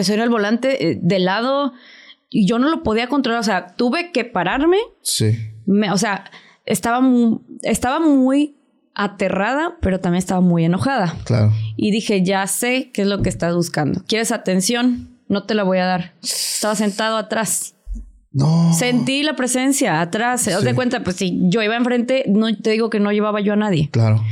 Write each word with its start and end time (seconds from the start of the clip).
empezó 0.00 0.12
a 0.12 0.16
ir 0.16 0.22
al 0.22 0.28
volante 0.30 0.90
eh, 0.90 0.98
de 1.00 1.18
lado 1.18 1.72
y 2.30 2.46
yo 2.46 2.58
no 2.58 2.68
lo 2.70 2.82
podía 2.82 3.08
controlar. 3.08 3.40
O 3.40 3.44
sea, 3.44 3.68
tuve 3.76 4.12
que 4.12 4.24
pararme. 4.24 4.78
Sí. 5.02 5.36
Me- 5.66 5.90
o 5.92 5.98
sea, 5.98 6.30
estaba 6.66 7.00
muy, 7.00 7.38
estaba 7.62 8.00
muy 8.00 8.56
aterrada, 8.94 9.76
pero 9.80 10.00
también 10.00 10.18
estaba 10.18 10.40
muy 10.40 10.64
enojada. 10.64 11.14
Claro. 11.24 11.52
Y 11.76 11.90
dije, 11.90 12.22
ya 12.22 12.46
sé 12.46 12.90
qué 12.92 13.02
es 13.02 13.08
lo 13.08 13.22
que 13.22 13.28
estás 13.28 13.54
buscando. 13.54 14.02
¿Quieres 14.06 14.32
atención? 14.32 15.08
No 15.28 15.44
te 15.44 15.54
la 15.54 15.62
voy 15.62 15.78
a 15.78 15.86
dar. 15.86 16.12
Estaba 16.22 16.74
sentado 16.74 17.16
atrás. 17.16 17.74
No. 18.32 18.72
Sentí 18.72 19.22
la 19.22 19.34
presencia 19.34 20.00
atrás. 20.00 20.46
Haz 20.48 20.62
de 20.62 20.70
Sí. 20.70 20.74
cuenta, 20.76 21.02
pues 21.02 21.16
si 21.16 21.38
yo 21.50 21.62
iba 21.62 21.76
enfrente, 21.76 22.24
no 22.28 22.54
te 22.56 22.70
digo 22.70 22.90
que 22.90 23.00
no 23.00 23.10
llevaba 23.12 23.40
yo 23.40 23.52
a 23.54 23.56
nadie. 23.56 23.88
Claro. 23.90 24.22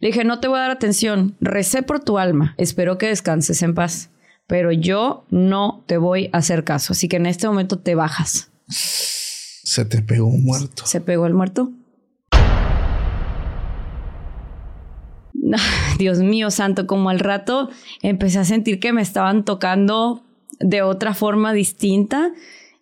Le 0.00 0.08
dije, 0.08 0.24
no 0.24 0.38
te 0.40 0.48
voy 0.48 0.58
a 0.58 0.62
dar 0.62 0.70
atención. 0.70 1.34
Recé 1.40 1.82
por 1.82 2.00
tu 2.00 2.18
alma. 2.18 2.54
Espero 2.58 2.98
que 2.98 3.06
descanses 3.08 3.62
en 3.62 3.74
paz. 3.74 4.10
Pero 4.46 4.72
yo 4.72 5.24
no 5.30 5.84
te 5.86 5.96
voy 5.96 6.30
a 6.32 6.38
hacer 6.38 6.64
caso. 6.64 6.92
Así 6.92 7.08
que 7.08 7.16
en 7.16 7.26
este 7.26 7.46
momento 7.46 7.78
te 7.78 7.94
bajas. 7.94 8.50
Se 8.68 9.84
te 9.84 10.02
pegó 10.02 10.26
un 10.26 10.44
muerto. 10.44 10.86
Se 10.86 11.00
pegó 11.00 11.26
el 11.26 11.34
muerto. 11.34 11.72
Dios 15.98 16.18
mío 16.18 16.50
santo, 16.50 16.86
como 16.86 17.10
al 17.10 17.20
rato 17.20 17.70
empecé 18.02 18.38
a 18.38 18.44
sentir 18.44 18.80
que 18.80 18.92
me 18.92 19.02
estaban 19.02 19.44
tocando 19.44 20.24
de 20.60 20.82
otra 20.82 21.14
forma 21.14 21.52
distinta 21.52 22.32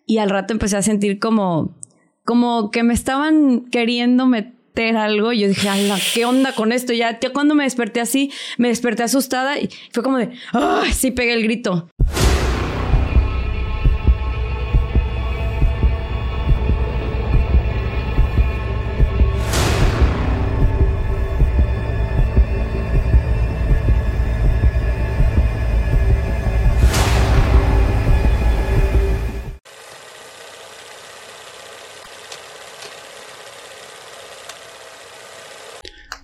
y 0.05 0.17
al 0.19 0.29
rato 0.29 0.53
empecé 0.53 0.77
a 0.77 0.81
sentir 0.81 1.19
como, 1.19 1.75
como 2.23 2.71
que 2.71 2.83
me 2.83 2.93
estaban 2.93 3.65
queriendo 3.65 4.27
meter 4.27 4.53
algo 4.75 5.31
y 5.33 5.39
yo 5.41 5.47
dije, 5.47 5.69
ala, 5.69 5.97
¿qué 6.13 6.25
onda 6.25 6.53
con 6.53 6.71
esto? 6.71 6.93
Ya, 6.93 7.19
ya 7.19 7.31
cuando 7.31 7.55
me 7.55 7.63
desperté 7.63 8.01
así, 8.01 8.31
me 8.57 8.69
desperté 8.69 9.03
asustada 9.03 9.59
y 9.59 9.69
fue 9.91 10.03
como 10.03 10.17
de, 10.17 10.31
¡ay! 10.51 10.91
Sí 10.93 11.11
pegué 11.11 11.33
el 11.33 11.43
grito. 11.43 11.89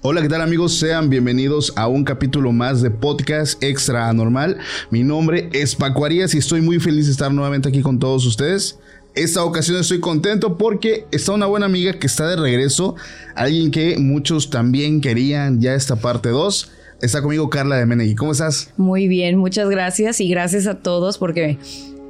Hola, 0.02 0.22
¿qué 0.22 0.30
tal 0.30 0.40
amigos? 0.40 0.80
Sean 0.80 1.10
bienvenidos 1.10 1.74
a 1.76 1.90
un 1.90 2.06
capítulo 2.06 2.54
más 2.54 2.82
de 2.82 2.90
Podcast 2.90 3.62
Extra 3.62 4.08
Anormal. 4.08 4.58
Mi 4.92 5.04
nombre 5.04 5.50
es 5.52 5.76
Paco 5.76 6.06
Arias 6.06 6.34
y 6.34 6.38
estoy 6.38 6.62
muy 6.62 6.80
feliz 6.80 7.08
de 7.08 7.12
estar 7.12 7.34
nuevamente 7.34 7.68
aquí 7.68 7.82
con 7.82 8.00
todos 8.00 8.26
ustedes. 8.26 8.80
Esta 9.14 9.44
ocasión 9.44 9.78
estoy 9.78 10.00
contento 10.00 10.58
porque 10.58 11.06
está 11.12 11.34
una 11.34 11.48
buena 11.48 11.66
amiga 11.66 12.00
que 12.00 12.08
está 12.08 12.30
de 12.30 12.38
regreso, 12.38 12.96
alguien 13.36 13.72
que 13.72 13.98
muchos 13.98 14.50
también 14.50 15.02
querían 15.02 15.60
ya 15.60 15.74
esta 15.74 15.98
parte 15.98 16.30
2. 16.30 16.72
Está 17.02 17.22
conmigo 17.22 17.50
Carla 17.50 17.76
de 17.76 17.86
Menegui. 17.86 18.16
¿Cómo 18.16 18.32
estás? 18.32 18.72
Muy 18.78 19.10
bien, 19.10 19.36
muchas 19.36 19.70
gracias 19.70 20.22
y 20.22 20.30
gracias 20.30 20.66
a 20.68 20.76
todos 20.76 21.18
porque 21.18 21.58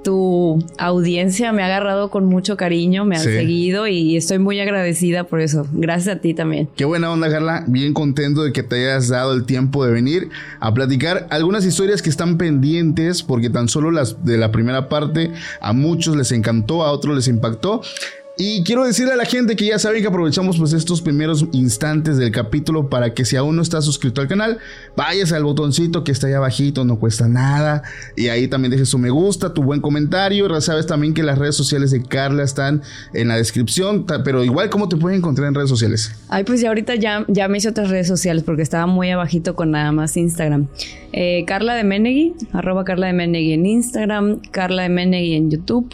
tu 0.03 0.63
audiencia 0.77 1.51
me 1.51 1.61
ha 1.61 1.65
agarrado 1.65 2.09
con 2.09 2.25
mucho 2.25 2.57
cariño, 2.57 3.05
me 3.05 3.15
han 3.17 3.23
Sí. 3.23 3.29
seguido 3.31 3.87
y 3.87 4.15
estoy 4.17 4.39
muy 4.39 4.59
agradecida 4.59 5.25
por 5.25 5.41
eso. 5.41 5.65
Gracias 5.73 6.17
a 6.17 6.19
ti 6.21 6.33
también. 6.33 6.69
Qué 6.75 6.85
buena 6.85 7.11
onda, 7.11 7.29
Carla. 7.29 7.63
Bien 7.67 7.93
contento 7.93 8.43
de 8.43 8.53
que 8.53 8.63
te 8.63 8.75
hayas 8.87 9.09
dado 9.09 9.33
el 9.33 9.45
tiempo 9.45 9.85
de 9.85 9.91
venir 9.91 10.29
a 10.59 10.73
platicar 10.73 11.27
algunas 11.29 11.65
historias 11.65 12.01
que 12.01 12.09
están 12.09 12.37
pendientes, 12.37 13.23
porque 13.23 13.49
tan 13.49 13.67
solo 13.67 13.91
las 13.91 14.23
de 14.25 14.37
la 14.37 14.51
primera 14.51 14.89
parte 14.89 15.31
a 15.61 15.73
muchos 15.73 16.15
les 16.15 16.31
encantó, 16.31 16.83
a 16.83 16.91
otros 16.91 17.15
les 17.15 17.27
impactó. 17.27 17.81
Y 18.41 18.63
quiero 18.63 18.85
decirle 18.85 19.11
a 19.11 19.15
la 19.17 19.25
gente 19.25 19.57
que 19.57 19.65
ya 19.65 19.77
saben 19.79 20.01
que 20.01 20.07
aprovechamos 20.07 20.57
pues 20.57 20.71
estos 20.71 21.01
primeros 21.01 21.45
instantes 21.51 22.15
del 22.15 22.31
capítulo 22.31 22.89
para 22.89 23.13
que 23.13 23.25
si 23.25 23.35
aún 23.35 23.57
no 23.57 23.61
estás 23.61 23.83
suscrito 23.83 24.21
al 24.21 24.29
canal, 24.29 24.59
vayas 24.95 25.33
al 25.33 25.43
botoncito 25.43 26.05
que 26.05 26.13
está 26.13 26.27
ahí 26.27 26.33
abajito, 26.33 26.85
no 26.85 26.99
cuesta 26.99 27.27
nada. 27.27 27.83
Y 28.15 28.29
ahí 28.29 28.47
también 28.47 28.71
dejes 28.71 28.91
tu 28.91 28.97
me 28.97 29.09
gusta, 29.09 29.53
tu 29.53 29.61
buen 29.61 29.81
comentario. 29.81 30.47
Ya 30.47 30.61
sabes 30.61 30.87
también 30.87 31.13
que 31.13 31.21
las 31.21 31.37
redes 31.37 31.57
sociales 31.57 31.91
de 31.91 32.01
Carla 32.01 32.43
están 32.43 32.81
en 33.13 33.27
la 33.27 33.35
descripción, 33.35 34.05
pero 34.23 34.41
igual 34.45 34.69
cómo 34.69 34.87
te 34.87 34.95
pueden 34.95 35.17
encontrar 35.17 35.49
en 35.49 35.55
redes 35.55 35.69
sociales. 35.69 36.13
Ay, 36.29 36.45
pues 36.45 36.61
ya 36.61 36.69
ahorita 36.69 36.95
ya, 36.95 37.25
ya 37.27 37.49
me 37.49 37.57
hice 37.57 37.67
otras 37.67 37.89
redes 37.89 38.07
sociales 38.07 38.43
porque 38.43 38.61
estaba 38.61 38.85
muy 38.87 39.11
abajito 39.11 39.53
con 39.57 39.71
nada 39.71 39.91
más 39.91 40.15
Instagram. 40.15 40.69
Eh, 41.11 41.43
Carla 41.45 41.75
de 41.75 41.83
Menegui, 41.83 42.35
arroba 42.53 42.85
Carla 42.85 43.07
de 43.07 43.13
Menegui 43.13 43.51
en 43.51 43.65
Instagram, 43.65 44.39
Carla 44.51 44.83
de 44.83 44.89
Menegui 44.89 45.33
en 45.33 45.51
YouTube. 45.51 45.93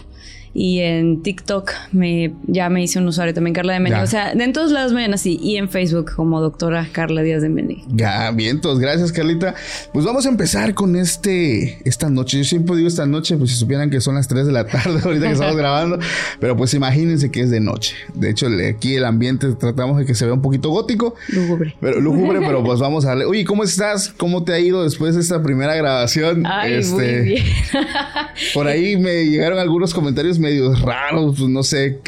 Y 0.57 0.79
en 0.79 1.21
TikTok 1.21 1.69
me, 1.91 2.33
ya 2.47 2.69
me 2.69 2.81
hice 2.81 2.97
un 2.97 3.07
usuario 3.09 3.33
también, 3.33 3.53
Carla 3.53 3.77
de. 3.77 3.89
Ya. 3.89 4.01
O 4.01 4.07
sea, 4.07 4.33
de 4.33 4.41
en 4.41 4.53
todos 4.53 4.71
lados 4.71 4.93
me 4.93 5.01
ven 5.01 5.13
así. 5.13 5.38
Y 5.41 5.57
en 5.57 5.69
Facebook 5.69 6.13
como 6.16 6.39
doctora 6.39 6.88
Carla 6.93 7.23
Díaz 7.23 7.41
de 7.41 7.49
Menegui. 7.49 7.83
Ya, 7.89 8.31
vientos, 8.31 8.79
gracias 8.79 9.11
Carlita. 9.11 9.53
Pues 9.91 10.05
vamos 10.05 10.25
a 10.25 10.29
empezar 10.29 10.73
con 10.73 10.95
este, 10.95 11.79
esta 11.83 12.09
noche. 12.09 12.38
Yo 12.38 12.43
siempre 12.45 12.77
digo 12.77 12.88
esta 12.88 13.05
noche, 13.05 13.35
pues 13.35 13.51
si 13.51 13.57
supieran 13.57 13.89
que 13.89 13.99
son 13.99 14.16
las 14.16 14.29
3 14.29 14.45
de 14.47 14.53
la 14.53 14.66
tarde 14.66 15.01
ahorita 15.03 15.27
que 15.27 15.33
estamos 15.33 15.57
grabando, 15.57 15.99
pero 16.39 16.55
pues 16.55 16.73
imagínense 16.73 17.29
que 17.31 17.41
es 17.41 17.49
de 17.51 17.59
noche. 17.59 17.93
De 18.13 18.29
hecho, 18.29 18.47
aquí 18.69 18.95
el 18.95 19.03
ambiente 19.03 19.53
tratamos 19.55 19.97
de 19.97 20.05
que 20.05 20.16
se 20.16 20.23
vea 20.23 20.33
un 20.33 20.41
poquito 20.41 20.69
gótico, 20.69 21.16
Lúgubre. 21.33 21.75
pero 21.81 21.99
lúgubre, 21.99 22.39
pero 22.39 22.63
pues 22.63 22.79
vamos 22.79 23.03
a 23.03 23.09
darle. 23.09 23.25
Oye, 23.25 23.43
¿cómo 23.43 23.66
estás? 23.66 24.13
¿Cómo 24.16 24.45
te 24.45 24.53
ha 24.53 24.59
ido 24.59 24.83
después 24.85 25.16
de 25.16 25.22
esta 25.22 25.43
primera 25.43 25.75
grabación? 25.75 26.45
Ay, 26.45 26.75
Este, 26.75 27.17
muy 27.17 27.25
bien. 27.25 27.45
Por 28.53 28.67
ahí 28.67 28.95
me 28.95 29.25
llegaron 29.25 29.59
algunos 29.59 29.93
comentarios 29.93 30.39
medio 30.45 30.73
raros, 30.75 31.35
pues 31.38 31.50
no 31.50 31.63
sé. 31.63 32.00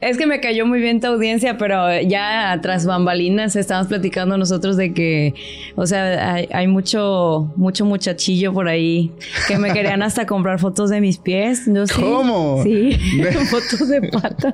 Es 0.00 0.16
que 0.18 0.26
me 0.26 0.40
cayó 0.40 0.66
muy 0.66 0.80
bien 0.80 1.00
tu 1.00 1.06
audiencia, 1.08 1.58
pero 1.58 2.00
ya 2.02 2.58
tras 2.62 2.86
bambalinas 2.86 3.56
estábamos 3.56 3.88
platicando 3.88 4.36
nosotros 4.38 4.76
de 4.76 4.92
que, 4.92 5.34
o 5.76 5.86
sea, 5.86 6.34
hay, 6.34 6.48
hay 6.52 6.66
mucho, 6.66 7.52
mucho 7.56 7.84
muchachillo 7.84 8.52
por 8.52 8.68
ahí 8.68 9.12
que 9.46 9.58
me 9.58 9.72
querían 9.72 10.02
hasta 10.02 10.26
comprar 10.26 10.58
fotos 10.58 10.90
de 10.90 11.00
mis 11.00 11.18
pies. 11.18 11.66
¿no? 11.68 11.86
Sí. 11.86 11.94
¿Cómo? 12.00 12.62
Sí, 12.62 12.98
fotos 13.50 13.88
de 13.88 14.02
patas. 14.02 14.52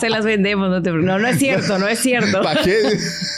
Se 0.00 0.08
las 0.08 0.24
vendemos, 0.24 0.70
no 0.70 0.82
te 0.82 0.90
pre- 0.90 1.02
No, 1.02 1.18
no 1.18 1.28
es 1.28 1.38
cierto, 1.38 1.78
no 1.78 1.86
es 1.88 1.98
cierto. 1.98 2.42
¿Para 2.42 2.62
qué? 2.62 2.76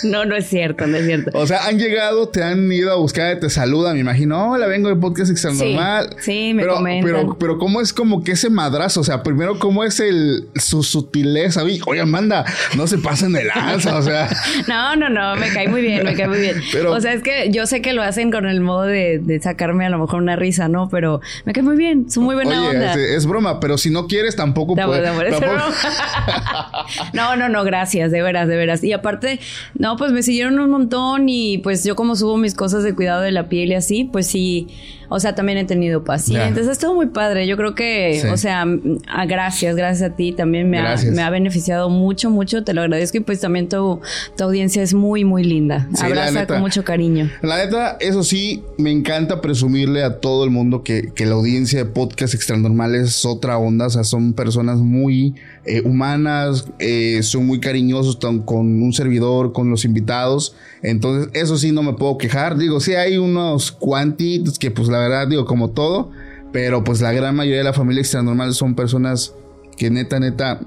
No, 0.04 0.24
no 0.24 0.36
es 0.36 0.46
cierto, 0.48 0.86
no 0.86 0.96
es 0.96 1.06
cierto. 1.06 1.30
O 1.38 1.46
sea, 1.46 1.66
han 1.66 1.78
llegado, 1.78 2.28
te 2.28 2.42
han 2.42 2.70
ido 2.72 2.92
a 2.92 2.96
buscar, 2.96 3.38
te 3.40 3.50
saludan, 3.50 3.94
me 3.94 4.00
imagino. 4.00 4.52
Hola, 4.52 4.66
vengo 4.66 4.88
de 4.88 4.96
podcast 4.96 5.30
extra 5.30 5.50
Sí, 5.50 5.74
normal. 5.74 6.16
sí, 6.20 6.52
me 6.54 6.62
pero, 6.62 6.74
comentan. 6.76 7.04
Pero, 7.10 7.36
pero, 7.38 7.58
¿cómo 7.58 7.80
es 7.80 7.87
como 7.92 8.22
que 8.22 8.32
ese 8.32 8.50
madrazo? 8.50 9.00
O 9.00 9.04
sea, 9.04 9.22
primero, 9.22 9.58
¿cómo 9.58 9.84
es 9.84 10.00
el 10.00 10.48
su 10.56 10.82
sutileza? 10.82 11.62
Oye, 11.86 12.00
Amanda, 12.00 12.44
no 12.76 12.86
se 12.86 12.98
pasen 12.98 13.32
de 13.32 13.44
lanza, 13.44 13.96
o 13.98 14.02
sea. 14.02 14.28
No, 14.68 14.96
no, 14.96 15.08
no, 15.08 15.36
me 15.36 15.48
cae 15.52 15.68
muy 15.68 15.80
bien, 15.80 16.04
me 16.04 16.14
cae 16.14 16.28
muy 16.28 16.40
bien. 16.40 16.60
Pero- 16.72 16.92
o 16.92 17.00
sea, 17.00 17.12
es 17.12 17.22
que 17.22 17.50
yo 17.50 17.66
sé 17.66 17.80
que 17.82 17.92
lo 17.92 18.02
hacen 18.02 18.30
con 18.30 18.46
el 18.46 18.60
modo 18.60 18.82
de, 18.82 19.18
de 19.18 19.40
sacarme 19.40 19.86
a 19.86 19.90
lo 19.90 19.98
mejor 19.98 20.20
una 20.22 20.36
risa, 20.36 20.68
¿no? 20.68 20.88
Pero 20.88 21.20
me 21.44 21.52
cae 21.52 21.62
muy 21.62 21.76
bien, 21.76 22.10
son 22.10 22.24
muy 22.24 22.34
buena 22.34 22.60
Oye, 22.60 22.76
onda. 22.76 22.90
este, 22.90 23.16
es 23.16 23.26
broma, 23.26 23.60
pero 23.60 23.78
si 23.78 23.90
no 23.90 24.06
quieres, 24.06 24.36
tampoco 24.36 24.74
puedes. 24.74 25.08
es. 25.32 25.40
No, 27.12 27.36
no, 27.36 27.48
no, 27.48 27.64
gracias, 27.64 28.10
de 28.10 28.22
veras, 28.22 28.48
de 28.48 28.56
veras. 28.56 28.82
Y 28.84 28.92
aparte, 28.92 29.40
no, 29.74 29.96
pues 29.96 30.12
me 30.12 30.22
siguieron 30.22 30.58
un 30.58 30.70
montón 30.70 31.28
y 31.28 31.58
pues 31.58 31.84
yo 31.84 31.96
como 31.96 32.16
subo 32.16 32.36
mis 32.36 32.54
cosas 32.54 32.82
de 32.84 32.94
cuidado 32.94 33.22
de 33.22 33.32
la 33.32 33.48
piel 33.48 33.70
y 33.70 33.74
así, 33.74 34.04
pues 34.04 34.26
sí, 34.26 34.68
o 35.08 35.20
sea, 35.20 35.34
también 35.34 35.58
he 35.58 35.64
tenido 35.64 36.04
pacientes. 36.04 36.66
Ya. 36.66 36.72
Es 36.72 36.78
todo 36.78 36.94
muy 36.94 37.06
padre. 37.06 37.46
Yo 37.46 37.56
creo 37.56 37.74
que, 37.74 38.18
Sí. 38.22 38.28
o 38.28 38.36
sea, 38.36 38.64
ah, 39.08 39.26
gracias, 39.26 39.76
gracias 39.76 40.10
a 40.10 40.16
ti. 40.16 40.32
También 40.32 40.68
me 40.70 40.78
ha, 40.78 40.96
me 41.12 41.22
ha 41.22 41.30
beneficiado 41.30 41.88
mucho, 41.88 42.30
mucho. 42.30 42.64
Te 42.64 42.74
lo 42.74 42.82
agradezco 42.82 43.16
y 43.18 43.20
pues 43.20 43.40
también 43.40 43.68
tu, 43.68 44.00
tu 44.36 44.44
audiencia 44.44 44.82
es 44.82 44.94
muy, 44.94 45.24
muy 45.24 45.44
linda. 45.44 45.88
Sí, 45.94 46.04
Abraza 46.06 46.32
neta. 46.32 46.54
con 46.54 46.60
mucho 46.60 46.84
cariño. 46.84 47.30
La 47.42 47.56
neta, 47.58 47.96
eso 48.00 48.22
sí, 48.22 48.62
me 48.76 48.90
encanta 48.90 49.40
presumirle 49.40 50.02
a 50.04 50.20
todo 50.20 50.44
el 50.44 50.50
mundo 50.50 50.82
que, 50.82 51.10
que 51.14 51.26
la 51.26 51.34
audiencia 51.34 51.78
de 51.78 51.84
Podcast 51.84 52.34
Extranormal 52.34 52.94
es 52.94 53.24
otra 53.24 53.58
onda. 53.58 53.86
O 53.86 53.90
sea, 53.90 54.04
son 54.04 54.32
personas 54.32 54.78
muy 54.78 55.34
eh, 55.68 55.82
humanas, 55.84 56.66
eh, 56.78 57.22
son 57.22 57.46
muy 57.46 57.60
cariñosos 57.60 58.16
con 58.46 58.82
un 58.82 58.92
servidor, 58.92 59.52
con 59.52 59.70
los 59.70 59.84
invitados. 59.84 60.56
Entonces, 60.82 61.30
eso 61.34 61.58
sí, 61.58 61.72
no 61.72 61.82
me 61.82 61.92
puedo 61.92 62.16
quejar. 62.16 62.56
Digo, 62.56 62.80
sí 62.80 62.94
hay 62.94 63.18
unos 63.18 63.70
cuantitos 63.70 64.58
que, 64.58 64.70
pues 64.70 64.88
la 64.88 64.98
verdad, 64.98 65.28
digo, 65.28 65.44
como 65.44 65.70
todo. 65.70 66.10
Pero 66.52 66.82
pues 66.82 67.02
la 67.02 67.12
gran 67.12 67.36
mayoría 67.36 67.58
de 67.58 67.64
la 67.64 67.74
familia 67.74 68.00
Extranormal 68.00 68.54
son 68.54 68.74
personas 68.74 69.34
que 69.76 69.90
neta, 69.90 70.18
neta, 70.18 70.60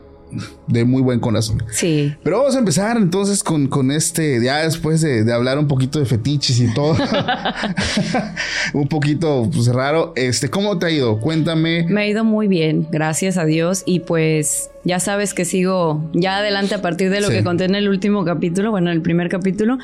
de 0.67 0.85
muy 0.85 1.01
buen 1.01 1.19
corazón. 1.19 1.63
Sí. 1.71 2.13
Pero 2.23 2.39
vamos 2.39 2.55
a 2.55 2.59
empezar 2.59 2.97
entonces 2.97 3.43
con, 3.43 3.67
con 3.67 3.91
este, 3.91 4.43
ya 4.43 4.57
después 4.63 5.01
de, 5.01 5.23
de 5.23 5.33
hablar 5.33 5.57
un 5.59 5.67
poquito 5.67 5.99
de 5.99 6.05
fetiches 6.05 6.59
y 6.59 6.73
todo, 6.73 6.95
un 8.73 8.87
poquito 8.87 9.49
pues, 9.53 9.67
raro, 9.67 10.13
este, 10.15 10.49
¿cómo 10.49 10.77
te 10.79 10.85
ha 10.87 10.91
ido? 10.91 11.19
Cuéntame. 11.19 11.85
Me 11.87 12.01
ha 12.01 12.07
ido 12.07 12.23
muy 12.23 12.47
bien, 12.47 12.87
gracias 12.91 13.37
a 13.37 13.45
Dios. 13.45 13.83
Y 13.85 14.01
pues 14.01 14.69
ya 14.83 14.99
sabes 14.99 15.33
que 15.35 15.45
sigo 15.45 16.09
ya 16.13 16.37
adelante 16.37 16.73
a 16.75 16.81
partir 16.81 17.09
de 17.11 17.21
lo 17.21 17.27
Sí. 17.27 17.33
que 17.33 17.43
conté 17.43 17.65
en 17.65 17.75
el 17.75 17.87
último 17.87 18.25
capítulo, 18.25 18.71
bueno, 18.71 18.89
en 18.89 18.95
el 18.97 19.01
primer 19.03 19.29
capítulo. 19.29 19.77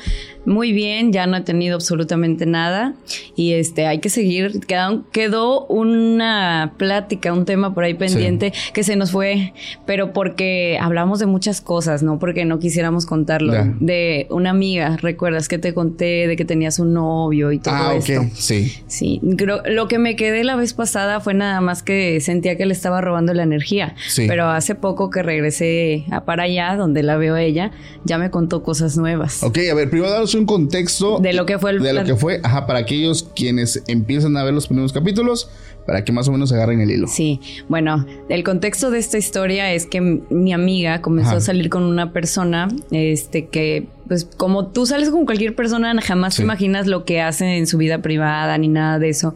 Muy 0.44 0.72
bien, 0.72 1.12
ya 1.12 1.26
no 1.26 1.36
he 1.36 1.40
tenido 1.42 1.76
absolutamente 1.76 2.46
nada. 2.46 2.94
Y 3.36 3.52
este, 3.52 3.86
hay 3.86 4.00
que 4.00 4.10
seguir. 4.10 4.60
Quedó, 4.66 5.04
quedó 5.12 5.66
una 5.66 6.72
plática, 6.78 7.32
un 7.32 7.44
tema 7.44 7.74
por 7.74 7.84
ahí 7.84 7.94
pendiente 7.94 8.52
que 8.72 8.82
se 8.82 8.96
nos 8.96 9.12
fue, 9.12 9.52
pero 9.86 10.12
porque 10.12 10.37
hablamos 10.80 11.18
de 11.18 11.26
muchas 11.26 11.60
cosas, 11.60 12.02
no 12.02 12.18
porque 12.18 12.44
no 12.44 12.58
quisiéramos 12.58 13.06
contarlo. 13.06 13.52
De 13.80 14.26
una 14.30 14.50
amiga, 14.50 14.96
¿recuerdas 14.96 15.48
que 15.48 15.58
te 15.58 15.74
conté 15.74 16.26
de 16.26 16.36
que 16.36 16.44
tenías 16.44 16.78
un 16.78 16.94
novio 16.94 17.52
y 17.52 17.58
todo 17.58 17.74
ah, 17.74 17.94
esto? 17.94 18.24
sí. 18.34 18.72
Sí, 18.86 19.20
creo, 19.36 19.62
lo 19.66 19.88
que 19.88 19.98
me 19.98 20.16
quedé 20.16 20.44
la 20.44 20.56
vez 20.56 20.74
pasada 20.74 21.20
fue 21.20 21.34
nada 21.34 21.60
más 21.60 21.82
que 21.82 22.20
sentía 22.20 22.56
que 22.56 22.66
le 22.66 22.72
estaba 22.72 23.00
robando 23.00 23.34
la 23.34 23.42
energía. 23.42 23.94
Sí. 24.08 24.26
Pero 24.26 24.48
hace 24.48 24.74
poco 24.74 25.10
que 25.10 25.22
regresé 25.22 26.04
a 26.10 26.24
para 26.24 26.44
allá, 26.44 26.76
donde 26.76 27.02
la 27.02 27.16
veo 27.16 27.34
a 27.34 27.42
ella, 27.42 27.70
ya 28.04 28.18
me 28.18 28.30
contó 28.30 28.62
cosas 28.62 28.96
nuevas. 28.96 29.42
Ok, 29.42 29.58
a 29.70 29.74
ver, 29.74 29.90
primero 29.90 30.10
daros 30.10 30.34
un 30.34 30.46
contexto 30.46 31.18
De 31.20 31.32
lo 31.32 31.46
que 31.46 31.58
fue 31.58 31.70
el 31.72 31.82
de 31.82 31.92
lo 31.92 32.04
que 32.04 32.16
fue, 32.16 32.40
ajá, 32.42 32.66
para 32.66 32.80
aquellos 32.80 33.28
quienes 33.34 33.82
empiezan 33.86 34.36
a 34.36 34.44
ver 34.44 34.54
los 34.54 34.66
primeros 34.66 34.92
capítulos, 34.92 35.50
para 35.88 36.04
que 36.04 36.12
más 36.12 36.28
o 36.28 36.32
menos 36.32 36.52
agarren 36.52 36.82
el 36.82 36.90
hilo. 36.90 37.06
Sí, 37.08 37.40
bueno, 37.66 38.04
el 38.28 38.44
contexto 38.44 38.90
de 38.90 38.98
esta 38.98 39.16
historia 39.16 39.72
es 39.72 39.86
que 39.86 40.02
mi 40.02 40.52
amiga 40.52 41.00
comenzó 41.00 41.30
Ajá. 41.30 41.38
a 41.38 41.40
salir 41.40 41.70
con 41.70 41.82
una 41.82 42.12
persona, 42.12 42.68
este, 42.90 43.46
que, 43.46 43.86
pues, 44.06 44.26
como 44.26 44.66
tú 44.66 44.84
sales 44.84 45.08
con 45.08 45.24
cualquier 45.24 45.54
persona, 45.54 45.98
jamás 46.02 46.34
Sí. 46.34 46.42
te 46.42 46.44
imaginas 46.44 46.86
lo 46.86 47.06
que 47.06 47.22
hace 47.22 47.56
en 47.56 47.66
su 47.66 47.78
vida 47.78 48.02
privada 48.02 48.58
ni 48.58 48.68
nada 48.68 48.98
de 48.98 49.08
eso. 49.08 49.34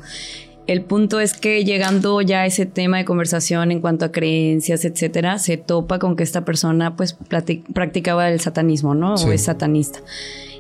El 0.67 0.83
punto 0.83 1.21
es 1.21 1.33
que 1.33 1.65
llegando 1.65 2.21
ya 2.21 2.43
a 2.43 2.47
ese 2.47 2.67
tema 2.67 2.99
de 2.99 3.07
conversación 3.07 3.73
en 3.73 3.81
cuanto 3.81 4.05
a 4.05 4.13
creencias, 4.13 4.85
etcétera, 4.85 5.39
se 5.39 5.57
topa 5.57 5.99
con 5.99 6.17
que 6.17 6.23
esta 6.23 6.45
persona, 6.45 6.97
pues, 6.97 7.17
practicaba 7.73 8.29
el 8.29 8.41
satanismo, 8.41 8.95
¿no? 8.95 9.17
Sí. 9.17 9.27
O 9.27 9.33
es 9.33 9.43
satanista. 9.43 10.01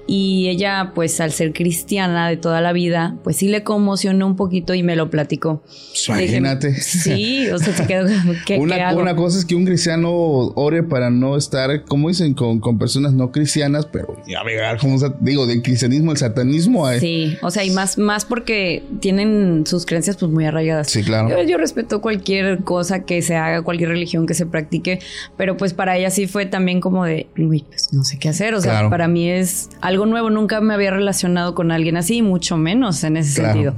Y 0.07 0.49
ella, 0.49 0.93
pues 0.95 1.21
al 1.21 1.31
ser 1.33 1.53
cristiana 1.53 2.29
de 2.29 2.37
toda 2.37 2.61
la 2.61 2.73
vida, 2.73 3.17
pues 3.23 3.37
sí 3.37 3.49
le 3.49 3.63
conmocionó 3.63 4.27
un 4.27 4.35
poquito 4.37 4.75
y 4.75 4.83
me 4.83 4.97
lo 4.97 5.11
platicó. 5.11 5.63
Pues, 5.63 6.09
imagínate. 6.09 6.69
Dije, 6.69 6.81
sí, 6.81 7.49
o 7.51 7.59
sea, 7.59 7.75
se 7.77 7.87
quedó 7.87 8.09
¿qué, 8.45 8.59
una, 8.59 8.75
qué 8.77 8.83
hago? 8.83 9.01
una 9.01 9.15
cosa 9.15 9.39
es 9.39 9.45
que 9.45 9.55
un 9.55 9.65
cristiano 9.65 10.11
ore 10.13 10.83
para 10.83 11.09
no 11.11 11.37
estar, 11.37 11.85
como 11.85 12.09
dicen, 12.09 12.35
con, 12.35 12.59
con 12.59 12.79
personas 12.79 13.13
no 13.13 13.31
cristianas, 13.31 13.87
pero 13.87 14.17
ya 14.27 14.43
ver, 14.43 14.77
como 14.79 14.99
digo, 15.21 15.47
del 15.47 15.63
cristianismo 15.63 16.11
al 16.11 16.17
satanismo. 16.17 16.85
hay- 16.87 16.99
Sí, 17.01 17.37
o 17.41 17.51
sea, 17.51 17.65
y 17.65 17.71
más, 17.71 17.97
más 17.97 18.25
porque 18.25 18.83
tienen 19.01 19.65
sus 19.67 19.87
creencias 19.87 20.17
pues 20.17 20.33
muy 20.33 20.45
arraigadas. 20.45 20.91
Sí, 20.91 21.03
claro. 21.05 21.29
Yo, 21.29 21.43
yo 21.43 21.59
respeto 21.59 22.01
cualquier 22.01 22.65
cosa 22.65 23.05
que 23.05 23.23
se 23.23 23.37
haga, 23.37 23.63
cualquier 23.63 23.91
religión 23.91 24.27
que 24.27 24.35
se 24.35 24.47
practique, 24.47 24.99
pero 25.37 25.57
pues 25.57 25.75
para 25.75 25.97
ella 25.97 26.11
sí 26.11 26.27
fue 26.27 26.45
también 26.47 26.81
como 26.81 27.05
de, 27.05 27.29
uy, 27.39 27.65
pues 27.69 27.93
no 27.93 28.03
sé 28.05 28.19
qué 28.19 28.29
hacer. 28.29 28.55
O 28.55 28.61
sea, 28.61 28.73
Claro. 28.73 28.91
para 28.91 29.07
mí 29.09 29.29
es 29.31 29.69
algo 29.93 30.07
nuevo, 30.07 30.31
nunca 30.31 30.61
me 30.61 30.75
había 30.75 30.91
relacionado 30.91 31.55
con 31.55 31.71
alguien 31.71 31.97
así, 31.97 32.23
mucho 32.23 32.57
menos 32.57 33.05
en 33.05 33.17
ese 33.19 33.41
Claro. 33.41 33.53
sentido. 33.53 33.75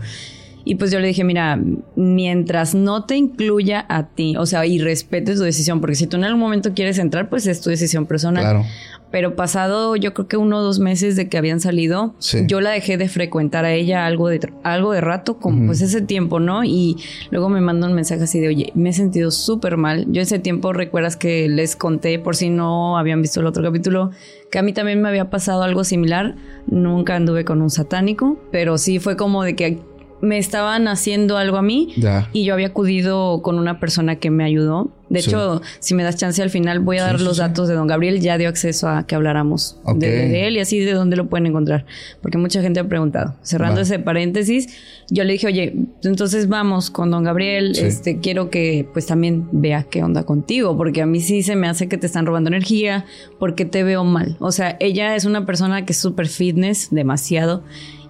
Y 0.64 0.76
pues 0.76 0.90
yo 0.90 0.98
le 1.00 1.08
dije, 1.08 1.24
mira, 1.24 1.60
mientras 1.94 2.74
no 2.74 3.04
te 3.04 3.16
incluya 3.16 3.84
a 3.88 4.08
ti, 4.08 4.36
o 4.36 4.46
sea, 4.46 4.64
y 4.66 4.78
respetes 4.78 5.36
tu 5.38 5.44
decisión, 5.44 5.80
porque 5.80 5.94
si 5.94 6.06
tú 6.06 6.16
en 6.16 6.24
algún 6.24 6.40
momento 6.40 6.72
quieres 6.74 6.98
entrar, 6.98 7.28
pues 7.28 7.46
es 7.46 7.60
tu 7.60 7.70
decisión 7.70 8.06
personal. 8.06 8.42
Claro. 8.42 8.64
Pero 9.10 9.36
pasado, 9.36 9.94
yo 9.94 10.12
creo 10.12 10.26
que 10.26 10.36
uno 10.36 10.58
o 10.58 10.62
dos 10.62 10.80
meses 10.80 11.14
de 11.14 11.28
que 11.28 11.38
habían 11.38 11.60
salido, 11.60 12.14
Sí. 12.18 12.40
yo 12.48 12.60
la 12.60 12.70
dejé 12.70 12.96
de 12.96 13.08
frecuentar 13.08 13.64
a 13.64 13.72
ella 13.72 14.06
algo 14.06 14.28
de, 14.28 14.40
algo 14.64 14.90
de 14.92 15.00
rato, 15.00 15.38
como 15.38 15.66
pues 15.66 15.82
ese 15.82 16.00
tiempo, 16.00 16.40
¿no? 16.40 16.64
Y 16.64 16.96
luego 17.30 17.48
me 17.48 17.60
mandó 17.60 17.86
un 17.86 17.92
mensaje 17.92 18.24
así 18.24 18.40
de, 18.40 18.48
oye, 18.48 18.72
me 18.74 18.88
he 18.90 18.92
sentido 18.92 19.30
súper 19.30 19.76
mal. 19.76 20.06
Yo 20.10 20.20
ese 20.20 20.40
tiempo, 20.40 20.72
recuerdas 20.72 21.16
que 21.16 21.48
les 21.48 21.76
conté, 21.76 22.18
por 22.18 22.34
si 22.34 22.48
no 22.50 22.98
habían 22.98 23.22
visto 23.22 23.38
el 23.38 23.46
otro 23.46 23.62
capítulo, 23.62 24.10
que 24.50 24.58
a 24.58 24.62
mí 24.62 24.72
también 24.72 25.00
me 25.00 25.08
había 25.08 25.30
pasado 25.30 25.62
algo 25.62 25.84
similar. 25.84 26.34
Nunca 26.66 27.14
anduve 27.14 27.44
con 27.44 27.62
un 27.62 27.70
satánico, 27.70 28.36
pero 28.50 28.78
sí 28.78 28.98
fue 28.98 29.16
como 29.16 29.44
de 29.44 29.54
que 29.54 29.78
me 30.24 30.38
estaban 30.38 30.88
haciendo 30.88 31.36
algo 31.36 31.56
a 31.58 31.62
mí 31.62 31.92
Ya. 31.96 32.28
y 32.32 32.44
yo 32.44 32.54
había 32.54 32.68
acudido 32.68 33.42
con 33.42 33.58
una 33.58 33.78
persona 33.80 34.16
que 34.16 34.30
me 34.30 34.44
ayudó. 34.44 34.90
De 35.10 35.20
Sí. 35.20 35.28
hecho, 35.30 35.60
si 35.80 35.94
me 35.94 36.02
das 36.02 36.16
chance 36.16 36.42
al 36.42 36.48
final, 36.50 36.80
voy 36.80 36.96
a 36.96 37.00
Sí, 37.00 37.06
dar 37.06 37.18
sí, 37.18 37.24
los 37.24 37.36
datos 37.36 37.68
de 37.68 37.74
don 37.74 37.86
Gabriel. 37.86 38.20
Ya 38.20 38.38
dio 38.38 38.48
acceso 38.48 38.88
a 38.88 39.06
que 39.06 39.14
habláramos 39.14 39.78
de, 39.96 40.08
de 40.08 40.46
él 40.48 40.56
y 40.56 40.60
así 40.60 40.80
de 40.80 40.92
dónde 40.92 41.14
lo 41.16 41.28
pueden 41.28 41.46
encontrar. 41.46 41.84
Porque 42.22 42.38
mucha 42.38 42.62
gente 42.62 42.80
ha 42.80 42.88
preguntado. 42.88 43.34
Cerrando 43.42 43.76
Va. 43.76 43.82
ese 43.82 43.98
paréntesis, 43.98 44.66
yo 45.10 45.22
le 45.24 45.34
dije, 45.34 45.46
oye, 45.46 45.76
entonces 46.02 46.48
vamos 46.48 46.90
con 46.90 47.10
don 47.10 47.22
Gabriel. 47.22 47.76
Este, 47.78 48.18
quiero 48.18 48.48
que 48.50 48.88
pues 48.92 49.06
también 49.06 49.46
vea 49.52 49.84
qué 49.84 50.02
onda 50.02 50.24
contigo. 50.24 50.76
Porque 50.76 51.02
a 51.02 51.06
mí 51.06 51.20
sí 51.20 51.42
se 51.42 51.54
me 51.54 51.68
hace 51.68 51.86
que 51.86 51.98
te 51.98 52.06
están 52.06 52.24
robando 52.26 52.48
energía. 52.48 53.04
Porque 53.38 53.66
te 53.66 53.84
veo 53.84 54.04
mal. 54.04 54.36
O 54.40 54.50
sea, 54.52 54.76
ella 54.80 55.14
es 55.14 55.26
una 55.26 55.44
persona 55.46 55.84
que 55.84 55.92
es 55.92 55.98
súper 55.98 56.26
fitness, 56.28 56.88
demasiado. 56.90 57.62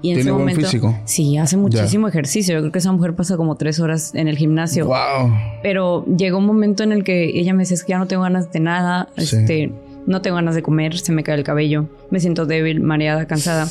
Y 0.05 0.11
en 0.11 0.17
Tiene 0.17 0.21
ese 0.21 0.31
buen 0.33 0.43
momento. 0.43 0.61
físico. 0.61 0.95
Sí, 1.07 1.39
hace 1.39 1.57
muchísimo 1.57 2.09
ejercicio. 2.09 2.55
Yo 2.55 2.61
creo 2.61 2.73
que 2.73 2.79
esa 2.79 2.93
mujer 2.93 3.15
pasa 3.17 3.39
como 3.39 3.55
tres 3.55 3.81
horas 3.81 4.15
en 4.15 4.29
el 4.29 4.37
gimnasio. 4.37 4.87
Wow. 4.87 5.33
Pero 5.63 6.05
llegó 6.05 6.37
un 6.39 6.45
momento 6.45 6.83
en 6.83 6.93
el 6.93 7.05
que 7.05 7.39
ella 7.39 7.55
me 7.55 7.61
decía, 7.63 7.77
es 7.77 7.85
que 7.85 7.93
ya 7.93 7.99
no 7.99 8.07
tengo 8.07 8.23
ganas 8.23 8.53
de 8.53 8.61
nada, 8.61 9.09
Sí. 9.17 9.23
este, 9.37 9.73
no 10.07 10.21
tengo 10.21 10.37
ganas 10.37 10.55
de 10.57 10.63
comer, 10.63 10.99
se 10.99 11.11
me 11.13 11.23
cae 11.23 11.37
el 11.37 11.43
cabello, 11.43 11.87
me 12.11 12.21
siento 12.21 12.45
débil, 12.45 12.81
mareada, 12.81 13.25
cansada. 13.27 13.67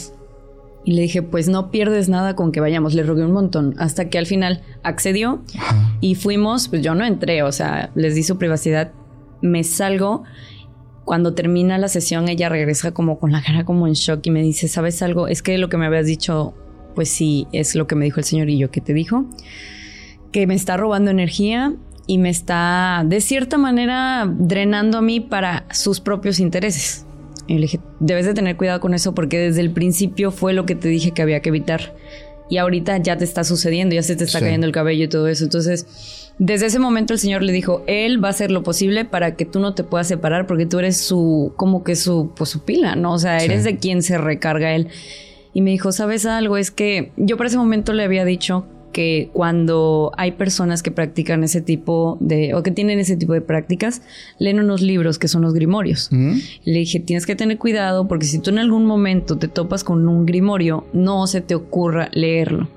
Y 0.83 0.94
le 0.94 1.03
dije, 1.03 1.21
pues 1.21 1.47
no 1.50 1.69
pierdes 1.69 2.09
nada 2.09 2.36
con 2.36 2.51
que 2.51 2.59
vayamos. 2.59 2.95
Le 2.95 3.03
rogué 3.03 3.24
un 3.25 3.31
montón, 3.31 3.75
hasta 3.77 4.09
que 4.09 4.18
al 4.18 4.25
final 4.25 4.63
accedió 4.81 5.44
y 6.01 6.15
fuimos, 6.15 6.68
pues 6.68 6.81
yo 6.81 6.95
no 6.95 7.06
entré, 7.06 7.44
o 7.44 7.51
sea, 7.51 7.91
les 7.94 8.15
di 8.15 8.24
su 8.24 8.39
privacidad, 8.39 8.91
me 9.41 9.63
salgo. 9.63 10.24
Cuando 11.05 11.33
termina 11.33 11.77
la 11.77 11.88
sesión, 11.89 12.29
ella 12.29 12.47
regresa 12.50 12.91
como 12.94 13.19
con 13.19 13.31
la 13.31 13.41
cara 13.41 13.65
como 13.65 13.88
en 13.88 13.94
shock 13.94 14.25
y 14.25 14.31
me 14.31 14.41
dice, 14.41 14.67
¿sabes 14.67 15.01
algo? 15.01 15.27
Es 15.27 15.41
que 15.41 15.57
lo 15.57 15.67
que 15.69 15.77
me 15.77 15.85
habías 15.85 16.05
dicho, 16.05 16.53
pues 16.95 17.09
sí, 17.09 17.47
es 17.51 17.75
lo 17.75 17.88
que 17.88 17.95
me 17.95 18.05
dijo 18.05 18.19
el 18.19 18.23
señor 18.25 18.50
y 18.50 18.57
yo, 18.57 18.71
¿qué 18.71 18.79
te 18.81 18.94
dijo? 18.94 19.25
Que 20.31 20.47
me 20.47 20.55
está 20.55 20.77
robando 20.77 21.11
energía 21.11 21.73
y 22.07 22.17
me 22.17 22.29
está, 22.29 23.03
de 23.05 23.21
cierta 23.21 23.57
manera, 23.57 24.25
drenando 24.38 24.97
a 24.97 25.01
mí 25.01 25.19
para 25.19 25.65
sus 25.71 26.00
propios 26.00 26.39
intereses. 26.39 27.05
Y 27.47 27.55
le 27.55 27.61
dije, 27.61 27.79
debes 28.00 28.25
de 28.25 28.33
tener 28.33 28.55
cuidado 28.55 28.79
con 28.79 28.94
eso 28.94 29.13
porque 29.13 29.38
desde 29.38 29.59
el 29.61 29.71
principio 29.71 30.31
fue 30.31 30.53
lo 30.53 30.65
que 30.65 30.75
te 30.75 30.88
dije 30.88 31.11
que 31.11 31.21
había 31.21 31.41
que 31.41 31.50
evitar. 31.50 31.95
Y 32.50 32.57
ahorita 32.57 32.97
ya 32.97 33.17
te 33.17 33.25
está 33.25 33.44
sucediendo, 33.44 33.95
ya 33.95 34.03
se 34.03 34.15
te 34.15 34.23
está 34.23 34.39
Sí. 34.39 34.45
cayendo 34.45 34.65
el 34.67 34.73
cabello 34.73 35.05
y 35.05 35.07
todo 35.09 35.27
eso. 35.27 35.44
Entonces, 35.44 36.22
desde 36.39 36.65
ese 36.65 36.80
momento 36.80 37.13
el 37.13 37.19
Señor 37.19 37.44
le 37.44 37.51
dijo, 37.53 37.83
Él 37.88 38.24
va 38.24 38.30
a 38.30 38.31
hacer 38.31 38.51
lo 38.51 38.63
posible 38.63 39.06
para 39.06 39.35
que 39.35 39.45
tú 39.45 39.59
no 39.59 39.74
te 39.75 39.83
puedas 39.83 40.07
separar 40.07 40.47
porque 40.47 40.65
tú 40.65 40.80
eres 40.80 40.97
su, 40.97 41.53
como 41.56 41.83
que 41.83 41.95
su, 41.95 42.31
pues 42.35 42.50
su 42.50 42.63
pila, 42.63 42.95
¿no? 42.95 43.13
O 43.13 43.19
sea, 43.19 43.39
Sí. 43.39 43.45
eres 43.45 43.63
de 43.63 43.77
quien 43.77 44.01
se 44.01 44.18
recarga 44.18 44.74
Él. 44.74 44.88
Y 45.53 45.62
me 45.62 45.69
dijo, 45.71 45.91
¿sabes 45.91 46.25
algo? 46.25 46.57
Es 46.57 46.71
que 46.71 47.12
yo 47.18 47.38
para 47.38 47.47
ese 47.47 47.57
momento 47.57 47.94
le 47.94 48.03
había 48.03 48.25
dicho 48.25 48.65
que 48.91 49.30
cuando 49.33 50.12
hay 50.18 50.33
personas 50.33 50.83
que 50.83 50.91
practican 50.91 51.44
ese 51.44 51.62
tipo 51.62 52.17
de, 52.19 52.53
o 52.53 52.62
que 52.62 52.69
tienen 52.72 53.00
ese 53.00 53.17
tipo 53.17 53.34
de 53.34 53.41
prácticas, 53.41 54.01
leen 54.38 54.60
unos 54.60 54.81
libros 54.81 55.17
que 55.17 55.27
son 55.27 55.41
los 55.41 55.53
grimorios. 55.55 56.10
Le 56.12 56.79
dije, 56.79 57.00
tienes 57.00 57.25
que 57.25 57.36
tener 57.36 57.57
cuidado 57.57 58.07
porque 58.07 58.25
si 58.27 58.38
tú 58.39 58.51
en 58.51 58.60
algún 58.60 58.86
momento 58.86 59.38
te 59.38 59.48
topas 59.48 59.84
con 59.84 60.07
un 60.07 60.25
grimorio, 60.27 60.86
no 60.93 61.25
se 61.25 61.41
te 61.41 61.55
ocurra 61.55 62.10
leerlo. 62.13 62.67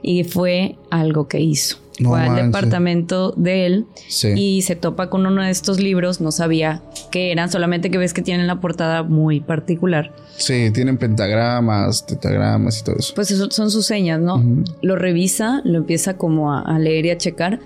Y 0.00 0.22
fue 0.24 0.76
algo 0.90 1.26
que 1.26 1.40
hizo. 1.40 1.78
No 2.00 2.10
fue 2.10 2.20
al 2.20 2.26
manches. 2.28 2.46
departamento 2.46 3.32
de 3.36 3.66
él 3.66 3.86
Sí. 4.08 4.28
y 4.36 4.62
se 4.62 4.74
topa 4.76 5.10
con 5.10 5.26
uno 5.26 5.42
de 5.42 5.50
estos 5.50 5.80
libros, 5.80 6.20
no 6.20 6.32
sabía 6.32 6.82
qué 7.12 7.30
eran, 7.30 7.50
solamente 7.50 7.90
que 7.90 7.98
ves 7.98 8.12
que 8.12 8.22
tienen 8.22 8.46
la 8.48 8.60
portada 8.60 9.02
muy 9.04 9.40
particular. 9.40 10.12
Sí, 10.36 10.70
tienen 10.72 10.98
pentagramas, 10.98 12.04
tetagramas 12.06 12.80
y 12.80 12.84
todo 12.84 12.96
eso. 12.98 13.12
Pues 13.14 13.30
eso 13.30 13.48
son 13.50 13.70
sus 13.70 13.86
señas, 13.86 14.20
¿no? 14.20 14.36
Ujú. 14.36 14.64
Lo 14.82 14.96
revisa, 14.96 15.60
lo 15.64 15.78
empieza 15.78 16.16
como 16.16 16.52
a, 16.52 16.62
a 16.62 16.78
leer 16.78 17.06
y 17.06 17.10
a 17.10 17.18
checar. 17.18 17.60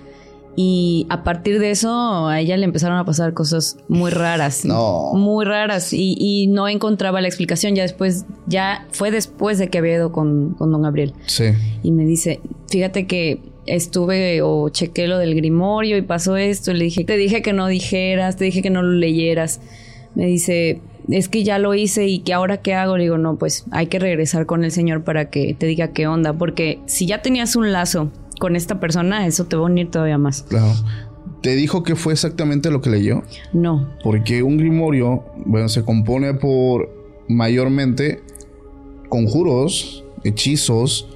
Y 0.55 1.07
a 1.09 1.23
partir 1.23 1.57
de 1.59 1.71
eso, 1.71 2.27
a 2.27 2.39
ella 2.41 2.57
le 2.57 2.65
empezaron 2.65 2.97
a 2.97 3.05
pasar 3.05 3.33
cosas 3.33 3.77
muy 3.87 4.11
raras. 4.11 4.65
No. 4.65 5.13
Muy 5.13 5.45
raras. 5.45 5.93
Y, 5.93 6.15
y 6.19 6.47
no 6.47 6.67
encontraba 6.67 7.21
la 7.21 7.27
explicación. 7.29 7.75
Ya 7.75 7.83
después, 7.83 8.25
ya 8.45 8.85
fue 8.91 9.09
después 9.09 9.57
de 9.57 9.69
que 9.69 9.77
había 9.77 9.95
ido 9.95 10.11
con, 10.11 10.55
con 10.55 10.71
don 10.71 10.81
Gabriel. 10.81 11.13
Sí. 11.27 11.45
Y 11.81 11.91
me 11.91 12.03
dice, 12.05 12.41
fíjate 12.67 13.07
que 13.07 13.41
estuve 13.65 14.41
o 14.41 14.69
chequé 14.69 15.07
lo 15.07 15.17
del 15.17 15.35
grimorio 15.35 15.97
y 15.97 16.01
pasó 16.01 16.37
esto. 16.37 16.71
Y 16.71 16.75
le 16.75 16.85
dije, 16.85 17.03
te 17.03 17.17
dije 17.17 17.41
que 17.41 17.53
no 17.53 17.67
dijeras, 17.67 18.37
te 18.37 18.45
dije 18.45 18.61
que 18.61 18.69
no 18.69 18.81
lo 18.81 18.93
leyeras. 18.93 19.61
Me 20.15 20.25
dice, 20.25 20.81
es 21.09 21.29
que 21.29 21.43
ya 21.43 21.59
lo 21.59 21.73
hice 21.73 22.07
y 22.07 22.19
que 22.19 22.33
ahora 22.33 22.57
qué 22.57 22.73
hago. 22.73 22.97
Le 22.97 23.03
digo, 23.03 23.17
no, 23.17 23.37
pues 23.37 23.65
hay 23.71 23.87
que 23.87 23.99
regresar 23.99 24.45
con 24.45 24.63
el 24.63 24.71
Señor 24.71 25.03
para 25.03 25.29
que 25.29 25.55
te 25.57 25.65
diga 25.65 25.89
qué 25.89 26.07
onda. 26.07 26.33
Porque 26.33 26.79
si 26.85 27.05
ya 27.05 27.21
tenías 27.21 27.55
un 27.55 27.71
lazo 27.71 28.11
con 28.39 28.55
esta 28.55 28.79
persona, 28.79 29.25
eso 29.25 29.45
te 29.45 29.55
va 29.55 29.63
a 29.63 29.65
unir 29.65 29.91
todavía 29.91 30.17
más. 30.17 30.43
Claro. 30.43 30.73
¿Te 31.41 31.55
dijo 31.55 31.83
qué 31.83 31.95
fue 31.95 32.13
exactamente 32.13 32.69
lo 32.69 32.81
que 32.81 32.89
leyó? 32.89 33.23
No. 33.53 33.89
Porque 34.03 34.43
un 34.43 34.57
grimorio, 34.57 35.23
bueno, 35.45 35.69
se 35.69 35.83
compone 35.83 36.33
por 36.33 36.89
mayormente 37.29 38.21
conjuros, 39.07 40.03
hechizos, 40.23 41.07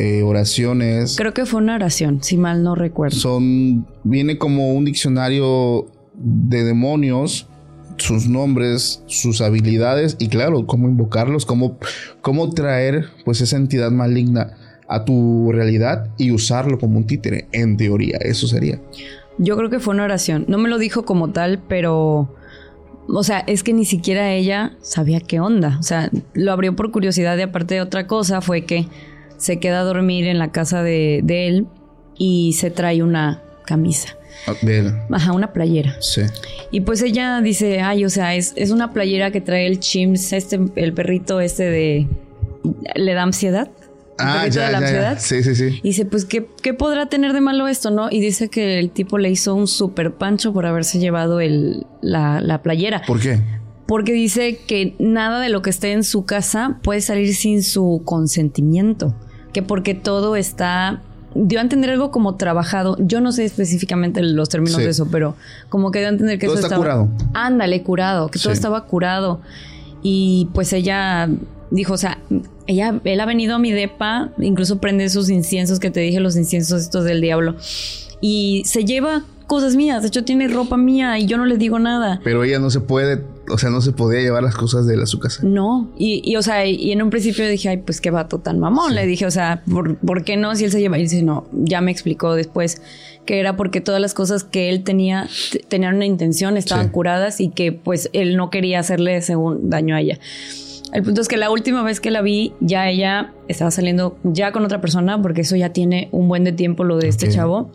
eh, 0.00 0.22
oraciones. 0.22 1.16
Creo 1.18 1.34
que 1.34 1.44
fue 1.44 1.60
una 1.60 1.74
oración, 1.74 2.22
si 2.22 2.38
mal 2.38 2.62
no 2.62 2.74
recuerdo. 2.74 3.18
Son. 3.18 3.86
Viene 4.02 4.38
como 4.38 4.72
un 4.72 4.86
diccionario 4.86 5.88
de 6.14 6.64
demonios, 6.64 7.48
sus 7.98 8.26
nombres, 8.26 9.02
sus 9.08 9.42
habilidades 9.42 10.16
y, 10.18 10.28
claro, 10.28 10.66
cómo 10.66 10.88
invocarlos, 10.88 11.44
cómo, 11.44 11.76
cómo 12.22 12.48
traer 12.48 13.08
pues 13.26 13.42
esa 13.42 13.58
entidad 13.58 13.90
maligna 13.90 14.56
a 14.88 15.04
tu 15.04 15.52
realidad 15.52 16.08
y 16.16 16.30
usarlo 16.30 16.78
como 16.78 16.96
un 16.96 17.06
títere. 17.06 17.48
En 17.52 17.76
teoría, 17.76 18.16
eso 18.22 18.46
sería. 18.46 18.80
Yo 19.36 19.54
creo 19.58 19.68
que 19.68 19.80
fue 19.80 19.92
una 19.92 20.04
oración. 20.04 20.46
No 20.48 20.56
me 20.56 20.70
lo 20.70 20.78
dijo 20.78 21.04
como 21.04 21.30
tal, 21.30 21.60
pero. 21.68 22.34
O 23.06 23.22
sea, 23.22 23.40
es 23.40 23.62
que 23.62 23.74
ni 23.74 23.84
siquiera 23.84 24.32
ella 24.32 24.78
sabía 24.80 25.20
qué 25.20 25.40
onda. 25.40 25.76
O 25.78 25.82
sea, 25.82 26.10
lo 26.32 26.52
abrió 26.52 26.74
por 26.74 26.90
curiosidad 26.90 27.36
y 27.36 27.42
aparte 27.42 27.74
de 27.74 27.82
otra 27.82 28.06
cosa 28.06 28.40
fue 28.40 28.64
que 28.64 28.86
se 29.40 29.58
queda 29.58 29.80
a 29.80 29.84
dormir 29.84 30.26
en 30.26 30.38
la 30.38 30.52
casa 30.52 30.82
de, 30.82 31.18
él 31.26 31.66
y 32.16 32.52
se 32.52 32.70
trae 32.70 33.02
una 33.02 33.42
camisa. 33.64 34.16
Ah, 34.46 34.52
de 34.60 34.78
él. 34.78 34.94
Ajá, 35.10 35.32
una 35.32 35.52
playera. 35.52 35.96
Sí. 36.00 36.22
Y 36.70 36.82
pues 36.82 37.02
ella 37.02 37.40
dice, 37.40 37.80
ay, 37.80 38.04
o 38.04 38.10
sea, 38.10 38.34
es, 38.34 38.52
es 38.56 38.70
una 38.70 38.92
playera 38.92 39.30
que 39.30 39.40
trae 39.40 39.66
el 39.66 39.80
Chims, 39.80 40.32
este, 40.32 40.60
el 40.76 40.92
perrito 40.92 41.40
este 41.40 41.64
de... 41.64 42.06
Le 42.94 43.14
da 43.14 43.22
ansiedad. 43.22 43.70
Ah, 44.18 44.46
ya, 44.46 44.66
de 44.66 44.72
la 44.72 44.78
ansiedad. 44.78 45.18
Sí, 45.18 45.42
sí, 45.42 45.54
sí. 45.54 45.80
Y 45.82 45.88
dice, 45.88 46.04
pues, 46.04 46.26
¿qué, 46.26 46.46
¿qué, 46.62 46.74
podrá 46.74 47.06
tener 47.06 47.32
de 47.32 47.40
malo 47.40 47.66
esto, 47.66 47.90
no? 47.90 48.08
Y 48.10 48.20
dice 48.20 48.50
que 48.50 48.78
el 48.78 48.90
tipo 48.90 49.16
le 49.16 49.30
hizo 49.30 49.54
un 49.54 49.66
super 49.66 50.12
pancho 50.12 50.52
por 50.52 50.66
haberse 50.66 50.98
llevado 50.98 51.40
el, 51.40 51.86
la, 52.02 52.42
la 52.42 52.62
playera. 52.62 53.02
¿Por 53.06 53.20
qué? 53.20 53.40
Porque 53.86 54.12
dice 54.12 54.58
que 54.66 54.94
nada 54.98 55.40
de 55.40 55.48
lo 55.48 55.62
que 55.62 55.70
esté 55.70 55.92
en 55.92 56.04
su 56.04 56.26
casa 56.26 56.78
puede 56.82 57.00
salir 57.00 57.34
sin 57.34 57.62
su 57.62 58.02
consentimiento 58.04 59.16
que 59.52 59.62
porque 59.62 59.94
todo 59.94 60.36
está 60.36 61.00
dio 61.34 61.58
a 61.58 61.62
entender 61.62 61.90
algo 61.90 62.10
como 62.10 62.36
trabajado. 62.36 62.96
Yo 62.98 63.20
no 63.20 63.32
sé 63.32 63.44
específicamente 63.44 64.22
los 64.22 64.48
términos 64.48 64.78
de 64.78 64.88
eso, 64.88 65.08
pero 65.10 65.36
como 65.68 65.90
que 65.90 66.00
dio 66.00 66.08
a 66.08 66.10
entender 66.10 66.38
que 66.38 66.46
todo 66.46 66.56
eso 66.56 66.66
está 66.66 66.76
estaba 66.76 67.04
curado. 67.04 67.08
Ándale, 67.34 67.82
curado, 67.82 68.28
que 68.28 68.38
todo 68.38 68.52
estaba 68.52 68.84
curado. 68.84 69.40
Y 70.02 70.48
pues 70.54 70.72
ella 70.72 71.28
dijo, 71.70 71.94
o 71.94 71.98
sea, 71.98 72.18
ella 72.66 73.00
él 73.04 73.20
ha 73.20 73.26
venido 73.26 73.54
a 73.54 73.58
mi 73.58 73.70
depa, 73.70 74.30
incluso 74.38 74.78
prende 74.78 75.04
esos 75.04 75.30
inciensos 75.30 75.78
que 75.78 75.90
te 75.90 76.00
dije, 76.00 76.20
los 76.20 76.36
inciensos 76.36 76.82
estos 76.82 77.04
del 77.04 77.20
diablo. 77.20 77.56
Y 78.20 78.62
se 78.66 78.84
lleva 78.84 79.22
cosas 79.50 79.74
mías, 79.74 80.02
de 80.02 80.06
hecho 80.06 80.22
tiene 80.22 80.46
ropa 80.46 80.76
mía 80.76 81.18
y 81.18 81.26
yo 81.26 81.36
no 81.36 81.44
le 81.44 81.56
digo 81.56 81.80
nada. 81.80 82.20
Pero 82.22 82.44
ella 82.44 82.60
no 82.60 82.70
se 82.70 82.78
puede 82.78 83.24
o 83.52 83.58
sea, 83.58 83.68
no 83.68 83.80
se 83.80 83.90
podía 83.90 84.20
llevar 84.20 84.44
las 84.44 84.54
cosas 84.54 84.86
de 84.86 84.96
la, 84.96 85.06
su 85.06 85.18
casa. 85.18 85.42
No, 85.44 85.90
y, 85.98 86.36
o 86.36 86.42
sea, 86.42 86.64
y 86.66 86.92
en 86.92 87.02
un 87.02 87.10
principio 87.10 87.48
dije, 87.48 87.68
ay, 87.68 87.78
pues 87.78 88.00
qué 88.00 88.12
vato 88.12 88.38
tan 88.38 88.60
mamón. 88.60 88.94
Le 88.94 89.06
dije, 89.06 89.26
o 89.26 89.30
sea, 89.32 89.64
¿por, 89.68 90.24
qué 90.24 90.36
no? 90.36 90.54
Si 90.54 90.66
él 90.66 90.70
se 90.70 90.78
lleva, 90.78 90.98
y 90.98 91.02
dice, 91.02 91.24
no, 91.24 91.48
ya 91.52 91.80
me 91.80 91.90
explicó 91.90 92.36
después 92.36 92.80
que 93.26 93.40
era 93.40 93.56
porque 93.56 93.80
todas 93.80 94.00
las 94.00 94.14
cosas 94.14 94.44
que 94.44 94.68
él 94.68 94.84
tenía 94.84 95.28
tenían 95.66 95.96
una 95.96 96.06
intención, 96.06 96.56
estaban 96.56 96.90
curadas 96.90 97.40
y 97.40 97.48
que 97.48 97.72
pues 97.72 98.08
él 98.12 98.36
no 98.36 98.50
quería 98.50 98.78
hacerle 98.78 99.20
según 99.20 99.68
daño 99.68 99.96
a 99.96 100.00
ella. 100.00 100.20
El 100.92 101.02
punto 101.02 101.20
es 101.20 101.26
que 101.26 101.36
la 101.36 101.50
última 101.50 101.82
vez 101.82 101.98
que 101.98 102.12
la 102.12 102.22
vi, 102.22 102.52
ya 102.60 102.88
ella 102.88 103.32
estaba 103.48 103.72
saliendo 103.72 104.16
ya 104.22 104.52
con 104.52 104.64
otra 104.64 104.80
persona, 104.80 105.20
porque 105.20 105.40
eso 105.40 105.56
ya 105.56 105.72
tiene 105.72 106.08
un 106.12 106.28
buen 106.28 106.44
de 106.44 106.52
tiempo 106.52 106.84
lo 106.84 106.98
de 106.98 107.08
este 107.08 107.28
chavo. 107.28 107.70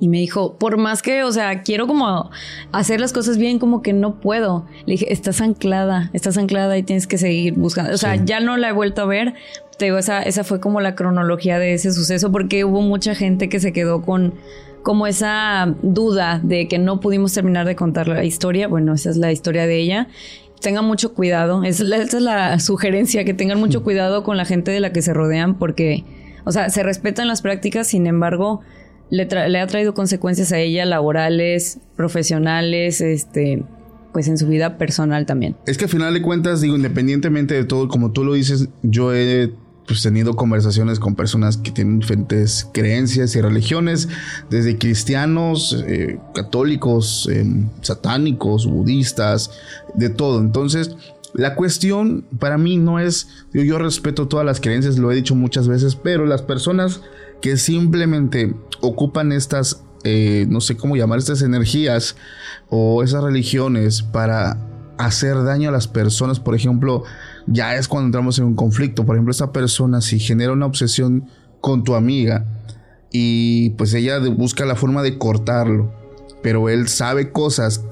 Y 0.00 0.08
me 0.08 0.18
dijo, 0.18 0.56
por 0.58 0.76
más 0.76 1.02
que, 1.02 1.22
o 1.22 1.32
sea, 1.32 1.62
quiero 1.62 1.86
como 1.86 2.30
hacer 2.72 3.00
las 3.00 3.12
cosas 3.12 3.38
bien, 3.38 3.58
como 3.58 3.80
que 3.80 3.92
no 3.92 4.20
puedo. 4.20 4.66
Le 4.86 4.92
dije, 4.92 5.12
estás 5.12 5.40
anclada, 5.40 6.10
estás 6.12 6.36
anclada 6.36 6.76
y 6.76 6.82
tienes 6.82 7.06
que 7.06 7.16
seguir 7.16 7.54
buscando. 7.54 7.92
O 7.92 7.96
sea, 7.96 8.16
ya 8.16 8.40
no 8.40 8.56
la 8.56 8.70
he 8.70 8.72
vuelto 8.72 9.02
a 9.02 9.06
ver. 9.06 9.34
Te 9.78 9.86
digo, 9.86 9.98
esa, 9.98 10.22
esa 10.22 10.44
fue 10.44 10.60
como 10.60 10.80
la 10.80 10.94
cronología 10.94 11.58
de 11.58 11.74
ese 11.74 11.92
suceso, 11.92 12.32
porque 12.32 12.64
hubo 12.64 12.80
mucha 12.80 13.14
gente 13.14 13.48
que 13.48 13.60
se 13.60 13.72
quedó 13.72 14.02
con 14.02 14.34
como 14.84 15.06
esa 15.06 15.74
duda 15.82 16.40
de 16.42 16.68
que 16.68 16.78
no 16.78 17.00
pudimos 17.00 17.32
terminar 17.32 17.66
de 17.66 17.74
contar 17.74 18.06
la 18.06 18.22
historia. 18.24 18.68
Bueno, 18.68 18.92
esa 18.92 19.10
es 19.10 19.16
la 19.16 19.32
historia 19.32 19.66
de 19.66 19.78
ella. 19.78 20.08
Tengan 20.60 20.84
mucho 20.84 21.14
cuidado. 21.14 21.64
esa 21.64 21.84
es 21.84 22.12
la 22.20 22.60
sugerencia, 22.60 23.24
que 23.24 23.32
tengan 23.32 23.58
mucho 23.58 23.82
cuidado 23.82 24.22
con 24.22 24.36
la 24.36 24.44
gente 24.44 24.70
de 24.70 24.80
la 24.80 24.92
que 24.92 25.02
se 25.02 25.14
rodean, 25.14 25.54
porque, 25.58 26.04
o 26.44 26.52
sea, 26.52 26.68
se 26.68 26.82
respetan 26.82 27.26
las 27.26 27.40
prácticas, 27.42 27.86
sin 27.88 28.06
embargo, 28.06 28.60
le, 29.14 29.60
ha 29.60 29.66
traído 29.66 29.94
consecuencias 29.94 30.52
a 30.52 30.58
ella 30.58 30.84
laborales, 30.84 31.78
profesionales, 31.96 33.00
este, 33.00 33.62
pues 34.12 34.28
en 34.28 34.38
su 34.38 34.46
vida 34.48 34.76
personal 34.76 35.26
también. 35.26 35.56
Es 35.66 35.78
que 35.78 35.84
al 35.84 35.90
final 35.90 36.14
de 36.14 36.22
cuentas, 36.22 36.60
digo, 36.60 36.76
independientemente 36.76 37.54
de 37.54 37.64
todo, 37.64 37.88
como 37.88 38.12
tú 38.12 38.24
lo 38.24 38.34
dices, 38.34 38.68
yo 38.82 39.14
he 39.14 39.52
pues, 39.86 40.02
tenido 40.02 40.34
conversaciones 40.34 40.98
con 40.98 41.14
personas 41.14 41.56
que 41.56 41.70
tienen 41.70 42.00
diferentes 42.00 42.68
creencias 42.72 43.36
y 43.36 43.40
religiones, 43.40 44.08
desde 44.50 44.78
cristianos, 44.78 45.84
eh, 45.86 46.18
católicos, 46.34 47.28
em, 47.32 47.68
satánicos, 47.82 48.66
budistas, 48.66 49.50
de 49.94 50.10
todo. 50.10 50.40
Entonces, 50.40 50.96
la 51.34 51.54
cuestión 51.54 52.24
para 52.38 52.58
mí 52.58 52.76
no 52.76 52.98
es, 52.98 53.28
yo 53.52 53.78
respeto 53.78 54.28
todas 54.28 54.46
las 54.46 54.60
creencias, 54.60 54.98
lo 54.98 55.10
he 55.10 55.16
dicho 55.16 55.34
muchas 55.34 55.68
veces, 55.68 55.96
pero 55.96 56.26
las 56.26 56.42
personas 56.42 57.00
que 57.44 57.58
simplemente 57.58 58.54
ocupan 58.80 59.30
estas, 59.30 59.84
eh, 60.02 60.46
no 60.48 60.62
sé 60.62 60.78
cómo 60.78 60.96
llamar, 60.96 61.18
estas 61.18 61.42
energías 61.42 62.16
o 62.70 63.02
esas 63.02 63.22
religiones 63.22 64.00
para 64.00 64.56
hacer 64.96 65.44
daño 65.44 65.68
a 65.68 65.72
las 65.72 65.86
personas, 65.86 66.40
por 66.40 66.54
ejemplo, 66.54 67.02
ya 67.46 67.76
es 67.76 67.86
cuando 67.86 68.06
entramos 68.06 68.38
en 68.38 68.46
un 68.46 68.54
conflicto. 68.54 69.04
Por 69.04 69.16
ejemplo, 69.16 69.30
esta 69.30 69.52
persona 69.52 70.00
si 70.00 70.18
genera 70.18 70.54
una 70.54 70.64
obsesión 70.64 71.28
con 71.60 71.84
tu 71.84 71.94
amiga 71.94 72.46
y 73.12 73.68
pues 73.76 73.92
ella 73.92 74.18
busca 74.20 74.64
la 74.64 74.74
forma 74.74 75.02
de 75.02 75.18
cortarlo, 75.18 75.92
pero 76.42 76.70
él 76.70 76.88
sabe 76.88 77.30
cosas, 77.30 77.84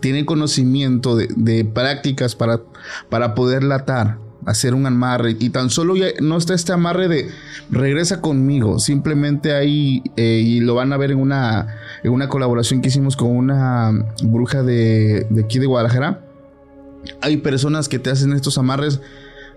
tiene 0.00 0.24
conocimiento 0.24 1.14
de, 1.14 1.64
prácticas 1.66 2.34
para, 2.34 2.62
para 3.10 3.34
poderla 3.34 3.74
atar 3.74 4.23
hacer 4.46 4.74
un 4.74 4.86
amarre 4.86 5.36
y 5.38 5.50
tan 5.50 5.70
solo 5.70 5.96
ya 5.96 6.06
no 6.20 6.36
está 6.36 6.54
este 6.54 6.72
amarre 6.72 7.08
de 7.08 7.28
regresa 7.70 8.20
conmigo, 8.20 8.78
simplemente 8.78 9.54
ahí 9.54 10.02
eh, 10.16 10.42
y 10.44 10.60
lo 10.60 10.74
van 10.74 10.92
a 10.92 10.96
ver 10.96 11.10
en 11.10 11.18
una, 11.18 11.76
en 12.02 12.12
una 12.12 12.28
colaboración 12.28 12.80
que 12.80 12.88
hicimos 12.88 13.16
con 13.16 13.30
una 13.30 13.92
bruja 14.22 14.62
de, 14.62 15.26
de 15.30 15.42
aquí 15.42 15.58
de 15.58 15.66
Guadalajara. 15.66 16.24
Hay 17.20 17.38
personas 17.38 17.88
que 17.88 17.98
te 17.98 18.10
hacen 18.10 18.32
estos 18.32 18.56
amarres 18.58 19.00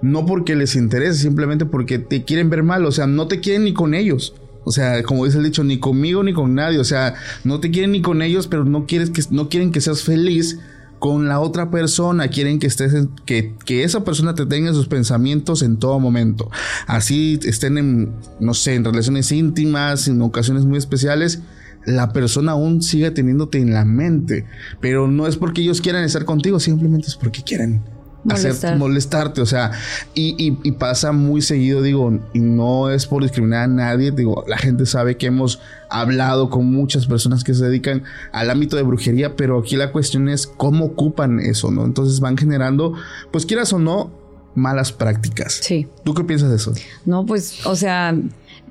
no 0.01 0.25
porque 0.25 0.55
les 0.55 0.75
interese, 0.75 1.21
simplemente 1.21 1.65
porque 1.65 1.99
te 1.99 2.23
quieren 2.23 2.49
ver 2.49 2.63
mal, 2.63 2.85
o 2.85 2.91
sea, 2.91 3.07
no 3.07 3.27
te 3.27 3.39
quieren 3.39 3.63
ni 3.63 3.73
con 3.73 3.93
ellos. 3.93 4.35
O 4.63 4.71
sea, 4.71 5.01
como 5.03 5.23
dice 5.23 5.37
el 5.37 5.45
dicho, 5.45 5.63
ni 5.63 5.79
conmigo 5.79 6.23
ni 6.23 6.33
con 6.33 6.53
nadie. 6.53 6.77
O 6.77 6.83
sea, 6.83 7.15
no 7.45 7.61
te 7.61 7.71
quieren 7.71 7.93
ni 7.93 8.01
con 8.01 8.21
ellos, 8.21 8.47
pero 8.47 8.65
no, 8.65 8.85
quieres 8.85 9.09
que, 9.11 9.23
no 9.31 9.47
quieren 9.47 9.71
que 9.71 9.79
seas 9.79 10.03
feliz 10.03 10.59
con 10.99 11.27
la 11.27 11.39
otra 11.39 11.69
persona, 11.69 12.27
quieren 12.29 12.59
que 12.59 12.67
estés, 12.67 12.93
que, 13.25 13.55
que, 13.65 13.83
esa 13.83 14.03
persona 14.03 14.35
te 14.35 14.45
tenga 14.45 14.73
sus 14.73 14.87
pensamientos 14.87 15.61
en 15.61 15.77
todo 15.77 15.99
momento. 15.99 16.49
Así 16.87 17.39
estén 17.43 17.77
en, 17.77 18.13
no 18.39 18.53
sé, 18.53 18.75
en 18.75 18.83
relaciones 18.83 19.31
íntimas, 19.31 20.07
en 20.07 20.21
ocasiones 20.21 20.65
muy 20.65 20.77
especiales, 20.77 21.41
la 21.85 22.11
persona 22.11 22.53
aún 22.53 22.81
sigue 22.81 23.11
teniéndote 23.11 23.59
en 23.59 23.73
la 23.73 23.85
mente. 23.85 24.45
Pero 24.81 25.07
no 25.07 25.27
es 25.27 25.37
porque 25.37 25.61
ellos 25.61 25.81
quieran 25.81 26.03
estar 26.03 26.25
contigo, 26.25 26.59
simplemente 26.59 27.07
es 27.07 27.15
porque 27.15 27.43
quieren 27.43 27.83
hacer 28.29 28.77
molestarte, 28.77 29.41
o 29.41 29.45
sea, 29.45 29.71
y, 30.13 30.51
pasa 30.71 31.11
muy 31.11 31.41
seguido, 31.41 31.81
digo, 31.81 32.19
y 32.33 32.39
no 32.39 32.89
es 32.89 33.07
por 33.07 33.23
discriminar 33.23 33.63
a 33.63 33.67
nadie, 33.67 34.11
digo, 34.11 34.43
la 34.47 34.57
gente 34.57 34.85
sabe 34.85 35.17
que 35.17 35.27
hemos 35.27 35.59
hablado 35.89 36.49
con 36.49 36.65
muchas 36.65 37.07
personas 37.07 37.43
que 37.43 37.53
se 37.53 37.65
dedican 37.65 38.03
al 38.31 38.49
ámbito 38.49 38.75
de 38.75 38.83
brujería, 38.83 39.35
pero 39.35 39.59
aquí 39.59 39.75
la 39.75 39.91
cuestión 39.91 40.29
es 40.29 40.47
cómo 40.47 40.85
ocupan 40.85 41.39
eso, 41.39 41.71
¿no? 41.71 41.85
Entonces 41.85 42.19
van 42.19 42.37
generando, 42.37 42.93
pues 43.31 43.45
quieras 43.45 43.73
o 43.73 43.79
no, 43.79 44.11
malas 44.55 44.91
prácticas. 44.91 45.59
Sí. 45.61 45.87
¿Tú 46.03 46.13
qué 46.13 46.23
piensas 46.23 46.49
de 46.49 46.55
eso? 46.55 46.73
No, 47.05 47.25
pues, 47.25 47.65
o 47.65 47.75
sea, 47.75 48.15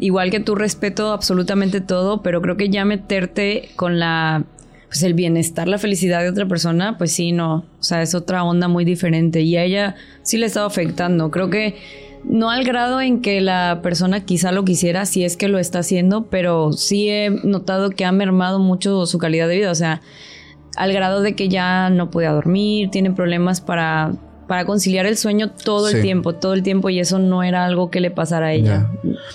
igual 0.00 0.30
que 0.30 0.40
tú 0.40 0.54
respeto 0.54 1.12
absolutamente 1.12 1.80
todo, 1.80 2.22
pero 2.22 2.42
creo 2.42 2.56
que 2.56 2.68
ya 2.68 2.84
meterte 2.84 3.70
con 3.76 3.98
la 3.98 4.44
pues 4.88 5.02
el 5.02 5.14
bienestar, 5.14 5.68
la 5.68 5.78
felicidad 5.78 6.22
de 6.22 6.28
otra 6.28 6.46
persona, 6.46 6.96
pues 6.98 7.12
sí, 7.12 7.32
no, 7.32 7.64
o 7.78 7.82
sea, 7.82 8.02
es 8.02 8.14
otra 8.14 8.44
onda 8.44 8.68
muy 8.68 8.84
diferente. 8.84 9.40
Y 9.40 9.56
a 9.56 9.64
ella 9.64 9.94
sí 10.22 10.38
le 10.38 10.46
estaba 10.46 10.66
afectando. 10.66 11.30
Creo 11.30 11.50
que 11.50 11.76
no 12.24 12.50
al 12.50 12.64
grado 12.64 13.00
en 13.00 13.20
que 13.20 13.40
la 13.40 13.80
persona 13.82 14.24
quizá 14.24 14.52
lo 14.52 14.64
quisiera, 14.64 15.06
si 15.06 15.24
es 15.24 15.36
que 15.36 15.48
lo 15.48 15.58
está 15.58 15.80
haciendo, 15.80 16.26
pero 16.26 16.72
sí 16.72 17.08
he 17.08 17.30
notado 17.30 17.90
que 17.90 18.04
ha 18.04 18.12
mermado 18.12 18.58
mucho 18.58 19.06
su 19.06 19.18
calidad 19.18 19.48
de 19.48 19.56
vida, 19.56 19.70
o 19.70 19.74
sea, 19.74 20.02
al 20.76 20.92
grado 20.92 21.22
de 21.22 21.34
que 21.34 21.48
ya 21.48 21.88
no 21.90 22.10
puede 22.10 22.28
dormir, 22.28 22.90
tiene 22.90 23.10
problemas 23.10 23.60
para 23.60 24.12
para 24.46 24.64
conciliar 24.64 25.06
el 25.06 25.16
sueño 25.16 25.50
todo 25.50 25.88
el 25.88 26.02
tiempo, 26.02 26.34
todo 26.34 26.54
el 26.54 26.62
tiempo, 26.62 26.88
y 26.90 27.00
eso 27.00 27.18
no 27.18 27.42
era 27.42 27.64
algo 27.64 27.90
que 27.90 28.00
le 28.00 28.10
pasara 28.10 28.46
a 28.46 28.52
ella. 28.52 28.90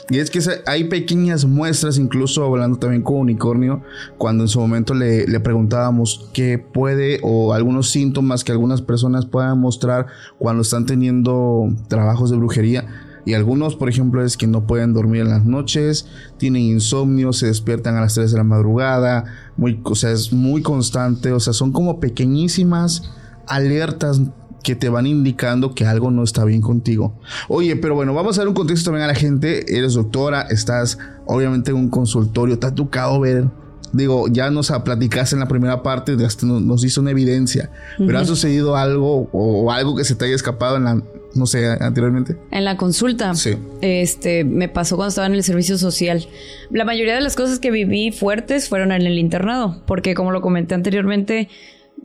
Y 0.09 0.19
es 0.19 0.29
que 0.29 0.39
hay 0.65 0.85
pequeñas 0.85 1.45
muestras, 1.45 1.97
incluso 1.97 2.43
hablando 2.43 2.77
también 2.77 3.01
con 3.01 3.17
Unicornio, 3.17 3.81
cuando 4.17 4.43
en 4.43 4.47
su 4.47 4.59
momento 4.59 4.93
le, 4.93 5.27
le 5.27 5.39
preguntábamos 5.39 6.29
qué 6.33 6.57
puede 6.57 7.19
o 7.23 7.53
algunos 7.53 7.89
síntomas 7.89 8.43
que 8.43 8.51
algunas 8.51 8.81
personas 8.81 9.25
puedan 9.25 9.59
mostrar 9.59 10.07
cuando 10.37 10.61
están 10.61 10.85
teniendo 10.85 11.69
trabajos 11.87 12.31
de 12.31 12.37
brujería. 12.37 12.85
Y 13.25 13.33
algunos, 13.33 13.75
por 13.75 13.89
ejemplo, 13.89 14.23
es 14.23 14.35
que 14.35 14.47
no 14.47 14.65
pueden 14.65 14.93
dormir 14.93 15.21
en 15.21 15.29
las 15.29 15.45
noches, 15.45 16.07
tienen 16.37 16.63
insomnio, 16.63 17.33
se 17.33 17.47
despiertan 17.47 17.95
a 17.95 18.01
las 18.01 18.15
3 18.15 18.31
de 18.31 18.37
la 18.37 18.43
madrugada, 18.43 19.25
muy, 19.57 19.79
o 19.83 19.95
sea, 19.95 20.11
es 20.11 20.33
muy 20.33 20.61
constante, 20.61 21.31
o 21.31 21.39
sea, 21.39 21.53
son 21.53 21.71
como 21.71 21.99
pequeñísimas 21.99 23.11
alertas 23.47 24.21
que 24.63 24.75
te 24.75 24.89
van 24.89 25.07
indicando 25.07 25.73
que 25.73 25.85
algo 25.85 26.11
no 26.11 26.23
está 26.23 26.45
bien 26.45 26.61
contigo. 26.61 27.19
Oye, 27.47 27.75
pero 27.75 27.95
bueno, 27.95 28.13
vamos 28.13 28.37
a 28.37 28.41
dar 28.41 28.47
un 28.47 28.53
contexto 28.53 28.85
también 28.85 29.05
a 29.05 29.07
la 29.07 29.15
gente. 29.15 29.77
Eres 29.77 29.93
doctora, 29.93 30.43
estás 30.43 30.97
obviamente 31.25 31.71
en 31.71 31.77
un 31.77 31.89
consultorio, 31.89 32.59
te 32.59 32.67
ha 32.67 32.75
tocado 32.75 33.19
ver. 33.19 33.45
Digo, 33.93 34.27
ya 34.29 34.49
nos 34.51 34.71
platicaste 34.71 35.35
en 35.35 35.41
la 35.41 35.47
primera 35.47 35.83
parte, 35.83 36.13
hasta 36.25 36.45
nos, 36.45 36.83
hizo 36.85 37.01
una 37.01 37.11
evidencia, 37.11 37.69
pero 37.97 38.19
¿ha 38.19 38.25
sucedido 38.25 38.77
algo 38.77 39.27
o, 39.33 39.69
algo 39.69 39.97
que 39.97 40.05
se 40.05 40.15
te 40.15 40.23
haya 40.23 40.35
escapado 40.35 40.77
en 40.77 40.85
la, 40.85 41.01
no 41.35 41.45
sé, 41.45 41.67
anteriormente? 41.67 42.37
En 42.51 42.63
la 42.63 42.77
consulta. 42.77 43.35
Sí. 43.35 43.57
Este, 43.81 44.45
me 44.45 44.69
pasó 44.69 44.95
cuando 44.95 45.09
estaba 45.09 45.27
en 45.27 45.33
el 45.33 45.43
servicio 45.43 45.77
social. 45.77 46.25
La 46.69 46.85
mayoría 46.85 47.15
de 47.15 47.21
las 47.21 47.35
cosas 47.35 47.59
que 47.59 47.69
viví 47.69 48.13
fuertes 48.13 48.69
fueron 48.69 48.93
en 48.93 49.01
el 49.01 49.19
internado, 49.19 49.81
porque 49.85 50.13
como 50.13 50.31
lo 50.31 50.39
comenté 50.39 50.73
anteriormente, 50.73 51.49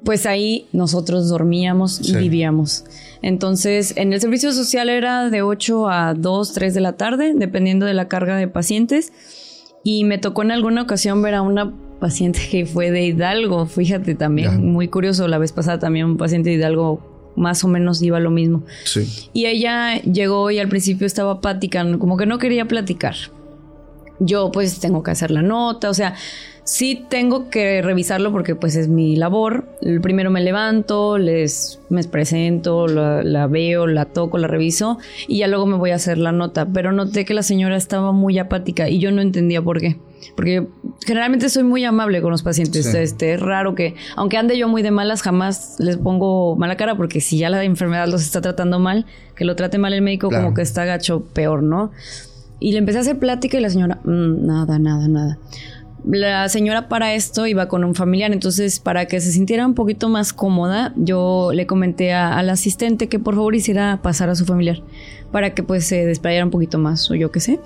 pues 0.07 0.25
ahí 0.25 0.69
nosotros 0.73 1.29
dormíamos 1.29 2.01
y 2.09 2.17
vivíamos. 2.17 2.85
Entonces, 3.23 3.93
en 3.97 4.13
el 4.13 4.21
servicio 4.21 4.53
social 4.53 4.89
era 4.89 5.29
de 5.31 5.43
8 5.43 5.91
a 5.91 6.15
2, 6.15 6.53
3 6.53 6.75
de 6.75 6.81
la 6.81 6.93
tarde, 6.93 7.35
dependiendo 7.35 7.87
de 7.87 7.93
la 7.93 8.07
carga 8.07 8.37
de 8.37 8.47
pacientes. 8.47 9.13
Y 9.83 10.05
me 10.05 10.19
tocó 10.19 10.43
en 10.43 10.53
alguna 10.53 10.83
ocasión 10.83 11.23
ver 11.23 11.35
a 11.35 11.43
una 11.43 11.75
paciente 11.99 12.41
que 12.51 12.67
fue 12.67 12.93
de 12.93 13.05
Hidalgo, 13.05 13.67
fíjate 13.67 14.15
también, 14.15 14.65
muy 14.65 14.87
curioso, 14.87 15.27
la 15.27 15.39
vez 15.39 15.53
pasada 15.53 15.81
también 15.81 16.07
un 16.07 16.17
paciente 16.19 16.51
de 16.51 16.57
Hidalgo 16.57 17.33
más 17.35 17.65
o 17.65 17.69
menos 17.69 18.01
iba 18.01 18.21
lo 18.21 18.31
mismo. 18.31 18.63
Sí. 18.85 19.29
Y 19.33 19.47
ella 19.47 20.01
llegó 20.03 20.51
y 20.53 20.61
al 20.61 20.69
principio 20.69 21.07
estaba 21.07 21.41
platicando, 21.41 21.99
como 21.99 22.17
que 22.17 22.27
no 22.27 22.39
quería 22.39 22.67
platicar. 22.67 23.17
Yo 24.19 24.51
pues 24.51 24.81
tengo 24.81 25.03
que 25.03 25.11
hacer 25.11 25.31
la 25.31 25.43
nota, 25.43 25.91
o 25.91 25.95
sea, 25.95 26.15
Sí 26.67 27.07
tengo 27.09 27.49
que 27.49 27.81
revisarlo 27.81 28.33
porque 28.33 28.57
pues 28.57 28.75
es 28.75 28.89
mi 28.89 29.15
labor. 29.15 29.69
Primero 30.03 30.33
me 30.33 30.41
levanto, 30.41 31.17
les 31.17 31.79
me 31.91 32.03
presento, 32.03 32.89
la, 32.89 33.47
veo, 33.47 33.87
la 33.87 34.07
toco, 34.07 34.37
la 34.37 34.49
reviso 34.49 34.99
y 35.29 35.39
ya 35.39 35.47
luego 35.47 35.67
me 35.67 35.77
voy 35.77 35.93
a 35.93 35.95
hacer 35.95 36.19
la 36.19 36.33
nota. 36.33 36.67
Pero 36.67 36.91
noté 36.91 37.25
que 37.25 37.35
la 37.35 37.45
señora 37.45 37.77
estaba 37.77 38.11
muy 38.11 38.37
apática 38.41 38.89
y 38.89 38.99
yo 38.99 39.13
no 39.13 39.23
entendía 39.23 39.63
por 39.63 39.79
qué. 39.79 40.01
Porque 40.35 40.67
generalmente 41.07 41.51
soy 41.51 41.63
muy 41.63 41.85
amable 41.85 42.21
con 42.21 42.33
los 42.33 42.43
pacientes. 42.43 42.93
Este, 42.93 43.35
es 43.35 43.41
raro 43.41 43.77
que, 43.77 43.95
aunque 44.17 44.37
ande 44.37 44.59
yo 44.59 44.67
muy 44.67 44.83
de 44.83 44.91
malas, 44.91 45.23
jamás 45.23 45.77
les 45.79 45.97
pongo 45.99 46.57
mala 46.57 46.77
cara 46.77 46.97
porque 46.97 47.21
si 47.21 47.39
ya 47.39 47.49
la 47.49 47.63
enfermedad 47.63 48.09
los 48.09 48.23
está 48.23 48.41
tratando 48.41 48.81
mal, 48.81 49.07
que 49.37 49.45
lo 49.45 49.55
trate 49.55 49.79
mal 49.79 49.93
el 49.93 50.03
médico 50.03 50.31
como 50.31 50.53
que 50.53 50.63
está 50.63 50.85
gacho 50.85 51.23
peor, 51.33 51.63
¿no? 51.63 51.93
Y 52.59 52.73
le 52.73 52.79
empecé 52.79 52.99
a 52.99 53.01
hacer 53.03 53.19
plática 53.19 53.59
y 53.59 53.61
la 53.61 53.71
señora, 53.71 54.01
mm, 54.05 54.47
nada, 54.47 54.79
nada, 54.79 55.09
nada 55.09 55.39
la 56.07 56.49
señora 56.49 56.89
para 56.89 57.15
esto 57.15 57.47
iba 57.47 57.67
con 57.67 57.83
un 57.83 57.95
familiar, 57.95 58.33
entonces 58.33 58.79
para 58.79 59.07
que 59.07 59.21
se 59.21 59.33
sintiera 59.33 59.67
un 59.67 59.75
poquito 59.75 60.09
más 60.09 60.33
cómoda, 60.33 60.93
yo 60.97 61.51
le 61.53 61.67
comenté 61.67 62.13
al 62.13 62.49
asistente 62.49 63.09
que 63.09 63.19
por 63.19 63.35
favor 63.35 63.55
hiciera 63.55 64.01
pasar 64.03 64.31
a 64.31 64.37
su 64.37 64.45
familiar 64.45 64.83
para 65.33 65.55
que 65.55 65.63
pues 65.63 65.85
se 65.85 66.07
desplayara 66.07 66.45
un 66.45 66.51
poquito 66.51 66.79
más 66.79 67.11
o 67.11 67.15
yo 67.15 67.33
qué 67.33 67.41
sé. 67.41 67.61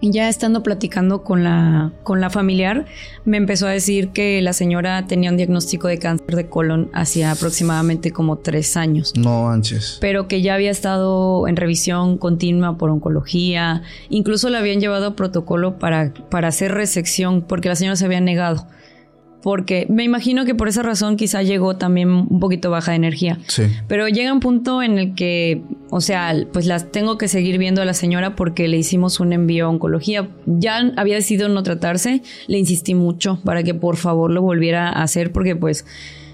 Y 0.00 0.12
ya 0.12 0.28
estando 0.28 0.62
platicando 0.62 1.22
con 1.22 1.44
la, 1.44 1.92
con 2.02 2.20
la 2.20 2.30
familiar, 2.30 2.86
me 3.24 3.36
empezó 3.36 3.66
a 3.66 3.70
decir 3.70 4.10
que 4.10 4.40
la 4.40 4.52
señora 4.52 5.06
tenía 5.06 5.30
un 5.30 5.36
diagnóstico 5.36 5.88
de 5.88 5.98
cáncer 5.98 6.36
de 6.36 6.48
colon 6.48 6.90
hacía 6.94 7.30
aproximadamente 7.30 8.10
como 8.10 8.36
tres 8.36 8.76
años. 8.78 9.12
No 9.16 9.44
manches. 9.44 9.98
Pero 10.00 10.26
que 10.26 10.40
ya 10.40 10.54
había 10.54 10.70
estado 10.70 11.46
en 11.48 11.56
revisión 11.56 12.16
continua 12.16 12.78
por 12.78 12.90
oncología. 12.90 13.82
Incluso 14.08 14.48
le 14.48 14.56
habían 14.56 14.80
llevado 14.80 15.06
a 15.06 15.16
protocolo 15.16 15.78
para, 15.78 16.14
para 16.30 16.48
hacer 16.48 16.72
resección 16.72 17.42
porque 17.42 17.68
la 17.68 17.76
señora 17.76 17.96
se 17.96 18.06
había 18.06 18.20
negado 18.20 18.66
porque 19.42 19.86
me 19.88 20.04
imagino 20.04 20.44
que 20.44 20.54
por 20.54 20.68
esa 20.68 20.82
razón 20.82 21.16
quizá 21.16 21.42
llegó 21.42 21.76
también 21.76 22.10
un 22.10 22.40
poquito 22.40 22.70
baja 22.70 22.92
de 22.92 22.96
energía. 22.96 23.38
Sí. 23.46 23.64
Pero 23.88 24.08
llega 24.08 24.32
un 24.32 24.40
punto 24.40 24.82
en 24.82 24.98
el 24.98 25.14
que, 25.14 25.62
o 25.90 26.00
sea, 26.00 26.34
pues 26.52 26.66
las 26.66 26.92
tengo 26.92 27.16
que 27.18 27.28
seguir 27.28 27.58
viendo 27.58 27.80
a 27.80 27.84
la 27.84 27.94
señora 27.94 28.36
porque 28.36 28.68
le 28.68 28.76
hicimos 28.76 29.20
un 29.20 29.32
envío 29.32 29.66
a 29.66 29.68
oncología. 29.68 30.28
Ya 30.46 30.92
había 30.96 31.14
decidido 31.14 31.48
no 31.48 31.62
tratarse, 31.62 32.22
le 32.46 32.58
insistí 32.58 32.94
mucho 32.94 33.40
para 33.44 33.62
que 33.62 33.74
por 33.74 33.96
favor 33.96 34.30
lo 34.30 34.42
volviera 34.42 34.88
a 34.88 35.02
hacer 35.02 35.32
porque 35.32 35.56
pues... 35.56 35.84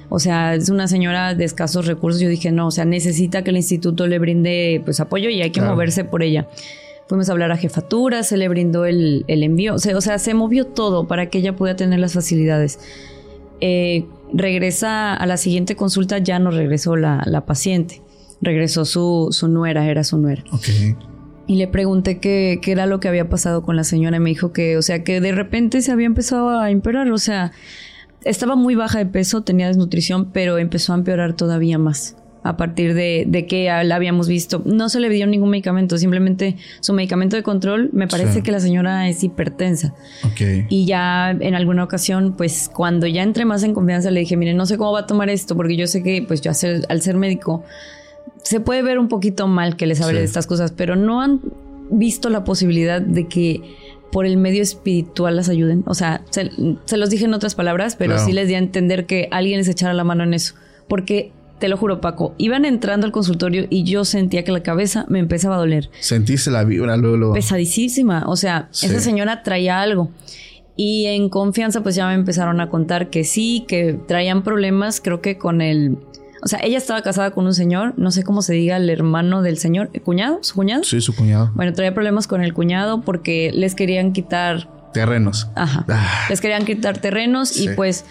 O 0.08 0.20
sea, 0.20 0.54
es 0.54 0.68
una 0.68 0.86
señora 0.86 1.34
de 1.34 1.44
escasos 1.44 1.84
recursos. 1.84 2.20
Yo 2.20 2.28
dije, 2.28 2.52
no, 2.52 2.68
o 2.68 2.70
sea, 2.70 2.84
necesita 2.84 3.42
que 3.42 3.50
el 3.50 3.56
instituto 3.56 4.06
le 4.06 4.20
brinde 4.20 4.80
pues 4.84 5.00
apoyo 5.00 5.30
y 5.30 5.42
hay 5.42 5.50
que 5.50 5.60
moverse 5.60 6.04
por 6.04 6.22
ella. 6.22 6.46
Fuimos 7.08 7.28
a 7.28 7.32
hablar 7.32 7.52
a 7.52 7.56
jefatura, 7.56 8.22
se 8.22 8.36
le 8.36 8.48
brindó 8.48 8.84
el, 8.84 9.24
envío, 9.28 9.74
o 9.74 9.78
sea, 9.78 9.96
o 9.96 10.00
sea, 10.00 10.18
se 10.18 10.34
movió 10.34 10.66
todo 10.66 11.06
para 11.06 11.30
que 11.30 11.38
ella 11.38 11.54
pudiera 11.54 11.76
tener 11.76 12.00
las 12.00 12.14
facilidades. 12.14 12.80
Eh, 13.60 14.06
regresa 14.32 15.14
a 15.14 15.26
la 15.26 15.36
siguiente 15.36 15.76
consulta, 15.76 16.18
ya 16.18 16.38
no 16.38 16.50
regresó 16.50 16.96
la, 16.96 17.44
paciente, 17.46 18.02
regresó 18.40 18.84
su, 18.84 19.28
su, 19.30 19.48
nuera, 19.48 19.88
era 19.88 20.02
su 20.02 20.18
nuera. 20.18 20.42
Y 21.46 21.56
le 21.56 21.68
pregunté 21.68 22.18
qué, 22.18 22.58
qué 22.60 22.72
era 22.72 22.86
lo 22.86 22.98
que 22.98 23.06
había 23.06 23.28
pasado 23.28 23.62
con 23.62 23.76
la 23.76 23.84
señora 23.84 24.16
y 24.16 24.20
me 24.20 24.30
dijo 24.30 24.52
que, 24.52 24.76
o 24.76 24.82
sea, 24.82 25.04
que 25.04 25.20
de 25.20 25.30
repente 25.30 25.82
se 25.82 25.92
había 25.92 26.06
empezado 26.06 26.58
a 26.58 26.70
empeorar, 26.70 27.10
o 27.12 27.18
sea, 27.18 27.52
estaba 28.24 28.56
muy 28.56 28.74
baja 28.74 28.98
de 28.98 29.06
peso, 29.06 29.42
tenía 29.42 29.68
desnutrición, 29.68 30.32
pero 30.32 30.58
empezó 30.58 30.92
a 30.92 30.96
empeorar 30.96 31.34
todavía 31.34 31.78
más 31.78 32.16
a 32.48 32.56
partir 32.56 32.94
de, 32.94 33.46
que 33.48 33.64
la 33.84 33.94
habíamos 33.94 34.28
visto. 34.28 34.62
No 34.64 34.88
se 34.88 35.00
le 35.00 35.08
dio 35.08 35.26
ningún 35.26 35.50
medicamento, 35.50 35.98
simplemente 35.98 36.56
su 36.80 36.92
medicamento 36.92 37.36
de 37.36 37.42
control, 37.42 37.90
me 37.92 38.08
parece 38.08 38.42
que 38.42 38.52
la 38.52 38.60
señora 38.60 39.08
es 39.08 39.22
hipertensa. 39.24 39.94
Y 40.68 40.86
ya 40.86 41.30
en 41.30 41.54
alguna 41.54 41.84
ocasión, 41.84 42.34
pues 42.36 42.70
cuando 42.72 43.06
ya 43.06 43.22
entré 43.22 43.44
más 43.44 43.62
en 43.62 43.74
confianza, 43.74 44.10
le 44.10 44.20
dije, 44.20 44.36
mire, 44.36 44.54
no 44.54 44.66
sé 44.66 44.78
cómo 44.78 44.92
va 44.92 45.00
a 45.00 45.06
tomar 45.06 45.30
esto, 45.30 45.56
porque 45.56 45.76
yo 45.76 45.86
sé 45.86 46.02
que 46.02 46.24
pues 46.26 46.40
yo 46.40 46.50
al 46.88 47.02
ser 47.02 47.16
médico, 47.16 47.64
se 48.42 48.60
puede 48.60 48.82
ver 48.82 48.98
un 48.98 49.08
poquito 49.08 49.46
mal 49.48 49.76
que 49.76 49.86
les 49.86 50.00
hable 50.00 50.20
de 50.20 50.24
estas 50.24 50.46
cosas, 50.46 50.72
pero 50.72 50.96
no 50.96 51.20
han 51.20 51.40
visto 51.90 52.30
la 52.30 52.44
posibilidad 52.44 53.00
de 53.00 53.26
que 53.26 53.62
por 54.12 54.24
el 54.24 54.36
medio 54.36 54.62
espiritual 54.62 55.36
las 55.36 55.48
ayuden. 55.48 55.82
O 55.86 55.94
sea, 55.94 56.22
se, 56.30 56.50
los 56.96 57.10
dije 57.10 57.24
en 57.24 57.34
otras 57.34 57.54
palabras, 57.54 57.96
pero 57.96 58.18
sí 58.18 58.32
les 58.32 58.48
di 58.48 58.54
a 58.54 58.58
entender 58.58 59.06
que 59.06 59.28
alguien 59.30 59.58
les 59.58 59.68
echara 59.68 59.94
la 59.94 60.04
mano 60.04 60.22
en 60.24 60.34
eso. 60.34 60.54
Porque 60.88 61.32
te 61.58 61.68
lo 61.68 61.76
juro, 61.76 62.00
Paco, 62.00 62.34
iban 62.38 62.64
entrando 62.64 63.06
al 63.06 63.12
consultorio 63.12 63.66
y 63.70 63.84
yo 63.84 64.04
sentía 64.04 64.44
que 64.44 64.52
la 64.52 64.62
cabeza 64.62 65.06
me 65.08 65.18
empezaba 65.18 65.56
a 65.56 65.58
doler. 65.58 65.90
Sentiste 66.00 66.50
la 66.50 66.64
vibra 66.64 66.96
luego. 66.96 67.32
Pesadísima. 67.32 68.24
O 68.26 68.36
sea, 68.36 68.68
esa 68.72 69.00
señora 69.00 69.42
traía 69.42 69.80
algo. 69.80 70.10
Y 70.76 71.06
en 71.06 71.30
confianza, 71.30 71.82
pues 71.82 71.94
ya 71.94 72.06
me 72.06 72.14
empezaron 72.14 72.60
a 72.60 72.68
contar 72.68 73.08
que 73.08 73.24
sí, 73.24 73.64
que 73.66 73.98
traían 74.06 74.42
problemas, 74.42 75.00
creo 75.00 75.22
que 75.22 75.38
con 75.38 75.62
el. 75.62 75.96
O 76.42 76.48
sea, 76.48 76.60
ella 76.62 76.76
estaba 76.76 77.00
casada 77.00 77.30
con 77.30 77.46
un 77.46 77.54
señor, 77.54 77.94
no 77.96 78.10
sé 78.10 78.22
cómo 78.22 78.42
se 78.42 78.52
diga, 78.52 78.76
el 78.76 78.90
hermano 78.90 79.40
del 79.40 79.56
señor, 79.56 79.88
¿el 79.94 80.02
cuñado? 80.02 80.38
¿Su 80.42 80.54
cuñado? 80.54 80.84
Sí, 80.84 81.00
su 81.00 81.16
cuñado. 81.16 81.50
Bueno, 81.54 81.72
traía 81.72 81.94
problemas 81.94 82.26
con 82.26 82.44
el 82.44 82.52
cuñado 82.52 83.00
porque 83.00 83.50
les 83.54 83.74
querían 83.74 84.12
quitar. 84.12 84.68
Terrenos. 84.92 85.48
Ajá. 85.54 85.86
Ah. 85.88 86.26
Les 86.28 86.42
querían 86.42 86.66
quitar 86.66 86.98
terrenos 86.98 87.56
y 87.56 87.70
pues 87.70 88.04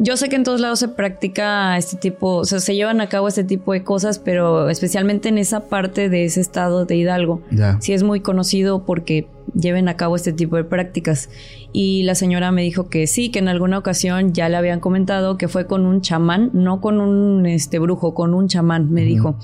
yo 0.00 0.16
sé 0.16 0.28
que 0.28 0.36
en 0.36 0.44
todos 0.44 0.60
lados 0.60 0.78
se 0.78 0.88
practica 0.88 1.76
este 1.76 1.96
tipo, 1.96 2.36
o 2.36 2.44
sea, 2.44 2.60
se 2.60 2.74
llevan 2.74 3.00
a 3.00 3.08
cabo 3.08 3.28
este 3.28 3.44
tipo 3.44 3.72
de 3.72 3.82
cosas, 3.82 4.18
pero 4.18 4.68
especialmente 4.68 5.28
en 5.28 5.38
esa 5.38 5.60
parte 5.60 6.08
de 6.08 6.24
ese 6.24 6.40
estado 6.40 6.84
de 6.84 6.96
Hidalgo, 6.96 7.42
sí 7.80 7.92
es 7.92 8.02
muy 8.02 8.20
conocido 8.20 8.84
porque 8.84 9.28
lleven 9.54 9.88
a 9.88 9.96
cabo 9.96 10.16
este 10.16 10.32
tipo 10.32 10.56
de 10.56 10.64
prácticas. 10.64 11.30
Y 11.72 12.02
la 12.04 12.14
señora 12.14 12.52
me 12.52 12.62
dijo 12.62 12.88
que 12.88 13.06
sí, 13.06 13.30
que 13.30 13.38
en 13.38 13.48
alguna 13.48 13.78
ocasión 13.78 14.32
ya 14.32 14.48
le 14.48 14.56
habían 14.56 14.80
comentado 14.80 15.36
que 15.36 15.48
fue 15.48 15.66
con 15.66 15.84
un 15.84 16.00
chamán, 16.00 16.50
no 16.52 16.80
con 16.80 17.00
un 17.00 17.46
este 17.46 17.78
brujo, 17.78 18.14
con 18.14 18.34
un 18.34 18.48
chamán, 18.48 18.92
me 18.92 19.02
dijo 19.02 19.36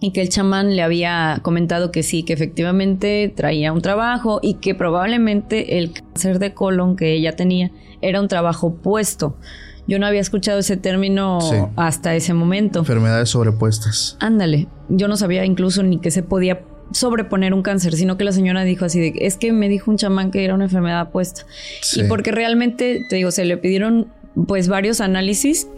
y 0.00 0.12
que 0.12 0.20
el 0.22 0.28
chamán 0.28 0.76
le 0.76 0.82
había 0.82 1.40
comentado 1.42 1.90
que 1.90 2.02
sí, 2.02 2.22
que 2.22 2.32
efectivamente 2.32 3.32
traía 3.34 3.72
un 3.72 3.80
trabajo 3.80 4.40
y 4.42 4.54
que 4.54 4.74
probablemente 4.74 5.78
el 5.78 5.92
cáncer 5.92 6.38
de 6.38 6.52
colon 6.52 6.96
que 6.96 7.14
ella 7.14 7.36
tenía 7.36 7.70
era 8.02 8.20
un 8.20 8.28
trabajo 8.28 8.74
puesto. 8.74 9.36
Yo 9.86 9.98
no 9.98 10.06
había 10.06 10.20
escuchado 10.20 10.58
ese 10.58 10.76
término 10.76 11.38
hasta 11.76 12.14
ese 12.14 12.32
momento. 12.32 12.78
Enfermedades 12.80 13.30
sobrepuestas. 13.30 14.16
Ándale, 14.20 14.66
yo 14.88 15.08
no 15.08 15.16
sabía 15.16 15.44
incluso 15.44 15.82
ni 15.82 15.98
que 15.98 16.10
se 16.10 16.22
podía 16.22 16.62
sobreponer 16.92 17.52
un 17.52 17.62
cáncer, 17.62 17.94
sino 17.94 18.16
que 18.16 18.24
la 18.24 18.32
señora 18.32 18.64
dijo 18.64 18.84
así 18.84 19.00
de, 19.00 19.12
es 19.18 19.36
que 19.36 19.52
me 19.52 19.68
dijo 19.68 19.90
un 19.90 19.96
chamán 19.96 20.30
que 20.30 20.44
era 20.44 20.54
una 20.54 20.64
enfermedad 20.64 21.10
puesta. 21.10 21.42
Y 21.96 22.04
porque 22.04 22.30
realmente, 22.30 23.04
te 23.08 23.16
digo, 23.16 23.30
se 23.30 23.44
le 23.44 23.56
pidieron 23.56 24.08
pues 24.46 24.68
varios 24.68 25.00
análisis 25.00 25.68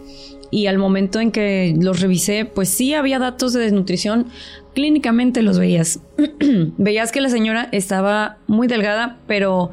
y 0.51 0.67
al 0.67 0.77
momento 0.77 1.19
en 1.19 1.31
que 1.31 1.75
los 1.79 2.01
revisé, 2.01 2.45
pues 2.45 2.69
sí 2.69 2.93
había 2.93 3.19
datos 3.19 3.53
de 3.53 3.61
desnutrición, 3.61 4.27
clínicamente 4.73 5.41
los 5.41 5.59
veías. 5.59 5.99
veías 6.77 7.11
que 7.11 7.21
la 7.21 7.29
señora 7.29 7.69
estaba 7.71 8.37
muy 8.47 8.67
delgada, 8.67 9.17
pero, 9.27 9.71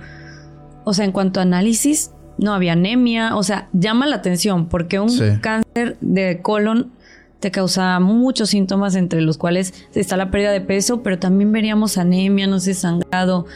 o 0.84 0.94
sea, 0.94 1.04
en 1.04 1.12
cuanto 1.12 1.40
a 1.40 1.44
análisis, 1.44 2.10
no 2.38 2.52
había 2.52 2.72
anemia, 2.72 3.36
o 3.36 3.42
sea, 3.42 3.68
llama 3.72 4.06
la 4.06 4.16
atención 4.16 4.68
porque 4.68 4.98
un 4.98 5.38
cáncer 5.40 5.96
de 6.00 6.40
colon 6.42 6.92
te 7.40 7.50
causa 7.50 8.00
muchos 8.00 8.50
síntomas 8.50 8.94
entre 8.94 9.20
los 9.20 9.36
cuales 9.36 9.74
está 9.94 10.16
la 10.16 10.30
pérdida 10.30 10.50
de 10.50 10.60
peso, 10.60 11.02
pero 11.02 11.18
también 11.18 11.52
veríamos 11.52 11.98
anemia, 11.98 12.46
no 12.46 12.58
sé, 12.58 12.74
sangrado, 12.74 13.46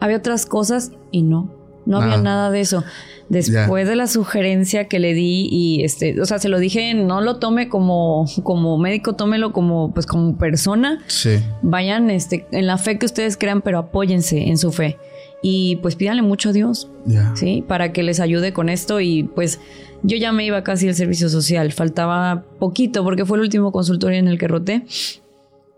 había 0.00 0.18
otras 0.18 0.46
cosas 0.46 0.92
y 1.10 1.22
no, 1.22 1.50
no 1.88 2.02
había 2.02 2.18
nada 2.18 2.50
de 2.50 2.60
eso. 2.60 2.84
Después 3.30 3.88
de 3.88 3.96
la 3.96 4.06
sugerencia 4.06 4.88
que 4.88 4.98
le 4.98 5.14
di 5.14 5.48
y 5.50 5.84
este, 5.84 6.20
o 6.20 6.26
sea, 6.26 6.38
se 6.38 6.48
lo 6.48 6.58
dije, 6.58 6.94
no 6.94 7.20
lo 7.20 7.36
tome 7.36 7.68
como, 7.68 8.26
como 8.42 8.78
médico, 8.78 9.14
tómelo 9.14 9.52
como, 9.52 9.92
pues 9.92 10.06
como 10.06 10.36
persona. 10.36 11.02
Sí. 11.06 11.40
Vayan, 11.62 12.10
este, 12.10 12.46
en 12.52 12.66
la 12.66 12.76
fe 12.76 12.98
que 12.98 13.06
ustedes 13.06 13.36
crean, 13.36 13.62
pero 13.62 13.78
apóyense 13.78 14.48
en 14.48 14.58
su 14.58 14.70
fe. 14.70 14.98
Y 15.42 15.76
pues 15.76 15.96
pídanle 15.96 16.22
mucho 16.22 16.50
a 16.50 16.52
Dios, 16.52 16.90
¿sí? 17.34 17.64
Para 17.66 17.92
que 17.92 18.02
les 18.02 18.20
ayude 18.20 18.52
con 18.52 18.68
esto 18.68 19.00
y 19.00 19.22
pues 19.22 19.60
yo 20.02 20.16
ya 20.16 20.32
me 20.32 20.44
iba 20.44 20.62
casi 20.64 20.88
al 20.88 20.94
servicio 20.94 21.28
social, 21.28 21.72
faltaba 21.72 22.44
poquito 22.58 23.04
porque 23.04 23.24
fue 23.24 23.38
el 23.38 23.44
último 23.44 23.72
consultorio 23.72 24.18
en 24.18 24.28
el 24.28 24.36
que 24.36 24.48
roté. 24.48 24.84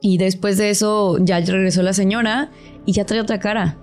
Y 0.00 0.16
después 0.16 0.56
de 0.56 0.70
eso 0.70 1.18
ya 1.20 1.38
regresó 1.40 1.82
la 1.82 1.92
señora 1.92 2.50
y 2.86 2.92
ya 2.92 3.04
trae 3.04 3.20
otra 3.20 3.38
cara. 3.38 3.76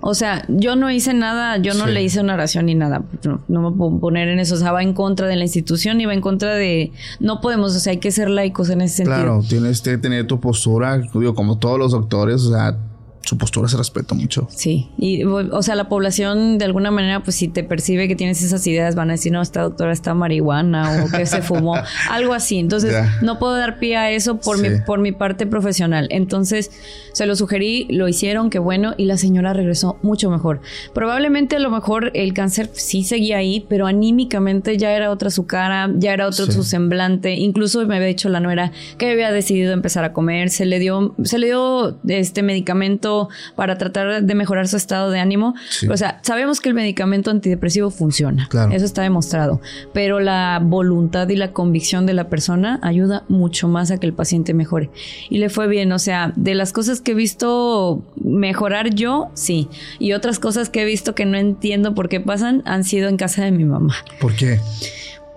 O 0.00 0.14
sea, 0.14 0.44
yo 0.48 0.76
no 0.76 0.90
hice 0.90 1.14
nada, 1.14 1.56
yo 1.58 1.74
no 1.74 1.86
le 1.86 2.02
hice 2.02 2.20
una 2.20 2.34
oración 2.34 2.66
ni 2.66 2.74
nada. 2.74 3.02
No, 3.48 3.70
me 3.70 3.76
puedo 3.76 3.98
poner 3.98 4.28
en 4.28 4.38
eso. 4.38 4.54
O 4.54 4.58
sea, 4.58 4.72
va 4.72 4.82
en 4.82 4.92
contra 4.92 5.26
de 5.26 5.36
la 5.36 5.44
institución 5.44 6.00
y 6.00 6.06
va 6.06 6.14
en 6.14 6.20
contra 6.20 6.54
de. 6.54 6.92
No 7.20 7.40
podemos, 7.40 7.74
o 7.74 7.78
sea, 7.80 7.92
hay 7.92 7.98
que 7.98 8.10
ser 8.10 8.30
laicos 8.30 8.70
en 8.70 8.80
ese 8.80 8.98
sentido. 8.98 9.16
Claro, 9.16 9.42
tienes 9.48 9.80
que 9.80 9.98
tener 9.98 10.26
tu 10.26 10.40
postura, 10.40 10.98
digo, 10.98 11.34
como 11.34 11.58
todos 11.58 11.78
los 11.78 11.92
doctores, 11.92 12.42
o 12.44 12.52
sea, 12.52 12.76
su 13.22 13.36
postura 13.36 13.68
se 13.68 13.76
respeta 13.76 14.14
mucho. 14.14 14.48
Sí, 14.50 14.88
y 14.96 15.24
o 15.24 15.62
sea, 15.62 15.74
la 15.74 15.88
población 15.88 16.58
de 16.58 16.64
alguna 16.64 16.90
manera, 16.90 17.22
pues 17.22 17.36
si 17.36 17.48
te 17.48 17.62
percibe 17.62 18.08
que 18.08 18.16
tienes 18.16 18.42
esas 18.42 18.66
ideas, 18.66 18.94
van 18.94 19.10
a 19.10 19.14
decir, 19.14 19.32
no, 19.32 19.42
esta 19.42 19.62
doctora 19.62 19.92
está 19.92 20.14
marihuana 20.14 21.04
o 21.04 21.10
que 21.10 21.26
se 21.26 21.42
fumó, 21.42 21.74
algo 22.10 22.32
así. 22.32 22.58
Entonces, 22.58 22.94
no 23.20 23.38
puedo 23.38 23.56
dar 23.56 23.78
pie 23.78 23.96
a 23.96 24.10
eso 24.10 24.38
por, 24.38 24.58
mi, 24.58 24.80
por 24.80 25.00
mi 25.00 25.12
parte 25.12 25.46
profesional. 25.46 26.08
Entonces, 26.10 26.70
se 27.12 27.26
lo 27.26 27.36
sugerí, 27.36 27.86
lo 27.90 28.08
hicieron, 28.08 28.48
qué 28.48 28.58
bueno, 28.58 28.94
y 28.96 29.04
la 29.04 29.18
señora 29.18 29.52
regresó 29.52 29.98
mucho 30.02 30.30
mejor. 30.30 30.60
Probablemente 30.94 31.56
a 31.56 31.58
lo 31.58 31.70
mejor 31.70 32.10
el 32.14 32.32
cáncer 32.32 32.70
sí 32.72 33.04
seguía 33.04 33.38
ahí, 33.38 33.66
pero 33.68 33.86
anímicamente 33.86 34.78
ya 34.78 34.92
era 34.92 35.10
otra 35.10 35.30
su 35.30 35.46
cara, 35.46 35.90
ya 35.96 36.14
era 36.14 36.26
otro 36.26 36.46
su 36.46 36.62
semblante. 36.62 37.34
Incluso 37.34 37.84
me 37.86 37.96
había 37.96 38.08
dicho 38.08 38.28
la 38.28 38.40
nuera 38.40 38.72
que 38.96 39.10
había 39.10 39.32
decidido 39.32 39.72
empezar 39.72 40.04
a 40.04 40.12
comer, 40.12 40.50
se 40.50 40.64
le 40.64 40.78
dio, 40.78 41.14
se 41.24 41.38
le 41.38 41.48
dio 41.48 41.98
este 42.08 42.42
medicamento 42.42 43.17
para 43.56 43.78
tratar 43.78 44.22
de 44.22 44.34
mejorar 44.34 44.68
su 44.68 44.76
estado 44.76 45.10
de 45.10 45.20
ánimo. 45.20 45.54
O 45.90 45.96
sea, 45.96 46.20
sabemos 46.22 46.60
que 46.60 46.68
el 46.68 46.74
medicamento 46.74 47.30
antidepresivo 47.30 47.90
funciona. 47.90 48.48
Eso 48.72 48.84
está 48.84 49.02
demostrado. 49.02 49.60
Pero 49.92 50.20
la 50.20 50.60
voluntad 50.62 51.28
y 51.28 51.36
la 51.36 51.52
convicción 51.52 52.06
de 52.06 52.14
la 52.14 52.28
persona 52.28 52.78
ayuda 52.82 53.24
mucho 53.28 53.68
más 53.68 53.90
a 53.90 53.98
que 53.98 54.06
el 54.06 54.12
paciente 54.12 54.54
mejore. 54.54 54.90
Y 55.30 55.38
le 55.38 55.48
fue 55.48 55.66
bien. 55.66 55.92
O 55.92 55.98
sea, 55.98 56.32
de 56.36 56.54
las 56.54 56.72
cosas 56.72 57.00
que 57.00 57.12
he 57.12 57.14
visto 57.14 58.02
mejorar 58.16 58.94
yo, 58.94 59.30
sí. 59.34 59.68
Y 59.98 60.12
otras 60.12 60.38
cosas 60.38 60.68
que 60.68 60.82
he 60.82 60.84
visto 60.84 61.14
que 61.14 61.26
no 61.26 61.36
entiendo 61.36 61.94
por 61.94 62.08
qué 62.08 62.20
pasan 62.20 62.62
han 62.66 62.84
sido 62.84 63.08
en 63.08 63.16
casa 63.16 63.44
de 63.44 63.50
mi 63.50 63.64
mamá. 63.64 63.94
¿Por 64.20 64.34
qué? 64.34 64.60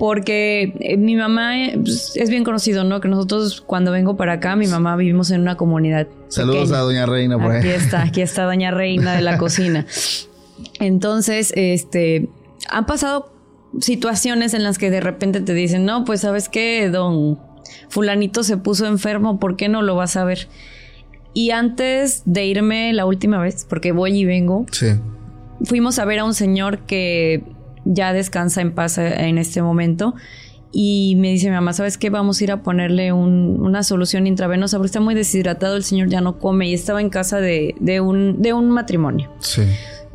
Porque 0.02 0.74
eh, 0.80 0.98
mi 0.98 1.16
mamá 1.16 1.64
eh, 1.64 1.80
pues, 1.80 2.14
es 2.16 2.32
bien 2.32 2.44
conocido, 2.44 2.84
¿no? 2.84 3.00
Que 3.02 3.08
nosotros 3.08 3.62
cuando 3.62 3.92
vengo 3.92 4.18
para 4.18 4.34
acá, 4.34 4.56
mi 4.56 4.66
mamá 4.66 4.96
vivimos 4.96 5.30
en 5.30 5.42
una 5.42 5.58
comunidad. 5.58 6.08
Saludos 6.28 6.72
a 6.72 6.80
Doña 6.80 7.06
Reina 7.06 7.38
por 7.38 7.52
Aquí 7.52 7.68
está, 7.68 8.02
aquí 8.02 8.22
está 8.22 8.46
Doña 8.46 8.72
Reina 8.72 9.14
de 9.14 9.22
la 9.22 9.38
cocina. 9.38 9.86
Entonces, 10.80 11.54
este, 11.56 12.30
han 12.68 12.88
pasado 12.88 13.32
situaciones 13.80 14.56
en 14.56 14.64
las 14.64 14.80
que 14.80 14.90
de 14.90 15.02
repente 15.02 15.40
te 15.40 15.54
dicen, 15.54 15.86
no, 15.86 16.04
pues 16.04 16.22
sabes 16.22 16.50
qué, 16.50 16.90
don 16.90 17.38
fulanito 17.90 18.42
se 18.42 18.58
puso 18.58 18.88
enfermo, 18.88 19.40
¿por 19.40 19.56
qué 19.56 19.70
no 19.70 19.84
lo 19.84 19.94
vas 19.94 20.16
a 20.18 20.24
ver? 20.24 20.48
Y 21.36 21.52
antes 21.52 22.24
de 22.26 22.44
irme 22.44 22.92
la 22.94 23.06
última 23.06 23.38
vez, 23.38 23.68
porque 23.70 23.92
voy 23.92 24.18
y 24.18 24.26
vengo, 24.26 24.66
sí. 24.72 24.96
fuimos 25.64 26.00
a 26.00 26.06
ver 26.06 26.18
a 26.18 26.26
un 26.26 26.34
señor 26.34 26.80
que 26.88 27.44
ya 27.86 28.13
descansa 28.13 28.62
en 28.62 28.74
paz 28.74 28.98
eh, 28.98 29.28
en 29.28 29.38
este 29.38 29.62
momento. 29.62 30.15
Y 30.74 31.15
me 31.17 31.32
dice 31.32 31.48
mi 31.50 31.56
mamá, 31.56 31.74
¿sabes 31.74 31.98
qué? 31.98 32.10
Vamos 32.10 32.39
a 32.39 32.44
ir 32.46 32.52
a 32.52 32.63
ponerle 32.63 33.12
una 33.12 33.84
solución 33.84 34.26
intravenosa 34.26 34.78
porque 34.78 34.86
está 34.88 35.02
muy 35.02 35.15
deshidratado, 35.15 35.76
el 35.76 35.84
señor 35.84 36.08
ya 36.08 36.22
no 36.22 36.39
come 36.39 36.70
y 36.70 36.74
estaba 36.74 37.02
en 37.02 37.10
casa 37.10 37.41
de, 37.41 37.76
un, 38.02 38.41
de 38.41 38.54
un 38.54 38.72
matrimonio. 38.72 39.30
Sí. 39.39 39.63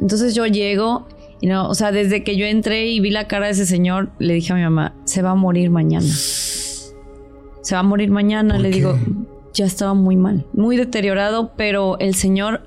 Entonces 0.01 0.35
yo 0.35 0.47
llego 0.47 1.07
y 1.43 1.47
no, 1.49 1.69
o 1.69 1.75
sea, 1.75 1.93
desde 1.93 2.25
que 2.25 2.37
yo 2.37 2.47
entré 2.47 2.87
y 2.87 3.01
vi 3.01 3.11
la 3.11 3.29
cara 3.29 3.47
de 3.47 3.53
ese 3.53 3.67
señor, 3.67 4.11
le 4.19 4.33
dije 4.33 4.55
a 4.55 4.57
mi 4.57 4.63
mamá, 4.63 4.95
se 5.05 5.21
va 5.21 5.33
a 5.33 5.35
morir 5.35 5.69
mañana. 5.69 6.07
Se 6.07 7.75
va 7.75 7.81
a 7.81 7.83
morir 7.83 8.11
mañana, 8.11 8.59
le 8.59 8.71
digo, 8.71 8.99
ya 9.53 9.67
estaba 9.67 9.93
muy 9.93 10.17
mal, 10.17 10.47
muy 10.55 10.79
deteriorado, 10.79 11.53
pero 11.57 11.99
el 11.99 12.15
señor 12.15 12.63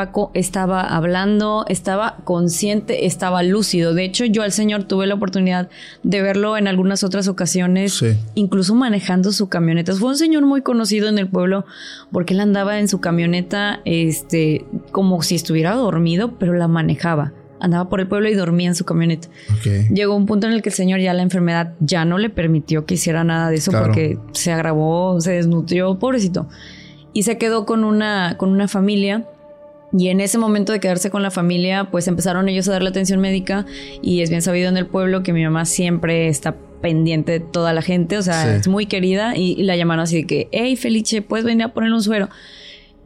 Paco 0.00 0.30
estaba 0.32 0.80
hablando, 0.80 1.66
estaba 1.68 2.16
consciente, 2.24 3.04
estaba 3.04 3.42
lúcido. 3.42 3.92
De 3.92 4.02
hecho, 4.02 4.24
yo 4.24 4.42
al 4.42 4.50
señor 4.50 4.84
tuve 4.84 5.06
la 5.06 5.12
oportunidad 5.12 5.68
de 6.02 6.22
verlo 6.22 6.56
en 6.56 6.68
algunas 6.68 7.04
otras 7.04 7.28
ocasiones, 7.28 8.02
incluso 8.34 8.74
manejando 8.74 9.30
su 9.30 9.50
camioneta. 9.50 9.92
Fue 9.92 10.08
un 10.08 10.16
señor 10.16 10.46
muy 10.46 10.62
conocido 10.62 11.10
en 11.10 11.18
el 11.18 11.28
pueblo 11.28 11.66
porque 12.10 12.32
él 12.32 12.40
andaba 12.40 12.78
en 12.78 12.88
su 12.88 12.98
camioneta, 13.02 13.82
este, 13.84 14.64
como 14.90 15.20
si 15.20 15.34
estuviera 15.34 15.74
dormido, 15.74 16.38
pero 16.38 16.54
la 16.54 16.66
manejaba. 16.66 17.34
Andaba 17.60 17.90
por 17.90 18.00
el 18.00 18.06
pueblo 18.06 18.30
y 18.30 18.34
dormía 18.34 18.68
en 18.68 18.74
su 18.74 18.86
camioneta. 18.86 19.28
Llegó 19.92 20.16
un 20.16 20.24
punto 20.24 20.46
en 20.46 20.54
el 20.54 20.62
que 20.62 20.70
el 20.70 20.74
señor 20.74 21.00
ya 21.00 21.12
la 21.12 21.20
enfermedad 21.20 21.74
ya 21.80 22.06
no 22.06 22.16
le 22.16 22.30
permitió 22.30 22.86
que 22.86 22.94
hiciera 22.94 23.22
nada 23.22 23.50
de 23.50 23.56
eso 23.56 23.70
porque 23.70 24.16
se 24.32 24.50
agravó, 24.50 25.20
se 25.20 25.32
desnutrió, 25.32 25.98
pobrecito. 25.98 26.48
Y 27.12 27.24
se 27.24 27.36
quedó 27.36 27.66
con 27.66 27.84
una, 27.84 28.38
con 28.38 28.48
una 28.48 28.66
familia 28.66 29.26
y 29.92 30.08
en 30.08 30.20
ese 30.20 30.38
momento 30.38 30.72
de 30.72 30.80
quedarse 30.80 31.10
con 31.10 31.22
la 31.22 31.30
familia, 31.30 31.88
pues 31.90 32.06
empezaron 32.06 32.48
ellos 32.48 32.68
a 32.68 32.72
darle 32.72 32.90
atención 32.90 33.20
médica 33.20 33.66
y 34.02 34.22
es 34.22 34.30
bien 34.30 34.42
sabido 34.42 34.68
en 34.68 34.76
el 34.76 34.86
pueblo 34.86 35.22
que 35.22 35.32
mi 35.32 35.42
mamá 35.42 35.64
siempre 35.64 36.28
está 36.28 36.56
pendiente 36.80 37.32
de 37.32 37.40
toda 37.40 37.72
la 37.72 37.82
gente, 37.82 38.16
o 38.16 38.22
sea, 38.22 38.56
es 38.56 38.68
muy 38.68 38.86
querida 38.86 39.36
y, 39.36 39.62
la 39.62 39.76
llamaron 39.76 40.04
así 40.04 40.16
de 40.22 40.26
que, 40.26 40.48
hey 40.52 40.76
Felice, 40.76 41.22
¿puedes 41.22 41.44
venir 41.44 41.64
a 41.64 41.74
poner 41.74 41.92
un 41.92 42.02
suero? 42.02 42.28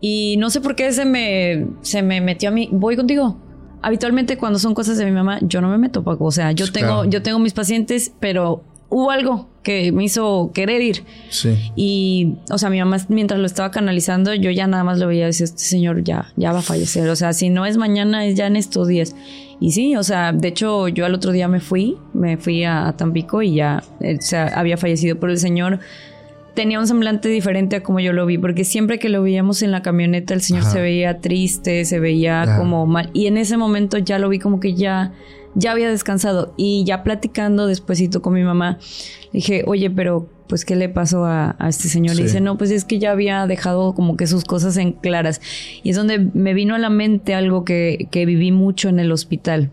Y 0.00 0.36
no 0.38 0.50
sé 0.50 0.60
por 0.60 0.76
qué 0.76 0.92
se 0.92 1.04
me, 1.04 1.66
se 1.80 2.02
me 2.02 2.20
metió 2.20 2.50
a 2.50 2.52
mí, 2.52 2.68
voy 2.70 2.96
contigo. 2.96 3.40
Habitualmente 3.80 4.36
cuando 4.38 4.58
son 4.58 4.74
cosas 4.74 4.98
de 4.98 5.04
mi 5.04 5.10
mamá, 5.10 5.38
yo 5.42 5.60
no 5.60 5.68
me 5.68 5.78
meto, 5.78 6.04
Paco. 6.04 6.24
O 6.24 6.30
sea, 6.30 6.52
yo 6.52 6.70
tengo, 6.70 7.04
yo 7.04 7.22
tengo 7.22 7.38
mis 7.38 7.52
pacientes, 7.52 8.12
pero 8.20 8.62
hubo 8.94 9.10
algo 9.10 9.48
que 9.64 9.90
me 9.90 10.04
hizo 10.04 10.52
querer 10.54 10.80
ir. 10.80 11.02
Sí. 11.28 11.72
Y, 11.74 12.36
o 12.48 12.58
sea, 12.58 12.70
mi 12.70 12.78
mamá 12.78 12.98
mientras 13.08 13.40
lo 13.40 13.46
estaba 13.46 13.72
canalizando, 13.72 14.32
yo 14.34 14.52
ya 14.52 14.68
nada 14.68 14.84
más 14.84 15.00
lo 15.00 15.08
veía 15.08 15.24
y 15.24 15.26
decía, 15.26 15.44
este 15.44 15.64
señor 15.64 16.04
ya, 16.04 16.32
ya 16.36 16.52
va 16.52 16.60
a 16.60 16.62
fallecer. 16.62 17.08
O 17.08 17.16
sea, 17.16 17.32
si 17.32 17.50
no 17.50 17.66
es 17.66 17.76
mañana, 17.76 18.24
es 18.24 18.36
ya 18.36 18.46
en 18.46 18.54
estos 18.54 18.86
días. 18.86 19.16
Y 19.58 19.72
sí, 19.72 19.96
o 19.96 20.04
sea, 20.04 20.32
de 20.32 20.46
hecho, 20.46 20.86
yo 20.86 21.06
al 21.06 21.14
otro 21.14 21.32
día 21.32 21.48
me 21.48 21.58
fui, 21.58 21.96
me 22.12 22.36
fui 22.36 22.62
a, 22.62 22.94
Tampico 22.96 23.42
y 23.42 23.56
ya, 23.56 23.82
eh, 24.00 24.16
o 24.16 24.22
sea, 24.22 24.46
había 24.54 24.76
fallecido. 24.76 25.18
Pero 25.18 25.32
el 25.32 25.38
señor 25.38 25.80
tenía 26.54 26.78
un 26.78 26.86
semblante 26.86 27.28
diferente 27.28 27.74
a 27.74 27.82
como 27.82 27.98
yo 27.98 28.12
lo 28.12 28.26
vi, 28.26 28.38
porque 28.38 28.62
siempre 28.62 29.00
que 29.00 29.08
lo 29.08 29.24
veíamos 29.24 29.62
en 29.62 29.72
la 29.72 29.82
camioneta, 29.82 30.34
el 30.34 30.40
señor 30.40 30.62
se 30.62 30.80
veía 30.80 31.18
triste, 31.18 31.84
se 31.84 31.98
veía 31.98 32.58
como 32.58 32.86
mal. 32.86 33.10
Y 33.12 33.26
en 33.26 33.38
ese 33.38 33.56
momento 33.56 33.98
ya 33.98 34.20
lo 34.20 34.28
vi 34.28 34.38
como 34.38 34.60
que 34.60 34.74
ya 34.74 35.12
ya 35.54 35.72
había 35.72 35.88
descansado 35.88 36.54
y 36.56 36.84
ya 36.84 37.02
platicando 37.02 37.66
despuesito 37.66 38.22
con 38.22 38.34
mi 38.34 38.42
mamá, 38.42 38.78
dije, 39.32 39.64
oye, 39.66 39.90
pero 39.90 40.28
pues 40.48 40.64
qué 40.64 40.76
le 40.76 40.88
pasó 40.88 41.24
a, 41.24 41.56
este 41.68 41.88
señor. 41.88 42.16
Y 42.16 42.24
dice, 42.24 42.40
no, 42.40 42.58
pues 42.58 42.70
es 42.70 42.84
que 42.84 42.98
ya 42.98 43.12
había 43.12 43.46
dejado 43.46 43.94
como 43.94 44.16
que 44.16 44.26
sus 44.26 44.44
cosas 44.44 44.76
en 44.76 44.92
claras. 44.92 45.40
Y 45.82 45.90
es 45.90 45.96
donde 45.96 46.18
me 46.18 46.54
vino 46.54 46.74
a 46.74 46.78
la 46.78 46.90
mente 46.90 47.34
algo 47.34 47.64
que, 47.64 48.08
que 48.10 48.26
viví 48.26 48.52
mucho 48.52 48.88
en 48.88 49.00
el 49.00 49.10
hospital. 49.10 49.70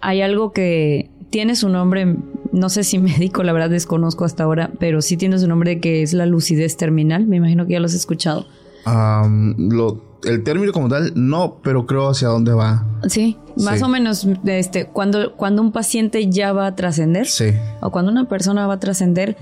Hay 0.00 0.22
algo 0.22 0.52
que 0.52 1.10
tiene 1.30 1.54
su 1.54 1.68
nombre, 1.68 2.16
no 2.52 2.68
sé 2.68 2.84
si 2.84 2.98
médico, 2.98 3.42
la 3.42 3.52
verdad 3.52 3.70
desconozco 3.70 4.24
hasta 4.24 4.44
ahora, 4.44 4.70
pero 4.78 5.00
sí 5.00 5.16
tiene 5.16 5.38
su 5.38 5.48
nombre 5.48 5.80
que 5.80 6.02
es 6.02 6.12
la 6.12 6.26
lucidez 6.26 6.76
terminal. 6.76 7.26
Me 7.26 7.36
imagino 7.36 7.66
que 7.66 7.74
ya 7.74 7.80
lo 7.80 7.86
has 7.86 7.94
escuchado. 7.94 8.46
lo 8.84 10.09
el 10.24 10.42
término 10.42 10.72
como 10.72 10.88
tal, 10.88 11.12
no, 11.14 11.58
pero 11.62 11.86
creo 11.86 12.08
hacia 12.08 12.28
dónde 12.28 12.52
va. 12.52 12.86
Sí, 13.08 13.36
más 13.56 13.82
o 13.82 13.88
menos 13.88 14.26
este, 14.44 14.86
cuando, 14.86 15.34
cuando 15.36 15.62
un 15.62 15.72
paciente 15.72 16.30
ya 16.30 16.52
va 16.52 16.66
a 16.66 16.76
trascender, 16.76 17.26
sí. 17.26 17.52
o 17.80 17.90
cuando 17.90 18.10
una 18.10 18.28
persona 18.28 18.66
va 18.66 18.74
a 18.74 18.80
trascender, 18.80 19.36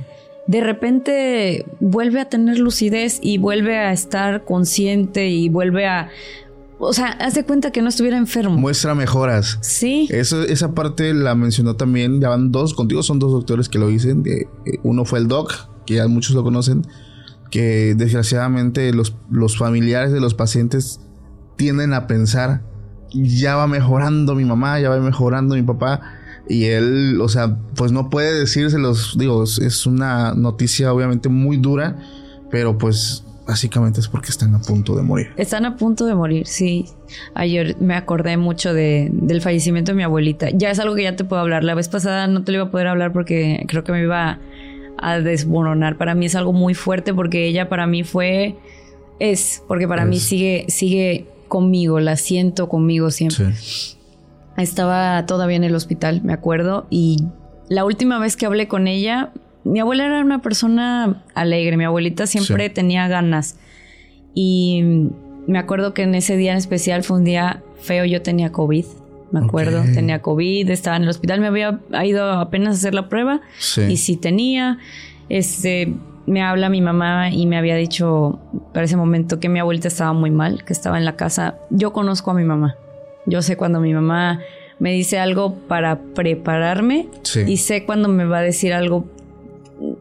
de 0.47 0.61
repente 0.61 1.67
vuelve 1.81 2.21
a 2.21 2.29
tener 2.29 2.59
lucidez 2.59 3.19
y 3.23 3.39
vuelve 3.39 3.79
a 3.79 3.93
estar 3.93 4.45
consciente 4.45 5.29
y 5.29 5.49
vuelve 5.49 5.87
a 5.87 6.09
o 6.81 6.93
sea, 6.93 7.09
haz 7.09 7.35
de 7.35 7.45
cuenta 7.45 7.73
que 7.73 7.83
no 7.83 7.89
estuviera 7.89 8.17
enfermo. 8.17 8.57
Muestra 8.57 8.95
mejoras. 8.95 9.59
Sí. 9.63 10.07
Eso, 10.11 10.43
esa 10.43 10.75
parte 10.75 11.13
la 11.13 11.35
mencionó 11.35 11.75
también, 11.75 12.21
ya 12.21 12.29
van 12.29 12.53
dos, 12.53 12.75
contigo 12.75 13.03
son 13.03 13.19
dos 13.19 13.33
doctores 13.33 13.69
que 13.69 13.79
lo 13.79 13.89
dicen. 13.89 14.23
Que, 14.23 14.49
eh, 14.65 14.79
uno 14.85 15.05
fue 15.05 15.19
el 15.19 15.27
doc, 15.27 15.53
que 15.87 15.95
ya 15.95 16.07
muchos 16.07 16.37
lo 16.37 16.45
conocen, 16.45 16.87
que 17.51 17.95
desgraciadamente 17.97 18.93
los, 18.93 19.15
los 19.31 19.57
familiares 19.57 20.13
de 20.13 20.21
los 20.21 20.35
pacientes 20.35 21.01
tienden 21.57 21.95
a 21.95 22.07
pensar, 22.07 22.63
ya 23.13 23.57
va 23.57 23.67
mejorando 23.67 24.35
mi 24.35 24.45
mamá, 24.45 24.79
ya 24.81 24.91
va 24.91 24.99
mejorando 25.01 25.55
mi 25.55 25.63
papá. 25.63 26.01
Y 26.49 26.65
él, 26.65 27.21
o 27.21 27.29
sea, 27.29 27.59
pues 27.75 27.93
no 27.93 28.09
puede 28.09 28.39
decírselos, 28.39 29.17
digo, 29.19 29.45
es 29.45 29.87
una 29.87 30.35
noticia 30.35 30.93
obviamente 30.93 31.29
muy 31.29 31.59
dura, 31.59 31.97
pero 32.51 32.79
pues 32.79 33.25
básicamente 33.49 33.99
es 33.99 34.09
porque 34.09 34.29
están 34.29 34.55
a 34.55 34.61
punto 34.61 34.95
de 34.95 35.03
morir. 35.03 35.31
Están 35.37 35.65
a 35.65 35.77
punto 35.77 36.05
de 36.05 36.15
morir, 36.15 36.47
sí. 36.47 36.85
Ayer 37.35 37.77
me 37.81 37.95
acordé 37.95 38.37
mucho 38.37 38.75
de, 38.75 39.09
del 39.11 39.41
fallecimiento 39.41 39.93
de 39.93 39.97
mi 39.97 40.03
abuelita. 40.03 40.51
Ya 40.51 40.71
es 40.71 40.79
algo 40.79 40.95
que 40.95 41.05
ya 41.05 41.17
te 41.17 41.25
puedo 41.25 41.41
hablar. 41.41 41.65
La 41.65 41.75
vez 41.75 41.89
pasada 41.89 42.27
no 42.27 42.45
te 42.45 42.53
lo 42.53 42.59
iba 42.59 42.67
a 42.67 42.71
poder 42.71 42.89
hablar 42.89 43.15
porque 43.15 43.65
creo 43.67 43.85
que 43.85 43.93
me 43.93 44.03
iba 44.03 44.39
a, 45.01 45.21
desmoronar. 45.21 45.97
Para 45.97 46.15
mí 46.15 46.27
es 46.27 46.35
algo 46.35 46.53
muy 46.53 46.75
fuerte 46.75 47.15
porque 47.15 47.47
ella 47.47 47.69
para 47.69 47.87
mí 47.87 48.05
fue... 48.05 48.57
Es, 49.21 49.65
porque 49.67 49.89
para 49.89 50.05
mí 50.05 50.21
sigue, 50.21 50.67
sigue 50.69 51.27
conmigo, 51.49 51.99
la 51.99 52.17
siento 52.17 52.69
conmigo 52.69 53.11
siempre. 53.11 53.53
Estaba 54.57 55.27
todavía 55.27 55.57
en 55.57 55.65
el 55.65 55.75
hospital, 55.75 56.23
me 56.23 56.33
acuerdo, 56.33 56.87
y 56.89 57.25
la 57.69 57.85
última 57.85 58.21
vez 58.21 58.37
que 58.37 58.47
hablé 58.47 58.69
con 58.69 58.87
ella 58.87 59.33
mi 59.69 59.81
abuela 59.81 60.07
era 60.07 60.21
una 60.23 60.41
persona 60.41 61.23
alegre, 61.35 61.77
mi 61.77 61.85
abuelita 61.85 62.27
siempre 62.27 62.71
tenía 62.71 63.07
ganas. 63.07 63.59
Y 64.35 64.83
me 65.47 65.59
acuerdo 65.59 65.95
que 65.95 66.03
en 66.03 66.15
ese 66.15 66.37
día 66.37 66.53
en 66.53 66.59
especial 66.59 67.05
fue 67.05 67.19
un 67.19 67.25
día 67.25 67.63
feo, 67.81 68.05
yo 68.05 68.23
tenía 68.23 68.51
COVID. 68.51 68.87
Me 69.31 69.41
acuerdo, 69.41 69.83
tenía 69.93 70.23
COVID, 70.23 70.71
estaba 70.71 70.97
en 70.97 71.03
el 71.03 71.09
hospital, 71.11 71.41
me 71.41 71.49
había 71.49 71.81
ido 72.05 72.31
apenas 72.33 72.77
a 72.77 72.79
hacer 72.79 72.95
la 72.95 73.09
prueba 73.09 73.41
y 73.89 73.97
sí 73.99 74.17
tenía. 74.17 74.79
Este, 75.29 75.95
me 76.27 76.43
habla 76.43 76.69
mi 76.69 76.81
mamá 76.81 77.31
y 77.31 77.47
me 77.47 77.59
había 77.59 77.77
dicho 77.77 78.39
para 78.73 78.85
ese 78.85 78.97
momento 78.97 79.39
que 79.41 79.49
mi 79.49 79.59
abuelita 79.59 79.89
estaba 79.89 80.13
muy 80.13 80.31
mal, 80.31 80.65
que 80.65 80.73
estaba 80.73 80.99
en 80.99 81.05
la 81.05 81.17
casa. 81.17 81.59
Yo 81.71 81.93
conozco 81.93 82.31
a 82.31 82.35
mi 82.35 82.45
mamá. 82.45 82.77
Yo 83.27 83.43
sé 83.43 83.57
cuando 83.57 83.81
mi 83.81 83.93
mamá 83.93 84.41
me 84.79 84.93
dice 84.93 85.19
algo 85.19 85.55
para 85.55 86.01
prepararme 86.01 87.09
y 87.47 87.57
sé 87.59 87.85
cuando 87.85 88.09
me 88.09 88.25
va 88.25 88.39
a 88.39 88.43
decir 88.43 88.73
algo 88.73 89.07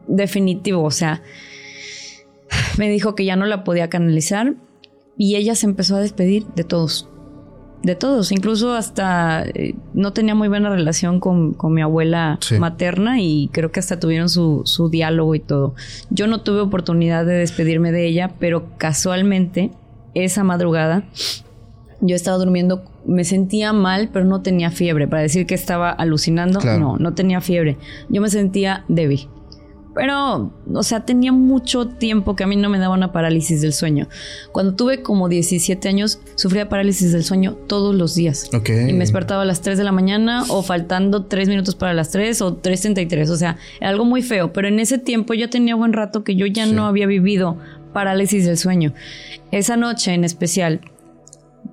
definitivo, 0.06 0.82
o 0.82 0.90
sea, 0.90 1.22
me 2.78 2.88
dijo 2.88 3.14
que 3.14 3.24
ya 3.24 3.36
no 3.36 3.46
la 3.46 3.64
podía 3.64 3.88
canalizar 3.88 4.54
y 5.16 5.36
ella 5.36 5.54
se 5.54 5.66
empezó 5.66 5.96
a 5.96 6.00
despedir 6.00 6.46
de 6.54 6.64
todos, 6.64 7.08
de 7.82 7.94
todos, 7.94 8.32
incluso 8.32 8.74
hasta 8.74 9.44
eh, 9.44 9.74
no 9.94 10.12
tenía 10.12 10.34
muy 10.34 10.48
buena 10.48 10.68
relación 10.68 11.20
con, 11.20 11.56
mi 11.72 11.80
abuela 11.80 12.38
materna 12.58 13.20
y 13.20 13.48
creo 13.52 13.70
que 13.70 13.80
hasta 13.80 14.00
tuvieron 14.00 14.28
su, 14.28 14.62
su 14.64 14.88
diálogo 14.88 15.34
y 15.34 15.40
todo. 15.40 15.74
Yo 16.10 16.26
no 16.26 16.40
tuve 16.40 16.60
oportunidad 16.60 17.24
de 17.24 17.34
despedirme 17.34 17.92
de 17.92 18.06
ella, 18.06 18.32
pero 18.38 18.66
casualmente 18.78 19.70
esa 20.14 20.42
madrugada 20.44 21.04
yo 22.00 22.14
estaba 22.14 22.36
durmiendo, 22.38 22.84
me 23.06 23.24
sentía 23.24 23.72
mal, 23.72 24.10
pero 24.12 24.24
no 24.24 24.40
tenía 24.40 24.70
fiebre. 24.70 25.08
Para 25.08 25.22
decir 25.22 25.46
que 25.46 25.54
estaba 25.54 25.90
alucinando, 25.90 26.60
no, 26.60 26.96
no 26.96 27.14
tenía 27.14 27.40
fiebre. 27.40 27.76
Yo 28.08 28.20
me 28.20 28.30
sentía 28.30 28.84
débil. 28.88 29.28
Pero, 29.98 30.52
o 30.72 30.82
sea, 30.84 31.04
tenía 31.04 31.32
mucho 31.32 31.88
tiempo 31.88 32.36
que 32.36 32.44
a 32.44 32.46
mí 32.46 32.54
no 32.54 32.68
me 32.68 32.78
daba 32.78 32.94
una 32.94 33.10
parálisis 33.10 33.60
del 33.60 33.72
sueño. 33.72 34.06
Cuando 34.52 34.76
tuve 34.76 35.02
como 35.02 35.28
17 35.28 35.88
años, 35.88 36.20
sufría 36.36 36.68
parálisis 36.68 37.10
del 37.10 37.24
sueño 37.24 37.56
todos 37.66 37.96
los 37.96 38.14
días. 38.14 38.48
Y 38.52 38.92
me 38.92 39.00
despertaba 39.00 39.42
a 39.42 39.44
las 39.44 39.60
3 39.60 39.76
de 39.76 39.82
la 39.82 39.90
mañana 39.90 40.44
o 40.50 40.62
faltando 40.62 41.24
3 41.24 41.48
minutos 41.48 41.74
para 41.74 41.94
las 41.94 42.12
3 42.12 42.42
o 42.42 42.62
3.33. 42.62 43.28
O 43.28 43.36
sea, 43.36 43.56
algo 43.80 44.04
muy 44.04 44.22
feo. 44.22 44.52
Pero 44.52 44.68
en 44.68 44.78
ese 44.78 44.98
tiempo 44.98 45.34
ya 45.34 45.50
tenía 45.50 45.74
buen 45.74 45.92
rato 45.92 46.22
que 46.22 46.36
yo 46.36 46.46
ya 46.46 46.64
no 46.66 46.86
había 46.86 47.08
vivido 47.08 47.58
parálisis 47.92 48.46
del 48.46 48.56
sueño. 48.56 48.94
Esa 49.50 49.76
noche 49.76 50.14
en 50.14 50.22
especial, 50.22 50.80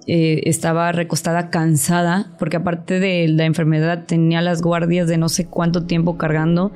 eh, 0.08 0.42
estaba 0.46 0.92
recostada 0.92 1.52
cansada, 1.52 2.32
porque 2.40 2.58
aparte 2.58 3.00
de 3.00 3.28
la 3.28 3.46
enfermedad 3.46 4.06
tenía 4.08 4.42
las 4.42 4.64
guardias 4.64 5.08
de 5.08 5.18
no 5.18 5.30
sé 5.30 5.46
cuánto 5.46 5.84
tiempo 5.84 6.18
cargando 6.18 6.72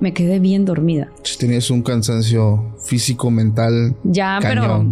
me 0.00 0.12
quedé 0.12 0.38
bien 0.38 0.64
dormida. 0.64 1.08
Tenías 1.38 1.70
un 1.70 1.82
cansancio 1.82 2.74
físico, 2.82 3.30
mental. 3.30 3.94
Ya, 4.04 4.38
pero, 4.42 4.84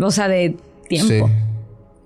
o 0.00 0.10
sea, 0.10 0.28
de 0.28 0.56
tiempo. 0.88 1.30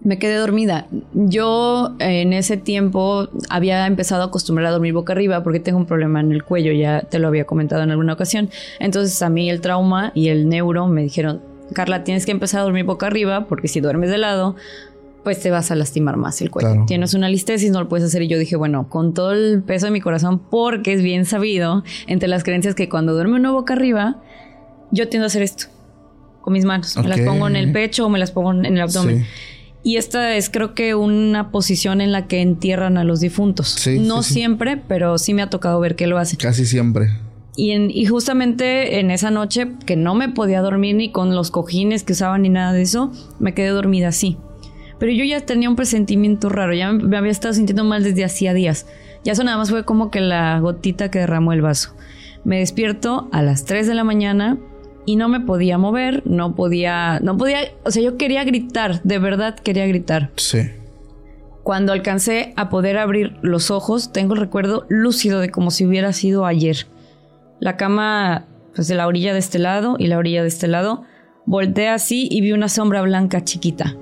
Me 0.01 0.19
quedé 0.19 0.37
dormida. 0.37 0.87
Yo 1.13 1.97
en 1.99 2.33
ese 2.33 2.57
tiempo 2.57 3.29
había 3.51 3.87
empezado 3.87 4.23
a 4.23 4.27
acostumbrar 4.27 4.69
a 4.69 4.71
dormir 4.71 4.93
boca 4.93 5.13
arriba 5.13 5.43
porque 5.43 5.59
tengo 5.59 5.79
un 5.79 5.87
problema 5.87 6.21
en 6.21 6.31
el 6.31 6.45
cuello, 6.45 6.73
ya 6.73 7.03
te 7.03 7.19
lo 7.19 7.27
había 7.29 7.45
comentado 7.45 7.83
en 7.83 7.91
alguna 7.91 8.13
ocasión. 8.13 8.49
Entonces 8.79 9.21
a 9.23 9.29
mí 9.29 9.51
el 9.51 9.61
trauma 9.61 10.13
y 10.15 10.29
el 10.29 10.49
neuro 10.49 10.87
me 10.87 11.03
dijeron, 11.03 11.43
Carla, 11.75 12.05
tienes 12.05 12.25
que 12.25 12.33
empezar 12.33 12.61
a 12.61 12.65
dormir 12.65 12.85
boca 12.85 13.09
arriba 13.09 13.47
porque 13.47 13.69
si 13.69 13.81
duermes 13.81 14.11
de 14.11 14.19
lado, 14.19 14.57
pues 15.29 15.41
te 15.41 15.51
vas 15.51 15.71
a 15.71 15.75
lastimar 15.75 16.17
más 16.17 16.41
el 16.41 16.51
cuello. 16.51 16.87
Tienes 16.87 17.13
una 17.13 17.29
listesis, 17.29 17.71
no 17.71 17.81
lo 17.81 17.89
puedes 17.91 18.07
hacer. 18.07 18.23
Y 18.23 18.29
yo 18.29 18.39
dije, 18.39 18.57
bueno, 18.57 18.89
con 18.89 19.13
todo 19.13 19.33
el 19.33 19.63
peso 19.63 19.85
de 19.85 19.93
mi 19.93 20.01
corazón, 20.01 20.39
porque 20.39 20.95
es 20.95 21.03
bien 21.03 21.27
sabido 21.27 21.85
entre 22.07 22.31
las 22.31 22.45
creencias 22.45 22.75
que 22.75 22.89
cuando 22.89 23.13
duerme 23.13 23.37
uno 23.37 23.53
boca 23.53 23.75
arriba, 23.75 24.23
yo 24.91 25.07
tiendo 25.11 25.25
a 25.25 25.27
hacer 25.27 25.43
esto 25.43 25.67
con 26.41 26.55
mis 26.55 26.65
manos. 26.65 26.97
Me 26.97 27.09
las 27.09 27.21
pongo 27.21 27.47
en 27.47 27.57
el 27.57 27.73
pecho 27.73 28.07
o 28.07 28.09
me 28.09 28.19
las 28.19 28.31
pongo 28.31 28.55
en 28.55 28.65
el 28.65 28.81
abdomen. 28.81 29.27
Y 29.83 29.99
esta 29.99 30.35
es 30.35 30.49
creo 30.49 30.73
que 30.75 30.95
una 30.95 31.51
posición 31.51 32.01
en 32.01 32.11
la 32.11 32.27
que 32.27 32.41
entierran 32.41 32.97
a 32.97 33.05
los 33.05 33.21
difuntos. 33.21 33.87
no 34.01 34.23
siempre, 34.23 34.79
pero 34.79 35.19
sí 35.19 35.35
me 35.35 35.43
ha 35.43 35.51
tocado 35.51 35.79
ver 35.79 35.95
que 35.95 36.07
lo 36.07 36.17
hacen. 36.17 36.39
Casi 36.39 36.65
siempre. 36.65 37.11
Y, 37.55 37.73
en, 37.73 37.91
y 37.91 38.07
justamente 38.07 38.99
en 38.99 39.11
esa 39.11 39.31
noche 39.31 39.73
que 39.85 39.95
no 39.95 40.15
me 40.15 40.31
podía 40.31 40.63
dormir 40.63 40.97
ni 40.97 41.13
con 41.13 41.35
los 41.35 41.51
cojines 41.51 42.03
que 42.03 42.15
usaban 42.15 42.41
ni 42.41 42.49
nada 42.49 42.73
de 42.73 42.81
eso, 42.81 43.13
me 43.39 43.53
quedé 43.53 43.69
dormida 43.69 44.09
así. 44.09 44.39
Pero 44.99 45.13
yo 45.13 45.25
ya 45.25 45.41
tenía 45.41 45.69
un 45.69 45.77
presentimiento 45.77 46.49
raro, 46.49 46.75
ya 46.75 46.93
me 46.93 47.17
había 47.17 47.31
estado 47.31 47.55
sintiendo 47.55 47.85
mal 47.85 48.03
desde 48.03 48.25
hacía 48.25 48.53
días. 48.53 48.87
Ya 49.25 49.33
eso 49.33 49.45
nada 49.45 49.57
más 49.57 49.71
fue 49.71 49.85
como 49.85 50.11
que 50.11 50.21
la 50.21 50.59
gotita 50.59 51.11
que 51.11 51.21
derramó 51.21 51.53
el 51.53 51.63
vaso. 51.63 51.95
Me 52.45 52.59
despierto 52.59 53.29
a 53.33 53.43
las 53.43 53.65
3 53.65 53.87
de 53.87 53.95
la 53.95 54.05
mañana 54.05 54.59
y 55.07 55.17
no 55.17 55.29
me 55.29 55.41
podía 55.41 55.79
mover, 55.79 56.23
no 56.27 56.55
podía, 56.55 57.21
no 57.21 57.37
podía, 57.37 57.61
o 57.85 57.91
sea, 57.91 58.03
yo 58.03 58.17
quería 58.17 58.45
gritar, 58.45 59.03
de 59.03 59.19
verdad 59.19 59.57
quería 59.57 59.87
gritar. 59.87 60.31
Sí. 60.37 60.71
Cuando 61.63 61.93
alcancé 61.93 62.53
a 62.57 62.69
poder 62.69 62.99
abrir 62.99 63.37
los 63.43 63.71
ojos, 63.71 64.13
tengo 64.13 64.35
el 64.35 64.41
recuerdo 64.41 64.87
lúcido 64.89 65.41
de 65.41 65.51
como 65.51 65.71
si 65.71 65.87
hubiera 65.87 66.13
sido 66.13 66.47
ayer. 66.47 66.87
La 67.61 67.77
cama, 67.77 68.47
pues 68.75 68.89
de 68.89 68.95
la 68.95 69.07
orilla 69.07 69.33
de 69.33 69.39
este 69.39 69.59
lado 69.59 69.97
y 69.99 70.07
la 70.07 70.19
orilla 70.19 70.43
de 70.43 70.49
este 70.49 70.67
lado, 70.67 71.05
volteé 71.47 71.89
así 71.89 72.29
y 72.31 72.41
vi 72.41 72.53
una 72.53 72.69
sombra 72.69 73.03
blanca 73.03 73.45
chiquita 73.45 73.97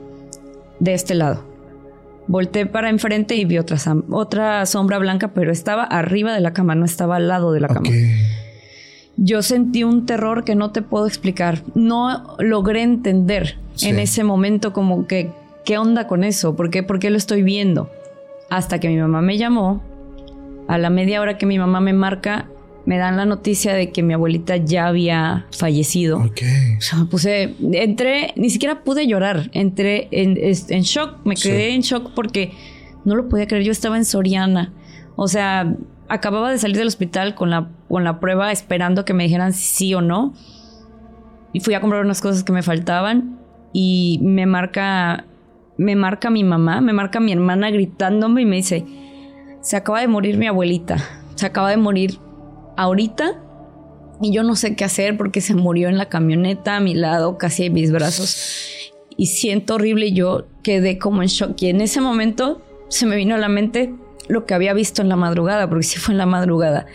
de 0.80 0.94
este 0.94 1.14
lado. 1.14 1.44
Volté 2.28 2.66
para 2.66 2.90
enfrente 2.90 3.36
y 3.36 3.44
vi 3.44 3.58
otra, 3.58 3.76
otra 4.10 4.66
sombra 4.66 4.98
blanca, 4.98 5.28
pero 5.28 5.52
estaba 5.52 5.84
arriba 5.84 6.34
de 6.34 6.40
la 6.40 6.52
cama, 6.52 6.74
no 6.74 6.84
estaba 6.84 7.16
al 7.16 7.28
lado 7.28 7.52
de 7.52 7.60
la 7.60 7.68
cama. 7.68 7.88
Yo 9.16 9.42
sentí 9.42 9.84
un 9.84 10.06
terror 10.06 10.44
que 10.44 10.54
no 10.54 10.72
te 10.72 10.82
puedo 10.82 11.06
explicar. 11.06 11.62
No 11.74 12.36
logré 12.38 12.82
entender 12.82 13.56
en 13.80 13.98
ese 13.98 14.24
momento 14.24 14.72
como 14.72 15.06
que, 15.06 15.30
¿qué 15.64 15.78
onda 15.78 16.06
con 16.06 16.24
eso? 16.24 16.56
¿Por 16.56 16.70
qué, 16.70 16.82
¿Por 16.82 16.98
qué 16.98 17.10
lo 17.10 17.16
estoy 17.16 17.42
viendo? 17.42 17.90
Hasta 18.50 18.80
que 18.80 18.88
mi 18.88 18.96
mamá 18.96 19.22
me 19.22 19.38
llamó, 19.38 19.82
a 20.68 20.78
la 20.78 20.90
media 20.90 21.20
hora 21.20 21.38
que 21.38 21.46
mi 21.46 21.58
mamá 21.58 21.80
me 21.80 21.92
marca, 21.92 22.48
me 22.86 22.98
dan 22.98 23.16
la 23.16 23.26
noticia 23.26 23.74
de 23.74 23.90
que 23.90 24.02
mi 24.02 24.14
abuelita 24.14 24.56
ya 24.56 24.86
había 24.86 25.46
fallecido. 25.50 26.18
Ok. 26.18 26.42
O 26.78 26.80
sea, 26.80 26.98
me 27.00 27.06
puse, 27.06 27.54
entré, 27.72 28.32
ni 28.36 28.48
siquiera 28.48 28.84
pude 28.84 29.06
llorar, 29.08 29.50
entré 29.52 30.08
en, 30.12 30.38
en 30.38 30.82
shock, 30.82 31.18
me 31.24 31.34
quedé 31.34 31.74
en 31.74 31.82
shock 31.82 32.12
porque 32.14 32.52
no 33.04 33.16
lo 33.16 33.28
podía 33.28 33.46
creer, 33.46 33.64
yo 33.64 33.72
estaba 33.72 33.96
en 33.96 34.04
Soriana. 34.04 34.72
O 35.16 35.26
sea, 35.26 35.74
acababa 36.08 36.50
de 36.50 36.58
salir 36.58 36.76
del 36.76 36.86
hospital 36.86 37.34
con 37.34 37.50
la, 37.50 37.68
con 37.88 38.04
la 38.04 38.20
prueba 38.20 38.52
esperando 38.52 39.04
que 39.04 39.14
me 39.14 39.24
dijeran 39.24 39.52
si 39.52 39.64
sí 39.64 39.94
o 39.94 40.00
no. 40.00 40.32
Y 41.52 41.60
fui 41.60 41.74
a 41.74 41.80
comprar 41.80 42.04
unas 42.04 42.20
cosas 42.20 42.44
que 42.44 42.52
me 42.52 42.62
faltaban 42.62 43.40
y 43.72 44.20
me 44.22 44.46
marca, 44.46 45.24
me 45.76 45.96
marca 45.96 46.30
mi 46.30 46.44
mamá, 46.44 46.80
me 46.80 46.92
marca 46.92 47.18
mi 47.18 47.32
hermana 47.32 47.70
gritándome 47.70 48.42
y 48.42 48.46
me 48.46 48.56
dice, 48.56 48.84
se 49.60 49.76
acaba 49.76 50.00
de 50.00 50.08
morir 50.08 50.36
mi 50.36 50.46
abuelita, 50.46 50.98
se 51.34 51.46
acaba 51.46 51.70
de 51.70 51.78
morir 51.78 52.20
ahorita 52.76 53.42
y 54.20 54.32
yo 54.32 54.42
no 54.42 54.56
sé 54.56 54.76
qué 54.76 54.84
hacer 54.84 55.16
porque 55.16 55.40
se 55.40 55.54
murió 55.54 55.88
en 55.88 55.98
la 55.98 56.08
camioneta 56.08 56.76
a 56.76 56.80
mi 56.80 56.94
lado, 56.94 57.38
casi 57.38 57.64
en 57.64 57.74
mis 57.74 57.92
brazos. 57.92 58.92
Y 59.16 59.26
siento 59.26 59.74
horrible 59.74 60.06
y 60.06 60.12
yo 60.14 60.46
quedé 60.62 60.98
como 60.98 61.22
en 61.22 61.28
shock. 61.28 61.60
Y 61.62 61.68
en 61.68 61.80
ese 61.80 62.00
momento 62.00 62.62
se 62.88 63.06
me 63.06 63.16
vino 63.16 63.34
a 63.34 63.38
la 63.38 63.48
mente 63.48 63.94
lo 64.28 64.44
que 64.44 64.54
había 64.54 64.74
visto 64.74 65.02
en 65.02 65.08
la 65.08 65.16
madrugada, 65.16 65.68
porque 65.68 65.84
sí 65.84 65.98
fue 65.98 66.12
en 66.12 66.18
la 66.18 66.26
madrugada. 66.26 66.86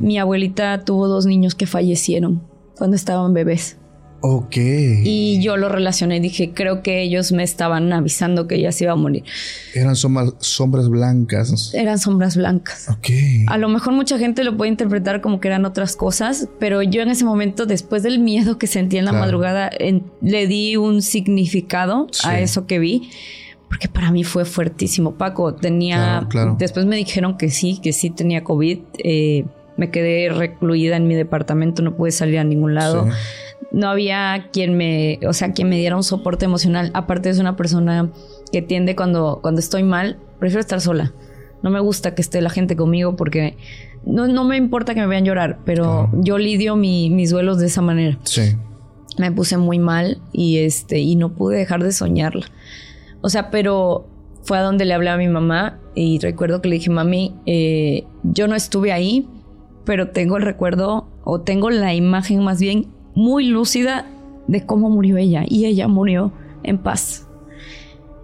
Mi 0.00 0.18
abuelita 0.18 0.84
tuvo 0.84 1.08
dos 1.08 1.26
niños 1.26 1.54
que 1.54 1.66
fallecieron 1.66 2.42
cuando 2.76 2.96
estaban 2.96 3.32
bebés. 3.32 3.78
Ok. 4.28 4.56
Y 4.56 5.40
yo 5.42 5.56
lo 5.56 5.68
relacioné 5.68 6.16
y 6.16 6.20
dije, 6.20 6.50
creo 6.52 6.82
que 6.82 7.02
ellos 7.02 7.32
me 7.32 7.42
estaban 7.42 7.92
avisando 7.92 8.46
que 8.48 8.56
ella 8.56 8.72
se 8.72 8.84
iba 8.84 8.92
a 8.92 8.96
morir. 8.96 9.22
Eran 9.74 9.94
sombras, 9.96 10.34
sombras 10.38 10.88
blancas. 10.88 11.72
Eran 11.74 11.98
sombras 11.98 12.36
blancas. 12.36 12.88
Ok. 12.90 13.08
A 13.46 13.56
lo 13.58 13.68
mejor 13.68 13.92
mucha 13.92 14.18
gente 14.18 14.42
lo 14.44 14.56
puede 14.56 14.70
interpretar 14.70 15.20
como 15.20 15.38
que 15.40 15.48
eran 15.48 15.64
otras 15.64 15.94
cosas, 15.96 16.48
pero 16.58 16.82
yo 16.82 17.02
en 17.02 17.10
ese 17.10 17.24
momento, 17.24 17.66
después 17.66 18.02
del 18.02 18.18
miedo 18.18 18.58
que 18.58 18.66
sentí 18.66 18.96
en 18.98 19.04
la 19.04 19.12
Claro. 19.12 19.24
madrugada, 19.26 19.70
en- 19.78 20.04
le 20.20 20.46
di 20.46 20.76
un 20.76 21.02
significado 21.02 22.08
Sí. 22.10 22.26
a 22.28 22.40
eso 22.40 22.66
que 22.66 22.78
vi. 22.78 23.10
Porque 23.68 23.88
para 23.88 24.12
mí 24.12 24.22
fue 24.24 24.44
fuertísimo. 24.44 25.14
Paco 25.14 25.54
tenía. 25.54 25.96
Claro, 25.96 26.28
claro. 26.28 26.56
Después 26.58 26.86
me 26.86 26.96
dijeron 26.96 27.36
que 27.36 27.50
sí, 27.50 27.80
que 27.82 27.92
sí 27.92 28.10
tenía 28.10 28.44
COVID. 28.44 28.78
Eh, 29.02 29.44
me 29.76 29.90
quedé 29.90 30.30
recluida 30.30 30.96
en 30.96 31.06
mi 31.08 31.14
departamento, 31.14 31.82
no 31.82 31.96
pude 31.96 32.10
salir 32.12 32.38
a 32.38 32.44
ningún 32.44 32.74
lado. 32.74 33.04
Sí. 33.06 33.10
No 33.76 33.88
había 33.90 34.48
quien 34.52 34.76
me, 34.76 35.18
o 35.28 35.32
sea, 35.34 35.52
quien 35.52 35.68
me 35.68 35.76
diera 35.76 35.96
un 35.96 36.02
soporte 36.02 36.46
emocional. 36.46 36.90
Aparte 36.94 37.28
es 37.28 37.38
una 37.38 37.56
persona 37.56 38.10
que 38.50 38.62
tiende 38.62 38.96
cuando, 38.96 39.40
cuando 39.42 39.60
estoy 39.60 39.82
mal, 39.82 40.16
prefiero 40.38 40.60
estar 40.60 40.80
sola. 40.80 41.12
No 41.62 41.68
me 41.70 41.80
gusta 41.80 42.14
que 42.14 42.22
esté 42.22 42.40
la 42.40 42.48
gente 42.50 42.74
conmigo 42.74 43.16
porque 43.16 43.56
no, 44.06 44.28
no 44.28 44.44
me 44.44 44.56
importa 44.56 44.94
que 44.94 45.00
me 45.00 45.06
vean 45.06 45.24
llorar, 45.24 45.58
pero 45.66 46.08
yo 46.14 46.38
lidio 46.38 46.74
mi- 46.76 47.10
mis 47.10 47.30
duelos 47.30 47.58
de 47.58 47.66
esa 47.66 47.82
manera 47.82 48.18
Sí. 48.24 48.56
me 49.18 49.30
puse 49.32 49.56
muy 49.58 49.78
mal 49.78 50.18
y 50.32 50.58
este 50.58 51.00
y 51.00 51.16
no 51.16 51.34
pude 51.34 51.56
dejar 51.58 51.82
de 51.82 51.92
soñarla. 51.92 52.46
O 53.20 53.28
sea, 53.28 53.50
pero 53.50 54.06
fue 54.44 54.58
a 54.58 54.62
donde 54.62 54.84
le 54.86 54.94
hablé 54.94 55.10
a 55.10 55.16
mi 55.18 55.28
mamá 55.28 55.78
y 55.94 56.18
recuerdo 56.20 56.62
que 56.62 56.68
le 56.68 56.76
dije, 56.76 56.88
mami, 56.90 57.34
eh, 57.46 58.04
yo 58.22 58.46
no 58.48 58.54
estuve 58.54 58.92
ahí, 58.92 59.28
pero 59.84 60.10
tengo 60.10 60.36
el 60.36 60.44
recuerdo 60.44 61.08
o 61.24 61.40
tengo 61.40 61.68
la 61.70 61.92
imagen 61.94 62.42
más 62.44 62.60
bien 62.60 62.86
muy 63.16 63.46
lúcida 63.46 64.06
de 64.46 64.64
cómo 64.64 64.88
murió 64.88 65.16
ella 65.16 65.44
y 65.48 65.64
ella 65.64 65.88
murió 65.88 66.32
en 66.62 66.78
paz. 66.78 67.26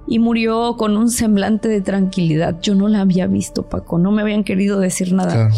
Y 0.07 0.19
murió 0.19 0.77
con 0.77 0.97
un 0.97 1.11
semblante 1.11 1.69
de 1.69 1.81
tranquilidad. 1.81 2.61
Yo 2.61 2.75
no 2.75 2.87
la 2.89 3.01
había 3.01 3.27
visto, 3.27 3.69
Paco. 3.69 3.99
No 3.99 4.13
me 4.13 4.23
habían 4.23 4.45
querido 4.45 4.79
decir 4.79 5.13
nada. 5.13 5.33
Claro. 5.33 5.55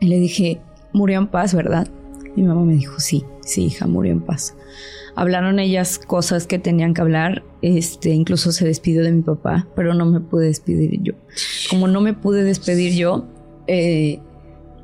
Y 0.00 0.06
le 0.08 0.18
dije, 0.18 0.60
murió 0.92 1.18
en 1.18 1.28
paz, 1.28 1.54
¿verdad? 1.54 1.86
Mi 2.34 2.42
mamá 2.42 2.64
me 2.64 2.74
dijo, 2.74 2.98
sí, 3.00 3.24
sí, 3.42 3.66
hija, 3.66 3.86
murió 3.86 4.12
en 4.12 4.20
paz. 4.20 4.56
Hablaron 5.14 5.58
ellas 5.58 5.98
cosas 5.98 6.46
que 6.46 6.58
tenían 6.58 6.94
que 6.94 7.02
hablar, 7.02 7.42
este, 7.62 8.10
incluso 8.10 8.52
se 8.52 8.64
despidió 8.64 9.02
de 9.02 9.12
mi 9.12 9.22
papá, 9.22 9.66
pero 9.76 9.92
no 9.92 10.06
me 10.06 10.20
pude 10.20 10.46
despedir 10.46 11.02
yo. 11.02 11.14
Como 11.68 11.88
no 11.88 12.00
me 12.00 12.14
pude 12.14 12.42
despedir 12.44 12.94
yo, 12.94 13.26
eh, 13.66 14.20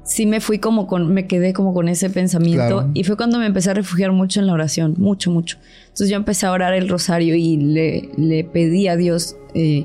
sí 0.07 0.25
me 0.25 0.41
fui 0.41 0.59
como 0.59 0.87
con, 0.87 1.13
me 1.13 1.27
quedé 1.27 1.53
como 1.53 1.75
con 1.75 1.89
ese 1.89 2.09
pensamiento 2.09 2.67
Claro. 2.79 2.91
y 2.95 3.03
fue 3.05 3.17
cuando 3.17 3.39
me 3.39 3.47
empecé 3.47 3.71
a 3.71 3.75
refugiar 3.75 4.13
mucho 4.13 4.41
en 4.41 4.47
la 4.47 4.53
oración, 4.53 4.95
mucho, 4.99 5.31
mucho. 5.31 5.59
Entonces 5.83 6.09
yo 6.09 6.17
empecé 6.17 6.47
a 6.47 6.53
orar 6.53 6.75
el 6.75 6.89
rosario 6.89 7.35
y 7.35 7.57
le, 7.57 8.09
le 8.17 8.45
pedí 8.45 8.87
a 8.89 8.97
Dios, 8.97 9.37
eh, 9.55 9.85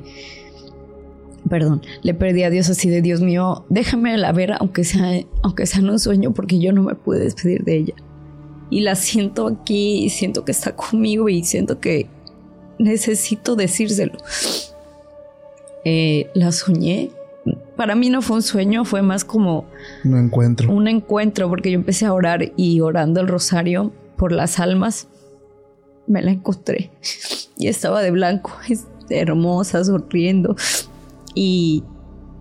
perdón, 1.49 1.81
le 2.03 2.13
pedí 2.13 2.43
a 2.43 2.49
Dios 2.51 2.69
así 2.69 2.89
de 2.89 3.01
Dios 3.01 3.19
mío, 3.21 3.65
déjame 3.69 4.15
la 4.17 4.31
ver 4.31 4.53
aunque 4.59 4.83
sea, 4.83 5.21
aunque 5.41 5.65
sea 5.65 5.79
en 5.81 5.89
un 5.89 5.99
sueño 5.99 6.33
porque 6.33 6.59
yo 6.59 6.71
no 6.71 6.83
me 6.83 6.95
pude 6.95 7.19
despedir 7.19 7.63
de 7.63 7.77
ella. 7.77 7.95
Y 8.69 8.81
la 8.81 8.95
siento 8.95 9.47
aquí 9.47 10.05
y 10.05 10.09
siento 10.09 10.45
que 10.45 10.51
está 10.53 10.75
conmigo 10.75 11.27
y 11.29 11.43
siento 11.43 11.79
que 11.79 12.07
necesito 12.79 13.55
decírselo. 13.55 14.13
Eh, 15.83 16.29
la 16.35 16.51
soñé. 16.51 17.09
Para 17.81 17.95
mí 17.95 18.11
no 18.11 18.21
fue 18.21 18.35
un 18.35 18.43
sueño, 18.43 18.85
fue 18.85 19.01
más 19.01 19.25
como 19.25 19.65
No 20.03 20.19
encuentro. 20.19 20.71
un 20.71 20.87
encuentro 20.87 21.49
porque 21.49 21.71
yo 21.71 21.79
empecé 21.79 22.05
a 22.05 22.13
orar 22.13 22.51
y 22.55 22.79
orando 22.79 23.21
el 23.21 23.27
rosario 23.27 23.91
por 24.17 24.31
las 24.31 24.59
almas. 24.59 25.07
Me 26.05 26.21
la 26.21 26.29
encontré 26.29 26.91
y 27.57 27.69
estaba 27.69 28.03
de 28.03 28.11
blanco, 28.11 28.51
hermosa, 29.09 29.83
sonriendo. 29.83 30.55
Y, 31.33 31.83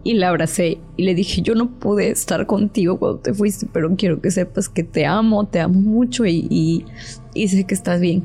y 0.04 0.12
la 0.12 0.28
abracé 0.28 0.76
y 0.98 1.04
le 1.04 1.14
dije 1.14 1.40
yo 1.40 1.54
no 1.54 1.70
pude 1.70 2.10
estar 2.10 2.44
contigo 2.44 2.98
cuando 2.98 3.20
te 3.20 3.32
fuiste 3.32 3.66
pero 3.72 3.96
quiero 3.96 4.20
que 4.20 4.30
sepas 4.30 4.68
que 4.68 4.84
te 4.84 5.06
amo, 5.06 5.46
te 5.46 5.60
amo 5.60 5.80
mucho 5.80 6.26
y, 6.26 6.46
y, 6.50 6.84
y 7.32 7.48
sé 7.48 7.64
que 7.64 7.72
estás 7.72 7.98
bien 8.02 8.24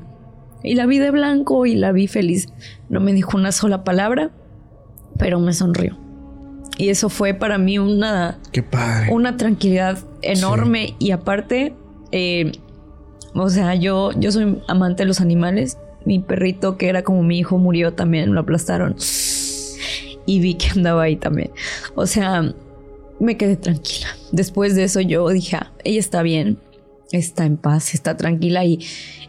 y 0.64 0.76
la 0.76 0.86
vi 0.86 1.00
de 1.00 1.12
blanco 1.12 1.66
y 1.66 1.76
la 1.76 1.94
vi 1.94 2.08
feliz. 2.08 2.50
No 2.90 3.00
me 3.00 3.14
dijo 3.14 3.38
una 3.38 3.54
sola 3.54 3.86
palabra 3.86 4.32
pero 5.18 5.40
me 5.40 5.54
sonrió 5.54 5.98
y 6.78 6.90
eso 6.90 7.10
fue 7.10 7.34
para 7.34 7.58
mí 7.58 7.80
una 7.80 8.38
Qué 8.52 8.64
padre. 8.64 9.12
una 9.12 9.38
tranquilidad 9.38 9.98
enorme 10.22 10.96
y 11.00 11.12
aparte, 11.12 11.74
eh, 12.12 12.52
o 13.34 13.50
sea, 13.50 13.76
yo, 13.76 14.12
yo 14.18 14.32
soy 14.32 14.62
amante 14.68 15.04
de 15.04 15.08
los 15.08 15.22
animales. 15.22 15.78
Mi 16.06 16.20
perrito, 16.20 16.78
que 16.78 16.88
era 16.88 17.04
como 17.04 17.24
mi 17.24 17.40
hijo, 17.40 17.58
murió 17.58 17.94
también, 17.94 18.34
lo 18.34 18.42
aplastaron. 18.42 18.96
Y 20.28 20.40
vi 20.40 20.54
que 20.56 20.68
andaba 20.70 21.04
ahí 21.04 21.16
también. 21.16 21.52
O 21.96 22.06
sea, 22.06 22.54
me 23.20 23.38
quedé 23.38 23.56
tranquila. 23.58 24.08
Después 24.32 24.76
de 24.76 24.84
eso 24.84 25.02
yo 25.02 25.28
dije, 25.30 25.56
"Ah, 25.58 25.72
ella 25.84 26.00
está 26.00 26.22
bien, 26.22 26.58
está 27.12 27.46
en 27.46 27.58
paz, 27.58 27.94
está 27.94 28.18
tranquila 28.18 28.66
y, 28.66 28.80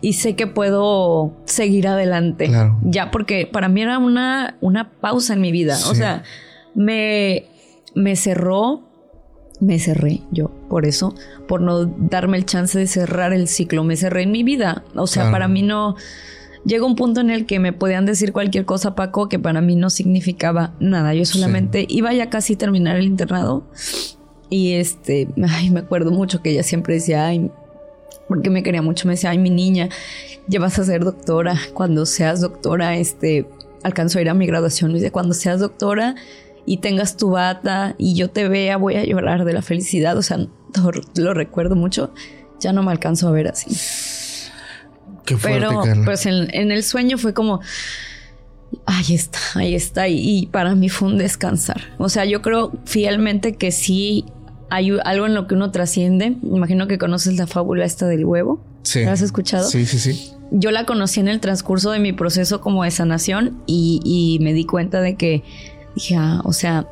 y 0.00 0.14
sé 0.14 0.34
que 0.36 0.46
puedo 0.46 1.32
seguir 1.44 1.88
adelante. 1.88 2.46
Claro. 2.48 2.78
Ya, 2.82 3.10
porque 3.10 3.48
para 3.50 3.68
mí 3.68 3.82
era 3.82 3.98
una, 3.98 4.56
una 4.60 4.90
pausa 4.90 5.34
en 5.34 5.40
mi 5.40 5.52
vida. 5.52 5.78
O 5.90 5.94
sea, 5.94 6.22
me, 6.76 7.46
me 7.96 8.14
cerró, 8.14 8.82
me 9.58 9.78
cerré 9.80 10.20
yo, 10.30 10.50
por 10.68 10.86
eso, 10.86 11.14
por 11.48 11.60
no 11.62 11.86
darme 11.86 12.36
el 12.36 12.44
chance 12.44 12.78
de 12.78 12.86
cerrar 12.86 13.32
el 13.32 13.48
ciclo, 13.48 13.82
me 13.82 13.96
cerré 13.96 14.22
en 14.22 14.30
mi 14.30 14.44
vida. 14.44 14.84
O 14.94 15.06
sea, 15.08 15.22
Claro. 15.24 15.32
para 15.32 15.48
mí 15.48 15.62
no... 15.62 15.96
Llega 16.64 16.84
un 16.84 16.96
punto 16.96 17.20
en 17.20 17.30
el 17.30 17.46
que 17.46 17.60
me 17.60 17.72
podían 17.72 18.06
decir 18.06 18.32
cualquier 18.32 18.64
cosa, 18.64 18.96
Paco, 18.96 19.28
que 19.28 19.38
para 19.38 19.60
mí 19.60 19.76
no 19.76 19.88
significaba 19.88 20.74
nada. 20.80 21.14
Yo 21.14 21.24
solamente 21.24 21.86
iba 21.88 22.12
ya 22.12 22.28
casi 22.28 22.54
a 22.54 22.58
terminar 22.58 22.96
el 22.96 23.04
internado 23.06 23.62
y 24.50 24.72
este, 24.72 25.28
ay, 25.48 25.70
me 25.70 25.78
acuerdo 25.80 26.10
mucho 26.10 26.42
que 26.42 26.50
ella 26.50 26.64
siempre 26.64 26.94
decía, 26.94 27.24
ay, 27.24 27.52
porque 28.26 28.50
me 28.50 28.64
quería 28.64 28.82
mucho, 28.82 29.06
me 29.06 29.14
decía, 29.14 29.30
ay, 29.30 29.38
mi 29.38 29.50
niña, 29.50 29.90
ya 30.48 30.58
vas 30.58 30.76
a 30.80 30.84
ser 30.84 31.04
doctora. 31.04 31.56
Cuando 31.72 32.04
seas 32.04 32.40
doctora, 32.40 32.96
este, 32.96 33.46
alcanzó 33.84 34.18
a 34.18 34.22
ir 34.22 34.28
a 34.28 34.34
mi 34.34 34.46
graduación. 34.48 34.90
Me 34.90 34.98
dice, 34.98 35.12
cuando 35.12 35.34
seas 35.34 35.60
doctora 35.60 36.16
y 36.66 36.78
tengas 36.78 37.16
tu 37.16 37.30
bata 37.30 37.94
y 37.96 38.14
yo 38.14 38.28
te 38.30 38.48
vea, 38.48 38.76
voy 38.76 38.96
a 38.96 39.04
llorar 39.04 39.44
de 39.44 39.52
la 39.52 39.62
felicidad. 39.62 40.16
O 40.18 40.22
sea, 40.22 40.36
lo, 40.38 40.50
lo 41.16 41.34
recuerdo 41.34 41.76
mucho. 41.76 42.12
Ya 42.60 42.72
no 42.72 42.82
me 42.82 42.90
alcanzo 42.90 43.28
a 43.28 43.30
ver 43.30 43.48
así. 43.48 43.70
Qué 45.24 45.36
fuerte, 45.36 45.60
Pero 45.60 45.82
Carla. 45.82 46.04
pues 46.04 46.26
en, 46.26 46.48
en 46.54 46.70
el 46.70 46.82
sueño 46.82 47.18
fue 47.18 47.34
como, 47.34 47.60
ahí 48.86 49.14
está, 49.14 49.38
ahí 49.54 49.74
está. 49.74 50.08
Y, 50.08 50.18
y 50.20 50.46
para 50.46 50.74
mí 50.74 50.88
fue 50.88 51.08
un 51.08 51.18
descansar. 51.18 51.80
O 51.98 52.08
sea, 52.08 52.24
yo 52.24 52.42
creo 52.42 52.72
fielmente 52.84 53.56
que 53.56 53.72
sí 53.72 54.24
hay 54.70 54.96
algo 55.04 55.26
en 55.26 55.34
lo 55.34 55.46
que 55.46 55.54
uno 55.54 55.70
trasciende. 55.70 56.36
Imagino 56.42 56.86
que 56.88 56.98
conoces 56.98 57.36
la 57.36 57.46
fábula 57.46 57.84
esta 57.84 58.06
del 58.06 58.24
huevo. 58.24 58.64
sí. 58.82 59.04
¿La 59.04 59.12
has 59.12 59.20
escuchado? 59.22 59.68
Sí, 59.68 59.86
sí, 59.86 59.98
sí. 59.98 60.32
Yo 60.52 60.70
la 60.70 60.86
conocí 60.86 61.18
en 61.18 61.26
el 61.28 61.40
transcurso 61.40 61.90
de 61.90 61.98
mi 61.98 62.12
proceso 62.12 62.60
como 62.60 62.84
de 62.84 62.92
sanación 62.92 63.60
y, 63.66 64.00
y 64.04 64.38
me 64.44 64.52
di 64.52 64.64
cuenta 64.64 65.00
de 65.00 65.16
que 65.16 65.42
dije, 65.96 66.14
ah, 66.16 66.40
o 66.44 66.52
sea, 66.52 66.86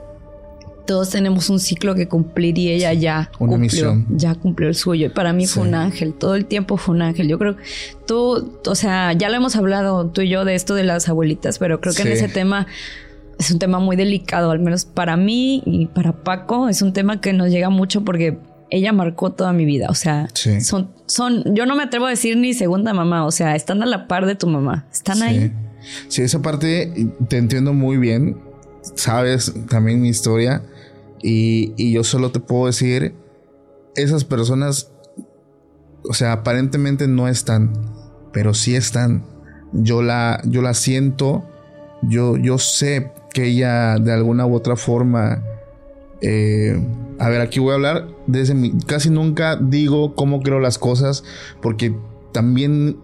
todos 0.86 1.10
tenemos 1.10 1.48
un 1.48 1.60
ciclo 1.60 1.94
que 1.94 2.08
cumplir 2.08 2.58
y 2.58 2.70
ella 2.70 2.92
ya 2.92 3.30
Una 3.38 3.52
cumplió, 3.52 3.58
misión. 3.94 4.06
ya 4.10 4.34
cumplió 4.34 4.68
el 4.68 4.74
suyo. 4.74 5.06
Y 5.06 5.10
para 5.10 5.32
mí 5.32 5.46
fue 5.46 5.62
un 5.62 5.74
ángel, 5.74 6.12
todo 6.12 6.34
el 6.34 6.44
tiempo 6.46 6.76
fue 6.76 6.94
un 6.94 7.02
ángel. 7.02 7.28
Yo 7.28 7.38
creo 7.38 7.56
que 7.56 7.62
tú, 8.06 8.52
o 8.66 8.74
sea, 8.74 9.12
ya 9.12 9.28
lo 9.30 9.36
hemos 9.36 9.56
hablado 9.56 10.06
tú 10.08 10.20
y 10.20 10.28
yo 10.28 10.44
de 10.44 10.54
esto 10.54 10.74
de 10.74 10.82
las 10.82 11.08
abuelitas, 11.08 11.58
pero 11.58 11.80
creo 11.80 11.94
que 11.94 12.02
en 12.02 12.08
ese 12.08 12.28
tema 12.28 12.66
es 13.38 13.50
un 13.50 13.58
tema 13.58 13.78
muy 13.78 13.96
delicado, 13.96 14.50
al 14.50 14.58
menos 14.60 14.84
para 14.84 15.16
mí 15.16 15.62
y 15.64 15.86
para 15.86 16.12
Paco, 16.12 16.68
es 16.68 16.82
un 16.82 16.92
tema 16.92 17.20
que 17.20 17.32
nos 17.32 17.50
llega 17.50 17.70
mucho 17.70 18.04
porque 18.04 18.38
ella 18.70 18.92
marcó 18.92 19.32
toda 19.32 19.52
mi 19.52 19.64
vida, 19.64 19.86
o 19.88 19.94
sea, 19.94 20.28
son, 20.60 20.90
son, 21.06 21.54
yo 21.54 21.66
no 21.66 21.76
me 21.76 21.82
atrevo 21.84 22.06
a 22.06 22.10
decir 22.10 22.36
ni 22.36 22.54
segunda 22.54 22.92
mamá, 22.92 23.24
o 23.26 23.30
sea, 23.30 23.56
están 23.56 23.82
a 23.82 23.86
la 23.86 24.06
par 24.06 24.26
de 24.26 24.34
tu 24.34 24.46
mamá, 24.46 24.86
están 24.92 25.22
ahí. 25.22 25.52
Sí, 26.08 26.22
esa 26.22 26.42
parte 26.42 26.92
te 27.28 27.36
entiendo 27.38 27.72
muy 27.72 27.96
bien. 27.96 28.36
Sabes 28.94 29.52
también 29.68 30.02
mi 30.02 30.08
historia. 30.08 30.62
Y, 31.22 31.72
y 31.76 31.92
yo 31.92 32.04
solo 32.04 32.30
te 32.30 32.40
puedo 32.40 32.66
decir, 32.66 33.14
esas 33.96 34.24
personas, 34.24 34.90
o 36.02 36.12
sea, 36.12 36.32
aparentemente 36.32 37.08
no 37.08 37.28
están, 37.28 37.72
pero 38.32 38.52
sí 38.54 38.74
están. 38.74 39.24
Yo 39.72 40.02
la, 40.02 40.40
yo 40.44 40.62
la 40.62 40.74
siento. 40.74 41.44
Yo, 42.02 42.36
yo 42.36 42.58
sé 42.58 43.12
que 43.32 43.46
ella 43.46 43.96
de 43.98 44.12
alguna 44.12 44.46
u 44.46 44.54
otra 44.54 44.76
forma. 44.76 45.42
eh, 46.20 46.78
a 47.18 47.28
ver, 47.28 47.40
aquí 47.40 47.60
voy 47.60 47.70
a 47.72 47.74
hablar 47.74 48.08
desde 48.26 48.54
mi. 48.54 48.72
Casi 48.86 49.08
nunca 49.08 49.56
digo 49.56 50.14
cómo 50.14 50.42
creo 50.42 50.60
las 50.60 50.78
cosas, 50.78 51.24
porque 51.62 51.96
también 52.32 52.98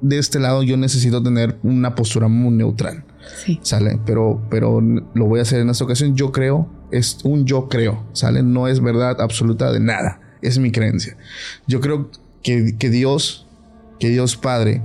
de 0.00 0.18
este 0.18 0.38
lado 0.38 0.62
yo 0.62 0.76
necesito 0.76 1.22
tener 1.22 1.58
una 1.62 1.94
postura 1.94 2.28
muy 2.28 2.52
neutral. 2.52 3.04
Sí. 3.44 3.60
¿Sale? 3.62 3.98
Pero, 4.04 4.40
pero 4.50 4.80
lo 4.80 5.26
voy 5.26 5.38
a 5.38 5.42
hacer 5.42 5.60
en 5.60 5.70
esta 5.70 5.84
ocasión. 5.84 6.16
Yo 6.16 6.32
creo, 6.32 6.68
es 6.90 7.18
un 7.24 7.44
yo 7.44 7.68
creo, 7.68 8.04
¿sale? 8.12 8.42
No 8.42 8.68
es 8.68 8.80
verdad 8.80 9.20
absoluta 9.20 9.72
de 9.72 9.80
nada. 9.80 10.20
Es 10.42 10.58
mi 10.58 10.70
creencia. 10.70 11.16
Yo 11.66 11.80
creo 11.80 12.10
que, 12.42 12.76
que 12.78 12.90
Dios 12.90 13.44
que 13.98 14.08
Dios 14.08 14.36
Padre 14.36 14.82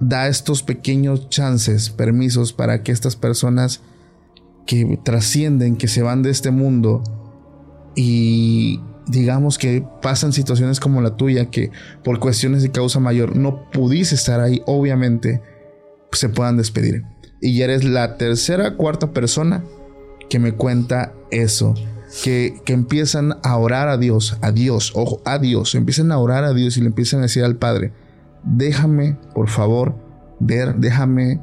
da 0.00 0.28
estos 0.28 0.62
pequeños 0.62 1.28
chances, 1.28 1.90
permisos 1.90 2.52
para 2.52 2.82
que 2.82 2.92
estas 2.92 3.16
personas 3.16 3.80
que 4.66 4.98
trascienden, 5.02 5.76
que 5.76 5.88
se 5.88 6.02
van 6.02 6.22
de 6.22 6.30
este 6.30 6.50
mundo 6.50 7.02
y 7.94 8.80
digamos 9.06 9.58
que 9.58 9.84
pasan 10.02 10.32
situaciones 10.32 10.80
como 10.80 11.00
la 11.00 11.16
tuya, 11.16 11.50
que 11.50 11.70
por 12.02 12.18
cuestiones 12.18 12.62
de 12.62 12.70
causa 12.70 13.00
mayor 13.00 13.36
no 13.36 13.70
pudiste 13.70 14.14
estar 14.14 14.40
ahí, 14.40 14.62
obviamente, 14.66 15.42
se 16.16 16.28
puedan 16.28 16.56
despedir. 16.56 17.04
Y 17.40 17.58
ya 17.58 17.64
eres 17.64 17.84
la 17.84 18.16
tercera, 18.16 18.76
cuarta 18.76 19.12
persona 19.12 19.64
que 20.28 20.38
me 20.38 20.52
cuenta 20.52 21.12
eso. 21.30 21.74
Que, 22.22 22.60
que, 22.64 22.72
empiezan 22.72 23.38
a 23.42 23.56
orar 23.56 23.88
a 23.88 23.96
Dios, 23.96 24.38
a 24.40 24.52
Dios, 24.52 24.92
ojo, 24.94 25.20
a 25.24 25.38
Dios, 25.38 25.74
empiezan 25.74 26.12
a 26.12 26.18
orar 26.18 26.44
a 26.44 26.52
Dios 26.52 26.76
y 26.76 26.80
le 26.80 26.86
empiezan 26.86 27.18
a 27.18 27.22
decir 27.22 27.42
al 27.42 27.56
Padre, 27.56 27.92
déjame, 28.44 29.18
por 29.34 29.48
favor, 29.48 29.96
ver, 30.38 30.76
déjame, 30.76 31.40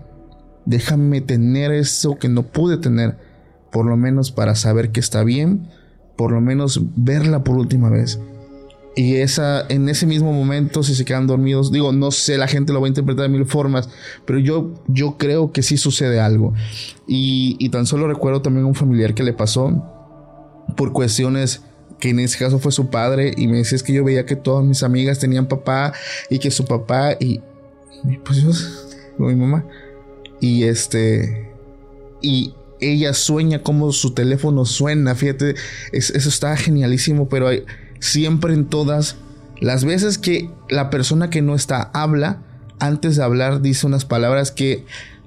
déjame 0.66 1.20
tener 1.20 1.72
eso 1.72 2.18
que 2.18 2.30
no 2.30 2.44
pude 2.44 2.78
tener, 2.78 3.18
por 3.70 3.86
lo 3.86 3.98
menos 3.98 4.32
para 4.32 4.56
saber 4.56 4.92
que 4.92 5.02
está 5.02 5.26
bien, 5.26 5.68
por 6.16 6.32
lo 6.32 6.40
menos 6.40 6.82
verla 6.96 7.44
por 7.44 7.58
última 7.58 7.90
vez. 7.90 8.20
Y 8.96 9.16
esa, 9.18 9.66
en 9.70 9.88
ese 9.88 10.06
mismo 10.06 10.34
momento, 10.34 10.84
si 10.84 10.96
se 10.96 11.06
quedan 11.06 11.26
dormidos, 11.26 11.72
digo, 11.72 11.94
no 11.94 12.12
sé, 12.12 12.38
la 12.38 12.48
gente 12.48 12.74
lo 12.74 12.82
va 12.82 12.88
a 12.88 12.90
interpretar 12.90 13.24
de 13.24 13.30
mil 13.30 13.46
formas, 13.46 13.90
pero 14.26 14.38
yo, 14.40 14.74
yo 14.88 15.18
creo 15.18 15.54
que 15.54 15.64
sí 15.64 15.78
sucede 15.78 16.20
algo. 16.20 16.54
Y, 17.08 17.56
y 17.60 17.70
tan 17.70 17.86
solo 17.86 18.08
recuerdo 18.08 18.42
también 18.42 18.66
a 18.66 18.68
un 18.68 18.76
familiar 18.76 19.14
que 19.14 19.24
le 19.24 19.34
pasó 19.34 19.82
por 20.76 20.92
cuestiones 20.92 21.62
que 22.00 22.10
en 22.10 22.20
ese 22.20 22.38
caso 22.40 22.60
fue 22.60 22.72
su 22.72 22.90
padre 22.90 23.34
y 23.38 23.48
me 23.48 23.58
decía 23.58 23.76
es 23.76 23.84
que 23.84 23.94
yo 23.94 24.04
veía 24.04 24.26
que 24.26 24.36
todas 24.36 24.66
mis 24.66 24.84
amigas 24.84 25.20
tenían 25.20 25.48
papá 25.48 25.94
y 26.30 26.40
que 26.40 26.50
su 26.50 26.66
papá 26.66 27.16
y, 27.20 27.40
pues 28.26 28.42
yo, 28.42 28.50
mi 29.20 29.36
mamá 29.36 29.64
y 30.40 30.64
este 30.64 31.52
y 32.22 32.56
ella 32.80 33.14
sueña 33.14 33.62
como 33.62 33.92
su 33.92 34.16
teléfono 34.16 34.66
suena, 34.66 35.14
fíjate, 35.14 35.54
eso 35.92 36.30
está 36.30 36.58
genialísimo, 36.58 37.30
pero 37.30 37.48
hay, 37.48 37.64
siempre 38.02 38.54
en 38.54 38.66
todas 38.66 39.16
las 39.62 39.86
veces 39.86 40.18
que 40.18 40.50
la 40.70 40.90
persona 40.90 41.30
que 41.30 41.42
no 41.42 41.56
está 41.56 41.92
habla, 41.94 42.42
antes 42.80 43.16
de 43.16 43.24
hablar 43.24 43.62
dice 43.62 43.88
unas 43.88 44.04
palabras 44.04 44.52
que 44.52 44.86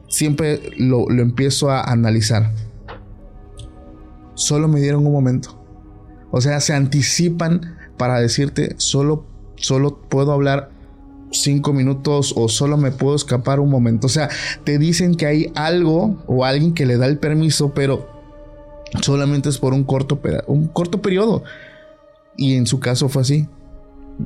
siempre 0.09 0.61
lo, 0.77 1.09
lo 1.09 1.23
empiezo 1.23 1.71
a 1.71 1.83
analizar. 1.83 2.53
Solo 4.35 4.69
me 4.69 4.81
dieron 4.81 5.07
un 5.07 5.13
momento. 5.13 5.59
O 6.33 6.41
sea, 6.41 6.61
se 6.61 6.75
anticipan 6.75 7.77
para 7.97 8.21
decirte, 8.21 8.75
solo, 8.77 9.25
solo 9.55 10.01
puedo 10.09 10.33
hablar 10.33 10.71
cinco 11.31 11.73
minutos 11.73 12.35
o 12.37 12.49
solo 12.49 12.77
me 12.77 12.91
puedo 12.91 13.15
escapar 13.15 13.61
un 13.61 13.71
momento. 13.71 14.09
O 14.09 14.11
sea, 14.11 14.29
te 14.65 14.79
dicen 14.79 15.15
que 15.15 15.27
hay 15.27 15.53
algo 15.55 16.23
o 16.27 16.45
alguien 16.45 16.75
que 16.75 16.87
le 16.87 16.97
da 16.97 17.07
el 17.07 17.19
permiso, 17.19 17.73
pero 17.73 18.09
solamente 19.01 19.49
es 19.49 19.59
por 19.59 19.75
un 19.75 19.85
corto, 19.85 20.21
un 20.49 20.67
corto 20.67 21.01
periodo. 21.01 21.45
Y 22.37 22.55
en 22.55 22.67
su 22.67 22.81
caso 22.81 23.09
fue 23.09 23.23
así. 23.23 23.49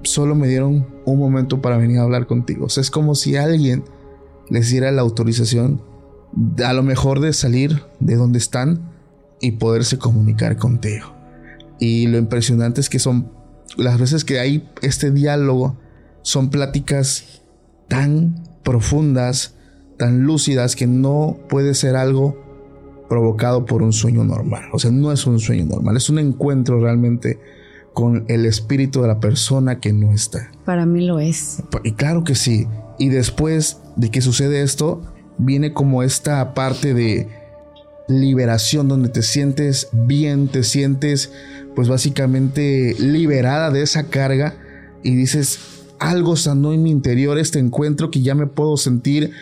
Solo 0.02 0.34
me 0.34 0.48
dieron 0.48 0.86
un 1.04 1.18
momento 1.18 1.60
para 1.60 1.76
venir 1.76 1.98
a 1.98 2.02
hablar 2.02 2.26
contigo. 2.26 2.66
O 2.66 2.68
sea, 2.68 2.80
es 2.80 2.90
como 2.90 3.14
si 3.14 3.36
alguien 3.36 3.84
les 4.50 4.70
diera 4.70 4.90
la 4.90 5.02
autorización, 5.02 5.82
a 6.64 6.72
lo 6.72 6.82
mejor 6.82 7.20
de 7.20 7.32
salir 7.32 7.82
de 8.00 8.16
donde 8.16 8.38
están 8.38 8.90
y 9.40 9.52
poderse 9.52 9.98
comunicar 9.98 10.56
contigo. 10.56 11.06
Y 11.78 12.06
lo 12.06 12.18
impresionante 12.18 12.80
es 12.80 12.88
que 12.88 12.98
son 12.98 13.30
las 13.76 13.98
veces 13.98 14.24
que 14.24 14.40
hay 14.40 14.68
este 14.82 15.10
diálogo, 15.10 15.76
son 16.22 16.50
pláticas 16.50 17.42
tan 17.88 18.42
profundas, 18.62 19.54
tan 19.96 20.22
lúcidas, 20.22 20.76
que 20.76 20.86
no 20.86 21.38
puede 21.48 21.74
ser 21.74 21.96
algo 21.96 22.36
provocado 23.08 23.64
por 23.64 23.82
un 23.82 23.92
sueño 23.92 24.24
normal. 24.24 24.64
O 24.72 24.78
sea, 24.78 24.90
no 24.90 25.12
es 25.12 25.26
un 25.26 25.38
sueño 25.38 25.64
normal, 25.64 25.96
es 25.96 26.10
un 26.10 26.18
encuentro 26.18 26.80
realmente 26.80 27.40
con 27.94 28.24
el 28.28 28.46
espíritu 28.46 29.02
de 29.02 29.08
la 29.08 29.20
persona 29.20 29.80
que 29.80 29.92
no 29.92 30.12
está. 30.12 30.50
Para 30.64 30.86
mí 30.86 31.04
lo 31.06 31.18
es. 31.18 31.62
Y 31.84 31.92
claro 31.92 32.24
que 32.24 32.34
sí. 32.34 32.66
Y 32.98 33.08
después 33.08 33.78
de 33.96 34.10
que 34.10 34.20
sucede 34.20 34.62
esto, 34.62 35.02
viene 35.38 35.72
como 35.72 36.02
esta 36.02 36.54
parte 36.54 36.94
de 36.94 37.28
liberación 38.08 38.88
donde 38.88 39.08
te 39.08 39.22
sientes 39.22 39.88
bien, 39.92 40.48
te 40.48 40.62
sientes 40.62 41.32
pues 41.74 41.88
básicamente 41.88 42.96
liberada 42.98 43.70
de 43.70 43.82
esa 43.82 44.04
carga 44.04 44.54
y 45.02 45.14
dices, 45.14 45.60
algo 45.98 46.36
sanó 46.36 46.72
en 46.72 46.82
mi 46.82 46.90
interior 46.90 47.38
este 47.38 47.58
encuentro 47.58 48.10
que 48.10 48.22
ya 48.22 48.34
me 48.34 48.46
puedo 48.46 48.76
sentir 48.76 49.32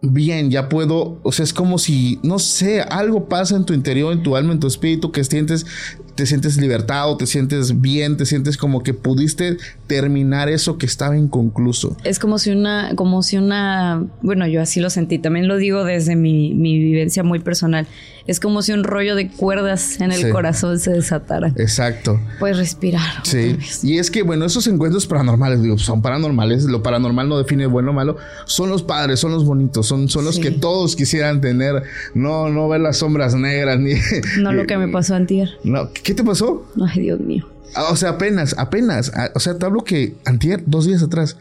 bien, 0.00 0.50
ya 0.50 0.68
puedo, 0.68 1.18
o 1.22 1.32
sea, 1.32 1.44
es 1.44 1.52
como 1.52 1.78
si, 1.78 2.20
no 2.22 2.38
sé, 2.38 2.82
algo 2.82 3.28
pasa 3.28 3.56
en 3.56 3.64
tu 3.64 3.72
interior, 3.72 4.12
en 4.12 4.22
tu 4.22 4.36
alma, 4.36 4.52
en 4.52 4.60
tu 4.60 4.66
espíritu, 4.66 5.10
que 5.10 5.24
sientes, 5.24 5.66
te 6.14 6.24
sientes 6.26 6.56
libertado, 6.56 7.16
te 7.16 7.26
sientes 7.26 7.80
bien, 7.80 8.16
te 8.16 8.24
sientes 8.24 8.56
como 8.56 8.82
que 8.82 8.94
pudiste 8.94 9.56
terminar 9.86 10.48
eso 10.48 10.78
que 10.78 10.86
estaba 10.86 11.16
inconcluso. 11.16 11.96
Es 12.04 12.18
como 12.18 12.38
si 12.38 12.50
una, 12.50 12.92
como 12.94 13.22
si 13.22 13.38
una, 13.38 14.06
bueno, 14.22 14.46
yo 14.46 14.62
así 14.62 14.80
lo 14.80 14.90
sentí, 14.90 15.18
también 15.18 15.48
lo 15.48 15.56
digo 15.56 15.84
desde 15.84 16.14
mi, 16.14 16.54
mi 16.54 16.78
vivencia 16.78 17.22
muy 17.24 17.40
personal 17.40 17.86
es 18.28 18.40
como 18.40 18.60
si 18.60 18.72
un 18.72 18.84
rollo 18.84 19.16
de 19.16 19.30
cuerdas 19.30 20.02
en 20.02 20.12
el 20.12 20.30
corazón 20.30 20.78
se 20.78 20.92
desatara. 20.92 21.48
Exacto. 21.56 22.20
Puedes 22.38 22.58
respirar. 22.58 23.24
Sí. 23.24 23.56
Y 23.82 23.96
es 23.96 24.10
que, 24.10 24.22
bueno, 24.22 24.44
esos 24.44 24.66
encuentros 24.66 25.06
paranormales, 25.06 25.62
digo, 25.62 25.78
son 25.78 26.02
paranormales. 26.02 26.64
Lo 26.64 26.82
paranormal 26.82 27.26
no 27.26 27.38
define 27.38 27.64
bueno 27.66 27.92
o 27.92 27.94
malo. 27.94 28.18
Son 28.44 28.68
los 28.68 28.82
padres, 28.82 29.18
son 29.18 29.32
los 29.32 29.46
bonitos, 29.46 29.86
son, 29.88 30.08
son 30.08 30.24
los 30.24 30.38
que 30.38 30.50
todos 30.50 30.96
quisieran 30.96 31.40
tener. 31.40 31.82
No, 32.14 32.48
no 32.48 32.68
ver 32.68 32.80
las 32.80 32.98
sombras 32.98 33.34
negras 33.34 33.78
ni. 33.80 33.94
No 34.40 34.52
lo 34.52 34.66
que 34.66 34.76
me 34.76 34.88
pasó 34.88 35.14
antier. 35.14 35.48
No, 35.64 35.90
¿qué 35.92 36.14
te 36.14 36.22
pasó? 36.24 36.66
Ay, 36.86 37.02
Dios 37.02 37.20
mío. 37.20 37.48
Ah, 37.74 37.88
o 37.90 37.96
sea, 37.96 38.10
apenas, 38.10 38.54
apenas. 38.58 39.12
Ah, 39.14 39.30
o 39.34 39.40
sea, 39.40 39.58
te 39.58 39.66
hablo 39.66 39.84
que 39.84 40.14
antier, 40.24 40.62
dos 40.66 40.86
días 40.86 41.02
atrás 41.02 41.36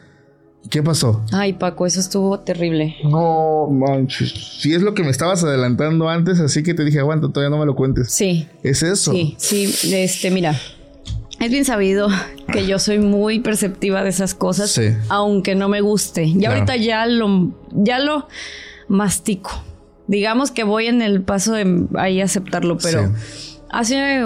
¿Qué 0.70 0.84
pasó? 0.84 1.24
Ay, 1.32 1.54
Paco, 1.54 1.86
eso 1.86 2.00
estuvo 2.00 2.40
terrible. 2.40 2.96
No, 3.04 3.68
manches. 3.72 4.34
Si 4.60 4.74
es 4.74 4.82
lo 4.82 4.94
que 4.94 5.04
me 5.04 5.10
estabas 5.10 5.44
adelantando 5.44 6.10
antes, 6.10 6.40
así 6.40 6.62
que 6.62 6.74
te 6.74 6.84
dije, 6.84 7.00
aguanta, 7.00 7.30
todavía 7.30 7.50
no 7.50 7.60
me 7.60 7.66
lo 7.66 7.76
cuentes. 7.76 8.12
Sí. 8.12 8.48
¿Es 8.64 8.84
eso? 8.84 9.14
Sí, 9.14 9.36
sí. 9.38 9.74
Este, 9.94 10.30
mira. 10.30 10.60
Es 11.40 11.52
bien 11.52 11.66
sabido 11.66 12.10
que 12.52 12.66
yo 12.66 12.80
soy 12.80 13.00
muy 13.00 13.40
perceptiva 13.40 14.04
de 14.04 14.10
esas 14.10 14.34
cosas, 14.34 14.72
sí. 14.72 14.90
aunque 15.10 15.56
no 15.56 15.70
me 15.70 15.82
guste. 15.82 16.24
Y 16.24 16.46
ahorita 16.46 16.76
ya 16.76 17.06
lo, 17.06 17.52
ya 17.72 18.00
lo 18.00 18.28
mastico. 18.88 19.52
Digamos 20.08 20.52
que 20.52 20.64
voy 20.64 20.88
en 20.88 21.02
el 21.02 21.22
paso 21.22 21.54
de 21.54 21.86
ahí 21.96 22.22
aceptarlo, 22.22 22.78
pero 22.78 23.12
hace 23.70 24.24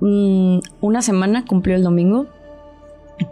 mm, 0.00 0.60
una 0.80 1.02
semana 1.02 1.44
cumplió 1.44 1.74
el 1.74 1.82
domingo 1.82 2.28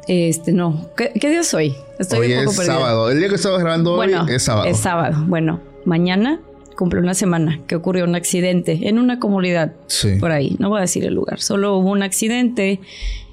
este, 0.06 0.52
no. 0.52 0.90
¿Qué, 0.96 1.12
día 1.14 1.40
es 1.40 1.54
hoy? 1.54 1.74
Estoy 1.98 2.32
hoy 2.32 2.38
un 2.38 2.44
poco 2.46 2.62
es 2.62 2.66
sábado. 2.66 3.10
El 3.10 3.18
día 3.18 3.28
que 3.28 3.36
estamos 3.36 3.58
grabando 3.60 3.94
hoy 3.94 4.12
es 4.28 4.42
sábado. 4.42 4.66
Es 4.66 4.78
sábado. 4.78 5.24
Bueno, 5.26 5.60
mañana 5.84 6.40
cumple 6.76 7.00
una 7.00 7.14
semana 7.14 7.60
que 7.66 7.74
ocurrió 7.76 8.04
un 8.04 8.14
accidente 8.14 8.88
en 8.88 8.98
una 8.98 9.18
comunidad 9.18 9.72
por 10.20 10.30
ahí. 10.30 10.56
No 10.58 10.68
voy 10.68 10.78
a 10.78 10.82
decir 10.82 11.04
el 11.04 11.14
lugar. 11.14 11.40
Solo 11.40 11.76
hubo 11.78 11.90
un 11.90 12.02
accidente. 12.02 12.80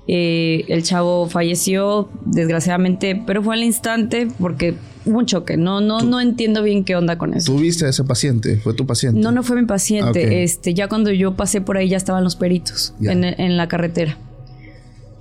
Eh, 0.06 0.66
el 0.68 0.84
chavo 0.84 1.30
falleció, 1.30 2.10
desgraciadamente, 2.26 3.22
pero 3.26 3.42
fue 3.42 3.56
al 3.56 3.64
instante 3.64 4.28
porque 4.40 4.76
hubo 5.06 5.20
un 5.20 5.26
choque. 5.26 5.56
No, 5.56 5.80
no, 5.80 6.02
no 6.02 6.20
entiendo 6.20 6.64
bien 6.64 6.84
qué 6.84 6.96
onda 6.96 7.18
con 7.18 7.34
eso. 7.34 7.54
¿Tú 7.54 7.60
viste 7.60 7.86
a 7.86 7.90
ese 7.90 8.04
paciente? 8.04 8.58
¿Fue 8.58 8.74
tu 8.74 8.86
paciente? 8.86 9.20
No, 9.20 9.32
no 9.32 9.44
fue 9.44 9.62
mi 9.62 9.68
paciente. 9.68 10.44
Este, 10.44 10.74
ya 10.74 10.88
cuando 10.88 11.12
yo 11.12 11.36
pasé 11.36 11.62
por 11.62 11.78
ahí 11.78 11.90
ya 11.90 11.98
estaban 11.98 12.24
los 12.24 12.36
peritos 12.36 12.94
en, 13.02 13.24
en 13.24 13.58
la 13.58 13.68
carretera 13.68 14.18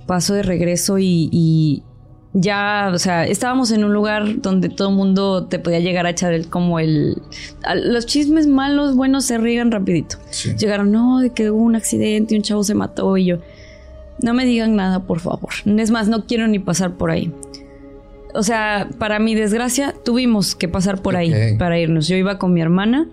paso 0.05 0.33
de 0.33 0.43
regreso 0.43 0.97
y, 0.99 1.83
ya, 2.33 2.89
o 2.91 2.97
sea, 2.97 3.27
estábamos 3.27 3.71
en 3.71 3.83
un 3.83 3.93
lugar 3.93 4.41
donde 4.41 4.69
todo 4.69 4.89
el 4.89 4.95
mundo 4.95 5.45
te 5.45 5.59
podía 5.59 5.79
llegar 5.79 6.07
a 6.07 6.09
echar 6.09 6.33
el, 6.33 6.49
como 6.49 6.79
el... 6.79 7.21
los 7.75 8.07
chismes 8.07 8.47
malos, 8.47 8.95
buenos, 8.95 9.25
se 9.25 9.37
riegan 9.37 9.71
rapidito. 9.71 10.17
Llegaron, 10.57 10.91
no, 10.91 11.19
de 11.19 11.29
que 11.29 11.51
hubo 11.51 11.63
un 11.63 11.75
accidente 11.75 12.33
y 12.33 12.37
un 12.37 12.43
chavo 12.43 12.63
se 12.63 12.73
mató 12.73 13.17
y 13.17 13.25
yo... 13.25 13.37
No 14.21 14.33
me 14.33 14.45
digan 14.45 14.75
nada, 14.75 15.01
por 15.01 15.19
favor. 15.19 15.49
Es 15.65 15.91
más, 15.91 16.07
no 16.07 16.25
quiero 16.25 16.47
ni 16.47 16.59
pasar 16.59 16.93
por 16.97 17.11
ahí. 17.11 17.31
O 18.33 18.43
sea, 18.43 18.87
para 18.97 19.19
mi 19.19 19.35
desgracia, 19.35 19.93
tuvimos 20.05 20.55
que 20.55 20.67
pasar 20.67 21.01
por 21.01 21.15
ahí 21.15 21.57
para 21.57 21.79
irnos. 21.79 22.07
Yo 22.07 22.15
iba 22.15 22.37
con 22.37 22.53
mi 22.53 22.61
hermana 22.61 23.07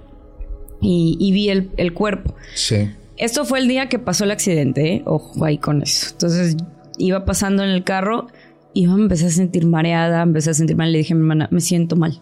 y, 0.80 1.32
vi 1.32 1.48
el, 1.48 1.70
el, 1.78 1.94
cuerpo. 1.94 2.34
Sí. 2.54 2.90
Esto 3.16 3.44
fue 3.44 3.58
el 3.58 3.68
día 3.68 3.88
que 3.88 3.98
pasó 3.98 4.24
el 4.24 4.30
accidente, 4.30 4.94
¿eh? 4.94 5.02
Ojo 5.04 5.44
ahí 5.44 5.58
con 5.58 5.82
eso. 5.82 6.08
Entonces 6.12 6.56
iba 6.98 7.24
pasando 7.24 7.64
en 7.64 7.70
el 7.70 7.82
carro 7.82 8.28
y 8.72 8.86
me 8.86 8.94
empecé 8.94 9.26
a 9.26 9.30
sentir 9.30 9.66
mareada, 9.66 10.22
empecé 10.22 10.50
a 10.50 10.54
sentir 10.54 10.76
mal. 10.76 10.92
Le 10.92 10.98
dije 10.98 11.12
a 11.12 11.16
mi 11.16 11.22
hermana, 11.22 11.48
me 11.50 11.60
siento 11.60 11.96
mal. 11.96 12.20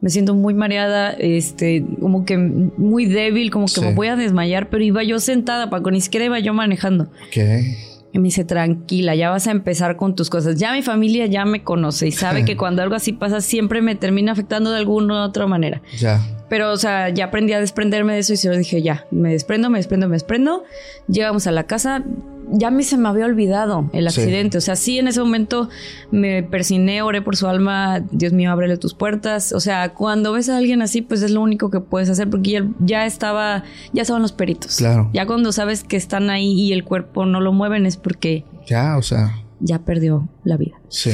Me 0.00 0.10
siento 0.10 0.34
muy 0.34 0.54
mareada, 0.54 1.10
este, 1.12 1.84
como 2.00 2.24
que 2.24 2.38
muy 2.38 3.06
débil, 3.06 3.50
como 3.50 3.66
que 3.66 3.80
me 3.80 3.94
voy 3.94 4.06
a 4.06 4.14
desmayar, 4.14 4.70
pero 4.70 4.84
iba 4.84 5.02
yo 5.02 5.18
sentada, 5.18 5.70
Paco, 5.70 5.90
ni 5.90 6.00
siquiera 6.00 6.26
iba 6.26 6.38
yo 6.38 6.54
manejando. 6.54 7.10
¿Qué? 7.32 7.76
Y 8.12 8.18
me 8.18 8.24
dice, 8.24 8.44
tranquila, 8.44 9.14
ya 9.16 9.28
vas 9.28 9.48
a 9.48 9.50
empezar 9.50 9.96
con 9.96 10.14
tus 10.14 10.30
cosas. 10.30 10.56
Ya 10.56 10.72
mi 10.72 10.82
familia 10.82 11.26
ya 11.26 11.44
me 11.44 11.62
conoce 11.62 12.06
y 12.06 12.12
sabe 12.12 12.44
que 12.44 12.56
cuando 12.56 12.80
algo 12.82 12.94
así 12.94 13.12
pasa 13.12 13.40
siempre 13.40 13.82
me 13.82 13.96
termina 13.96 14.32
afectando 14.32 14.70
de 14.70 14.78
alguna 14.78 15.14
u 15.14 15.28
otra 15.28 15.46
manera. 15.46 15.82
Ya. 15.98 16.20
Pero, 16.48 16.72
o 16.72 16.76
sea, 16.76 17.10
ya 17.10 17.26
aprendí 17.26 17.52
a 17.52 17.60
desprenderme 17.60 18.14
de 18.14 18.20
eso 18.20 18.32
y 18.32 18.36
se 18.36 18.48
lo 18.48 18.56
dije, 18.56 18.80
ya, 18.80 19.06
me 19.10 19.32
desprendo, 19.32 19.68
me 19.68 19.78
desprendo, 19.78 20.08
me 20.08 20.14
desprendo. 20.14 20.64
Llegamos 21.06 21.46
a 21.46 21.52
la 21.52 21.64
casa, 21.64 22.02
ya 22.50 22.68
a 22.68 22.70
mí 22.70 22.82
se 22.82 22.96
me 22.96 23.08
había 23.08 23.26
olvidado 23.26 23.90
el 23.92 24.10
Sí. 24.10 24.20
accidente. 24.20 24.58
O 24.58 24.60
sea, 24.60 24.76
sí, 24.76 24.98
en 24.98 25.08
ese 25.08 25.20
momento 25.20 25.68
me 26.10 26.42
persiné, 26.42 27.02
oré 27.02 27.22
por 27.22 27.36
su 27.36 27.46
alma, 27.48 28.00
Dios 28.10 28.32
mío, 28.32 28.50
ábrele 28.50 28.76
tus 28.76 28.94
puertas. 28.94 29.52
O 29.52 29.60
sea, 29.60 29.94
cuando 29.94 30.32
ves 30.32 30.48
a 30.48 30.56
alguien 30.56 30.82
así, 30.82 31.02
pues 31.02 31.22
es 31.22 31.30
lo 31.30 31.40
único 31.40 31.70
que 31.70 31.80
puedes 31.80 32.08
hacer 32.10 32.28
porque 32.30 32.50
ya, 32.52 32.66
ya 32.80 33.06
estaba, 33.06 33.64
ya 33.92 34.02
estaban 34.02 34.22
los 34.22 34.32
peritos. 34.32 34.76
Claro. 34.76 35.10
Ya 35.12 35.26
cuando 35.26 35.52
sabes 35.52 35.84
que 35.84 35.96
están 35.96 36.30
ahí 36.30 36.52
y 36.52 36.72
el 36.72 36.84
cuerpo 36.84 37.26
no 37.26 37.40
lo 37.40 37.52
mueven 37.52 37.86
es 37.86 37.96
porque 37.96 38.44
Ya, 38.66 38.96
o 38.96 39.02
sea, 39.02 39.34
ya 39.60 39.78
perdió 39.80 40.28
la 40.44 40.56
vida. 40.56 40.76
sí. 40.88 41.10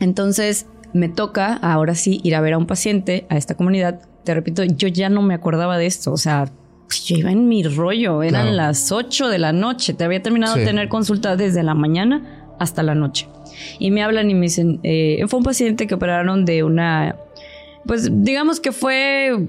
Entonces 0.00 0.66
me 0.92 1.08
toca 1.08 1.54
ahora 1.54 1.94
sí 1.94 2.20
ir 2.24 2.34
a 2.34 2.40
ver 2.40 2.54
a 2.54 2.58
un 2.58 2.66
paciente 2.66 3.26
a 3.28 3.36
esta 3.36 3.54
comunidad. 3.56 4.00
Te 4.24 4.34
repito, 4.34 4.64
yo 4.64 4.88
ya 4.88 5.08
no 5.08 5.22
me 5.22 5.34
acordaba 5.34 5.76
de 5.78 5.86
esto. 5.86 6.12
O 6.12 6.16
sea, 6.16 6.50
yo 7.02 7.16
iba 7.16 7.30
en 7.32 7.48
mi 7.48 7.62
rollo. 7.62 8.22
Eran 8.22 8.42
Claro. 8.42 8.56
las 8.56 8.92
8 8.92 9.28
de 9.28 9.38
la 9.38 9.52
noche. 9.52 9.94
Te 9.94 10.04
había 10.04 10.22
terminado 10.22 10.54
de 10.54 10.60
Sí. 10.62 10.66
tener 10.66 10.88
consulta 10.88 11.36
desde 11.36 11.62
la 11.62 11.74
mañana 11.74 12.46
hasta 12.58 12.82
la 12.82 12.94
noche. 12.94 13.26
Y 13.78 13.90
me 13.90 14.02
hablan 14.02 14.30
y 14.30 14.34
me 14.34 14.42
dicen, 14.42 14.80
eh, 14.82 15.24
fue 15.28 15.38
un 15.38 15.44
paciente 15.44 15.86
que 15.86 15.94
operaron 15.94 16.44
de 16.44 16.62
una, 16.62 17.16
pues 17.86 18.08
digamos 18.24 18.60
que 18.60 18.72
fue 18.72 19.46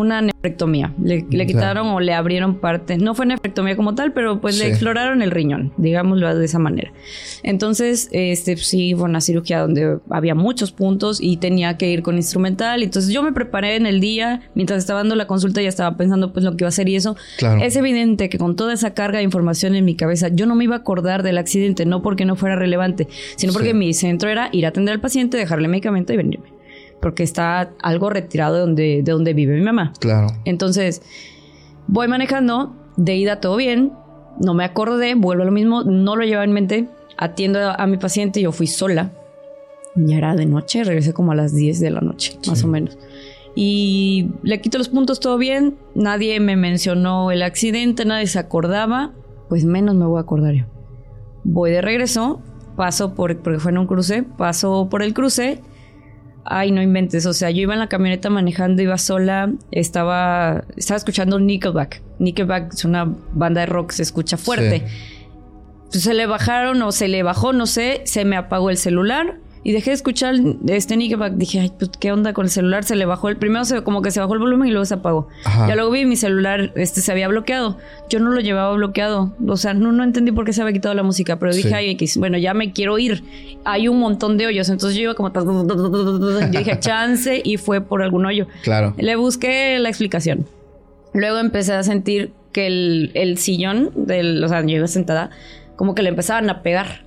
una 0.00 0.20
nefrectomía. 0.22 0.92
Le, 1.02 1.16
le 1.16 1.26
Claro. 1.28 1.46
quitaron 1.46 1.86
o 1.88 2.00
le 2.00 2.12
abrieron 2.14 2.56
parte. 2.56 2.96
No 2.98 3.14
fue 3.14 3.26
nefrectomía 3.26 3.76
como 3.76 3.94
tal, 3.94 4.12
pero 4.12 4.40
pues 4.40 4.58
le 4.58 4.68
exploraron 4.68 5.22
el 5.22 5.30
riñón, 5.30 5.72
digámoslo 5.76 6.36
de 6.36 6.44
esa 6.44 6.58
manera. 6.58 6.92
Entonces, 7.42 8.08
este 8.12 8.56
sí 8.56 8.94
fue 8.94 9.04
una 9.04 9.20
cirugía 9.20 9.60
donde 9.60 9.98
había 10.10 10.34
muchos 10.34 10.72
puntos 10.72 11.20
y 11.20 11.36
tenía 11.38 11.76
que 11.78 11.90
ir 11.90 12.02
con 12.02 12.16
instrumental. 12.16 12.82
Entonces 12.82 13.12
yo 13.12 13.22
me 13.22 13.32
preparé 13.32 13.76
en 13.76 13.86
el 13.86 14.00
día, 14.00 14.40
mientras 14.54 14.78
estaba 14.78 15.00
dando 15.00 15.14
la 15.16 15.26
consulta 15.26 15.62
ya 15.62 15.68
estaba 15.68 15.96
pensando 15.96 16.32
pues 16.32 16.44
lo 16.44 16.52
que 16.56 16.62
iba 16.64 16.68
a 16.68 16.70
hacer 16.70 16.88
y 16.88 16.96
eso. 16.96 17.16
Claro. 17.38 17.60
Es 17.62 17.76
evidente 17.76 18.28
que 18.28 18.38
con 18.38 18.56
toda 18.56 18.72
esa 18.74 18.94
carga 18.94 19.18
de 19.18 19.24
información 19.24 19.74
en 19.74 19.84
mi 19.84 19.94
cabeza, 19.94 20.28
yo 20.28 20.46
no 20.46 20.54
me 20.54 20.64
iba 20.64 20.74
a 20.76 20.78
acordar 20.78 21.22
del 21.22 21.38
accidente, 21.38 21.86
no 21.86 22.02
porque 22.02 22.24
no 22.24 22.36
fuera 22.36 22.56
relevante, 22.56 23.08
sino 23.36 23.52
porque 23.52 23.68
Sí. 23.70 23.74
mi 23.74 23.94
centro 23.94 24.28
era 24.30 24.48
ir 24.52 24.64
a 24.66 24.70
atender 24.70 24.92
al 24.94 25.00
paciente, 25.00 25.36
dejarle 25.36 25.68
medicamento 25.68 26.12
y 26.12 26.16
venirme. 26.16 26.55
Porque 27.00 27.22
está 27.22 27.72
algo 27.82 28.10
retirado 28.10 28.54
de 28.54 28.60
donde, 28.60 29.02
de 29.02 29.12
donde 29.12 29.34
vive 29.34 29.54
mi 29.54 29.62
mamá. 29.62 29.92
Claro. 30.00 30.28
Entonces, 30.44 31.02
voy 31.86 32.08
manejando, 32.08 32.74
de 32.96 33.14
ida 33.16 33.40
todo 33.40 33.56
bien, 33.56 33.92
no 34.40 34.54
me 34.54 34.64
acordé, 34.64 35.14
vuelvo 35.14 35.42
a 35.42 35.46
lo 35.46 35.52
mismo, 35.52 35.82
no 35.82 36.16
lo 36.16 36.24
llevaba 36.24 36.44
en 36.44 36.52
mente, 36.52 36.88
atiendo 37.16 37.58
a, 37.60 37.74
a 37.74 37.86
mi 37.86 37.96
paciente, 37.96 38.40
yo 38.40 38.52
fui 38.52 38.66
sola, 38.66 39.12
ya 39.94 40.16
era 40.16 40.34
de 40.36 40.46
noche, 40.46 40.84
regresé 40.84 41.12
como 41.12 41.32
a 41.32 41.34
las 41.34 41.54
10 41.54 41.80
de 41.80 41.90
la 41.90 42.00
noche, 42.00 42.38
más 42.46 42.62
o 42.64 42.68
menos. 42.68 42.98
Y 43.54 44.32
le 44.42 44.60
quito 44.60 44.76
los 44.76 44.90
puntos, 44.90 45.18
todo 45.18 45.38
bien, 45.38 45.76
nadie 45.94 46.38
me 46.40 46.56
mencionó 46.56 47.30
el 47.30 47.42
accidente, 47.42 48.04
nadie 48.04 48.26
se 48.26 48.38
acordaba, 48.38 49.12
pues 49.48 49.64
menos 49.64 49.94
me 49.94 50.04
voy 50.04 50.18
a 50.18 50.22
acordar 50.22 50.52
yo. 50.52 50.64
Voy 51.42 51.70
de 51.70 51.80
regreso, 51.80 52.42
paso 52.76 53.14
por, 53.14 53.38
porque 53.38 53.58
fue 53.58 53.70
en 53.70 53.78
un 53.78 53.86
cruce, 53.86 54.22
paso 54.22 54.88
por 54.90 55.02
el 55.02 55.14
cruce, 55.14 55.62
Ay, 56.48 56.72
no 56.72 56.82
inventes. 56.82 57.26
O 57.26 57.32
sea, 57.32 57.50
yo 57.50 57.62
iba 57.62 57.74
en 57.74 57.80
la 57.80 57.88
camioneta 57.88 58.30
manejando, 58.30 58.82
iba 58.82 58.98
sola, 58.98 59.52
estaba, 59.70 60.64
estaba 60.76 60.98
escuchando 60.98 61.38
Nickelback. 61.38 62.02
Nickelback 62.18 62.74
es 62.74 62.84
una 62.84 63.12
banda 63.32 63.60
de 63.62 63.66
rock, 63.66 63.92
se 63.92 64.02
escucha 64.02 64.36
fuerte. 64.36 64.84
Sí. 65.90 66.00
Se 66.00 66.14
le 66.14 66.26
bajaron 66.26 66.82
o 66.82 66.92
se 66.92 67.08
le 67.08 67.22
bajó, 67.22 67.52
no 67.52 67.66
sé, 67.66 68.02
se 68.04 68.24
me 68.24 68.36
apagó 68.36 68.70
el 68.70 68.76
celular 68.76 69.38
y 69.68 69.72
dejé 69.72 69.90
de 69.90 69.94
escuchar 69.94 70.36
este 70.68 70.96
Nickelback. 70.96 71.32
Dije, 71.32 71.58
ay, 71.58 71.72
pues, 71.76 71.90
¿qué 71.98 72.12
onda 72.12 72.32
con 72.32 72.44
el 72.44 72.50
celular? 72.50 72.84
Se 72.84 72.94
le 72.94 73.04
bajó 73.04 73.28
el 73.28 73.36
primero, 73.36 73.64
se, 73.64 73.82
como 73.82 74.00
que 74.00 74.12
se 74.12 74.20
bajó 74.20 74.34
el 74.34 74.38
volumen 74.38 74.68
y 74.68 74.70
luego 74.70 74.84
se 74.84 74.94
apagó. 74.94 75.26
Ajá. 75.44 75.66
Ya 75.66 75.74
luego 75.74 75.90
vi 75.90 76.04
mi 76.04 76.14
celular, 76.14 76.70
este 76.76 77.00
se 77.00 77.10
había 77.10 77.26
bloqueado. 77.26 77.76
Yo 78.08 78.20
no 78.20 78.30
lo 78.30 78.40
llevaba 78.40 78.72
bloqueado. 78.76 79.34
O 79.44 79.56
sea, 79.56 79.74
no, 79.74 79.90
no 79.90 80.04
entendí 80.04 80.30
por 80.30 80.44
qué 80.44 80.52
se 80.52 80.62
había 80.62 80.72
quitado 80.72 80.94
la 80.94 81.02
música, 81.02 81.40
pero 81.40 81.52
dije, 81.52 81.70
Sí. 81.70 81.74
ay, 81.74 81.90
X, 81.90 82.16
bueno, 82.16 82.38
ya 82.38 82.54
me 82.54 82.72
quiero 82.72 82.96
ir. 83.00 83.24
Hay 83.64 83.88
un 83.88 83.98
montón 83.98 84.36
de 84.38 84.46
hoyos, 84.46 84.68
entonces 84.68 84.96
yo 84.96 85.02
iba 85.02 85.14
como... 85.14 85.32
Yo 85.34 86.58
dije, 86.60 86.78
chance, 86.78 87.42
y 87.44 87.56
fue 87.56 87.80
por 87.80 88.04
algún 88.04 88.24
hoyo. 88.24 88.46
Claro. 88.62 88.94
Le 88.98 89.16
busqué 89.16 89.80
la 89.80 89.88
explicación. 89.88 90.46
Luego 91.12 91.38
empecé 91.38 91.72
a 91.72 91.82
sentir 91.82 92.30
que 92.52 92.68
el, 92.68 93.10
el 93.14 93.36
sillón, 93.38 93.90
del, 93.96 94.44
o 94.44 94.48
sea, 94.48 94.60
yo 94.62 94.76
iba 94.76 94.86
sentada, 94.86 95.30
como 95.74 95.96
que 95.96 96.02
le 96.02 96.10
empezaban 96.10 96.48
a 96.50 96.62
pegar. 96.62 97.04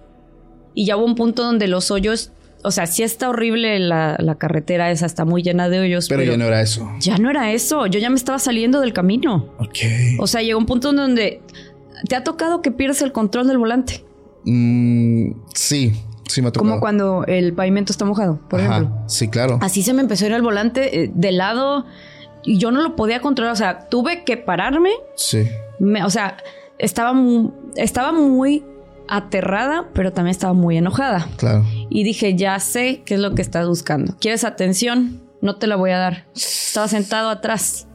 Y 0.74 0.86
ya 0.86 0.98
hubo 0.98 1.06
un 1.06 1.16
punto 1.16 1.44
donde 1.44 1.68
los 1.70 1.90
hoyos, 1.90 2.32
o 2.64 2.72
sea, 2.72 2.88
sí 2.88 3.04
está 3.04 3.30
horrible 3.30 3.80
la, 3.80 4.16
la 4.20 4.36
carretera 4.36 4.92
esa, 4.92 5.06
está 5.06 5.26
muy 5.26 5.42
llena 5.44 5.70
de 5.70 5.80
hoyos. 5.80 6.08
Pero 6.10 6.20
Pero, 6.22 6.32
ya 6.34 6.38
no 6.38 6.46
era 6.46 6.62
eso. 6.62 6.90
ya 7.00 7.18
no 7.18 7.30
era 7.30 7.52
eso, 7.52 7.86
yo 7.88 8.00
ya 8.00 8.10
me 8.10 8.16
estaba 8.18 8.40
saliendo 8.40 8.82
del 8.82 8.94
camino. 8.94 9.50
Ok. 9.60 9.78
O 10.20 10.28
sea, 10.28 10.42
llegó 10.42 10.60
un 10.60 10.66
punto 10.66 10.90
en 10.90 10.96
donde 10.98 11.42
te 12.08 12.16
ha 12.16 12.24
tocado 12.24 12.62
que 12.62 12.72
pierdes 12.72 13.02
el 13.02 13.12
control 13.12 13.48
del 13.48 13.58
volante. 13.58 14.04
Mm, 14.46 15.32
sí, 15.54 15.94
sí 16.28 16.42
me 16.42 16.48
ha 16.50 16.52
tocado. 16.52 16.70
Como 16.70 16.80
cuando 16.82 17.24
el 17.28 17.54
pavimento 17.54 17.92
está 17.94 18.06
mojado, 18.06 18.40
por 18.50 18.60
Ajá, 18.62 18.78
ejemplo. 18.78 18.98
Sí, 19.08 19.28
claro. 19.28 19.60
Así 19.62 19.84
se 19.84 19.94
me 19.94 20.02
empezó 20.02 20.26
a 20.26 20.28
ir 20.30 20.34
el 20.34 20.42
volante 20.42 21.04
eh, 21.04 21.12
de 21.14 21.32
lado 21.32 21.86
y 22.44 22.58
yo 22.58 22.72
no 22.72 22.82
lo 22.82 22.96
podía 22.96 23.22
controlar. 23.22 23.54
O 23.54 23.58
sea, 23.58 23.88
tuve 23.90 24.24
que 24.24 24.38
pararme. 24.38 24.92
Sí. 25.16 25.48
Me- 25.80 26.04
o 26.04 26.10
sea, 26.10 26.38
estaba, 26.78 27.14
mu- 27.14 27.52
estaba 27.76 28.12
muy 28.12 28.64
aterrada, 29.10 29.90
pero 29.94 30.14
también 30.14 30.32
estaba 30.32 30.54
muy 30.54 30.78
enojada. 30.78 31.28
Claro. 31.38 31.66
Y 31.90 32.04
dije, 32.04 32.36
ya 32.36 32.60
sé 32.60 33.02
qué 33.06 33.16
es 33.16 33.20
lo 33.20 33.36
que 33.36 33.42
estás 33.42 33.68
buscando. 33.68 34.16
¿Quieres 34.20 34.44
atención? 34.44 35.22
No 35.42 35.56
te 35.56 35.68
la 35.68 35.76
voy 35.76 35.92
a 35.92 35.98
dar. 35.98 36.28
Estaba 36.36 36.88
sentado 36.88 37.30
atrás. 37.30 37.88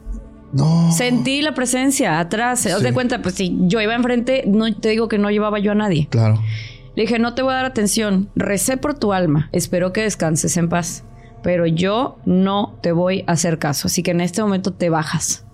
No. 0.51 0.91
Sentí 0.91 1.41
la 1.41 1.53
presencia 1.53 2.19
atrás. 2.19 2.59
Sí. 2.61 2.69
de 2.81 2.93
cuenta, 2.93 3.21
pues 3.21 3.35
si 3.35 3.57
yo 3.61 3.81
iba 3.81 3.95
enfrente, 3.95 4.43
no 4.47 4.73
te 4.73 4.89
digo 4.89 5.07
que 5.07 5.17
no 5.17 5.29
llevaba 5.31 5.59
yo 5.59 5.71
a 5.71 5.75
nadie. 5.75 6.07
Claro. 6.09 6.41
Le 6.95 7.03
dije, 7.03 7.19
no 7.19 7.33
te 7.33 7.41
voy 7.41 7.53
a 7.53 7.57
dar 7.57 7.65
atención. 7.65 8.29
Recé 8.35 8.77
por 8.77 8.97
tu 8.97 9.13
alma. 9.13 9.49
Espero 9.51 9.91
que 9.93 10.01
descanses 10.01 10.55
en 10.57 10.69
paz. 10.69 11.03
Pero 11.43 11.65
yo 11.65 12.17
no 12.25 12.77
te 12.81 12.91
voy 12.91 13.23
a 13.27 13.33
hacer 13.33 13.59
caso. 13.59 13.87
Así 13.87 14.01
que 14.01 14.11
en 14.11 14.21
este 14.21 14.41
momento 14.41 14.73
te 14.73 14.89
bajas. 14.89 15.45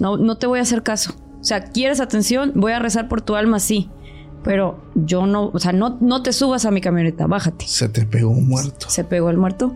No, 0.00 0.16
no 0.16 0.36
te 0.36 0.46
voy 0.46 0.58
a 0.58 0.62
hacer 0.62 0.82
caso. 0.82 1.14
O 1.40 1.44
sea, 1.44 1.62
¿quieres 1.64 2.00
atención? 2.00 2.52
Voy 2.54 2.72
a 2.72 2.78
rezar 2.78 3.08
por 3.08 3.20
tu 3.20 3.36
alma, 3.36 3.60
sí. 3.60 3.90
Pero 4.44 4.78
yo 4.94 5.26
no, 5.26 5.50
o 5.52 5.58
sea, 5.58 5.72
no, 5.72 5.96
no 6.00 6.22
te 6.22 6.32
subas 6.32 6.64
a 6.66 6.70
mi 6.70 6.80
camioneta, 6.80 7.26
bájate. 7.26 7.66
Se 7.66 7.88
te 7.88 8.04
pegó 8.06 8.30
un 8.30 8.46
muerto. 8.46 8.88
¿Se 8.90 9.02
pegó 9.04 9.30
el 9.30 9.36
muerto? 9.38 9.74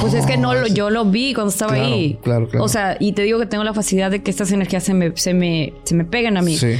pues 0.00 0.12
es 0.12 0.26
que 0.26 0.36
no 0.36 0.52
lo, 0.54 0.66
yo 0.66 0.90
lo 0.90 1.06
vi 1.06 1.32
cuando 1.32 1.50
estaba 1.50 1.72
Claro, 1.72 1.86
ahí. 1.86 2.18
claro, 2.22 2.48
claro. 2.48 2.64
O 2.64 2.68
sea, 2.68 2.96
y 3.00 3.12
te 3.12 3.22
digo 3.22 3.38
que 3.38 3.46
tengo 3.46 3.64
la 3.64 3.72
facilidad 3.72 4.10
de 4.10 4.22
que 4.22 4.30
estas 4.30 4.52
energías 4.52 4.84
se 4.84 4.92
me, 4.92 5.16
se 5.16 5.32
me, 5.32 5.72
se 5.84 5.94
me 5.94 6.04
pegan 6.04 6.36
a 6.36 6.42
mí. 6.42 6.56
Sí. 6.58 6.74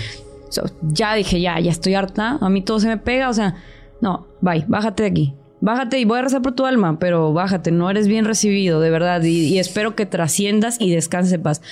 So, 0.50 0.62
ya 0.82 1.14
dije, 1.14 1.40
ya, 1.40 1.58
ya 1.58 1.70
estoy 1.70 1.94
harta. 1.94 2.36
A 2.40 2.48
mí 2.50 2.60
todo 2.62 2.80
se 2.80 2.86
me 2.88 2.98
pega. 2.98 3.30
O 3.30 3.32
sea, 3.34 3.56
no, 4.02 4.26
bye, 4.42 4.64
bájate 4.68 5.04
de 5.04 5.08
aquí. 5.08 5.34
Bájate 5.60 5.98
y 5.98 6.04
voy 6.04 6.18
a 6.18 6.22
rezar 6.22 6.42
por 6.42 6.52
tu 6.52 6.66
alma, 6.66 6.98
pero 7.00 7.32
bájate, 7.32 7.72
no 7.72 7.90
eres 7.90 8.06
bien 8.08 8.24
recibido, 8.26 8.78
de 8.80 8.90
verdad. 8.90 9.22
Y, 9.24 9.46
y 9.48 9.58
espero 9.58 9.96
que 9.96 10.04
trasciendas 10.06 10.76
y 10.80 10.90
descanses 10.94 11.32
en 11.32 11.42
paz. 11.42 11.62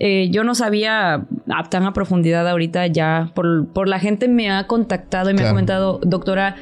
Eh, 0.00 0.28
yo 0.30 0.44
no 0.44 0.54
sabía 0.54 1.26
a- 1.50 1.68
tan 1.70 1.84
a 1.84 1.92
profundidad 1.92 2.48
ahorita 2.48 2.86
ya, 2.86 3.32
por, 3.34 3.66
por 3.66 3.88
la 3.88 3.98
gente 3.98 4.28
me 4.28 4.48
ha 4.50 4.66
contactado 4.68 5.28
y 5.30 5.34
me 5.34 5.40
ha 5.40 5.42
Claro. 5.42 5.54
comentado, 5.54 6.00
doctora, 6.04 6.54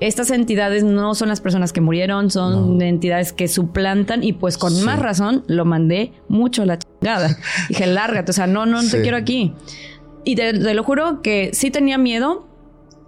estas 0.00 0.30
entidades 0.30 0.84
no 0.84 1.14
son 1.16 1.28
las 1.28 1.40
personas 1.40 1.72
que 1.72 1.80
murieron, 1.80 2.30
son 2.30 2.80
entidades 2.82 3.32
que 3.32 3.48
suplantan 3.48 4.22
y 4.22 4.32
pues 4.32 4.58
con 4.58 4.72
Sí. 4.72 4.84
más 4.84 5.00
razón 5.00 5.42
lo 5.48 5.64
mandé 5.64 6.12
mucho 6.28 6.62
a 6.62 6.66
la 6.66 6.78
chingada. 6.78 7.36
Dije, 7.68 7.86
lárgate, 7.86 8.30
o 8.30 8.34
sea, 8.34 8.46
no, 8.46 8.64
no 8.64 8.80
Sí. 8.82 8.92
te 8.92 9.02
quiero 9.02 9.16
aquí. 9.16 9.52
Y 10.22 10.36
te, 10.36 10.52
te 10.54 10.72
lo 10.74 10.84
juro 10.84 11.20
que 11.20 11.50
sí 11.52 11.70
tenía 11.72 11.98
miedo. 11.98 12.46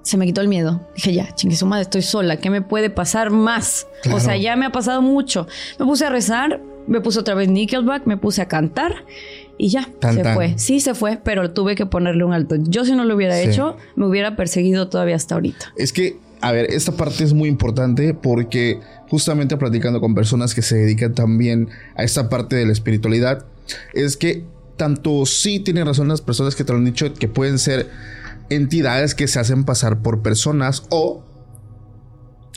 Se 0.03 0.17
me 0.17 0.27
quitó 0.27 0.41
el 0.41 0.49
miedo. 0.49 0.87
Dije, 0.97 1.15
ya, 1.15 1.33
chingue 1.35 1.57
su 1.57 1.67
madre, 1.67 1.83
estoy 1.83 2.03
sola. 2.03 2.37
¿Qué 2.39 2.51
me 2.51 2.61
puede 2.63 2.91
pasar 2.91 3.31
más? 3.31 3.87
Claro. 4.03 4.19
O 4.19 4.21
sea, 4.21 4.37
ya 4.37 4.55
me 4.57 4.67
ha 4.67 4.71
pasado 4.71 5.01
mucho. 5.03 5.47
Me 5.79 5.87
puse 5.87 6.05
a 6.07 6.11
rezar, 6.11 6.61
me 6.87 7.01
puse 7.01 7.19
otra 7.21 7.35
vez 7.35 7.49
Nickelback, 7.49 8.07
me 8.07 8.17
puse 8.17 8.43
a 8.43 8.47
cantar 8.49 9.05
y 9.59 9.69
ya, 9.69 9.89
Tan, 10.01 10.15
se 10.15 10.23
tan. 10.23 10.35
fue. 10.35 10.55
Sí, 10.59 10.81
se 10.81 10.95
fue, 10.95 11.19
pero 11.23 11.51
tuve 11.53 11.75
que 11.75 11.87
ponerle 11.87 12.25
un 12.25 12.33
alto. 12.33 12.57
Yo 12.57 12.85
si 12.85 12.93
no 12.93 13.05
lo 13.05 13.15
hubiera 13.17 13.37
Sí. 13.37 13.49
hecho, 13.49 13.77
me 13.95 14.07
hubiera 14.07 14.37
perseguido 14.37 14.89
todavía 14.89 15.17
hasta 15.17 15.35
ahorita. 15.35 15.73
Es 15.77 15.93
que, 15.93 16.19
a 16.41 16.53
ver, 16.53 16.67
esta 16.71 16.93
parte 16.93 17.25
es 17.25 17.33
muy 17.33 17.49
importante 17.49 18.13
porque 18.15 18.81
justamente 19.09 19.57
platicando 19.57 20.01
con 20.01 20.15
personas 20.15 20.55
que 20.55 20.63
se 20.63 20.77
dedican 20.77 21.15
también 21.15 21.69
a 21.97 22.05
esta 22.05 22.29
parte 22.29 22.57
de 22.57 22.67
la 22.67 22.73
espiritualidad, 22.73 23.47
es 23.95 24.17
que 24.17 24.45
tanto 24.77 25.25
sí 25.27 25.61
tienen 25.61 25.87
razón 25.87 26.09
las 26.09 26.21
personas 26.21 26.55
que 26.55 26.63
te 26.65 26.73
lo 26.73 26.79
han 26.79 26.85
dicho 26.85 27.13
que 27.15 27.29
pueden 27.29 27.59
ser 27.59 27.89
entidades 28.51 29.15
que 29.15 29.27
se 29.27 29.41
hacen 29.41 29.65
pasar 29.65 30.03
por 30.03 30.21
personas 30.23 30.85
o 30.91 31.25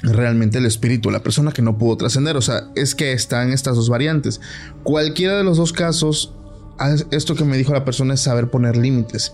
realmente 0.02 0.58
el 0.60 0.66
espíritu, 0.66 1.12
la 1.12 1.24
persona 1.24 1.52
que 1.52 1.62
no 1.62 1.78
pudo 1.78 1.98
trascender. 1.98 2.38
O 2.38 2.42
sea, 2.42 2.70
es 2.76 2.96
que 2.96 3.12
están 3.12 3.52
estas 3.52 3.76
dos 3.76 3.90
variantes. 3.90 4.40
Cualquiera 4.84 5.38
de 5.38 5.44
los 5.44 5.58
dos 5.58 5.74
casos, 5.74 6.34
esto 7.12 7.36
que 7.36 7.46
me 7.46 7.58
dijo 7.58 7.74
la 7.74 7.86
persona 7.86 8.14
es 8.14 8.22
saber 8.22 8.50
poner 8.50 8.78
límites. 8.78 9.34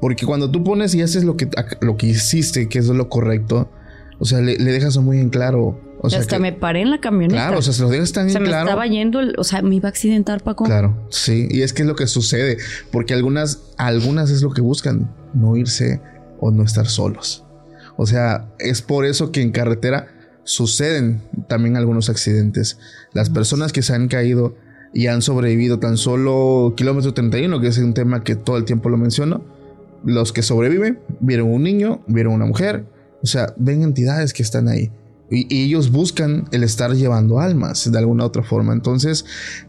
Porque 0.00 0.26
cuando 0.26 0.50
tú 0.50 0.64
pones 0.64 0.94
y 0.94 1.02
haces 1.02 1.24
lo 1.24 1.36
que, 1.36 1.48
lo 1.80 1.96
que 1.96 2.08
hiciste, 2.08 2.68
que 2.68 2.80
es 2.80 2.88
lo 2.88 3.08
correcto, 3.08 3.70
o 4.18 4.24
sea, 4.24 4.40
le, 4.40 4.56
dejas 4.56 4.96
muy 4.98 5.18
en 5.18 5.30
claro. 5.30 5.80
O 6.00 6.10
sea, 6.10 6.18
hasta 6.18 6.38
me 6.38 6.52
paré 6.52 6.80
en 6.82 6.90
la 6.90 7.00
camioneta. 7.00 7.40
Claro, 7.40 7.58
o 7.58 7.62
sea, 7.62 7.72
se 7.72 7.82
lo 7.82 7.88
dejas 7.88 8.12
tan 8.12 8.26
o 8.26 8.30
sea, 8.30 8.40
me 8.40 8.50
estaba 8.50 8.86
yendo, 8.86 9.20
o 9.38 9.44
sea, 9.44 9.62
me 9.62 9.76
iba 9.76 9.88
a 9.88 9.90
accidentar, 9.90 10.42
Paco. 10.42 10.64
Claro, 10.64 11.06
sí. 11.10 11.46
Y 11.50 11.62
es 11.62 11.72
que 11.72 11.82
es 11.82 11.88
lo 11.88 11.94
que 11.94 12.08
sucede. 12.08 12.58
Porque 12.90 13.14
algunas, 13.14 13.60
algunas 13.76 14.30
es 14.30 14.42
lo 14.42 14.52
que 14.52 14.60
buscan, 14.60 15.08
no 15.34 15.56
irse 15.56 16.00
o 16.40 16.50
no 16.50 16.64
estar 16.64 16.88
solos. 16.88 17.44
O 17.96 18.06
sea, 18.06 18.48
es 18.58 18.82
por 18.82 19.06
eso 19.06 19.30
que 19.30 19.42
en 19.42 19.52
carretera 19.52 20.08
suceden 20.44 21.22
también 21.48 21.76
algunos 21.76 22.08
accidentes. 22.08 22.78
Las 23.12 23.30
personas 23.30 23.72
que 23.72 23.82
se 23.82 23.94
han 23.94 24.08
caído 24.08 24.56
y 24.94 25.06
han 25.06 25.22
sobrevivido 25.22 25.78
tan 25.78 25.96
solo 25.96 26.74
kilómetro 26.76 27.14
31, 27.14 27.60
que 27.60 27.68
es 27.68 27.78
un 27.78 27.94
tema 27.94 28.22
que 28.22 28.36
todo 28.36 28.56
el 28.56 28.64
tiempo 28.64 28.88
lo 28.88 28.96
menciono, 28.96 29.42
los 30.04 30.32
que 30.32 30.42
sobreviven 30.42 31.00
vieron 31.20 31.50
un 31.50 31.62
niño, 31.62 32.02
vieron 32.06 32.34
una 32.34 32.46
mujer, 32.46 32.84
o 33.22 33.26
sea, 33.26 33.54
ven 33.56 33.82
entidades 33.82 34.32
que 34.32 34.42
están 34.42 34.68
ahí. 34.68 34.90
Y, 35.30 35.64
ellos 35.64 35.90
buscan 35.90 36.46
el 36.52 36.62
estar 36.62 36.92
llevando 36.94 37.40
almas 37.40 37.90
de 37.90 37.98
alguna 37.98 38.26
otra 38.26 38.42
forma. 38.42 38.72
Entonces 38.74 39.24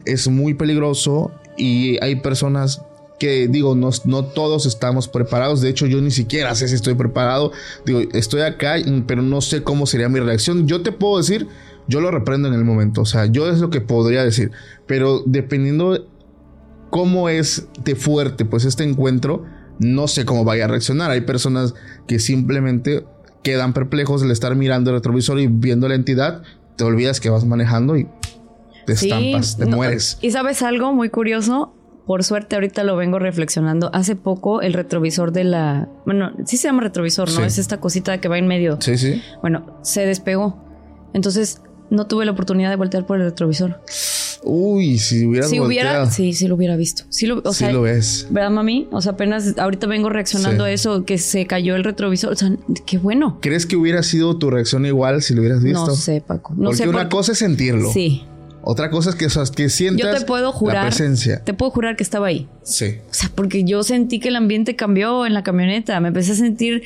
es 0.06 0.28
muy 0.28 0.56
peligroso 0.56 1.32
y 1.58 2.04
hay 2.04 2.18
personas 2.18 2.82
que 3.18 3.48
digo, 3.48 3.74
no, 3.76 3.92
no 4.04 4.26
todos 4.26 4.66
estamos 4.66 5.08
preparados. 5.08 5.62
De 5.62 5.70
hecho, 5.70 5.86
yo 5.86 6.02
ni 6.02 6.12
siquiera 6.12 6.54
sé 6.56 6.68
si 6.68 6.76
estoy 6.76 6.96
preparado. 6.96 7.54
Digo, 7.86 8.02
estoy 8.12 8.42
acá, 8.42 8.76
pero 9.08 9.22
no 9.22 9.40
sé 9.40 9.64
cómo 9.64 9.86
sería 9.86 10.10
mi 10.10 10.20
reacción. 10.20 10.68
Yo 10.68 10.82
te 10.82 10.92
puedo 10.92 11.18
decir, 11.18 11.48
yo 11.88 12.02
lo 12.02 12.12
reprendo 12.12 12.48
en 12.48 12.54
el 12.54 12.64
momento. 12.64 13.02
O 13.02 13.06
sea, 13.06 13.26
yo 13.26 13.50
es 13.50 13.60
lo 13.60 13.70
que 13.70 13.82
podría 13.82 14.24
decir. 14.24 14.52
Pero 14.88 15.24
dependiendo 15.26 16.08
cómo 16.90 17.30
es 17.30 17.68
de 17.84 17.96
fuerte, 17.96 18.46
pues 18.46 18.66
este 18.66 18.84
encuentro, 18.84 19.46
no 19.80 20.08
sé 20.08 20.26
cómo 20.26 20.44
vaya 20.44 20.66
a 20.66 20.68
reaccionar. 20.68 21.12
Hay 21.12 21.22
personas 21.22 21.74
que 22.08 22.20
simplemente 22.20 23.06
quedan 23.42 23.74
perplejos 23.74 24.24
al 24.24 24.32
estar 24.32 24.56
mirando 24.56 24.92
el 24.92 24.98
retrovisor 24.98 25.40
y 25.40 25.48
viendo 25.48 25.88
la 25.88 25.96
entidad. 25.96 26.44
Te 26.76 26.84
olvidas 26.84 27.20
que 27.20 27.30
vas 27.30 27.46
manejando 27.46 27.98
y 27.98 28.08
te 28.86 28.94
estampas, 28.94 29.58
te 29.58 29.66
mueres. 29.66 30.18
Y 30.22 30.32
sabes 30.32 30.62
algo 30.62 30.94
muy 30.94 31.10
curioso, 31.10 31.74
por 32.06 32.24
suerte 32.24 32.56
ahorita 32.56 32.84
lo 32.84 32.96
vengo 32.96 33.20
reflexionando. 33.20 33.90
Hace 33.94 34.16
poco 34.16 34.62
el 34.62 34.74
retrovisor 34.74 35.32
de 35.32 35.44
la... 35.44 35.90
Bueno, 36.06 36.32
sí 36.46 36.58
se 36.58 36.68
llama 36.68 36.84
retrovisor, 36.84 37.32
¿no? 37.32 37.44
Es 37.44 37.58
esta 37.58 37.80
cosita 37.80 38.20
que 38.20 38.28
va 38.28 38.38
en 38.38 38.48
medio. 38.48 38.78
Sí, 38.82 38.98
sí. 38.98 39.22
Bueno, 39.42 39.80
se 39.84 40.06
despegó. 40.06 40.64
Entonces 41.14 41.62
no 41.94 42.08
tuve 42.08 42.26
la 42.26 42.32
oportunidad 42.32 42.70
de 42.70 42.76
voltear 42.76 43.06
por 43.06 43.20
el 43.20 43.26
retrovisor. 43.26 43.80
Uy, 44.44 44.98
si 45.00 45.26
hubiera 45.26 45.48
si 45.48 45.60
hubiera, 45.60 46.10
sí, 46.12 46.34
sí 46.34 46.48
lo 46.48 46.56
hubiera 46.56 46.76
visto. 46.76 47.04
Sí 47.10 47.28
lo, 47.28 47.42
o 47.46 47.54
sí 47.54 47.66
lo 47.72 47.84
ves. 47.84 48.28
¿Verdad, 48.30 48.50
mami? 48.50 48.88
O 48.92 49.02
sea, 49.02 49.14
apenas 49.14 49.58
ahorita 49.58 49.88
vengo 49.88 50.10
reaccionando 50.10 50.66
a 50.66 50.72
eso, 50.72 51.06
que 51.06 51.18
se 51.18 51.48
cayó 51.48 51.76
el 51.76 51.84
retrovisor. 51.84 52.34
O 52.34 52.36
sea, 52.36 52.52
qué 52.86 52.98
bueno. 52.98 53.38
¿Crees 53.42 53.66
que 53.66 53.78
hubiera 53.78 54.04
sido 54.04 54.38
tu 54.38 54.50
reacción 54.50 54.86
igual 54.86 55.22
si 55.22 55.34
lo 55.34 55.42
hubieras 55.42 55.64
visto? 55.64 55.88
No 55.88 55.96
sé, 55.96 56.22
Paco. 56.22 56.54
No 56.58 56.72
porque 56.72 56.90
una 56.90 57.08
cosa 57.08 57.32
es 57.32 57.38
sentirlo. 57.38 57.92
Sí. 57.94 58.24
Otra 58.66 58.90
cosa 58.90 59.10
es 59.10 59.16
que, 59.16 59.26
o 59.26 59.52
que 59.54 59.70
sientas 59.70 60.14
yo 60.14 60.20
te 60.20 60.26
puedo 60.26 60.54
jurar, 60.54 60.76
la 60.78 60.90
presencia. 60.90 61.44
Te 61.44 61.54
puedo 61.54 61.70
jurar 61.70 61.98
que 61.98 62.04
estaba 62.04 62.28
ahí. 62.28 62.48
Sí. 62.64 62.96
O 63.10 63.14
sea, 63.14 63.30
porque 63.36 63.66
yo 63.66 63.84
sentí 63.84 64.20
que 64.20 64.30
el 64.30 64.38
ambiente 64.38 64.78
cambió 64.78 65.26
en 65.26 65.34
la 65.34 65.44
camioneta. 65.44 66.00
Me 66.00 66.08
empecé 66.08 66.32
a 66.32 66.36
sentir, 66.36 66.84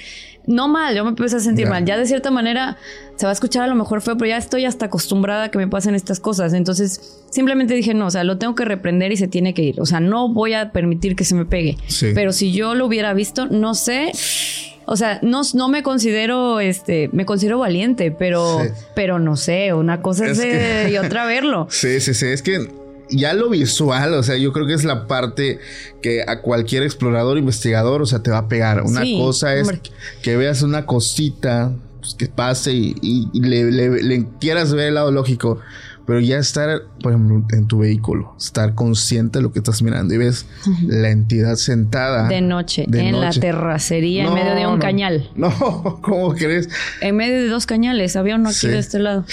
no 0.48 0.68
mal, 0.68 0.96
yo 0.96 1.04
me 1.04 1.10
empecé 1.10 1.36
a 1.36 1.40
sentir 1.40 1.68
mal. 1.68 1.86
Ya 1.86 1.98
de 1.98 2.06
cierta 2.06 2.32
manera 2.32 2.78
se 3.16 3.26
va 3.26 3.32
a 3.32 3.34
escuchar 3.34 3.64
a 3.64 3.68
lo 3.68 3.76
mejor 3.76 4.02
feo, 4.02 4.18
pero 4.18 4.30
ya 4.30 4.38
estoy 4.38 4.66
hasta 4.66 4.86
acostumbrada 4.86 5.46
a 5.46 5.52
que 5.52 5.58
me 5.58 5.68
pasen 5.68 5.94
estas 5.94 6.20
cosas. 6.20 6.54
Entonces, 6.54 7.22
simplemente 7.30 7.74
dije, 7.74 7.94
no, 7.94 8.08
o 8.08 8.12
sea, 8.12 8.24
lo 8.24 8.38
tengo 8.38 8.56
que 8.56 8.66
reprender 8.66 9.12
y 9.12 9.18
se 9.18 9.28
tiene 9.28 9.54
que 9.54 9.62
ir. 9.62 9.82
O 9.82 9.86
sea, 9.86 10.00
no 10.00 10.34
voy 10.34 10.54
a 10.54 10.72
permitir 10.72 11.16
que 11.16 11.26
se 11.26 11.36
me 11.36 11.46
pegue. 11.46 11.78
Sí. 11.88 12.08
Pero 12.16 12.32
si 12.32 12.52
yo 12.54 12.76
lo 12.76 12.86
hubiera 12.86 13.14
visto, 13.14 13.46
no 13.48 13.76
sé 13.76 14.12
o 14.90 14.96
sea, 14.96 15.20
no, 15.22 15.42
no 15.54 15.68
me 15.68 15.84
considero, 15.84 16.62
este, 16.62 17.10
me 17.12 17.26
considero 17.26 17.60
valiente, 17.60 18.10
pero, 18.10 18.62
pero 18.96 19.20
no 19.20 19.36
sé, 19.36 19.74
una 19.74 20.02
cosa 20.02 20.28
es, 20.28 20.42
y 20.90 20.98
otra 20.98 21.26
verlo. 21.26 21.68
Sí, 21.78 22.00
sí, 22.00 22.14
sí, 22.14 22.28
es 22.28 22.42
que 22.42 22.70
ya 23.10 23.34
lo 23.34 23.50
visual, 23.50 24.14
o 24.14 24.24
sea, 24.24 24.38
yo 24.38 24.54
creo 24.54 24.68
que 24.68 24.74
es 24.74 24.84
la 24.84 25.08
parte 25.08 25.60
que 26.02 26.24
a 26.28 26.42
cualquier 26.42 26.84
explorador, 26.84 27.38
investigador, 27.38 28.02
o 28.02 28.06
sea, 28.06 28.24
te 28.24 28.32
va 28.32 28.40
a 28.40 28.48
pegar. 28.48 28.84
Una 28.84 29.04
cosa 29.18 29.56
es 29.56 29.70
que 30.22 30.38
veas 30.38 30.62
una 30.62 30.86
cosita 30.86 31.74
pues, 32.00 32.16
que 32.16 32.28
pase 32.28 32.74
y, 32.74 33.30
le, 33.34 33.72
le, 33.72 34.28
quieras 34.40 34.74
ver 34.74 34.88
el 34.88 34.96
lado 34.96 35.12
lógico. 35.12 35.60
Pero 36.08 36.22
ya 36.22 36.38
estar, 36.38 36.84
por 37.04 37.12
ejemplo, 37.12 37.46
en 37.52 37.68
tu 37.68 37.80
vehículo, 37.80 38.34
estar 38.38 38.76
consciente 38.76 39.40
de 39.40 39.44
lo 39.44 39.52
que 39.52 39.60
estás 39.60 39.82
mirando 39.82 40.14
y 40.14 40.18
ves 40.18 40.46
la 40.88 41.10
entidad 41.10 41.56
sentada. 41.58 42.30
De 42.30 42.40
noche, 42.40 42.88
en 42.90 43.20
la 43.20 43.32
terracería, 43.32 44.26
en 44.26 44.34
medio 44.34 44.56
de 44.56 44.66
un 44.68 44.80
cañal. 44.80 45.30
No, 45.36 45.52
¿cómo 46.02 46.34
crees? 46.34 46.70
En 47.02 47.18
medio 47.18 47.36
de 47.36 47.50
dos 47.50 47.66
cañales, 47.66 48.16
había 48.16 48.36
uno 48.36 48.48
aquí 48.48 48.68
de 48.68 48.80
este 48.80 49.00
lado. 49.00 49.26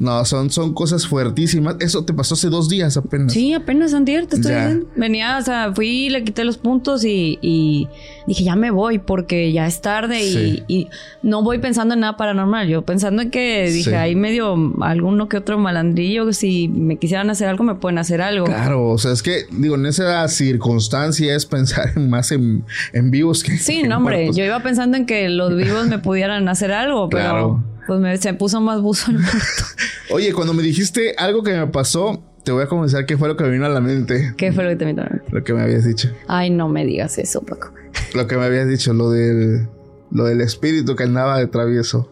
No, 0.00 0.22
son, 0.26 0.50
son 0.50 0.74
cosas 0.74 1.06
fuertísimas. 1.06 1.76
Eso 1.80 2.04
te 2.04 2.12
pasó 2.12 2.34
hace 2.34 2.50
dos 2.50 2.68
días 2.68 2.98
apenas. 2.98 3.32
Sí, 3.32 3.54
apenas 3.54 3.94
antier, 3.94 4.26
te 4.26 4.36
estoy 4.36 4.54
diciendo. 4.54 4.86
Venía, 4.96 5.38
o 5.38 5.42
sea, 5.42 5.72
fui, 5.74 6.10
le 6.10 6.24
quité 6.24 6.44
los 6.44 6.58
puntos 6.58 7.04
y, 7.06 7.88
dije, 8.28 8.44
ya 8.44 8.56
me 8.56 8.70
voy 8.70 8.98
porque 8.98 9.52
ya 9.52 9.66
es 9.66 9.80
tarde 9.80 10.20
y, 10.22 10.88
no 11.22 11.42
voy 11.42 11.58
pensando 11.58 11.94
en 11.94 12.00
nada 12.00 12.16
paranormal. 12.16 12.68
Yo 12.68 12.82
pensando 12.82 13.22
en 13.22 13.30
que 13.30 13.70
dije, 13.70 13.96
hay 13.96 14.14
medio 14.14 14.54
alguno 14.80 15.28
que 15.28 15.36
otro 15.36 15.58
malandrillo 15.58 16.32
si 16.32 16.68
me 16.68 16.96
quisieran 16.96 17.30
hacer 17.30 17.48
algo, 17.48 17.64
me 17.64 17.74
pueden 17.74 17.98
hacer 17.98 18.20
algo. 18.20 18.44
Claro, 18.44 18.88
o 18.88 18.98
sea, 18.98 19.12
es 19.12 19.22
que, 19.22 19.46
digo, 19.50 19.74
en 19.74 19.86
esa 19.86 20.26
circunstancia 20.28 21.34
es 21.34 21.46
pensar 21.46 21.96
más 21.98 22.30
en, 22.32 22.64
vivos 23.04 23.42
que. 23.42 23.56
Sí, 23.56 23.82
no, 23.88 23.96
hombre. 23.96 24.30
Yo 24.32 24.44
iba 24.44 24.60
pensando 24.60 24.96
en 24.96 25.06
que 25.06 25.28
los 25.28 25.56
vivos 25.56 25.86
me 25.88 25.98
pudieran 25.98 26.48
hacer 26.48 26.72
algo, 26.72 27.08
pero 27.08 27.64
pues 27.86 27.98
me, 28.00 28.16
se 28.18 28.34
puso 28.34 28.60
más 28.60 28.80
buzo 28.80 29.10
el 29.10 29.18
muerto. 29.18 29.64
Oye, 30.10 30.32
cuando 30.32 30.52
me 30.52 30.62
dijiste 30.62 31.14
algo 31.16 31.42
que 31.42 31.52
me 31.52 31.66
pasó, 31.66 32.22
te 32.44 32.52
voy 32.52 32.62
a 32.62 32.66
comenzar 32.66 33.06
qué 33.06 33.16
fue 33.16 33.28
lo 33.28 33.36
que 33.36 33.44
me 33.44 33.50
vino 33.50 33.66
a 33.66 33.70
la 33.70 33.80
mente. 33.80 34.34
¿Qué 34.36 34.52
fue 34.52 34.64
lo 34.64 34.70
que 34.70 34.76
te 34.76 34.84
vino 34.84 35.02
a 35.02 35.04
la 35.06 35.10
mente? 35.10 35.26
Lo 35.30 35.42
que 35.42 35.52
me 35.52 35.62
habías 35.62 35.84
dicho. 35.84 36.10
Ay, 36.28 36.50
no 36.50 36.68
me 36.68 36.84
digas 36.84 37.18
eso, 37.18 37.42
Paco. 37.42 37.72
Lo 38.14 38.26
que 38.26 38.36
me 38.36 38.44
habías 38.44 38.68
dicho, 38.68 38.92
lo 38.92 39.10
del, 39.10 39.68
lo 40.10 40.24
del 40.24 40.40
espíritu 40.40 40.96
que 40.96 41.04
andaba 41.04 41.38
de 41.38 41.46
travieso. 41.46 42.10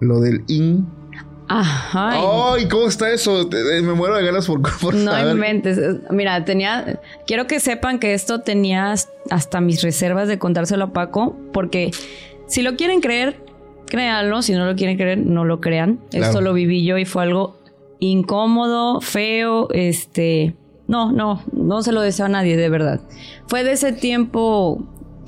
Lo 0.00 0.20
del 0.20 0.44
in 0.48 0.88
Ay, 1.52 2.68
¿cómo 2.68 2.86
está 2.86 3.10
eso? 3.10 3.48
Me 3.50 3.92
muero 3.92 4.14
de 4.14 4.24
ganas 4.24 4.46
por, 4.46 4.62
por 4.80 4.94
No 4.94 5.30
inventes. 5.30 5.78
Mira, 6.10 6.44
tenía. 6.44 7.00
Quiero 7.26 7.48
que 7.48 7.58
sepan 7.58 7.98
que 7.98 8.14
esto 8.14 8.42
tenía 8.42 8.94
hasta 9.30 9.60
mis 9.60 9.82
reservas 9.82 10.28
de 10.28 10.38
contárselo 10.38 10.84
a 10.84 10.92
Paco, 10.92 11.36
porque 11.52 11.90
si 12.46 12.62
lo 12.62 12.76
quieren 12.76 13.00
creer, 13.00 13.42
créanlo. 13.86 14.42
Si 14.42 14.52
no 14.52 14.64
lo 14.64 14.76
quieren 14.76 14.96
creer, 14.96 15.18
no 15.18 15.44
lo 15.44 15.60
crean. 15.60 15.98
Esto 16.12 16.40
lo 16.40 16.52
viví 16.52 16.84
yo 16.84 16.98
y 16.98 17.04
fue 17.04 17.24
algo 17.24 17.58
incómodo, 17.98 19.00
feo, 19.00 19.68
este. 19.72 20.54
No, 20.90 21.12
no, 21.12 21.40
no 21.52 21.82
se 21.82 21.92
lo 21.92 22.00
deseo 22.00 22.26
a 22.26 22.28
nadie, 22.28 22.56
de 22.56 22.68
verdad. 22.68 23.00
Fue 23.46 23.62
de 23.62 23.70
ese 23.70 23.92
tiempo 23.92 24.84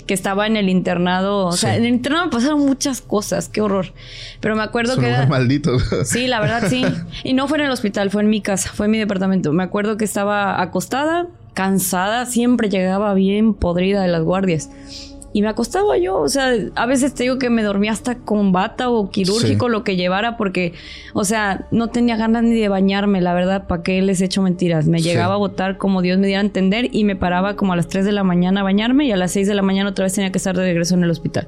que 0.09 0.13
estaba 0.13 0.49
en 0.49 0.57
el 0.57 0.69
internado. 0.69 1.47
O 1.47 1.53
sea, 1.53 1.77
en 1.77 1.85
el 1.85 1.91
internado 1.91 2.31
pasaron 2.31 2.59
muchas 2.59 3.01
cosas, 3.01 3.49
qué 3.49 3.61
horror. 3.61 3.93
Pero 4.41 4.57
me 4.57 4.63
acuerdo 4.63 4.97
que. 4.99 5.07
Era... 5.07 5.25
maldito. 5.27 5.79
Sí, 6.05 6.27
la 6.27 6.41
verdad 6.41 6.65
sí. 6.69 6.85
Y 7.23 7.35
no 7.35 7.47
fue 7.47 7.59
en 7.59 7.67
el 7.67 7.71
hospital, 7.71 8.11
fue 8.11 8.23
en 8.23 8.29
mi 8.29 8.41
casa, 8.41 8.73
fue 8.75 8.87
en 8.87 8.93
mi 8.93 8.99
departamento. 8.99 9.53
Me 9.53 9.63
acuerdo 9.63 9.97
que 9.97 10.05
estaba 10.05 10.61
acostada, 10.61 11.29
cansada, 11.55 12.27
siempre 12.27 12.69
llegaba 12.69 13.15
bien 13.15 13.55
podrida 13.55 14.03
de 14.03 14.09
las 14.09 14.25
guardias. 14.25 14.69
Y 15.35 15.41
me 15.41 15.49
acostaba 15.49 15.97
yo, 15.97 16.19
o 16.19 16.29
sea, 16.29 16.53
a 16.75 16.87
veces 16.87 17.15
te 17.15 17.23
digo 17.23 17.39
que 17.39 17.49
me 17.49 17.63
dormía 17.63 17.93
hasta 17.93 18.17
con 18.19 18.53
bata 18.53 18.91
o 18.91 19.11
quirúrgico, 19.11 19.71
lo 19.71 19.83
que 19.83 19.97
llevara, 19.97 20.37
porque, 20.37 20.75
o 21.15 21.25
sea, 21.25 21.67
no 21.71 21.89
tenía 21.89 22.17
ganas 22.19 22.43
ni 22.43 22.55
de 22.55 22.69
bañarme, 22.69 23.23
la 23.23 23.33
verdad, 23.33 23.67
¿para 23.67 23.83
qué 23.83 24.03
les 24.03 24.21
he 24.21 24.27
hecho 24.27 24.43
mentiras? 24.43 24.87
Me 24.89 25.01
llegaba 25.01 25.35
a 25.35 25.39
botar 25.39 25.79
como 25.79 26.03
Dios 26.03 26.19
me 26.19 26.27
diera 26.27 26.43
a 26.43 26.45
entender 26.45 26.91
y 26.93 27.05
me 27.05 27.17
paraba 27.17 27.57
como 27.57 27.73
a 27.73 27.77
las 27.77 27.89
3 27.89 28.05
de 28.05 28.13
la 28.13 28.25
mañana 28.25 28.61
a 28.61 28.65
bañarme 28.65 29.07
y 29.07 29.13
a 29.13 29.17
las 29.17 29.33
6 29.33 29.49
de 29.49 29.55
la 29.55 29.63
mañana 29.63 29.91
otra 29.91 30.05
vez 30.05 30.13
tenía 30.13 30.31
que 30.31 30.39
estar 30.39 30.55
de 30.55 30.65
regreso 30.65 30.97
en 30.97 31.05
el 31.05 31.11
hospital. 31.11 31.47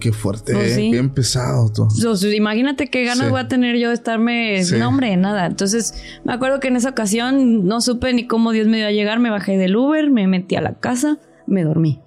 qué 0.00 0.12
fuerte, 0.12 0.52
pues 0.52 0.76
bien 0.76 1.10
pesado 1.10 1.70
todo. 1.70 1.88
imagínate 2.32 2.88
qué 2.88 3.04
ganas 3.04 3.30
voy 3.30 3.40
a 3.40 3.46
tener 3.46 3.76
yo 3.76 3.88
de 3.88 3.94
estarme, 3.94 4.62
no 4.78 4.88
hombre, 4.88 5.16
nada. 5.16 5.46
Entonces, 5.46 5.94
me 6.24 6.32
acuerdo 6.32 6.58
que 6.58 6.68
en 6.68 6.76
esa 6.76 6.88
ocasión 6.90 7.66
no 7.66 7.80
supe 7.80 8.12
ni 8.12 8.26
cómo 8.26 8.50
Dios 8.50 8.66
me 8.66 8.78
iba 8.78 8.88
a 8.88 8.92
llegar, 8.92 9.20
me 9.20 9.30
bajé 9.30 9.58
del 9.58 9.76
Uber, 9.76 10.10
me 10.10 10.26
metí 10.26 10.56
a 10.56 10.60
la 10.60 10.74
casa, 10.74 11.18
me 11.46 11.62
dormí 11.62 12.00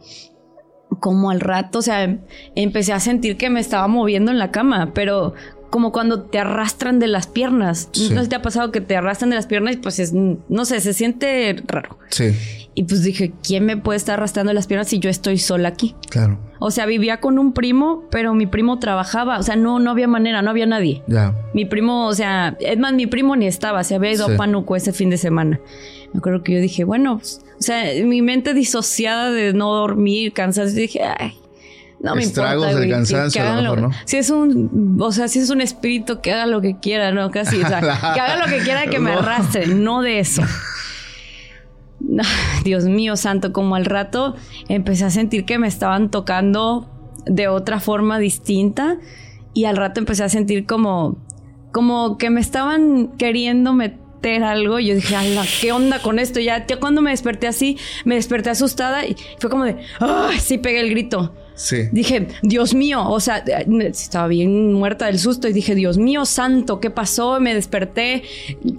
como 0.99 1.29
al 1.29 1.39
rato, 1.39 1.79
o 1.79 1.81
sea, 1.81 2.17
empecé 2.55 2.93
a 2.93 2.99
sentir 2.99 3.37
que 3.37 3.49
me 3.49 3.59
estaba 3.59 3.87
moviendo 3.87 4.31
en 4.31 4.39
la 4.39 4.51
cama, 4.51 4.91
pero 4.93 5.33
como 5.73 5.91
cuando 5.91 6.21
te 6.21 6.37
arrastran 6.37 6.99
de 6.99 7.07
las 7.07 7.25
piernas. 7.25 7.89
No 8.11 8.29
te 8.29 8.35
ha 8.35 8.43
pasado 8.43 8.71
que 8.71 8.79
te 8.79 8.95
arrastran 8.95 9.31
de 9.31 9.37
las 9.37 9.47
piernas 9.47 9.73
y 9.73 9.77
pues 9.77 9.97
es, 9.97 10.13
no 10.13 10.65
sé, 10.65 10.79
se 10.81 10.93
siente 10.93 11.63
raro. 11.65 11.97
Sí. 12.11 12.31
Y 12.75 12.83
pues 12.83 13.01
dije, 13.01 13.33
¿quién 13.41 13.65
me 13.65 13.75
puede 13.75 13.97
estar 13.97 14.19
arrastrando 14.19 14.51
de 14.51 14.53
las 14.53 14.67
piernas 14.67 14.87
si 14.87 14.99
yo 14.99 15.09
estoy 15.09 15.39
sola 15.39 15.69
aquí? 15.69 15.95
Claro. 16.11 16.37
O 16.59 16.69
sea, 16.69 16.85
vivía 16.85 17.19
con 17.19 17.39
un 17.39 17.53
primo, 17.53 18.03
pero 18.11 18.35
mi 18.35 18.45
primo 18.45 18.77
trabajaba. 18.77 19.39
O 19.39 19.43
sea, 19.43 19.55
no, 19.55 19.79
no 19.79 19.89
había 19.89 20.07
manera, 20.07 20.43
no 20.43 20.51
había 20.51 20.67
nadie. 20.67 21.01
Ya. 21.07 21.35
Mi 21.55 21.65
primo, 21.65 22.05
o 22.05 22.13
sea, 22.13 22.55
es 22.59 22.77
más, 22.77 22.93
mi 22.93 23.07
primo 23.07 23.35
ni 23.35 23.47
estaba, 23.47 23.83
se 23.83 23.95
había 23.95 24.11
ido 24.11 24.27
a 24.27 24.37
Panuco 24.37 24.75
ese 24.75 24.93
fin 24.93 25.09
de 25.09 25.17
semana. 25.17 25.59
Me 26.13 26.19
acuerdo 26.19 26.43
que 26.43 26.53
yo 26.53 26.59
dije, 26.59 26.83
bueno, 26.83 27.17
pues, 27.17 27.41
o 27.59 27.61
sea, 27.61 27.83
mi 28.05 28.21
mente 28.21 28.53
disociada 28.53 29.31
de 29.31 29.53
no 29.53 29.73
dormir, 29.73 30.33
cansancio, 30.33 30.79
dije, 30.79 31.01
ay, 31.03 31.37
no 31.99 32.15
me 32.15 32.23
Estragos 32.23 32.65
importa. 32.65 32.79
del 32.79 32.87
güey, 32.89 32.91
cansancio, 32.91 33.41
que 33.41 33.47
a 33.47 33.55
lo 33.55 33.61
mejor, 33.61 33.81
¿no? 33.81 33.91
Si 34.05 34.17
es 34.17 34.29
un, 34.29 34.97
o 34.99 35.11
sea, 35.11 35.27
si 35.27 35.39
es 35.39 35.49
un 35.49 35.61
espíritu 35.61 36.21
que 36.21 36.33
haga 36.33 36.45
lo 36.45 36.61
que 36.61 36.77
quiera, 36.77 37.11
¿no? 37.11 37.31
Casi, 37.31 37.61
o 37.61 37.67
sea, 37.67 37.79
que 37.79 38.19
haga 38.19 38.45
lo 38.45 38.45
que 38.45 38.59
quiera 38.59 38.87
que 38.87 38.99
me 38.99 39.13
arrastre, 39.13 39.67
no 39.67 40.01
de 40.01 40.19
eso. 40.19 40.43
Dios 42.63 42.83
mío 42.83 43.15
santo, 43.15 43.53
como 43.53 43.75
al 43.75 43.85
rato 43.85 44.35
empecé 44.67 45.05
a 45.05 45.09
sentir 45.09 45.45
que 45.45 45.57
me 45.57 45.67
estaban 45.67 46.11
tocando 46.11 46.89
de 47.25 47.47
otra 47.47 47.79
forma 47.79 48.19
distinta 48.19 48.97
y 49.53 49.65
al 49.65 49.77
rato 49.77 50.01
empecé 50.01 50.23
a 50.23 50.29
sentir 50.29 50.65
como, 50.65 51.15
como 51.71 52.17
que 52.17 52.29
me 52.29 52.41
estaban 52.41 53.09
queriendo 53.17 53.73
meter 53.73 54.02
algo 54.31 54.79
y 54.79 54.87
yo 54.87 54.95
dije, 54.95 55.15
ala, 55.15 55.45
¿qué 55.61 55.71
onda 55.71 55.99
con 55.99 56.19
esto? 56.19 56.39
Ya, 56.39 56.65
ya 56.65 56.79
cuando 56.79 57.01
me 57.01 57.11
desperté 57.11 57.47
así, 57.47 57.77
me 58.05 58.15
desperté 58.15 58.49
asustada 58.49 59.05
y 59.05 59.15
fue 59.39 59.49
como 59.49 59.65
de, 59.65 59.77
¡ay! 59.99 60.39
Sí, 60.39 60.57
pegué 60.57 60.79
el 60.79 60.89
grito. 60.89 61.33
Sí. 61.55 61.87
Dije, 61.91 62.29
Dios 62.41 62.73
mío, 62.73 63.07
o 63.07 63.19
sea, 63.19 63.43
eh, 63.45 63.65
estaba 63.91 64.27
bien 64.27 64.73
muerta 64.73 65.05
del 65.05 65.19
susto 65.19 65.47
y 65.47 65.53
dije, 65.53 65.75
Dios 65.75 65.97
mío 65.97 66.25
santo, 66.25 66.79
¿qué 66.79 66.89
pasó? 66.89 67.39
Me 67.39 67.53
desperté. 67.53 68.23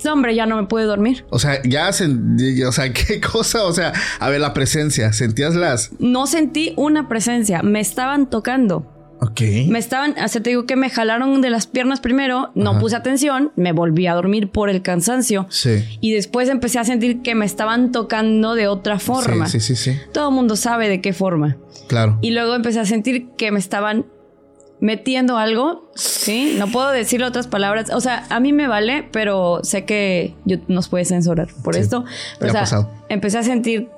No, 0.04 0.12
hombre, 0.14 0.34
ya 0.34 0.46
no 0.46 0.56
me 0.56 0.66
pude 0.66 0.84
dormir. 0.84 1.24
O 1.30 1.38
sea, 1.38 1.62
ya 1.62 1.90
o 1.90 2.72
sea, 2.72 2.92
qué 2.92 3.20
cosa, 3.20 3.64
o 3.64 3.72
sea, 3.72 3.92
a 4.18 4.28
ver, 4.30 4.40
la 4.40 4.54
presencia, 4.54 5.12
¿sentías 5.12 5.54
las? 5.54 5.92
No 5.98 6.26
sentí 6.26 6.72
una 6.76 7.08
presencia, 7.08 7.62
me 7.62 7.80
estaban 7.80 8.28
tocando. 8.28 8.93
Ok. 9.24 9.40
Me 9.68 9.78
estaban, 9.78 10.14
o 10.22 10.28
sea, 10.28 10.42
te 10.42 10.50
digo 10.50 10.66
que 10.66 10.76
me 10.76 10.90
jalaron 10.90 11.40
de 11.40 11.50
las 11.50 11.66
piernas 11.66 12.00
primero, 12.00 12.50
no 12.54 12.72
Ajá. 12.72 12.80
puse 12.80 12.96
atención, 12.96 13.52
me 13.56 13.72
volví 13.72 14.06
a 14.06 14.14
dormir 14.14 14.50
por 14.50 14.68
el 14.68 14.82
cansancio. 14.82 15.46
Sí. 15.50 15.82
Y 16.00 16.12
después 16.12 16.48
empecé 16.48 16.78
a 16.78 16.84
sentir 16.84 17.22
que 17.22 17.34
me 17.34 17.46
estaban 17.46 17.90
tocando 17.92 18.54
de 18.54 18.68
otra 18.68 18.98
forma. 18.98 19.46
Sí, 19.46 19.60
sí, 19.60 19.74
sí, 19.76 19.92
sí. 19.92 19.98
Todo 20.12 20.28
el 20.28 20.34
mundo 20.34 20.56
sabe 20.56 20.88
de 20.88 21.00
qué 21.00 21.12
forma. 21.12 21.56
Claro. 21.88 22.18
Y 22.20 22.32
luego 22.32 22.54
empecé 22.54 22.80
a 22.80 22.84
sentir 22.84 23.28
que 23.36 23.50
me 23.50 23.58
estaban 23.58 24.06
metiendo 24.80 25.38
algo, 25.38 25.90
¿sí? 25.94 26.56
No 26.58 26.66
puedo 26.68 26.90
decir 26.90 27.22
otras 27.24 27.46
palabras. 27.46 27.90
O 27.94 28.00
sea, 28.00 28.26
a 28.28 28.40
mí 28.40 28.52
me 28.52 28.66
vale, 28.68 29.08
pero 29.12 29.60
sé 29.62 29.84
que 29.86 30.34
nos 30.68 30.88
puede 30.88 31.04
censurar 31.06 31.48
por 31.62 31.74
Sí, 31.74 31.80
esto. 31.80 32.04
Pero, 32.38 32.50
ha 32.50 32.50
o 32.50 32.52
sea, 32.52 32.60
pasado. 32.60 32.90
empecé 33.08 33.38
a 33.38 33.42
sentir 33.42 33.88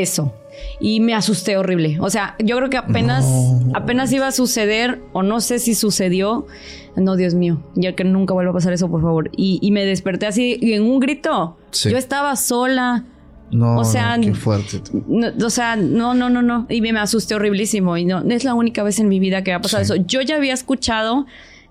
eso. 0.00 0.32
Y 0.80 1.00
me 1.00 1.14
asusté 1.14 1.56
horrible. 1.58 1.98
O 2.00 2.08
sea, 2.08 2.34
yo 2.38 2.56
creo 2.56 2.70
que 2.70 2.78
apenas, 2.78 3.24
No. 3.26 3.72
apenas 3.74 4.10
iba 4.12 4.26
a 4.26 4.32
suceder, 4.32 5.00
o 5.12 5.22
no 5.22 5.40
sé 5.40 5.58
si 5.58 5.74
sucedió. 5.74 6.46
No, 6.96 7.16
Dios 7.16 7.34
mío, 7.34 7.62
ya 7.74 7.94
que 7.94 8.04
nunca 8.04 8.32
vuelva 8.32 8.52
a 8.52 8.54
pasar 8.54 8.72
eso, 8.72 8.90
por 8.90 9.02
favor. 9.02 9.30
Y, 9.36 9.58
y 9.60 9.70
me 9.70 9.84
desperté 9.84 10.26
así 10.26 10.58
y 10.60 10.72
en 10.72 10.82
un 10.84 10.98
grito. 10.98 11.58
Sí. 11.72 11.90
Yo 11.90 11.98
estaba 11.98 12.34
sola. 12.36 13.04
No, 13.50 13.76
o 13.78 13.84
sea, 13.84 14.16
no, 14.16 14.24
qué 14.24 14.34
fuerte. 14.34 14.80
No, 15.06 15.28
o 15.44 15.50
sea, 15.50 15.76
no, 15.76 16.14
no, 16.14 16.30
no, 16.30 16.40
no. 16.42 16.66
Y 16.70 16.80
me, 16.80 16.92
me 16.92 17.00
asusté 17.00 17.34
horriblísimo. 17.34 17.96
Y 17.98 18.04
no, 18.06 18.20
es 18.30 18.42
la 18.44 18.54
única 18.54 18.82
vez 18.82 18.98
en 18.98 19.08
mi 19.08 19.20
vida 19.20 19.44
que 19.44 19.50
me 19.50 19.56
ha 19.56 19.60
pasado 19.60 19.84
Sí. 19.84 19.92
eso. 19.92 20.02
Yo 20.06 20.20
ya 20.22 20.36
había 20.36 20.54
escuchado 20.54 21.26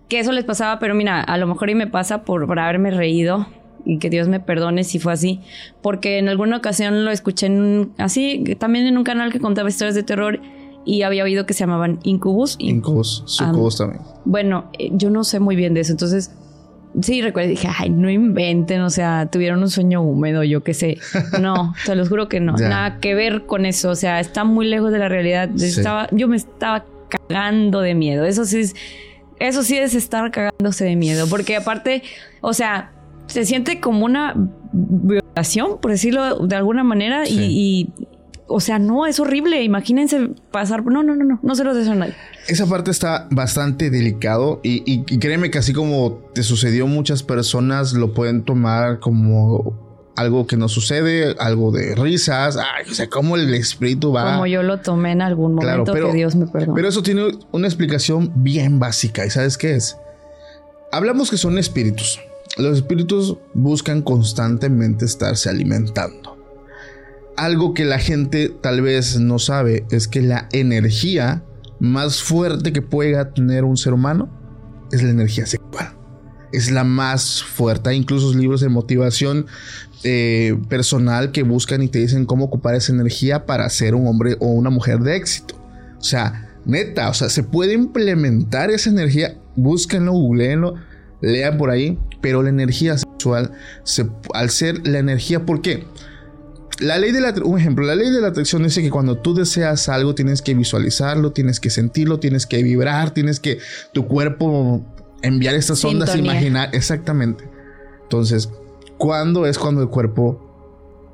que 0.08 0.20
eso 0.20 0.32
les 0.32 0.46
pasaba, 0.46 0.78
pero 0.80 0.94
mira, 0.94 1.20
a 1.22 1.38
lo 1.38 1.48
mejor 1.48 1.72
y 1.72 1.76
me 1.76 1.88
pasa 1.88 2.24
por, 2.24 2.46
por 2.46 2.60
haberme 2.60 2.92
reído. 2.92 3.48
Y 3.86 4.00
que 4.00 4.10
Dios 4.10 4.28
me 4.28 4.40
perdone 4.40 4.84
si 4.84 5.00
fue 5.00 5.14
así. 5.14 5.42
Porque 5.82 6.18
en 6.18 6.28
alguna 6.28 6.58
ocasión 6.58 7.06
lo 7.06 7.12
escuché 7.12 7.46
en 7.46 7.92
así, 7.98 8.44
también 8.58 8.88
en 8.88 8.98
un 8.98 9.04
canal 9.04 9.32
que 9.32 9.40
contaba 9.40 9.70
historias 9.70 9.96
de 9.96 10.04
terror. 10.04 10.40
Y 10.88 11.02
había 11.02 11.24
oído 11.24 11.46
que 11.46 11.54
se 11.54 11.62
llamaban 11.62 12.00
Incubus. 12.04 12.58
Incubus, 12.60 13.24
sucubus 13.26 13.78
también. 13.78 14.02
bueno, 14.24 14.66
eh, 14.78 14.92
yo 14.94 15.10
no 15.10 15.24
sé 15.24 15.40
muy 15.40 15.56
bien 15.56 15.74
de 15.74 15.82
eso. 15.82 15.92
Entonces, 15.92 16.32
sí, 17.02 17.22
recuerdo, 17.22 17.50
dije, 17.50 17.68
ay, 17.76 17.90
no 17.90 18.10
inventen, 18.10 18.82
o 18.82 18.90
sea, 18.90 19.28
tuvieron 19.32 19.62
un 19.62 19.70
sueño 19.70 20.02
húmedo, 20.02 20.44
yo 20.44 20.64
qué 20.64 20.74
sé. 20.74 20.98
No, 21.42 21.74
te 21.86 21.96
los 21.96 22.10
juro 22.10 22.28
que 22.28 22.40
no. 22.40 22.54
Nada 22.54 23.00
que 23.00 23.16
ver 23.16 23.46
con 23.46 23.66
eso. 23.66 23.90
O 23.90 23.96
sea, 23.96 24.20
está 24.20 24.44
muy 24.44 24.68
lejos 24.68 24.92
de 24.92 25.00
la 25.00 25.10
realidad. 25.10 25.50
Sí. 25.56 25.66
Estaba, 25.66 26.08
yo 26.12 26.28
me 26.28 26.38
estaba 26.38 26.86
cagando 27.10 27.82
de 27.82 27.96
miedo. 27.96 28.26
Eso 28.26 28.46
sí 28.46 28.60
es, 28.60 28.76
eso 29.40 29.64
sí 29.64 29.78
es 29.78 29.96
estar 29.96 30.32
cagándose 30.32 30.86
de 30.86 30.96
miedo. 30.96 31.28
Porque 31.28 31.56
aparte, 31.56 32.04
o 32.42 32.54
sea, 32.54 32.92
se 33.28 33.46
siente 33.46 33.80
como 33.80 34.06
una 34.06 34.34
violación, 34.72 35.80
por 35.82 35.92
decirlo 35.92 36.40
de 36.48 36.56
alguna 36.56 36.84
manera, 36.84 37.26
Sí. 37.26 37.38
y, 37.40 37.44
y, 38.00 38.06
o 38.48 38.60
sea, 38.60 38.78
no, 38.80 39.06
es 39.08 39.20
horrible. 39.20 39.64
Imagínense 39.64 40.30
pasar. 40.52 40.86
No, 40.86 41.02
no, 41.04 41.16
no, 41.16 41.26
no, 41.26 41.40
no 41.42 41.56
se 41.56 41.64
lo 41.64 41.74
deseo 41.74 41.94
a 41.94 41.96
nadie. 41.96 42.14
Esa 42.48 42.68
parte 42.68 42.92
está 42.92 43.28
bastante 43.32 43.90
delicado 43.90 44.60
y, 44.64 44.84
y- 44.86 45.04
y 45.08 45.18
créeme 45.18 45.50
que 45.50 45.58
así 45.58 45.74
como 45.74 46.20
te 46.34 46.44
sucedió, 46.44 46.86
muchas 46.88 47.24
personas 47.24 47.94
lo 47.94 48.14
pueden 48.14 48.44
tomar 48.44 49.00
como 49.00 49.84
algo 50.16 50.46
que 50.48 50.56
no 50.56 50.70
sucede, 50.70 51.36
algo 51.40 51.72
de 51.72 51.94
risas, 51.96 52.56
ay, 52.58 52.90
o 52.90 52.94
sea, 52.94 53.10
cómo 53.10 53.36
el 53.36 53.54
espíritu 53.54 54.14
va. 54.14 54.32
Como 54.34 54.46
yo 54.48 54.62
lo 54.64 54.80
tomé 54.80 55.12
en 55.12 55.22
algún 55.22 55.58
Claro, 55.58 55.80
momento, 55.80 55.92
pero- 55.94 56.12
que 56.12 56.18
Dios 56.18 56.36
me 56.36 56.46
perdone. 56.48 56.74
Pero 56.76 56.88
eso 56.88 57.02
tiene 57.04 57.32
una 57.52 57.68
explicación 57.68 58.32
bien 58.36 58.80
básica. 58.80 59.26
¿Y 59.26 59.30
sabes 59.32 59.58
qué 59.58 59.76
es? 59.76 59.98
Hablamos 60.92 61.30
que 61.32 61.38
son 61.38 61.58
espíritus. 61.58 62.20
Los 62.58 62.78
espíritus 62.78 63.38
buscan 63.54 64.02
constantemente 64.02 65.04
estarse 65.04 65.50
alimentando. 65.50 66.38
Algo 67.36 67.74
que 67.74 67.84
la 67.84 68.00
gente 68.00 68.50
tal 68.50 68.82
vez 68.82 69.20
no 69.20 69.40
sabe 69.40 69.86
es 69.92 70.08
que 70.08 70.22
la 70.22 70.48
energía 70.54 71.44
más 71.80 72.24
fuerte 72.24 72.72
que 72.72 72.82
pueda 72.82 73.34
tener 73.34 73.66
un 73.66 73.76
ser 73.76 73.94
humano 73.94 74.30
es 74.94 75.04
la 75.04 75.10
energía 75.10 75.46
sexual. 75.46 75.94
Es 76.54 76.72
la 76.72 76.86
más 76.86 77.44
fuerte. 77.44 77.90
Hay 77.90 77.98
incluso 77.98 78.34
libros 78.34 78.62
de 78.62 78.70
motivación 78.70 79.48
eh, 80.06 80.58
personal 80.70 81.34
que 81.34 81.44
buscan 81.44 81.82
y 81.82 81.90
te 81.90 82.00
dicen 82.00 82.26
cómo 82.26 82.46
ocupar 82.46 82.76
esa 82.76 82.94
energía 82.94 83.46
para 83.46 83.70
ser 83.70 83.96
un 83.96 84.08
hombre 84.08 84.38
o 84.40 84.48
una 84.48 84.70
mujer 84.70 85.00
de 85.00 85.18
éxito. 85.18 85.56
O 85.98 86.04
sea, 86.04 86.56
neta, 86.64 87.10
o 87.10 87.14
sea, 87.14 87.30
se 87.30 87.44
puede 87.44 87.74
implementar 87.74 88.72
esa 88.72 88.90
energía. 88.90 89.38
Búsquenlo, 89.58 90.14
googleenlo, 90.14 90.76
lean 91.22 91.58
por 91.58 91.70
ahí. 91.70 92.00
Pero 92.26 92.42
la 92.42 92.50
energía 92.50 92.98
sexual, 92.98 93.52
se- 93.84 94.08
al 94.34 94.50
ser 94.50 94.88
la 94.88 94.98
energía, 94.98 95.46
¿por 95.46 95.62
qué? 95.62 95.84
La 96.80 96.98
ley 96.98 97.12
de 97.12 97.22
la, 97.22 97.36
un 97.44 97.60
ejemplo, 97.60 97.86
la 97.86 97.94
ley 97.94 98.10
de 98.10 98.20
la 98.20 98.30
atracción 98.30 98.64
dice 98.64 98.82
que 98.82 98.90
cuando 98.90 99.16
tú 99.20 99.36
deseas 99.36 99.90
algo 99.90 100.16
tienes 100.16 100.42
que 100.42 100.56
visualizarlo, 100.56 101.34
tienes 101.34 101.60
que 101.60 101.70
sentirlo, 101.70 102.20
tienes 102.20 102.48
que 102.48 102.64
vibrar, 102.64 103.12
tienes 103.12 103.40
que 103.40 103.60
tu 103.94 104.08
cuerpo 104.08 104.84
enviar 105.22 105.54
estas 105.54 105.86
ondas 105.86 106.10
Sintonía. 106.10 106.32
imaginar 106.34 106.70
exactamente. 106.74 107.48
Entonces, 108.02 108.50
¿cuándo 108.98 109.46
es 109.46 109.60
cuando 109.60 109.84
el 109.84 109.90
cuerpo 109.90 110.42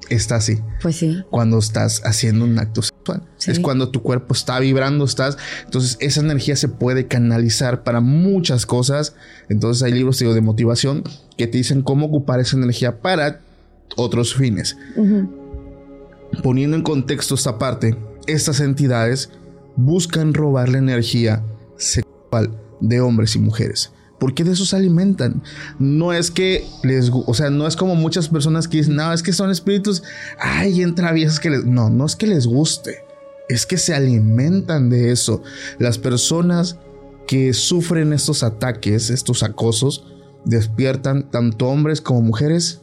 está 0.10 0.36
así? 0.38 0.62
Pues 0.82 0.96
sí. 0.96 1.22
Cuando 1.30 1.58
estás 1.60 2.02
haciendo 2.06 2.46
un 2.46 2.58
acto 2.58 2.84
sexual. 2.84 2.91
Sí. 3.38 3.52
Es 3.52 3.60
cuando 3.60 3.90
tu 3.90 4.02
cuerpo 4.02 4.34
está 4.34 4.60
vibrando, 4.60 5.06
estás. 5.06 5.38
Entonces, 5.66 5.98
esa 6.00 6.22
energía 6.22 6.56
se 6.56 6.68
puede 6.68 7.08
canalizar 7.08 7.84
para 7.84 8.00
muchas 8.02 8.66
cosas. 8.66 9.16
Entonces, 9.50 9.84
hay 9.84 9.94
libros 9.94 10.20
digo, 10.20 10.34
de 10.34 10.42
motivación 10.42 11.04
que 11.38 11.48
te 11.48 11.58
dicen 11.58 11.82
cómo 11.82 12.08
ocupar 12.08 12.40
esa 12.40 12.58
energía 12.58 13.02
para 13.02 13.40
otros 13.96 14.36
fines. 14.36 14.78
Poniendo 16.44 16.78
en 16.78 16.84
contexto 16.84 17.36
esta 17.36 17.58
parte, 17.58 17.98
estas 18.28 18.60
entidades 18.60 19.30
buscan 19.76 20.34
robar 20.34 20.70
la 20.70 20.78
energía 20.78 21.44
sexual 21.78 22.52
de 22.80 23.02
hombres 23.02 23.36
y 23.36 23.40
mujeres. 23.40 23.92
Porque 24.22 24.44
de 24.44 24.52
eso 24.52 24.68
se 24.68 24.76
alimentan. 24.76 25.42
No 25.80 26.14
es 26.14 26.30
que 26.30 26.64
les, 26.84 27.10
o 27.12 27.34
sea, 27.34 27.50
no 27.50 27.66
es 27.66 27.76
como 27.76 27.96
muchas 27.96 28.30
personas 28.30 28.68
que 28.68 28.78
dicen, 28.78 28.96
no, 28.96 29.12
es 29.12 29.24
que 29.24 29.34
son 29.34 29.50
espíritus, 29.50 30.04
ay, 30.40 30.84
entra 30.84 31.12
viejas 31.12 31.40
que 31.40 31.50
les, 31.50 31.66
no, 31.66 31.90
no 31.90 32.06
es 32.06 32.16
que 32.16 32.28
les 32.28 32.46
guste, 32.46 33.00
es 33.50 33.66
que 33.66 33.78
se 33.78 33.96
alimentan 33.96 34.92
de 34.92 35.12
eso. 35.12 35.42
Las 35.80 35.98
personas 35.98 36.78
que 37.28 37.52
sufren 37.54 38.14
estos 38.14 38.44
ataques, 38.44 39.10
estos 39.10 39.42
acosos, 39.42 40.06
despiertan 40.46 41.32
tanto 41.32 41.66
hombres 41.68 42.00
como 42.00 42.22
mujeres 42.22 42.82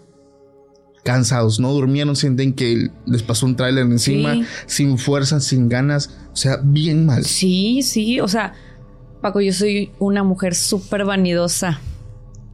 cansados, 1.05 1.61
no 1.61 1.73
durmieron, 1.73 2.17
sienten 2.17 2.53
que 2.53 2.91
les 3.07 3.23
pasó 3.23 3.47
un 3.47 3.55
tráiler 3.55 3.85
encima, 3.87 4.35
Sí. 4.35 4.45
sin 4.67 4.99
fuerza, 4.99 5.39
sin 5.39 5.69
ganas, 5.69 6.11
o 6.33 6.37
sea, 6.37 6.59
bien 6.63 7.07
mal. 7.07 7.25
Sí, 7.25 7.83
sí. 7.83 8.19
O 8.21 8.27
sea, 8.29 8.55
Paco, 9.21 9.41
yo 9.41 9.53
soy 9.53 9.91
una 9.99 10.23
mujer 10.23 10.55
súper 10.55 11.05
vanidosa. 11.05 11.81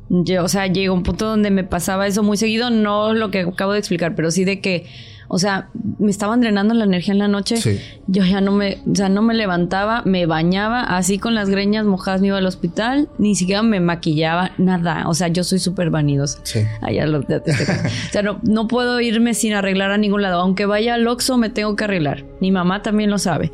Yo, 0.08 0.44
o 0.44 0.48
sea, 0.48 0.66
llegó 0.66 0.94
un 0.94 1.02
punto 1.02 1.26
donde 1.26 1.50
me 1.50 1.64
pasaba 1.64 2.06
eso 2.06 2.22
muy 2.22 2.36
seguido, 2.36 2.70
no 2.70 3.14
lo 3.14 3.30
que 3.30 3.40
acabo 3.40 3.72
de 3.72 3.78
explicar, 3.78 4.14
pero 4.14 4.30
sí 4.30 4.44
de 4.44 4.60
que, 4.60 4.86
o 5.34 5.38
sea, 5.38 5.68
me 5.98 6.10
estaban 6.10 6.40
drenando 6.40 6.74
la 6.74 6.84
energía 6.84 7.12
en 7.12 7.18
la 7.18 7.26
noche. 7.28 7.56
Sí. 7.56 7.80
Yo 8.06 8.24
ya 8.24 8.40
no 8.40 8.52
me, 8.52 8.78
o 8.90 8.94
sea, 8.94 9.08
no 9.08 9.20
me 9.20 9.34
levantaba, 9.34 10.02
me 10.04 10.26
bañaba, 10.26 10.82
así 10.82 11.18
con 11.18 11.34
las 11.34 11.50
greñas 11.50 11.84
mojadas 11.84 12.20
me 12.20 12.28
iba 12.28 12.38
al 12.38 12.46
hospital, 12.46 13.08
ni 13.18 13.34
siquiera 13.34 13.62
me 13.62 13.80
maquillaba, 13.80 14.52
nada. 14.58 15.08
O 15.08 15.14
sea, 15.14 15.28
yo 15.28 15.42
soy 15.42 15.58
súper 15.58 15.90
vanidosa. 15.90 16.38
Sí. 16.44 16.60
Ya 16.92 17.06
lo- 17.06 17.22
te- 17.22 17.40
te- 17.40 17.50
o 17.52 18.12
sea, 18.12 18.22
no, 18.22 18.38
no 18.44 18.68
puedo 18.68 19.00
irme 19.00 19.34
sin 19.34 19.54
arreglar 19.54 19.90
a 19.90 19.98
ningún 19.98 20.22
lado. 20.22 20.40
Aunque 20.40 20.66
vaya 20.66 20.94
al 20.94 21.06
Oxxo, 21.08 21.36
me 21.36 21.50
tengo 21.50 21.74
que 21.76 21.84
arreglar. 21.84 22.24
Mi 22.40 22.52
mamá 22.52 22.82
también 22.82 23.10
lo 23.10 23.18
sabe. 23.18 23.50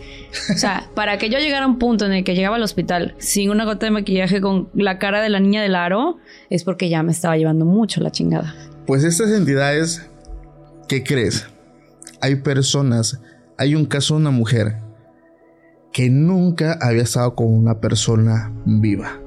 O 0.55 0.59
sea, 0.59 0.89
para 0.95 1.17
que 1.19 1.31
yo 1.31 1.39
llegara 1.39 1.65
a 1.65 1.69
un 1.69 1.79
punto 1.79 2.05
en 2.05 2.13
el 2.13 2.25
que 2.25 2.35
llegaba 2.35 2.57
al 2.57 2.63
hospital 2.63 3.15
sin 3.19 3.49
una 3.51 3.65
gota 3.65 3.87
de 3.87 3.93
maquillaje 3.93 4.41
con 4.41 4.69
la 4.75 4.99
cara 4.99 5.23
de 5.23 5.31
la 5.31 5.41
niña 5.41 5.63
del 5.63 5.75
aro, 5.77 6.19
es 6.51 6.65
porque 6.65 6.89
ya 6.91 7.03
me 7.03 7.13
estaba 7.13 7.37
llevando 7.37 7.65
mucho 7.65 8.01
la 8.03 8.11
chingada. 8.11 8.55
Pues 8.87 9.05
estas 9.05 9.31
entidades 9.31 10.07
¿qué 10.89 11.05
crees? 11.05 11.47
Hay 12.21 12.37
personas, 12.37 13.21
hay 13.59 13.75
un 13.75 13.87
caso 13.87 14.15
de 14.15 14.21
una 14.21 14.31
mujer 14.31 14.79
que 15.93 16.09
nunca 16.09 16.79
había 16.81 17.03
estado 17.03 17.35
con 17.35 17.53
una 17.53 17.81
persona 17.81 18.53
viva. 18.65 19.21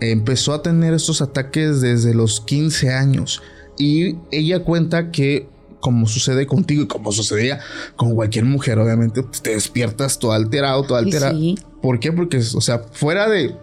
Empezó 0.00 0.54
a 0.54 0.62
tener 0.62 0.94
estos 0.94 1.20
ataques 1.20 1.80
desde 1.80 2.14
los 2.14 2.40
15 2.40 2.92
años 2.92 3.42
y 3.76 4.16
ella 4.30 4.62
cuenta 4.64 5.10
que 5.10 5.48
como 5.80 6.06
sucede 6.06 6.46
contigo 6.46 6.82
y 6.82 6.86
como 6.86 7.10
sucedería 7.10 7.60
con 7.96 8.14
cualquier 8.14 8.44
mujer, 8.44 8.78
obviamente 8.78 9.22
te 9.42 9.50
despiertas 9.50 10.18
todo 10.18 10.32
alterado, 10.32 10.82
todo 10.84 10.98
alterado. 10.98 11.38
¿Por 11.82 11.98
qué? 11.98 12.12
Porque, 12.12 12.38
o 12.38 12.60
sea, 12.60 12.80
fuera 12.92 13.28
de... 13.28 13.56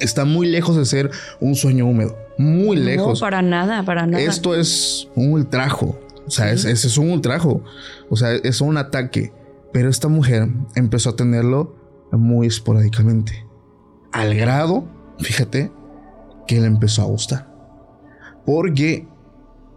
Está 0.00 0.24
muy 0.24 0.48
lejos 0.48 0.76
de 0.76 0.84
ser 0.84 1.10
un 1.40 1.54
sueño 1.54 1.86
húmedo. 1.86 2.16
Muy 2.38 2.76
lejos. 2.76 3.20
No, 3.20 3.26
para 3.26 3.42
nada, 3.42 3.84
para 3.84 4.06
nada. 4.06 4.22
Esto 4.22 4.54
es 4.54 5.08
un 5.14 5.32
ultrajo. 5.32 5.98
O 6.26 6.30
sea, 6.30 6.52
ese 6.52 6.70
es, 6.70 6.98
un 6.98 7.10
ultrajo. 7.10 7.62
O 8.08 8.16
sea, 8.16 8.32
es 8.32 8.60
un 8.60 8.76
ataque. 8.76 9.32
Pero 9.72 9.88
esta 9.88 10.08
mujer 10.08 10.48
empezó 10.74 11.10
a 11.10 11.16
tenerlo 11.16 11.76
muy 12.12 12.46
esporádicamente. 12.46 13.46
Al 14.12 14.34
grado, 14.34 14.84
fíjate, 15.18 15.72
que 16.46 16.60
le 16.60 16.66
empezó 16.66 17.02
a 17.02 17.06
gustar. 17.06 17.52
Porque 18.44 19.08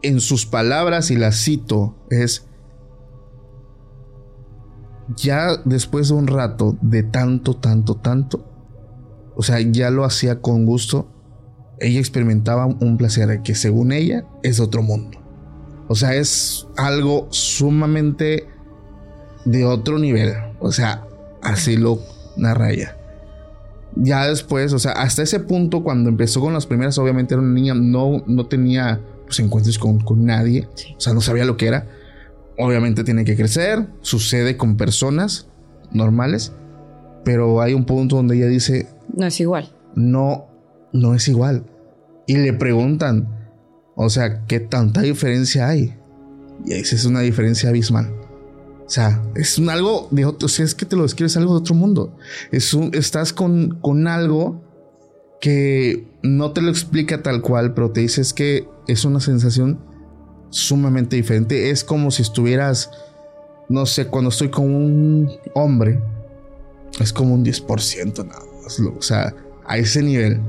en 0.01 0.19
sus 0.19 0.45
palabras, 0.45 1.11
y 1.11 1.15
las 1.15 1.41
cito, 1.41 1.95
es, 2.09 2.47
ya 5.15 5.57
después 5.65 6.09
de 6.09 6.15
un 6.15 6.27
rato 6.27 6.77
de 6.81 7.03
tanto, 7.03 7.55
tanto, 7.55 7.95
tanto, 7.95 8.45
o 9.35 9.43
sea, 9.43 9.59
ya 9.59 9.89
lo 9.89 10.03
hacía 10.03 10.41
con 10.41 10.65
gusto, 10.65 11.07
ella 11.79 11.99
experimentaba 11.99 12.65
un 12.65 12.97
placer 12.97 13.41
que 13.41 13.55
según 13.55 13.91
ella 13.91 14.25
es 14.43 14.59
otro 14.59 14.81
mundo. 14.81 15.24
O 15.87 15.95
sea, 15.95 16.15
es 16.15 16.67
algo 16.77 17.27
sumamente 17.31 18.47
de 19.45 19.65
otro 19.65 19.99
nivel. 19.99 20.33
O 20.59 20.71
sea, 20.71 21.05
así 21.41 21.77
lo 21.77 21.99
narra 22.37 22.71
ella. 22.71 22.97
Ya 23.95 24.27
después, 24.27 24.73
o 24.73 24.79
sea, 24.79 24.91
hasta 24.93 25.23
ese 25.23 25.39
punto, 25.39 25.83
cuando 25.83 26.09
empezó 26.09 26.41
con 26.41 26.53
las 26.53 26.65
primeras, 26.65 26.97
obviamente 26.97 27.33
era 27.33 27.41
una 27.41 27.53
niña, 27.53 27.73
no, 27.73 28.23
no 28.25 28.45
tenía 28.47 28.99
pues, 29.25 29.39
encuentres 29.39 29.79
con, 29.79 29.99
con 29.99 30.25
nadie. 30.25 30.67
O 30.97 30.99
sea, 30.99 31.13
no 31.13 31.21
sabía 31.21 31.45
lo 31.45 31.55
que 31.55 31.67
era. 31.67 31.87
Obviamente 32.57 33.03
tiene 33.03 33.25
que 33.25 33.35
crecer, 33.35 33.87
sucede 34.01 34.57
con 34.57 34.77
personas 34.77 35.47
normales, 35.91 36.53
pero 37.23 37.61
hay 37.61 37.73
un 37.73 37.85
punto 37.85 38.17
donde 38.17 38.37
ella 38.37 38.47
dice... 38.47 38.87
No 39.13 39.27
es 39.27 39.39
igual. 39.39 39.69
No, 39.95 40.47
no 40.91 41.15
es 41.15 41.27
igual. 41.27 41.65
Y 42.27 42.37
le 42.37 42.53
preguntan, 42.53 43.44
o 43.95 44.09
sea, 44.09 44.45
¿qué 44.45 44.59
tanta 44.59 45.01
diferencia 45.01 45.67
hay? 45.69 45.95
Y 46.65 46.73
ahí 46.73 46.81
es 46.81 47.05
una 47.05 47.21
diferencia 47.21 47.69
abismal. 47.69 48.13
O 48.85 48.89
sea, 48.89 49.23
es 49.35 49.57
un 49.57 49.69
algo 49.69 50.07
de 50.11 50.25
otro, 50.25 50.45
o 50.45 50.49
sea, 50.49 50.63
es 50.63 50.75
que 50.75 50.85
te 50.85 50.95
lo 50.95 51.03
describes 51.03 51.35
algo 51.37 51.53
de 51.53 51.59
otro 51.59 51.73
mundo. 51.73 52.15
Es 52.51 52.73
un, 52.73 52.91
estás 52.93 53.33
con, 53.33 53.79
con 53.81 54.07
algo 54.07 54.61
que 55.41 56.07
no 56.21 56.51
te 56.51 56.61
lo 56.61 56.69
explica 56.69 57.23
tal 57.23 57.41
cual, 57.41 57.73
pero 57.73 57.91
te 57.91 58.01
dices 58.01 58.33
que 58.33 58.67
es 58.87 59.05
una 59.05 59.19
sensación 59.19 59.79
sumamente 60.49 61.15
diferente. 61.15 61.71
Es 61.71 61.83
como 61.83 62.11
si 62.11 62.21
estuvieras, 62.21 62.91
no 63.69 63.85
sé, 63.85 64.07
cuando 64.07 64.29
estoy 64.29 64.49
con 64.49 64.73
un 64.73 65.31
hombre, 65.55 65.99
es 66.99 67.11
como 67.11 67.33
un 67.33 67.43
10% 67.43 68.25
nada 68.25 68.41
más. 68.63 68.79
O 68.79 69.01
sea, 69.01 69.35
a 69.65 69.77
ese 69.77 70.03
nivel. 70.03 70.39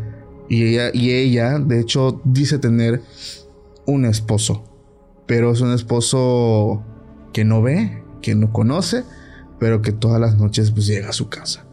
Y 0.48 0.64
ella, 0.64 0.90
y 0.92 1.10
ella, 1.10 1.58
de 1.58 1.80
hecho, 1.80 2.20
dice 2.24 2.58
tener 2.58 3.02
un 3.86 4.04
esposo. 4.04 4.64
Pero 5.26 5.52
es 5.52 5.60
un 5.60 5.72
esposo 5.72 6.82
que 7.32 7.44
no 7.44 7.62
ve, 7.62 8.02
que 8.22 8.34
no 8.34 8.52
conoce, 8.52 9.04
pero 9.58 9.82
que 9.82 9.92
todas 9.92 10.20
las 10.20 10.36
noches 10.36 10.70
pues 10.70 10.86
llega 10.86 11.10
a 11.10 11.12
su 11.12 11.28
casa. 11.28 11.64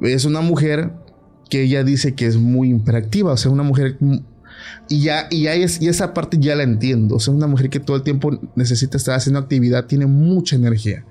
Es 0.00 0.24
una 0.24 0.40
mujer 0.40 0.92
que 1.48 1.62
ella 1.62 1.84
dice 1.84 2.14
que 2.14 2.26
es 2.26 2.36
muy 2.36 2.70
imperactiva, 2.70 3.32
o 3.32 3.36
sea, 3.36 3.50
una 3.50 3.62
mujer 3.62 3.98
y 4.88 5.02
ya, 5.02 5.28
y 5.30 5.42
ya 5.42 5.54
es, 5.54 5.80
y 5.80 5.88
esa 5.88 6.14
parte 6.14 6.38
ya 6.40 6.54
la 6.56 6.62
entiendo. 6.62 7.16
O 7.16 7.20
sea, 7.20 7.34
una 7.34 7.46
mujer 7.46 7.70
que 7.70 7.80
todo 7.80 7.96
el 7.96 8.02
tiempo 8.02 8.38
necesita 8.54 8.96
estar 8.96 9.14
haciendo 9.14 9.38
actividad, 9.38 9.86
tiene 9.86 10.06
mucha 10.06 10.56
energía. 10.56 11.04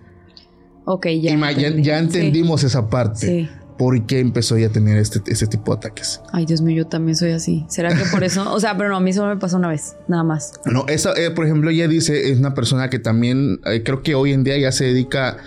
Ok, 0.86 1.08
ya. 1.22 1.52
ya, 1.52 2.00
entendimos 2.00 2.64
esa 2.64 2.90
parte. 2.90 3.28
Sí. 3.28 3.50
¿Por 3.78 4.06
qué 4.08 4.20
empezó 4.20 4.56
ella 4.56 4.68
a 4.68 4.72
tener 4.72 4.98
este, 4.98 5.22
este 5.32 5.46
tipo 5.46 5.72
de 5.72 5.78
ataques? 5.78 6.22
Ay, 6.32 6.46
Dios 6.46 6.62
mío, 6.62 6.78
yo 6.78 6.88
también 6.88 7.16
soy 7.16 7.32
así. 7.32 7.66
¿Será 7.70 7.96
que 7.96 8.06
por 8.12 8.24
eso? 8.24 8.46
O 8.58 8.60
sea, 8.60 8.76
pero 8.76 8.90
no, 8.90 8.98
a 8.98 9.00
mí 9.00 9.14
solo 9.14 9.34
me 9.34 9.40
pasó 9.40 9.58
una 9.58 9.68
vez, 9.68 9.96
nada 10.08 10.24
más. 10.24 10.54
No, 10.66 10.88
esa, 10.88 11.14
eh, 11.14 11.30
por 11.32 11.46
ejemplo, 11.46 11.70
ella 11.70 11.88
dice, 11.88 12.32
es 12.32 12.40
una 12.40 12.56
persona 12.56 12.90
que 12.90 12.98
también, 12.98 13.60
eh, 13.66 13.84
creo 13.84 14.02
que 14.02 14.16
hoy 14.16 14.34
en 14.34 14.44
día 14.44 14.58
ya 14.58 14.72
se 14.72 14.86
dedica 14.86 15.38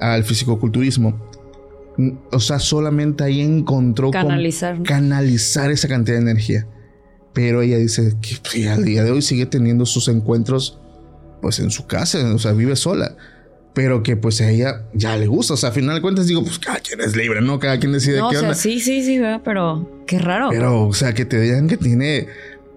al 0.00 0.22
fisicoculturismo. 0.24 1.20
O 2.30 2.38
sea, 2.38 2.60
solamente 2.60 3.24
ahí 3.24 3.40
encontró 3.40 4.10
canalizar, 4.10 4.82
canalizar 4.84 5.70
esa 5.70 5.88
cantidad 5.88 6.16
de 6.16 6.22
energía. 6.22 6.66
Pero 7.32 7.62
ella 7.62 7.76
dice 7.76 8.14
que 8.22 8.36
pues, 8.42 8.66
al 8.68 8.84
día 8.84 9.02
de 9.02 9.10
hoy 9.10 9.22
sigue 9.22 9.46
teniendo 9.46 9.84
sus 9.86 10.08
encuentros 10.08 10.78
pues 11.40 11.58
en 11.58 11.70
su 11.70 11.86
casa, 11.86 12.18
o 12.34 12.38
sea, 12.38 12.52
vive 12.52 12.76
sola. 12.76 13.16
Pero 13.72 14.02
que 14.02 14.16
pues 14.16 14.40
a 14.40 14.50
ella 14.50 14.86
ya 14.94 15.16
le 15.16 15.26
gusta. 15.26 15.54
O 15.54 15.56
sea, 15.56 15.70
a 15.70 15.72
final 15.72 15.94
de 15.94 16.02
cuentas 16.02 16.26
digo, 16.26 16.42
pues 16.42 16.58
cada 16.58 16.78
quien 16.80 17.00
es 17.00 17.14
libre, 17.14 17.40
¿no? 17.40 17.58
Cada 17.58 17.78
quien 17.78 17.92
decide 17.92 18.20
qué 18.30 18.38
onda. 18.38 18.54
Sí, 18.54 18.80
sí, 18.80 19.02
sí, 19.02 19.20
pero 19.44 20.02
qué 20.06 20.18
raro. 20.18 20.48
Pero, 20.50 20.86
o 20.86 20.92
sea, 20.92 21.14
que 21.14 21.24
te 21.24 21.40
digan 21.40 21.68
que 21.68 21.76
tiene. 21.76 22.26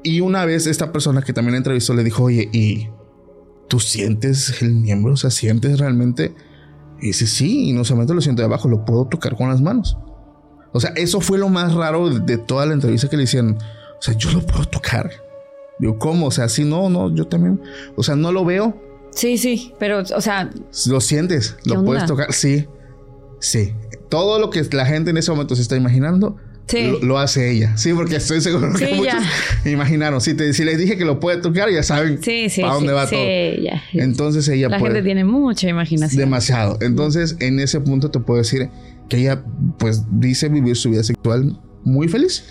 Y 0.03 0.19
una 0.19 0.45
vez 0.45 0.67
esta 0.67 0.91
persona 0.91 1.21
que 1.21 1.33
también 1.33 1.53
la 1.53 1.57
entrevistó 1.57 1.93
le 1.93 2.03
dijo, 2.03 2.23
oye, 2.23 2.49
¿y 2.51 2.89
tú 3.69 3.79
sientes 3.79 4.61
el 4.61 4.73
miembro? 4.75 5.13
O 5.13 5.17
sea, 5.17 5.31
¿sientes 5.31 5.79
realmente? 5.79 6.33
Y 7.01 7.07
dice, 7.07 7.25
sí, 7.25 7.69
y 7.69 7.73
no 7.73 7.83
solamente 7.83 8.13
lo 8.13 8.21
siento 8.21 8.41
de 8.41 8.45
abajo, 8.45 8.67
lo 8.69 8.85
puedo 8.85 9.05
tocar 9.05 9.35
con 9.35 9.49
las 9.49 9.61
manos. 9.61 9.97
O 10.73 10.79
sea, 10.79 10.91
eso 10.95 11.21
fue 11.21 11.37
lo 11.37 11.49
más 11.49 11.73
raro 11.73 12.09
de 12.09 12.37
toda 12.37 12.65
la 12.65 12.73
entrevista 12.73 13.09
que 13.09 13.17
le 13.17 13.23
hicieron. 13.23 13.57
O 13.57 14.01
sea, 14.01 14.15
yo 14.15 14.31
lo 14.31 14.45
puedo 14.45 14.65
tocar. 14.65 15.09
Digo, 15.79 15.97
¿cómo? 15.97 16.27
O 16.27 16.31
sea, 16.31 16.49
si 16.49 16.63
no, 16.63 16.89
no, 16.89 17.13
yo 17.13 17.25
también. 17.25 17.61
O 17.95 18.03
sea, 18.03 18.15
no 18.15 18.31
lo 18.31 18.45
veo. 18.45 18.75
Sí, 19.15 19.37
sí, 19.37 19.73
pero, 19.79 19.99
o 19.99 20.21
sea. 20.21 20.49
Lo 20.87 21.01
sientes, 21.01 21.55
lo 21.65 21.83
puedes 21.83 22.05
tocar. 22.05 22.33
Sí, 22.33 22.67
sí. 23.39 23.73
Todo 24.09 24.39
lo 24.39 24.49
que 24.49 24.63
la 24.71 24.85
gente 24.85 25.11
en 25.11 25.17
ese 25.17 25.31
momento 25.31 25.55
se 25.55 25.61
está 25.61 25.75
imaginando. 25.75 26.37
Lo, 27.01 27.19
hace 27.19 27.51
ella. 27.51 27.77
Sí, 27.77 27.93
porque 27.93 28.15
estoy 28.15 28.41
seguro 28.41 28.73
que 28.73 28.95
muchos 28.95 29.21
imaginaron. 29.65 30.21
Si, 30.21 30.33
te, 30.33 30.53
si 30.53 30.63
les 30.63 30.77
dije 30.77 30.97
que 30.97 31.05
lo 31.05 31.19
puede 31.19 31.37
tocar, 31.37 31.69
ya 31.69 31.83
saben 31.83 32.21
sí, 32.23 32.49
sí, 32.49 32.61
para 32.61 32.73
dónde 32.73 32.93
va 32.93 33.07
todo. 33.07 33.19
Ya. 33.19 33.83
Entonces 33.93 34.47
ella 34.47 34.69
La 34.69 34.79
gente 34.79 35.03
tiene 35.03 35.23
mucha 35.23 35.67
imaginación. 35.67 36.19
Demasiado. 36.19 36.77
Entonces, 36.81 37.35
en 37.39 37.59
ese 37.59 37.79
punto 37.79 38.09
te 38.09 38.19
puedo 38.19 38.39
decir 38.39 38.69
que 39.09 39.17
ella, 39.17 39.43
pues, 39.77 40.03
dice 40.11 40.49
vivir 40.49 40.75
su 40.75 40.89
vida 40.89 41.03
sexual 41.03 41.59
muy 41.83 42.07
feliz. 42.07 42.43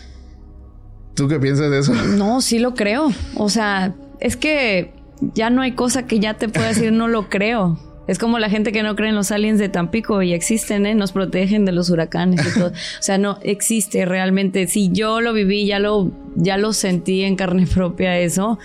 ¿Tú 1.15 1.27
qué 1.27 1.41
piensas 1.41 1.71
de 1.71 1.79
eso? 1.81 1.95
No, 1.95 2.41
sí 2.41 2.59
lo 2.59 2.75
creo. 2.75 3.13
O 3.35 3.49
sea, 3.49 3.95
es 4.21 4.37
que 4.37 4.95
ya 5.35 5.51
no 5.51 5.63
hay 5.63 5.73
cosa 5.73 6.07
que 6.07 6.21
ya 6.21 6.35
te 6.35 6.49
pueda 6.49 6.69
decir 6.69 6.93
no 6.93 7.09
lo 7.09 7.29
creo. 7.29 7.79
Es 8.09 8.19
como 8.19 8.39
la 8.41 8.51
gente 8.51 8.73
que 8.73 8.83
no 8.83 8.97
cree 8.97 9.11
en 9.11 9.15
los 9.15 9.31
aliens 9.31 9.61
de 9.61 9.69
Tampico 9.69 10.23
y 10.23 10.33
existen, 10.33 10.87
¿eh? 10.87 10.95
Nos 10.95 11.13
protegen 11.13 11.65
de 11.65 11.73
los 11.73 11.89
huracanes 11.89 12.45
y 12.45 12.59
todo. 12.59 12.69
O 12.69 13.03
sea, 13.03 13.17
no 13.17 13.39
existe 13.43 14.05
realmente. 14.05 14.67
Si 14.67 14.91
yo 14.93 15.21
lo 15.21 15.33
viví, 15.33 15.67
ya 15.67 15.79
lo, 15.79 16.11
ya 16.35 16.57
lo 16.57 16.73
sentí 16.73 17.23
en 17.23 17.37
carne 17.37 17.67
propia 17.67 18.19
eso. 18.19 18.59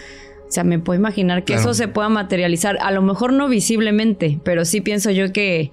O 0.48 0.52
sea, 0.52 0.64
me 0.64 0.80
puedo 0.80 1.00
imaginar 1.00 1.44
que 1.44 1.54
eso 1.54 1.74
se 1.74 1.88
pueda 1.88 2.10
materializar. 2.10 2.78
A 2.82 2.92
lo 2.92 3.02
mejor 3.02 3.32
no 3.32 3.48
visiblemente, 3.48 4.40
pero 4.44 4.66
sí 4.66 4.82
pienso 4.82 5.12
yo 5.12 5.32
que 5.32 5.72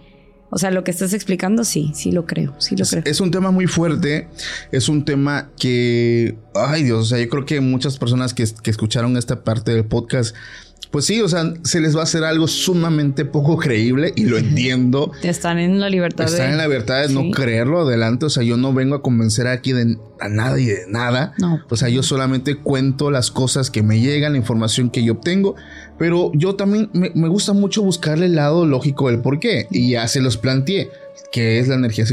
o 0.55 0.59
sea, 0.59 0.70
lo 0.70 0.85
que 0.85 0.93
estás 0.93 1.12
explicando, 1.12 1.64
sí, 1.64 1.91
sí 1.97 2.12
lo 2.12 2.26
creo, 2.26 2.55
sí 2.59 2.76
lo 2.76 2.85
creo. 2.87 3.03
Es 3.07 3.20
un 3.20 3.32
tema 3.32 3.51
muy 3.51 3.66
fuerte, 3.66 4.28
es 4.70 4.89
un 4.89 5.05
tema 5.05 5.51
que, 5.59 6.37
ay 6.55 6.85
Dios, 6.85 7.01
o 7.01 7.05
sea, 7.07 7.18
yo 7.18 7.28
creo 7.28 7.45
que 7.45 7.61
muchas 7.61 7.99
personas 7.99 8.35
que, 8.35 8.45
que 8.62 8.70
escucharon 8.70 9.16
esta 9.16 9.43
parte 9.43 9.72
del 9.72 9.85
podcast 9.85 10.37
pues 10.95 11.07
sí, 11.07 11.20
o 11.20 11.28
sea, 11.28 11.53
se 11.64 11.80
les 11.80 11.97
va 11.97 12.03
a 12.03 12.03
hacer 12.05 12.22
algo 12.22 12.47
sumamente 12.47 13.24
poco 13.24 13.57
creíble 13.57 14.12
y 14.14 14.26
lo 14.26 14.38
entiendo. 14.38 15.11
Están 15.24 15.59
en 15.59 15.80
la 15.80 15.90
libertad 15.90 16.26
Están 16.26 16.53
en 16.53 16.57
la 16.57 16.68
libertad 16.68 17.09
de 17.09 17.12
no 17.12 17.32
creerlo 17.32 17.80
adelante. 17.80 18.26
O 18.26 18.30
sea, 18.30 18.45
yo 18.45 18.57
no 18.57 18.72
vengo 18.72 18.95
a 18.95 19.03
convencer 19.03 19.49
aquí 19.49 19.72
de, 19.72 19.99
a 20.20 20.28
nadie 20.28 20.72
de 20.72 20.86
nada. 20.86 21.34
No. 21.38 21.59
O 21.68 21.76
sea, 21.76 21.88
yo 21.88 22.05
solamente 22.05 22.59
cuento 22.59 23.11
las 23.11 23.32
cosas 23.32 23.72
que 23.72 23.82
me 23.82 23.99
llegan, 23.99 24.34
la 24.34 24.38
información 24.38 24.88
que 24.88 25.03
yo 25.03 25.14
obtengo. 25.14 25.57
Pero 25.99 26.30
yo 26.32 26.55
también 26.55 26.90
me, 26.92 27.11
me 27.16 27.26
gusta 27.26 27.55
mucho 27.55 27.82
buscarle 27.82 28.26
el 28.26 28.36
lado 28.36 28.64
lógico 28.64 29.09
del 29.11 29.20
por 29.20 29.40
qué. 29.40 29.66
Y 29.72 29.90
ya 29.90 30.07
se 30.07 30.20
los 30.20 30.36
planteé, 30.36 30.90
que 31.32 31.59
es 31.59 31.66
la 31.66 31.74
energía 31.74 32.07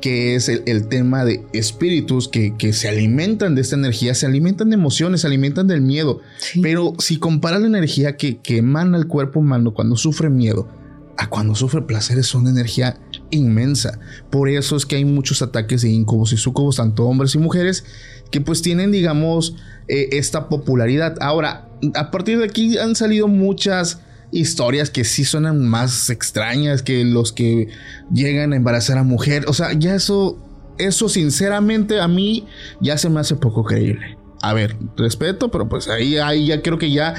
que 0.00 0.34
es 0.34 0.48
el, 0.48 0.88
tema 0.88 1.24
de 1.24 1.44
espíritus 1.52 2.28
que, 2.28 2.72
se 2.72 2.88
alimentan 2.88 3.54
de 3.54 3.60
esta 3.60 3.76
energía, 3.76 4.14
se 4.14 4.26
alimentan 4.26 4.70
de 4.70 4.74
emociones, 4.74 5.20
se 5.20 5.28
alimentan 5.28 5.68
del 5.68 5.80
miedo. 5.80 6.20
Pero 6.60 6.94
si 6.98 7.18
comparas 7.18 7.60
la 7.60 7.68
energía 7.68 8.16
que, 8.16 8.38
que 8.38 8.56
emana 8.56 8.98
el 8.98 9.06
cuerpo 9.06 9.38
humano 9.38 9.74
cuando 9.74 9.96
sufre 9.96 10.28
miedo 10.28 10.68
a 11.16 11.28
cuando 11.28 11.54
sufre 11.54 11.82
placer, 11.82 12.18
es 12.18 12.34
una 12.34 12.50
energía 12.50 12.98
inmensa. 13.30 14.00
Por 14.30 14.48
eso 14.48 14.76
es 14.76 14.86
que 14.86 14.96
hay 14.96 15.04
muchos 15.04 15.40
ataques 15.40 15.82
de 15.82 15.90
incubos 15.90 16.32
y 16.32 16.36
sucubos, 16.36 16.76
tanto 16.76 17.06
hombres 17.06 17.36
y 17.36 17.38
mujeres, 17.38 17.84
que 18.32 18.40
pues 18.40 18.60
tienen, 18.60 18.90
digamos, 18.90 19.54
eh, 19.86 20.08
esta 20.12 20.48
popularidad. 20.48 21.16
Ahora, 21.20 21.68
a 21.94 22.10
partir 22.10 22.38
de 22.38 22.44
aquí 22.44 22.76
han 22.76 22.96
salido 22.96 23.28
muchas 23.28 24.00
historias 24.30 24.90
que 24.90 25.04
sí 25.04 25.24
suenan 25.24 25.66
más 25.66 26.10
extrañas 26.10 26.82
que 26.82 27.04
los 27.04 27.32
que 27.32 27.68
llegan 28.12 28.52
a 28.52 28.56
embarazar 28.56 28.98
a 28.98 29.02
mujer. 29.02 29.44
O 29.48 29.52
sea, 29.52 29.72
ya 29.72 29.94
eso, 29.94 30.38
eso 30.78 31.08
sinceramente 31.08 32.00
a 32.00 32.08
mí 32.08 32.46
ya 32.80 32.98
se 32.98 33.08
me 33.08 33.20
hace 33.20 33.36
poco 33.36 33.64
creíble. 33.64 34.16
A 34.40 34.54
ver, 34.54 34.76
respeto, 34.96 35.50
pero 35.50 35.68
pues 35.68 35.88
ahí, 35.88 36.16
ahí 36.16 36.46
ya 36.46 36.62
creo 36.62 36.78
que 36.78 36.92
ya 36.92 37.14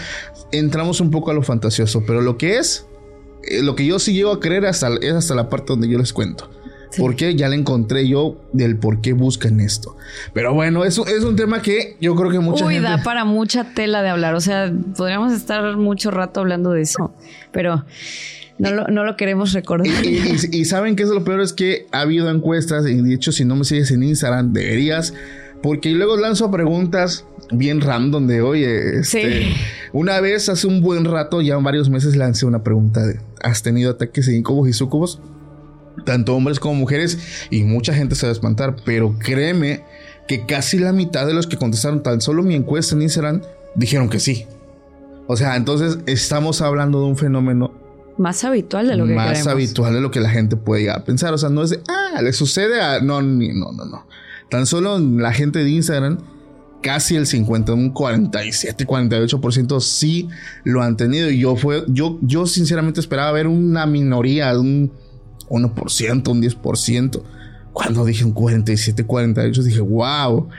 entramos 0.51 1.01
un 1.01 1.11
poco 1.11 1.31
a 1.31 1.33
lo 1.33 1.43
fantasioso. 1.43 2.03
Pero 2.05 2.21
lo 2.21 2.37
que 2.37 2.57
es, 2.57 2.85
eh, 3.43 3.61
lo 3.61 3.75
que 3.75 3.85
yo 3.85 3.99
sí 3.99 4.13
llego 4.13 4.31
a 4.31 4.39
creer 4.39 4.65
hasta, 4.65 4.89
es 5.01 5.13
hasta 5.13 5.35
la 5.35 5.49
parte 5.49 5.73
donde 5.73 5.89
yo 5.89 5.97
les 5.97 6.13
cuento. 6.13 6.49
Porque 6.97 7.35
ya 7.35 7.49
le 7.49 7.55
encontré 7.55 8.07
yo 8.07 8.37
del 8.51 8.77
por 8.77 9.01
qué 9.01 9.13
buscan 9.13 9.59
esto. 9.59 9.95
Pero 10.33 10.53
bueno, 10.53 10.85
eso 10.85 11.05
es 11.05 11.23
un 11.23 11.35
tema 11.35 11.61
que 11.61 11.97
yo 12.01 12.15
creo 12.15 12.31
que 12.31 12.39
mucha 12.39 12.65
Uy, 12.65 12.79
da 12.79 13.03
para 13.03 13.25
mucha 13.25 13.73
tela 13.73 14.01
de 14.01 14.09
hablar. 14.09 14.33
O 14.33 14.41
sea, 14.41 14.73
podríamos 14.97 15.31
estar 15.33 15.77
mucho 15.77 16.09
rato 16.09 16.39
hablando 16.39 16.71
de 16.71 16.81
eso. 16.81 17.13
Pero 17.51 17.85
no 18.57 18.71
lo, 18.71 18.87
no 18.87 19.03
lo 19.03 19.15
queremos 19.17 19.53
recordar. 19.53 19.87
Y, 20.05 20.65
saben 20.65 20.95
que 20.95 21.03
es 21.03 21.09
lo 21.09 21.23
peor 21.23 21.41
es 21.41 21.53
que 21.53 21.85
ha 21.91 22.01
habido 22.01 22.29
encuestas. 22.29 22.87
Y 22.87 23.01
de 23.01 23.13
hecho, 23.13 23.31
si 23.31 23.45
no 23.45 23.55
me 23.55 23.65
sigues 23.65 23.91
en 23.91 24.03
Instagram, 24.03 24.51
deberías. 24.51 25.13
Porque 25.61 25.91
luego 25.91 26.17
lanzo 26.17 26.49
preguntas 26.49 27.25
bien 27.51 27.81
random 27.81 28.27
de, 28.27 28.41
oye, 28.41 28.99
este, 28.99 29.53
una 29.93 30.19
vez 30.21 30.49
hace 30.49 30.67
un 30.67 30.81
buen 30.81 31.05
rato, 31.05 31.41
ya 31.41 31.57
varios 31.57 31.89
meses, 31.89 32.15
lancé 32.15 32.45
una 32.45 32.63
pregunta 32.63 33.05
de, 33.05 33.19
¿has 33.41 33.63
tenido 33.63 33.91
ataques 33.91 34.27
de 34.27 34.37
incubos 34.37 34.69
y 34.69 34.73
sucubos? 34.73 35.19
Tanto 36.05 36.35
hombres 36.35 36.59
como 36.59 36.75
mujeres, 36.75 37.47
y 37.49 37.63
mucha 37.63 37.93
gente 37.93 38.15
se 38.15 38.25
va 38.25 38.29
a 38.29 38.33
espantar, 38.33 38.75
pero 38.85 39.15
créeme 39.19 39.83
que 40.27 40.45
casi 40.45 40.77
la 40.77 40.93
mitad 40.93 41.25
de 41.25 41.33
los 41.33 41.47
que 41.47 41.57
contestaron 41.57 42.03
tan 42.03 42.21
solo 42.21 42.43
mi 42.43 42.55
encuesta 42.55 42.95
en 42.95 43.01
Instagram 43.01 43.41
dijeron 43.75 44.09
que 44.09 44.19
sí. 44.19 44.45
O 45.27 45.35
sea, 45.37 45.55
entonces 45.55 45.99
estamos 46.05 46.61
hablando 46.61 47.01
de 47.01 47.05
un 47.05 47.17
fenómeno 47.17 47.73
más 48.19 48.43
habitual 48.43 48.87
de 48.87 48.97
lo 48.97 49.07
que 49.07 49.13
más 49.13 49.47
habitual 49.47 49.93
de 49.93 50.01
lo 50.01 50.11
que 50.11 50.19
la 50.19 50.29
gente 50.29 50.57
puede 50.57 50.81
llegar 50.81 50.99
a 50.99 51.03
pensar. 51.05 51.33
O 51.33 51.37
sea, 51.37 51.49
no 51.49 51.63
es 51.63 51.69
de, 51.69 51.79
ah, 51.87 52.21
le 52.21 52.33
sucede 52.33 52.81
a. 52.81 52.99
No, 52.99 53.21
no, 53.21 53.71
no, 53.71 53.85
no. 53.85 54.05
Tan 54.49 54.65
solo 54.65 54.99
la 54.99 55.31
gente 55.31 55.59
de 55.59 55.69
Instagram, 55.69 56.17
casi 56.81 57.15
el 57.15 57.27
50, 57.27 57.73
un 57.73 57.91
47, 57.91 58.85
48% 58.85 59.79
sí 59.79 60.27
lo 60.63 60.81
han 60.81 60.97
tenido. 60.97 61.29
Y 61.29 61.39
yo 61.39 61.55
fue, 61.55 61.85
yo, 61.87 62.19
yo 62.21 62.45
sinceramente 62.45 62.99
esperaba 62.99 63.31
ver 63.31 63.47
una 63.47 63.85
minoría, 63.85 64.57
un 64.59 64.91
1%, 65.49 66.27
un 66.29 66.41
10%. 66.41 67.21
Cuando 67.73 68.05
dije 68.05 68.25
un 68.25 68.33
47, 68.33 69.05
48, 69.05 69.63
dije, 69.63 69.79
wow, 69.79 70.49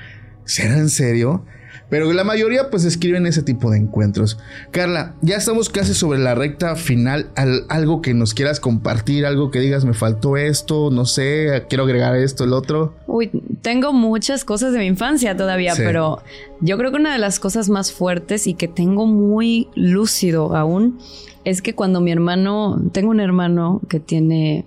¿será 0.45 0.79
en 0.79 0.89
serio? 0.89 1.45
Pero 1.91 2.11
la 2.13 2.23
mayoría 2.23 2.71
pues 2.71 2.85
escriben 2.85 3.27
ese 3.27 3.43
tipo 3.43 3.71
de 3.71 3.79
encuentros. 3.79 4.39
Carla, 4.71 5.17
ya 5.21 5.37
estamos 5.37 5.69
casi 5.69 5.93
sobre 5.93 6.21
la 6.21 6.37
recta 6.37 6.77
final. 6.77 7.31
algo 7.69 8.01
que 8.01 8.15
nos 8.15 8.33
quieras 8.33 8.61
compartir, 8.61 9.27
algo 9.27 9.51
que 9.51 9.59
digas, 9.59 9.85
me 9.85 9.93
faltó 9.93 10.37
esto, 10.37 10.91
no 10.91 11.05
sé, 11.05 11.65
quiero 11.69 11.85
agregar 11.85 12.17
esto, 12.17 12.45
el 12.45 12.53
otro. 12.53 12.95
Uy, 13.09 13.31
tengo 13.61 13.93
muchas 13.93 14.45
cosas 14.45 14.73
de 14.73 14.79
mi 14.79 14.87
infancia 14.87 15.37
todavía, 15.37 15.75
pero 15.77 16.23
yo 16.61 16.79
creo 16.79 16.93
que 16.93 16.99
una 16.99 17.13
de 17.13 17.19
las 17.19 17.41
cosas 17.41 17.69
más 17.69 17.93
fuertes 17.93 18.47
y 18.47 18.55
que 18.55 18.69
tengo 18.69 19.07
muy 19.07 19.69
lúcido 19.75 20.55
aún 20.55 20.99
es 21.45 21.61
que 21.61 21.75
cuando 21.75 22.01
mi 22.01 22.13
hermano, 22.13 22.81
tengo 22.93 23.11
un 23.11 23.21
hermano 23.21 23.81
que 23.89 23.99
tiene 23.99 24.65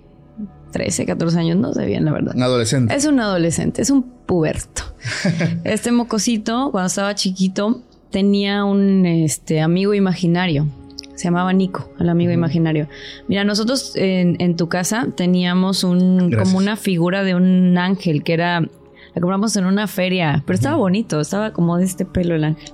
13, 0.74 1.06
14 1.06 1.38
años, 1.38 1.56
no 1.56 1.72
sé 1.72 1.86
bien, 1.86 2.04
la 2.04 2.10
verdad. 2.10 2.34
Un 2.34 2.42
adolescente. 2.42 2.92
Es 2.92 3.04
un 3.04 3.20
adolescente, 3.20 3.80
es 3.80 3.90
un 3.90 4.02
puberto. 4.02 4.82
este 5.64 5.92
mocosito, 5.92 6.70
cuando 6.72 6.88
estaba 6.88 7.14
chiquito, 7.14 7.82
tenía 8.10 8.64
un 8.64 9.06
este, 9.06 9.60
amigo 9.60 9.94
imaginario. 9.94 10.66
Se 11.14 11.26
llamaba 11.26 11.52
Nico, 11.52 11.92
el 12.00 12.08
amigo 12.08 12.32
imaginario. 12.32 12.88
Mira, 13.28 13.44
nosotros 13.44 13.92
en, 13.94 14.56
tu 14.56 14.68
casa 14.68 15.06
teníamos 15.16 15.84
un, 15.84 16.32
como 16.32 16.58
una 16.58 16.74
figura 16.74 17.22
de 17.22 17.36
un 17.36 17.78
ángel 17.78 18.24
que 18.24 18.32
era, 18.32 18.58
la 18.60 19.20
compramos 19.20 19.56
en 19.56 19.66
una 19.66 19.86
feria, 19.86 20.42
pero 20.44 20.56
estaba 20.56 20.74
bonito, 20.74 21.20
estaba 21.20 21.52
como 21.52 21.78
de 21.78 21.84
este 21.84 22.04
pelo 22.04 22.34
el 22.34 22.42
ángel. 22.42 22.70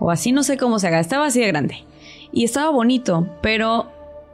O 0.00 0.10
así, 0.10 0.32
no 0.32 0.42
sé 0.42 0.56
cómo 0.56 0.80
se 0.80 0.88
haga, 0.88 0.98
estaba 0.98 1.26
así 1.26 1.38
de 1.38 1.46
grande. 1.46 1.84
Y 2.32 2.42
estaba 2.42 2.70
bonito, 2.70 3.28
pero 3.40 3.86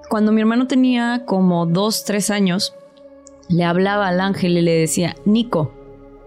cuando 0.09 0.33
mi 0.33 0.41
hermano 0.41 0.67
tenía 0.67 1.25
como 1.27 1.67
dos, 1.67 2.07
tres 2.07 2.31
años, 2.31 2.75
le 3.49 3.65
hablaba 3.65 4.09
al 4.09 4.21
ángel 4.21 4.59
y 4.59 4.63
le 4.63 4.73
decía, 4.73 5.17
Nico, 5.25 5.73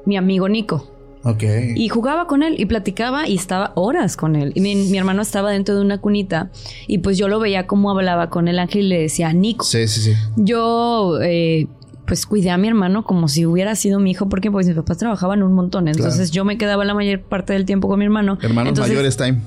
mi 0.06 0.18
amigo 0.18 0.50
Nico. 0.50 0.88
Ok. 1.24 1.44
Y 1.76 1.90
jugaba 1.90 2.28
con 2.28 2.44
él 2.44 2.56
y 2.58 2.66
platicaba 2.66 3.28
y 3.28 3.36
estaba 3.36 3.74
horas 3.76 4.16
con 4.16 4.36
él. 4.36 4.54
Y 4.56 4.62
mi, 4.62 4.98
hermano 4.98 5.22
estaba 5.22 5.52
dentro 5.52 5.76
de 5.76 5.82
una 5.82 6.00
cunita 6.00 6.50
y 6.88 7.00
pues 7.00 7.18
yo 7.18 7.28
lo 7.28 7.40
veía 7.40 7.68
como 7.68 7.92
hablaba 7.92 8.30
con 8.30 8.48
el 8.48 8.58
ángel 8.58 8.86
y 8.86 8.88
le 8.88 9.02
decía, 9.02 9.34
Nico. 9.34 9.66
Sí, 9.66 9.88
sí, 9.88 10.02
sí. 10.02 10.14
Yo 10.38 11.20
eh, 11.22 11.68
pues 12.10 12.26
cuidé 12.26 12.49
a 12.49 12.57
mi 12.57 12.68
hermano 12.68 13.03
como 13.03 13.28
si 13.28 13.45
hubiera 13.45 13.76
sido 13.76 13.99
mi 13.99 14.10
hijo 14.12 14.28
porque 14.28 14.49
pues 14.49 14.66
mis 14.66 14.76
papás 14.76 14.97
trabajaban 14.97 15.43
un 15.43 15.53
montón. 15.53 15.88
Entonces 15.88 16.32
yo 16.32 16.43
me 16.43 16.57
quedaba 16.57 16.84
la 16.84 16.95
mayor 16.95 17.22
parte 17.22 17.53
del 17.53 17.66
tiempo 17.66 17.88
con 17.88 17.99
mi 17.99 18.05
hermano. 18.05 18.39
Hermanos 18.41 18.80
mayores 18.80 19.16
time. 19.16 19.39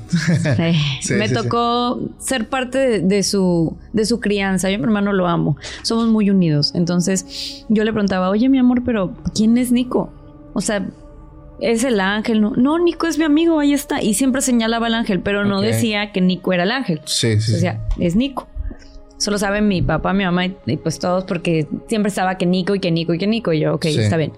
me 1.10 1.28
tocó 1.28 2.00
ser 2.18 2.48
parte 2.48 3.00
de, 3.00 3.22
su, 3.24 3.76
de 3.92 4.06
su 4.06 4.20
crianza. 4.20 4.70
Yo 4.70 4.76
a 4.76 4.78
mi 4.78 4.84
hermano 4.84 5.12
lo 5.12 5.26
amo. 5.26 5.56
Somos 5.82 6.06
muy 6.06 6.30
unidos. 6.30 6.70
Entonces 6.76 7.64
yo 7.68 7.82
le 7.82 7.92
preguntaba, 7.92 8.30
oye 8.30 8.48
mi 8.48 8.58
amor, 8.58 8.84
pero 8.84 9.12
¿quién 9.34 9.58
es 9.58 9.72
Nico? 9.72 10.12
O 10.52 10.60
sea, 10.60 10.88
es 11.60 11.82
el 11.82 11.98
ángel, 11.98 12.40
no, 12.40 12.52
no, 12.56 12.78
Nico 12.78 13.08
es 13.08 13.18
mi 13.18 13.24
amigo, 13.24 13.58
ahí 13.58 13.72
está. 13.72 14.00
Y 14.00 14.14
siempre 14.14 14.40
señalaba 14.40 14.86
al 14.86 14.94
ángel, 14.94 15.18
pero 15.18 15.44
no 15.44 15.60
decía 15.60 16.12
que 16.12 16.20
Nico 16.20 16.52
era 16.52 16.62
el 16.62 16.70
ángel. 16.70 17.00
Sí, 17.06 17.40
sí. 17.40 17.56
O 17.56 17.58
sea, 17.58 17.84
es 17.98 18.14
Nico. 18.14 18.46
Solo 19.22 19.38
saben 19.38 19.68
mi 19.68 19.82
papá, 19.82 20.12
mi 20.12 20.24
mamá 20.24 20.46
y, 20.46 20.76
pues 20.82 20.98
todos 20.98 21.22
porque 21.22 21.68
siempre 21.86 22.08
estaba 22.08 22.38
que 22.38 22.44
Nico 22.44 22.74
y 22.74 22.80
que 22.80 22.90
Nico 22.90 23.14
y 23.14 23.18
que 23.18 23.28
Nico. 23.28 23.52
Y 23.52 23.60
yo, 23.60 23.74
ok, 23.74 23.84
está 23.84 24.16
bien. 24.16 24.32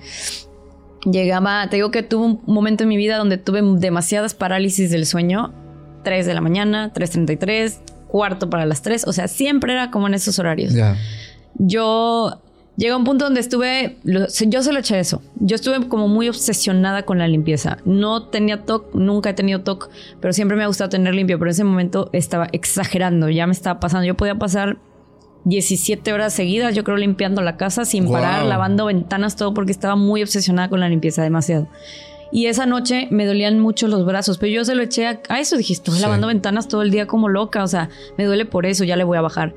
Llegaba, 1.11 1.67
te 1.71 1.77
digo 1.77 1.91
que 1.91 2.03
tuve 2.03 2.27
un 2.27 2.43
momento 2.45 2.83
en 2.83 2.91
mi 2.91 2.99
vida 2.99 3.17
donde 3.17 3.39
tuve 3.39 3.63
demasiadas 3.81 4.35
parálisis 4.35 4.91
del 4.91 5.07
sueño. 5.07 5.55
3 6.03 6.27
de 6.27 6.35
la 6.35 6.43
mañana, 6.43 6.93
3.33, 6.93 7.79
cuarto 8.09 8.51
para 8.51 8.67
las 8.67 8.83
3. 8.83 9.07
O 9.07 9.15
sea, 9.15 9.27
siempre 9.27 9.73
era 9.73 9.91
como 9.91 10.07
en 10.07 10.13
esos 10.13 10.39
horarios. 10.39 10.75
Yo 11.55 12.43
Llega 12.77 12.97
un 12.97 13.05
punto 13.05 13.25
donde 13.27 13.41
estuve, 13.41 13.99
yo 14.03 14.63
solo 14.63 14.81
eché 14.81 14.99
eso. 14.99 15.23
Yo 15.37 15.55
estuve 15.55 15.87
como 15.89 16.09
muy 16.09 16.29
obsesionada 16.29 17.05
con 17.05 17.19
la 17.19 17.29
limpieza. 17.29 17.79
No 17.85 18.25
tenía 18.25 18.65
TOC, 18.65 18.95
nunca 18.95 19.31
he 19.31 19.35
tenido 19.35 19.61
TOC, 19.61 19.91
pero 20.21 20.33
siempre 20.33 20.57
me 20.57 20.65
ha 20.65 20.67
gustado 20.67 20.91
tener 20.91 21.15
limpio. 21.15 21.39
Pero 21.39 21.51
en 21.51 21.53
ese 21.53 21.65
momento 21.65 22.11
estaba 22.13 22.49
exagerando, 22.51 23.31
ya 23.31 23.47
me 23.47 23.53
estaba 23.53 23.79
pasando. 23.79 24.07
Yo 24.07 24.17
podía 24.17 24.35
pasar 24.35 24.79
17 25.45 26.13
horas 26.13 26.33
seguidas, 26.33 26.75
yo 26.75 26.83
creo, 26.83 26.97
limpiando 26.97 27.43
la 27.43 27.57
casa 27.57 27.85
sin 27.85 28.11
parar, 28.11 28.45
lavando 28.45 28.87
ventanas, 28.87 29.37
todo, 29.37 29.55
porque 29.55 29.71
estaba 29.71 29.95
muy 29.95 30.23
obsesionada 30.23 30.69
con 30.69 30.81
la 30.81 30.89
limpieza, 30.89 31.23
demasiado. 31.23 31.69
Y 32.33 32.47
esa 32.47 32.67
noche 32.67 33.07
me 33.13 33.27
dolían 33.27 33.61
mucho 33.61 33.87
los 33.87 34.05
brazos, 34.05 34.39
pero 34.39 34.53
yo 34.53 34.65
se 34.65 34.75
lo 34.75 34.83
eché 34.83 35.07
a, 35.07 35.39
eso. 35.39 35.57
Dije, 35.57 35.75
estoy 35.75 36.01
lavando 36.01 36.27
ventanas 36.27 36.67
todo 36.67 36.83
el 36.83 36.91
día 36.91 37.07
como 37.07 37.29
loca, 37.29 37.63
o 37.63 37.69
sea, 37.69 37.91
me 38.19 38.25
duele 38.25 38.45
por 38.47 38.67
eso, 38.67 38.83
ya 38.83 38.97
le 38.97 39.05
voy 39.05 39.17
a 39.17 39.21
bajar. 39.21 39.55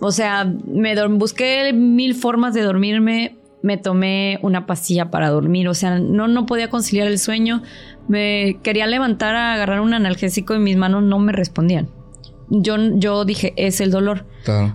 O 0.00 0.10
sea, 0.10 0.44
me 0.66 1.06
busqué 1.08 1.72
mil 1.72 2.14
formas 2.14 2.54
de 2.54 2.62
dormirme, 2.62 3.38
me 3.62 3.76
tomé 3.76 4.38
una 4.42 4.66
pastilla 4.66 5.10
para 5.10 5.30
dormir, 5.30 5.68
o 5.68 5.74
sea, 5.74 5.98
no, 5.98 6.26
no 6.28 6.46
podía 6.46 6.68
conciliar 6.68 7.06
el 7.06 7.18
sueño, 7.18 7.62
me 8.08 8.58
quería 8.62 8.86
levantar 8.86 9.36
a 9.36 9.54
agarrar 9.54 9.80
un 9.80 9.94
analgésico 9.94 10.54
y 10.54 10.58
mis 10.58 10.76
manos 10.76 11.02
no 11.04 11.18
me 11.18 11.32
respondían. 11.32 11.88
Yo, 12.50 12.76
yo 12.96 13.24
dije, 13.24 13.54
es 13.56 13.80
el 13.80 13.90
dolor. 13.90 14.26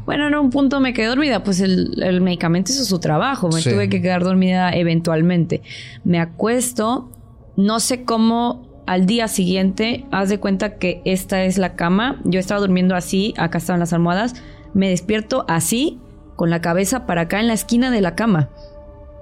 Bueno, 0.06 0.28
en 0.28 0.36
un 0.36 0.50
punto 0.50 0.80
me 0.80 0.94
quedé 0.94 1.08
dormida, 1.08 1.44
pues 1.44 1.60
el, 1.60 2.22
medicamento 2.22 2.72
hizo 2.72 2.86
su 2.86 3.00
trabajo, 3.00 3.50
me 3.50 3.62
tuve 3.62 3.90
que 3.90 4.02
quedar 4.02 4.24
dormida 4.24 4.72
eventualmente. 4.72 5.62
Me 6.04 6.20
acuesto, 6.20 7.12
no 7.56 7.80
sé 7.80 8.04
cómo 8.04 8.68
al 8.88 9.06
día 9.06 9.28
siguiente, 9.28 10.06
haz 10.12 10.30
de 10.30 10.40
cuenta 10.40 10.78
que 10.78 11.02
esta 11.04 11.44
es 11.44 11.58
la 11.58 11.76
cama, 11.76 12.22
yo 12.24 12.40
estaba 12.40 12.62
durmiendo 12.62 12.96
así, 12.96 13.34
acá 13.38 13.58
estaban 13.58 13.82
las 13.82 13.92
almohadas, 13.92 14.36
me 14.78 14.90
despierto 14.90 15.44
así, 15.48 16.00
con 16.36 16.52
la 16.52 16.62
cabeza 16.62 17.06
para 17.06 17.22
acá 17.22 17.40
en 17.40 17.48
la 17.48 17.54
esquina 17.54 17.92
de 17.92 18.00
la 18.00 18.16
cama. 18.16 18.50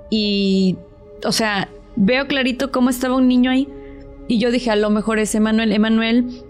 Y, 0.10 0.76
o 1.26 1.32
sea, 1.32 1.70
veo 1.96 2.28
clarito 2.28 2.72
cómo 2.72 2.90
estaba 2.90 3.16
un 3.16 3.28
niño 3.28 3.50
ahí. 3.50 3.68
Y 4.28 4.38
yo 4.38 4.52
dije, 4.52 4.70
a 4.70 4.76
lo 4.76 4.90
mejor 4.90 5.18
es 5.18 5.34
Emanuel. 5.34 5.72
Emanuel 5.72 6.44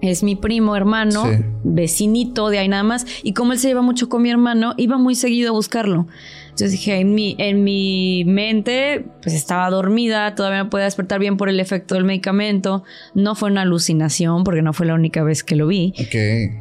es 0.00 0.22
mi 0.22 0.36
primo, 0.36 0.76
hermano, 0.76 1.24
vecinito 1.64 2.48
de 2.48 2.58
ahí 2.58 2.68
nada 2.68 2.84
más. 2.84 3.06
Y 3.24 3.32
como 3.34 3.52
él 3.52 3.58
se 3.58 3.68
lleva 3.68 3.82
mucho 3.82 4.08
con 4.08 4.22
mi 4.22 4.30
hermano, 4.30 4.74
iba 4.76 4.98
muy 4.98 5.16
seguido 5.16 5.50
a 5.50 5.52
buscarlo. 5.52 6.06
Entonces 6.54 6.70
dije, 6.70 7.00
en 7.00 7.14
mi, 7.16 7.34
en 7.38 7.64
mi 7.64 8.22
mente, 8.26 9.04
pues 9.22 9.34
estaba 9.34 9.68
dormida, 9.70 10.36
todavía 10.36 10.62
no 10.62 10.70
podía 10.70 10.84
despertar 10.84 11.18
bien 11.18 11.36
por 11.36 11.48
el 11.48 11.58
efecto 11.58 11.96
del 11.96 12.04
medicamento. 12.04 12.84
No 13.14 13.34
fue 13.34 13.50
una 13.50 13.62
alucinación, 13.62 14.44
porque 14.44 14.62
no 14.62 14.72
fue 14.72 14.86
la 14.86 14.94
única 14.94 15.24
vez 15.24 15.42
que 15.42 15.56
lo 15.56 15.66
vi. 15.66 15.92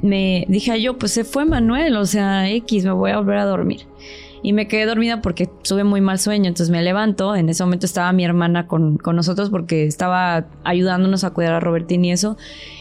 Me 0.01 0.45
dije 0.49 0.81
yo, 0.81 0.97
pues 0.97 1.11
se 1.11 1.23
fue 1.23 1.45
Manuel, 1.45 1.95
o 1.95 2.07
sea, 2.07 2.49
X, 2.49 2.85
me 2.85 2.91
voy 2.91 3.11
a 3.11 3.17
volver 3.17 3.37
a 3.37 3.45
dormir. 3.45 3.81
y 4.41 4.51
me 4.51 4.67
quedé 4.67 4.85
dormida 4.85 5.21
porque 5.21 5.47
tuve 5.47 5.83
muy 5.83 6.01
mal 6.01 6.17
sueño. 6.19 6.47
Entonces 6.47 6.69
me 6.71 6.81
levanto. 6.81 7.35
En 7.35 7.47
ese 7.47 7.63
momento 7.63 7.85
estaba 7.85 8.11
mi 8.13 8.25
hermana 8.25 8.67
con, 8.67 8.97
con 8.97 9.15
nosotros 9.15 9.49
porque 9.49 9.85
estaba 9.85 10.47
ayudándonos 10.63 11.23
a 11.23 11.29
cuidar 11.29 11.53
a 11.53 11.59
Robertín 11.59 12.03
y 12.03 12.11
eso. 12.11 12.35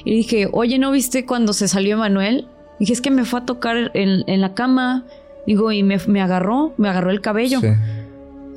Y 0.05 0.13
dije, 0.15 0.49
oye, 0.51 0.79
¿no 0.79 0.91
viste 0.91 1.25
cuando 1.27 1.53
se 1.53 1.69
salió 1.69 1.95
Emanuel? 1.95 2.49
Dije, 2.81 2.95
es 2.95 3.01
que 3.01 3.11
me 3.13 3.25
fue 3.25 3.41
a 3.41 3.45
tocar 3.45 3.93
en, 3.95 4.25
en 4.27 4.41
la 4.41 4.55
cama. 4.55 5.05
Digo, 5.47 5.73
y 5.73 5.83
me, 5.83 5.99
me, 6.07 6.21
agarró, 6.21 6.73
me 6.77 6.89
agarró 6.89 7.11
el 7.11 7.21
cabello. 7.21 7.61
Sí. 7.61 7.69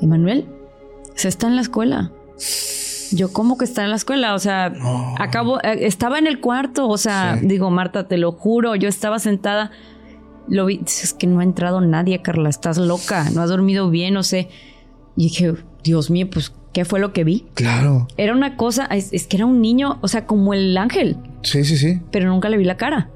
Emanuel, 0.01 0.45
se 1.15 1.27
está 1.27 1.47
en 1.47 1.55
la 1.55 1.61
escuela. 1.61 2.11
Yo, 3.11 3.31
¿cómo 3.31 3.57
que 3.57 3.65
está 3.65 3.83
en 3.83 3.89
la 3.89 3.95
escuela? 3.95 4.33
O 4.33 4.39
sea, 4.39 4.73
acabo, 5.19 5.59
eh, 5.63 5.85
estaba 5.85 6.19
en 6.19 6.27
el 6.27 6.39
cuarto. 6.39 6.87
O 6.87 6.97
sea, 6.97 7.39
digo, 7.41 7.69
Marta, 7.71 8.07
te 8.07 8.17
lo 8.17 8.31
juro, 8.31 8.75
yo 8.75 8.89
estaba 8.89 9.19
sentada. 9.19 9.71
Lo 10.47 10.65
vi, 10.65 10.81
es 10.85 11.13
que 11.13 11.25
no 11.25 11.39
ha 11.39 11.43
entrado 11.43 11.81
nadie, 11.81 12.21
Carla, 12.21 12.49
estás 12.49 12.77
loca, 12.77 13.29
no 13.31 13.41
has 13.41 13.49
dormido 13.49 13.89
bien, 13.89 14.13
no 14.13 14.21
sé. 14.21 14.49
Y 15.15 15.23
dije, 15.23 15.53
Dios 15.83 16.11
mío, 16.11 16.29
pues, 16.29 16.53
¿qué 16.71 16.85
fue 16.85 16.99
lo 16.99 17.13
que 17.13 17.23
vi? 17.23 17.45
Claro. 17.55 18.07
Era 18.17 18.33
una 18.33 18.57
cosa, 18.57 18.85
es, 18.85 19.11
es 19.11 19.25
que 19.25 19.37
era 19.37 19.45
un 19.45 19.61
niño, 19.61 19.97
o 20.01 20.07
sea, 20.07 20.27
como 20.27 20.53
el 20.53 20.77
ángel. 20.77 21.17
Sí, 21.41 21.63
sí, 21.63 21.77
sí. 21.77 22.01
Pero 22.11 22.29
nunca 22.29 22.49
le 22.49 22.57
vi 22.57 22.65
la 22.65 22.77
cara. 22.77 23.09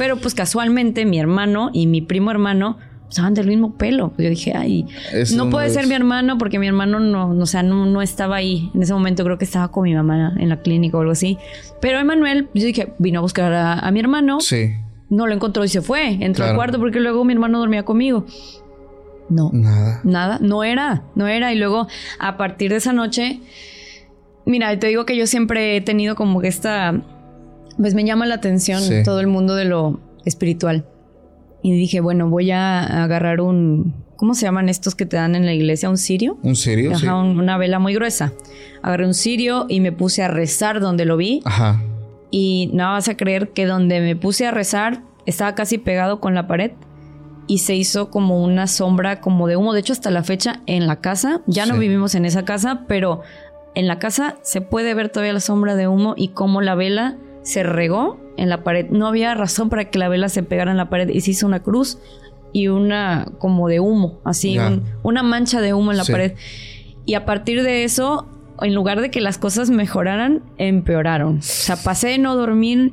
Pero 0.00 0.16
pues 0.16 0.34
casualmente 0.34 1.04
mi 1.04 1.20
hermano 1.20 1.68
y 1.74 1.86
mi 1.86 2.00
primo 2.00 2.30
hermano 2.30 2.78
usaban 3.10 3.34
del 3.34 3.48
mismo 3.48 3.76
pelo. 3.76 4.14
Yo 4.16 4.30
dije, 4.30 4.54
ay, 4.56 4.86
no 5.34 5.50
puede 5.50 5.68
ser 5.68 5.86
mi 5.88 5.94
hermano 5.94 6.38
porque 6.38 6.58
mi 6.58 6.66
hermano 6.66 7.00
no, 7.00 7.28
o 7.28 7.44
sea, 7.44 7.62
no, 7.62 7.84
no 7.84 8.00
estaba 8.00 8.36
ahí. 8.36 8.70
En 8.74 8.82
ese 8.82 8.94
momento 8.94 9.24
creo 9.24 9.36
que 9.36 9.44
estaba 9.44 9.70
con 9.70 9.82
mi 9.82 9.94
mamá 9.94 10.32
en 10.38 10.48
la 10.48 10.62
clínica 10.62 10.96
o 10.96 11.00
algo 11.00 11.12
así. 11.12 11.36
Pero 11.82 11.98
Emanuel, 11.98 12.48
yo 12.54 12.64
dije, 12.64 12.94
vino 12.98 13.18
a 13.18 13.20
buscar 13.20 13.52
a, 13.52 13.90
mi 13.90 14.00
hermano. 14.00 14.40
Sí. 14.40 14.70
No 15.10 15.26
lo 15.26 15.34
encontró 15.34 15.64
y 15.64 15.68
se 15.68 15.82
fue. 15.82 16.16
Entró 16.24 16.46
al 16.46 16.56
cuarto 16.56 16.78
porque 16.78 16.98
luego 16.98 17.22
mi 17.26 17.34
hermano 17.34 17.58
dormía 17.58 17.84
conmigo. 17.84 18.24
No. 19.28 19.50
Nada. 19.52 20.00
Nada. 20.02 20.38
No 20.40 20.64
era. 20.64 21.02
No 21.14 21.26
era. 21.26 21.52
Y 21.52 21.58
luego, 21.58 21.88
a 22.18 22.38
partir 22.38 22.70
de 22.70 22.76
esa 22.76 22.94
noche, 22.94 23.40
mira, 24.46 24.78
te 24.78 24.86
digo 24.86 25.04
que 25.04 25.14
yo 25.14 25.26
siempre 25.26 25.76
he 25.76 25.82
tenido 25.82 26.16
como 26.16 26.40
que 26.40 26.48
esta. 26.48 27.02
Pues 27.76 27.94
me 27.94 28.04
llama 28.04 28.26
la 28.26 28.36
atención 28.36 28.82
todo 29.04 29.20
el 29.20 29.26
mundo 29.26 29.54
de 29.54 29.64
lo 29.64 30.00
espiritual. 30.24 30.86
Y 31.62 31.72
dije, 31.72 32.00
bueno, 32.00 32.28
voy 32.28 32.50
a 32.50 33.04
agarrar 33.04 33.40
un... 33.40 33.94
¿Cómo 34.16 34.34
se 34.34 34.42
llaman 34.42 34.68
estos 34.68 34.94
que 34.94 35.06
te 35.06 35.16
dan 35.16 35.34
en 35.34 35.46
la 35.46 35.54
iglesia? 35.54 35.88
¿Un 35.88 35.96
cirio? 35.96 36.38
¿Un 36.42 36.56
cirio? 36.56 36.92
Ajá, 36.94 37.16
una 37.16 37.56
vela 37.56 37.78
muy 37.78 37.94
gruesa. 37.94 38.32
Agarré 38.82 39.06
un 39.06 39.14
cirio 39.14 39.66
y 39.68 39.80
me 39.80 39.92
puse 39.92 40.22
a 40.22 40.28
rezar 40.28 40.80
donde 40.80 41.06
lo 41.06 41.16
vi. 41.16 41.40
Ajá. 41.44 41.82
Y 42.30 42.70
no 42.74 42.90
vas 42.90 43.08
a 43.08 43.16
creer 43.16 43.50
que 43.50 43.66
donde 43.66 44.00
me 44.00 44.16
puse 44.16 44.46
a 44.46 44.50
rezar 44.50 45.02
estaba 45.26 45.54
casi 45.54 45.78
pegado 45.78 46.20
con 46.20 46.34
la 46.34 46.46
pared 46.46 46.72
y 47.46 47.58
se 47.58 47.74
hizo 47.74 48.10
como 48.10 48.44
una 48.44 48.66
sombra 48.66 49.20
como 49.20 49.48
de 49.48 49.56
humo. 49.56 49.72
De 49.72 49.80
hecho, 49.80 49.92
hasta 49.92 50.10
la 50.10 50.22
fecha 50.22 50.60
en 50.66 50.86
la 50.86 51.00
casa, 51.00 51.40
ya 51.46 51.66
no 51.66 51.78
vivimos 51.78 52.14
en 52.14 52.24
esa 52.24 52.44
casa, 52.44 52.84
pero 52.86 53.22
en 53.74 53.88
la 53.88 53.98
casa 53.98 54.36
se 54.42 54.60
puede 54.60 54.94
ver 54.94 55.08
todavía 55.08 55.32
la 55.32 55.40
sombra 55.40 55.74
de 55.74 55.88
humo 55.88 56.14
y 56.16 56.28
cómo 56.28 56.60
la 56.60 56.74
vela 56.74 57.16
se 57.42 57.62
regó 57.62 58.18
en 58.36 58.48
la 58.48 58.62
pared. 58.64 58.88
No 58.90 59.06
había 59.06 59.34
razón 59.34 59.68
para 59.70 59.90
que 59.90 59.98
la 59.98 60.08
vela 60.08 60.28
se 60.28 60.42
pegara 60.42 60.70
en 60.70 60.76
la 60.76 60.88
pared 60.90 61.08
y 61.08 61.20
se 61.20 61.32
hizo 61.32 61.46
una 61.46 61.60
cruz 61.60 61.98
y 62.52 62.68
una 62.68 63.26
como 63.38 63.68
de 63.68 63.80
humo, 63.80 64.20
así, 64.24 64.58
una 65.02 65.22
mancha 65.22 65.60
de 65.60 65.72
humo 65.74 65.92
en 65.92 65.98
la 65.98 66.04
pared. 66.04 66.34
Y 67.06 67.14
a 67.14 67.24
partir 67.24 67.62
de 67.62 67.84
eso, 67.84 68.26
en 68.60 68.74
lugar 68.74 69.00
de 69.00 69.10
que 69.10 69.20
las 69.20 69.38
cosas 69.38 69.70
mejoraran, 69.70 70.42
empeoraron. 70.58 71.38
O 71.38 71.42
sea, 71.42 71.76
pasé 71.76 72.08
de 72.08 72.18
no 72.18 72.34
dormir 72.36 72.92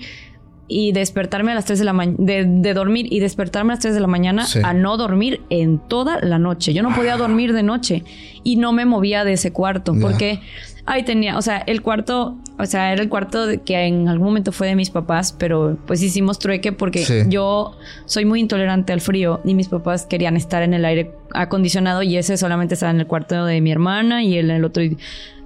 y 0.68 0.92
despertarme 0.92 1.54
a 1.54 1.56
las 1.56 1.66
3 1.66 1.80
de 1.80 1.86
la 1.86 1.94
mañana, 1.94 2.18
de, 2.20 2.74
dormir 2.74 3.08
y 3.10 3.20
despertarme 3.20 3.72
a 3.72 3.76
las 3.76 3.82
3 3.82 3.94
de 3.94 4.00
la 4.02 4.08
mañana 4.08 4.46
a 4.64 4.74
no 4.74 4.98
dormir 4.98 5.42
en 5.50 5.80
toda 5.80 6.20
la 6.22 6.40
noche. 6.40 6.74
Yo 6.74 6.84
no 6.84 6.94
podía 6.94 7.14
ah. 7.14 7.18
dormir 7.18 7.54
de 7.54 7.64
noche 7.64 8.04
y 8.44 8.58
no 8.58 8.74
me 8.74 8.86
movía 8.86 9.24
de 9.24 9.34
ese 9.34 9.54
cuarto 9.54 9.96
porque 10.00 10.42
ahí 10.88 11.04
tenía, 11.04 11.38
o 11.38 11.42
sea, 11.42 11.58
el 11.58 11.82
cuarto, 11.82 12.38
o 12.58 12.66
sea, 12.66 12.94
era 12.94 13.02
el 13.02 13.10
cuarto 13.10 13.46
que 13.66 13.86
en 13.86 14.08
algún 14.08 14.28
momento 14.30 14.52
fue 14.52 14.68
de 14.68 14.76
mis 14.76 14.90
papás, 14.90 15.34
pero 15.38 15.78
pues 15.86 16.02
hicimos 16.02 16.40
trueque 16.40 16.72
porque 16.72 17.26
yo 17.28 17.78
soy 18.06 18.26
muy 18.26 18.40
intolerante 18.40 18.94
al 18.94 19.02
frío 19.02 19.42
y 19.44 19.54
mis 19.54 19.68
papás 19.68 20.06
querían 20.06 20.38
estar 20.38 20.64
en 20.64 20.74
el 20.74 20.86
aire 20.86 21.12
acondicionado 21.34 22.02
y 22.04 22.18
ese 22.18 22.38
solamente 22.38 22.74
estaba 22.74 22.92
en 22.92 23.02
el 23.02 23.08
cuarto 23.08 23.46
de 23.46 23.60
mi 23.62 23.72
hermana 23.72 24.24
y 24.24 24.40
en 24.40 24.50
el 24.50 24.64
otro. 24.64 24.82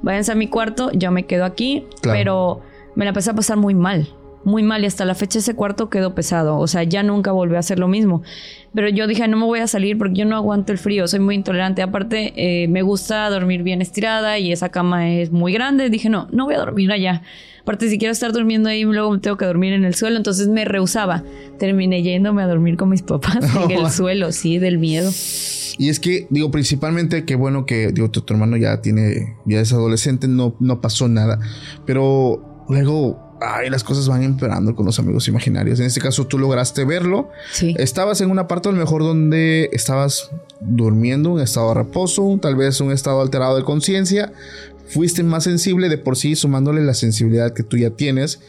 Váyanse 0.03 0.31
a 0.31 0.35
mi 0.35 0.47
cuarto, 0.47 0.91
yo 0.93 1.11
me 1.11 1.25
quedo 1.25 1.43
aquí, 1.43 1.85
pero 2.03 2.61
me 2.95 3.03
la 3.03 3.09
empecé 3.09 3.31
a 3.31 3.33
pasar 3.33 3.57
muy 3.57 3.73
mal 3.73 4.07
muy 4.43 4.63
mal 4.63 4.83
y 4.83 4.87
hasta 4.87 5.05
la 5.05 5.15
fecha 5.15 5.39
ese 5.39 5.55
cuarto 5.55 5.89
quedó 5.89 6.15
pesado, 6.15 6.57
o 6.57 6.67
sea, 6.67 6.83
ya 6.83 7.03
nunca 7.03 7.31
volvió 7.31 7.57
a 7.57 7.61
ser 7.61 7.79
lo 7.79 7.87
mismo. 7.87 8.23
Pero 8.73 8.87
yo 8.87 9.05
dije, 9.05 9.27
no 9.27 9.37
me 9.37 9.45
voy 9.45 9.59
a 9.59 9.67
salir 9.67 9.97
porque 9.97 10.19
yo 10.19 10.25
no 10.25 10.35
aguanto 10.35 10.71
el 10.71 10.77
frío, 10.77 11.07
soy 11.07 11.19
muy 11.19 11.35
intolerante. 11.35 11.81
Aparte, 11.81 12.33
eh, 12.35 12.67
me 12.69 12.83
gusta 12.83 13.29
dormir 13.29 13.63
bien 13.63 13.81
estirada 13.81 14.39
y 14.39 14.53
esa 14.53 14.69
cama 14.69 15.11
es 15.11 15.31
muy 15.31 15.51
grande. 15.51 15.89
Dije, 15.89 16.09
no, 16.09 16.29
no 16.31 16.45
voy 16.45 16.55
a 16.55 16.59
dormir 16.59 16.89
allá. 16.91 17.21
Aparte, 17.61 17.89
si 17.89 17.99
quiero 17.99 18.13
estar 18.13 18.31
durmiendo 18.31 18.69
ahí, 18.69 18.83
luego 18.85 19.11
me 19.11 19.19
tengo 19.19 19.35
que 19.35 19.45
dormir 19.45 19.73
en 19.73 19.83
el 19.83 19.93
suelo. 19.93 20.15
Entonces 20.15 20.47
me 20.47 20.63
rehusaba. 20.63 21.23
Terminé 21.59 22.01
yéndome 22.01 22.43
a 22.43 22.47
dormir 22.47 22.77
con 22.77 22.89
mis 22.89 23.01
papás 23.01 23.39
en 23.55 23.71
el 23.71 23.89
suelo, 23.91 24.31
sí, 24.31 24.57
del 24.57 24.77
miedo. 24.77 25.11
Y 25.77 25.89
es 25.89 25.99
que, 25.99 26.27
digo, 26.29 26.49
principalmente, 26.49 27.25
qué 27.25 27.35
bueno 27.35 27.65
que, 27.65 27.91
digo, 27.91 28.09
tu, 28.09 28.21
tu 28.21 28.33
hermano 28.33 28.55
ya 28.55 28.81
tiene, 28.81 29.35
ya 29.45 29.59
es 29.59 29.73
adolescente, 29.73 30.29
no, 30.29 30.55
no 30.59 30.79
pasó 30.79 31.09
nada. 31.09 31.39
Pero 31.85 32.65
luego 32.69 33.30
ay, 33.41 33.69
las 33.69 33.83
cosas 33.83 34.07
van 34.07 34.23
empeorando 34.23 34.75
con 34.75 34.85
los 34.85 34.99
amigos 34.99 35.27
imaginarios. 35.27 35.79
En 35.79 35.87
este 35.87 35.99
caso, 35.99 36.27
tú 36.27 36.37
lograste 36.37 36.85
verlo. 36.85 37.29
Sí. 37.51 37.75
Estabas 37.77 38.21
en 38.21 38.29
una 38.29 38.47
parte, 38.47 38.69
a 38.69 38.71
lo 38.71 38.77
mejor, 38.77 39.01
donde 39.01 39.69
estabas 39.73 40.29
durmiendo, 40.59 41.31
un 41.31 41.41
estado 41.41 41.69
de 41.69 41.75
reposo, 41.75 42.37
tal 42.41 42.55
vez 42.55 42.79
un 42.81 42.91
estado 42.91 43.21
alterado 43.21 43.57
de 43.57 43.63
conciencia. 43.63 44.31
Fuiste 44.87 45.23
más 45.23 45.43
sensible 45.43 45.89
de 45.89 45.97
por 45.97 46.17
sí, 46.17 46.35
sumándole 46.35 46.83
la 46.83 46.93
sensibilidad 46.93 47.53
que 47.53 47.63
tú 47.63 47.77
ya 47.77 47.91
tienes. 47.91 48.41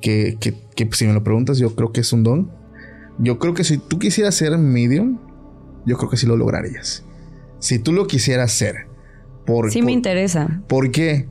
Que, 0.00 0.36
que, 0.38 0.54
que 0.76 0.88
si 0.92 1.06
me 1.06 1.14
lo 1.14 1.24
preguntas, 1.24 1.58
yo 1.58 1.74
creo 1.74 1.92
que 1.92 2.02
es 2.02 2.12
un 2.12 2.22
don. 2.22 2.50
Yo 3.18 3.38
creo 3.38 3.54
que 3.54 3.64
si 3.64 3.78
tú 3.78 3.98
quisieras 3.98 4.34
ser 4.34 4.56
medium, 4.58 5.18
yo 5.84 5.96
creo 5.96 6.10
que 6.10 6.16
sí 6.16 6.26
lo 6.26 6.36
lograrías. 6.36 7.04
Si 7.58 7.78
tú 7.78 7.92
lo 7.92 8.06
quisieras 8.06 8.52
ser. 8.52 8.86
Por, 9.46 9.72
sí 9.72 9.82
me 9.82 9.92
interesa. 9.92 10.62
¿Por 10.68 10.92
qué? 10.92 11.28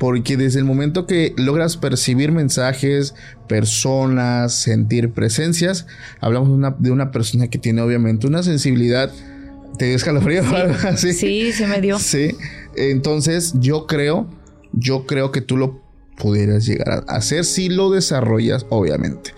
Porque 0.00 0.38
desde 0.38 0.58
el 0.58 0.64
momento 0.64 1.06
que 1.06 1.34
logras 1.36 1.76
percibir 1.76 2.32
mensajes, 2.32 3.14
personas, 3.46 4.54
sentir 4.54 5.12
presencias, 5.12 5.86
hablamos 6.20 6.48
de 6.48 6.54
una, 6.54 6.70
de 6.70 6.90
una 6.90 7.10
persona 7.10 7.48
que 7.48 7.58
tiene 7.58 7.82
obviamente 7.82 8.26
una 8.26 8.42
sensibilidad. 8.42 9.12
¿Te 9.76 9.84
dio 9.84 9.96
escalofrío 9.96 10.42
sí. 10.42 10.54
así? 10.86 11.12
Sí, 11.20 11.52
se 11.52 11.66
me 11.66 11.82
dio. 11.82 11.98
Sí. 11.98 12.34
Entonces, 12.76 13.52
yo 13.60 13.86
creo, 13.86 14.26
yo 14.72 15.04
creo 15.04 15.32
que 15.32 15.42
tú 15.42 15.58
lo 15.58 15.82
pudieras 16.16 16.64
llegar 16.64 17.04
a 17.06 17.16
hacer 17.16 17.44
si 17.44 17.68
lo 17.68 17.90
desarrollas, 17.90 18.64
obviamente. 18.70 19.34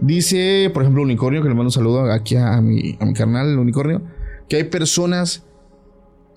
Dice, 0.00 0.70
por 0.72 0.84
ejemplo, 0.84 1.02
Unicornio, 1.02 1.42
que 1.42 1.48
le 1.48 1.56
mando 1.56 1.70
un 1.70 1.72
saludo 1.72 2.12
aquí 2.12 2.36
a 2.36 2.60
mi, 2.60 2.96
a 3.00 3.04
mi 3.04 3.14
carnal, 3.14 3.48
el 3.48 3.58
Unicornio, 3.58 4.00
que 4.48 4.58
hay 4.58 4.64
personas. 4.64 5.42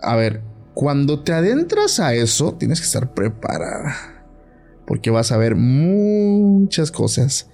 A 0.01 0.15
ver, 0.15 0.41
cuando 0.78 1.23
te 1.23 1.34
adentras 1.34 1.99
a 1.99 2.13
eso, 2.13 2.53
tienes 2.53 2.80
que 2.80 2.86
estar 2.86 3.15
preparada. 3.15 3.95
Porque 4.86 5.09
vas 5.09 5.32
a 5.32 5.38
ver 5.38 5.55
muchas 5.55 6.91
cosas 6.91 7.49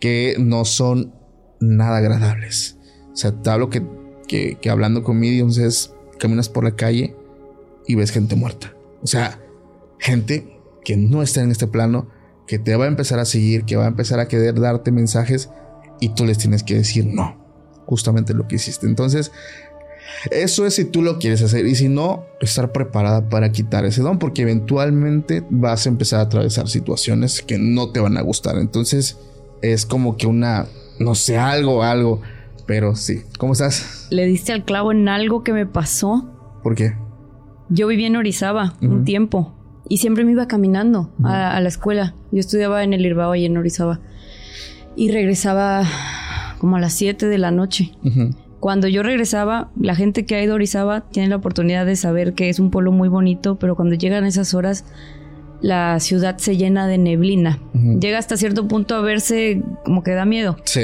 que 0.00 0.36
no 0.38 0.66
son 0.66 1.14
nada 1.60 1.96
agradables. 1.96 2.76
O 3.10 3.16
sea, 3.16 3.32
te 3.32 3.48
hablo 3.48 3.70
que, 3.70 3.86
que, 4.28 4.68
hablando 4.68 5.02
con 5.02 5.18
mediums 5.18 5.56
es 5.56 5.94
caminas 6.18 6.50
por 6.50 6.62
la 6.62 6.76
calle 6.76 7.16
y 7.86 7.94
ves 7.94 8.10
gente 8.10 8.36
muerta. 8.36 8.74
O 9.02 9.06
sea, 9.06 9.40
gente 9.98 10.60
que 10.84 10.98
no 10.98 11.22
está 11.22 11.40
en 11.40 11.50
este 11.50 11.68
plano, 11.68 12.10
que 12.46 12.58
te 12.58 12.76
va 12.76 12.84
a 12.84 12.88
empezar 12.88 13.18
a 13.18 13.24
seguir, 13.24 13.64
que 13.64 13.76
va 13.76 13.86
a 13.86 13.88
empezar 13.88 14.20
a 14.20 14.28
querer 14.28 14.60
darte 14.60 14.92
mensajes 14.92 15.48
y 16.00 16.10
tú 16.10 16.26
les 16.26 16.36
tienes 16.36 16.64
que 16.64 16.74
decir 16.74 17.06
no. 17.06 17.48
Justamente 17.86 18.34
lo 18.34 18.46
que 18.46 18.56
hiciste. 18.56 18.86
Entonces, 18.86 19.32
eso 20.30 20.66
es 20.66 20.74
si 20.74 20.84
tú 20.84 21.02
lo 21.02 21.18
quieres 21.18 21.42
hacer 21.42 21.66
y 21.66 21.74
si 21.74 21.88
no, 21.88 22.24
estar 22.40 22.72
preparada 22.72 23.28
para 23.28 23.52
quitar 23.52 23.84
ese 23.84 24.02
don 24.02 24.18
porque 24.18 24.42
eventualmente 24.42 25.44
vas 25.50 25.86
a 25.86 25.88
empezar 25.88 26.20
a 26.20 26.22
atravesar 26.24 26.68
situaciones 26.68 27.42
que 27.42 27.58
no 27.58 27.90
te 27.90 28.00
van 28.00 28.16
a 28.16 28.22
gustar. 28.22 28.58
Entonces 28.58 29.18
es 29.62 29.86
como 29.86 30.16
que 30.16 30.26
una, 30.26 30.66
no 30.98 31.14
sé, 31.14 31.38
algo, 31.38 31.82
algo. 31.82 32.20
Pero 32.66 32.96
sí, 32.96 33.22
¿cómo 33.38 33.54
estás? 33.54 34.08
Le 34.10 34.26
diste 34.26 34.52
al 34.52 34.64
clavo 34.64 34.92
en 34.92 35.08
algo 35.08 35.42
que 35.42 35.52
me 35.52 35.66
pasó. 35.66 36.28
¿Por 36.62 36.74
qué? 36.74 36.94
Yo 37.70 37.86
vivía 37.86 38.06
en 38.06 38.16
Orizaba 38.16 38.74
un 38.82 39.04
tiempo 39.04 39.54
y 39.88 39.98
siempre 39.98 40.24
me 40.24 40.32
iba 40.32 40.48
caminando 40.48 41.10
a, 41.22 41.60
la 41.60 41.68
escuela. 41.68 42.14
Yo 42.30 42.40
estudiaba 42.40 42.84
en 42.84 42.92
el 42.92 43.04
Irbao 43.06 43.34
y 43.34 43.46
en 43.46 43.56
Orizaba. 43.56 44.00
Y 44.96 45.10
regresaba 45.12 45.86
como 46.58 46.76
a 46.76 46.80
las 46.80 46.92
7 46.94 47.26
de 47.26 47.38
la 47.38 47.50
noche. 47.50 47.92
Cuando 48.60 48.88
yo 48.88 49.02
regresaba, 49.02 49.70
la 49.80 49.94
gente 49.94 50.26
que 50.26 50.34
ha 50.34 50.42
ido 50.42 50.52
a 50.52 50.56
Orizaba 50.56 51.02
tiene 51.02 51.28
la 51.28 51.36
oportunidad 51.36 51.86
de 51.86 51.96
saber 51.96 52.34
que 52.34 52.48
es 52.48 52.58
un 52.58 52.70
pueblo 52.70 52.90
muy 52.90 53.08
bonito, 53.08 53.56
pero 53.56 53.76
cuando 53.76 53.94
llegan 53.94 54.24
esas 54.24 54.52
horas, 54.54 54.84
la 55.60 55.98
ciudad 56.00 56.38
se 56.38 56.56
llena 56.56 56.86
de 56.86 56.98
neblina. 56.98 57.60
Llega 57.72 58.18
hasta 58.18 58.36
cierto 58.36 58.66
punto 58.68 58.94
a 58.94 59.00
verse 59.00 59.62
como 59.84 60.02
que 60.02 60.12
da 60.12 60.24
miedo. 60.24 60.56
Sí. 60.64 60.82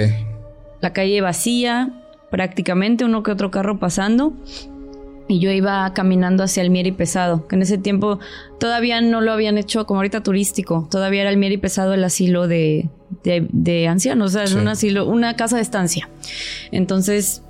La 0.80 0.92
calle 0.92 1.20
vacía, 1.20 1.92
prácticamente 2.30 3.04
uno 3.04 3.22
que 3.22 3.30
otro 3.30 3.50
carro 3.50 3.78
pasando 3.78 4.32
y 5.28 5.38
yo 5.38 5.50
iba 5.50 5.92
caminando 5.94 6.42
hacia 6.42 6.62
el 6.62 6.70
Mieri 6.70 6.92
Pesado, 6.92 7.46
que 7.46 7.56
en 7.56 7.62
ese 7.62 7.78
tiempo 7.78 8.18
todavía 8.58 9.00
no 9.00 9.20
lo 9.20 9.32
habían 9.32 9.56
hecho 9.56 9.86
como 9.86 10.00
ahorita 10.00 10.22
turístico, 10.22 10.88
todavía 10.90 11.22
era 11.22 11.30
el 11.30 11.36
Mieri 11.36 11.56
Pesado 11.56 11.94
el 11.94 12.04
asilo 12.04 12.46
de, 12.46 12.90
de, 13.22 13.88
ancianos, 13.88 14.30
o 14.30 14.32
sea, 14.32 14.42
es 14.42 14.54
un 14.54 14.68
asilo, 14.68 15.06
una 15.06 15.34
casa 15.36 15.56
de 15.56 15.62
estancia. 15.62 16.08
Entonces 16.72 17.43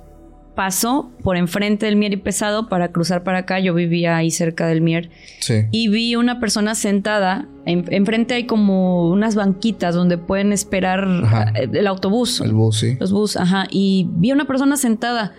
paso 0.55 1.11
por 1.21 1.37
enfrente 1.37 1.85
del 1.85 1.95
Mieri 1.95 2.17
Pesado 2.17 2.69
para 2.69 2.91
cruzar 2.91 3.23
para 3.23 3.39
acá, 3.39 3.59
yo 3.59 3.73
vivía 3.73 4.17
ahí 4.17 4.31
cerca 4.31 4.67
del 4.67 4.81
Mier, 4.81 5.09
y 5.71 5.89
vi 5.89 6.15
una 6.15 6.39
persona 6.39 6.75
sentada, 6.75 7.47
enfrente 7.65 8.33
hay 8.33 8.45
como 8.45 9.09
unas 9.09 9.35
banquitas 9.35 9.93
donde 9.93 10.17
pueden 10.17 10.53
esperar 10.53 11.07
el 11.55 11.87
autobús. 11.87 12.41
El 12.41 12.53
bus, 12.53 12.79
sí. 12.79 12.97
Los 12.99 13.11
bus, 13.11 13.37
ajá, 13.37 13.67
y 13.69 14.07
vi 14.11 14.31
una 14.31 14.45
persona 14.45 14.77
sentada 14.77 15.33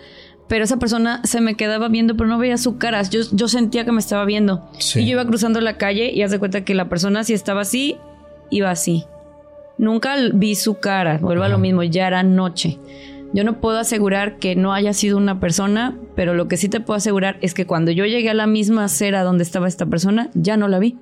pero 0.47 0.63
esa 0.63 0.77
persona 0.77 1.21
se 1.25 1.41
me 1.41 1.55
quedaba 1.55 1.89
viendo, 1.89 2.15
pero 2.15 2.29
no 2.29 2.37
veía 2.37 2.57
su 2.57 2.77
cara. 2.77 3.01
Yo, 3.03 3.21
yo 3.31 3.47
sentía 3.47 3.83
que 3.85 3.91
me 3.91 3.99
estaba 3.99 4.23
viendo. 4.25 4.69
Y 4.95 5.05
yo 5.05 5.11
iba 5.11 5.25
cruzando 5.25 5.59
la 5.59 5.77
calle 5.77 6.11
y 6.13 6.21
hace 6.21 6.39
cuenta 6.39 6.63
que 6.63 6.73
la 6.73 6.89
persona, 6.89 7.23
si 7.23 7.33
estaba 7.33 7.61
así, 7.61 7.97
iba 8.49 8.71
así. 8.71 9.03
Nunca 9.77 10.15
vi 10.33 10.55
su 10.55 10.75
cara, 10.75 11.17
vuelvo 11.17 11.43
a 11.43 11.49
lo 11.49 11.57
mismo, 11.57 11.83
ya 11.83 12.07
era 12.07 12.23
noche. 12.23 12.79
Yo 13.33 13.43
no 13.43 13.59
puedo 13.59 13.77
asegurar 13.79 14.37
que 14.37 14.55
no 14.55 14.73
haya 14.73 14.93
sido 14.93 15.17
una 15.17 15.39
persona, 15.39 15.97
pero 16.15 16.33
lo 16.33 16.47
que 16.47 16.57
sí 16.57 16.69
te 16.69 16.79
puedo 16.79 16.97
asegurar 16.97 17.37
es 17.41 17.53
que 17.53 17.65
cuando 17.65 17.91
yo 17.91 18.05
llegué 18.05 18.29
a 18.29 18.33
la 18.33 18.47
misma 18.47 18.85
acera 18.85 19.23
donde 19.23 19.43
estaba 19.43 19.67
esta 19.67 19.85
persona, 19.85 20.29
ya 20.33 20.57
no 20.57 20.67
la 20.67 20.79
vi. 20.79 20.97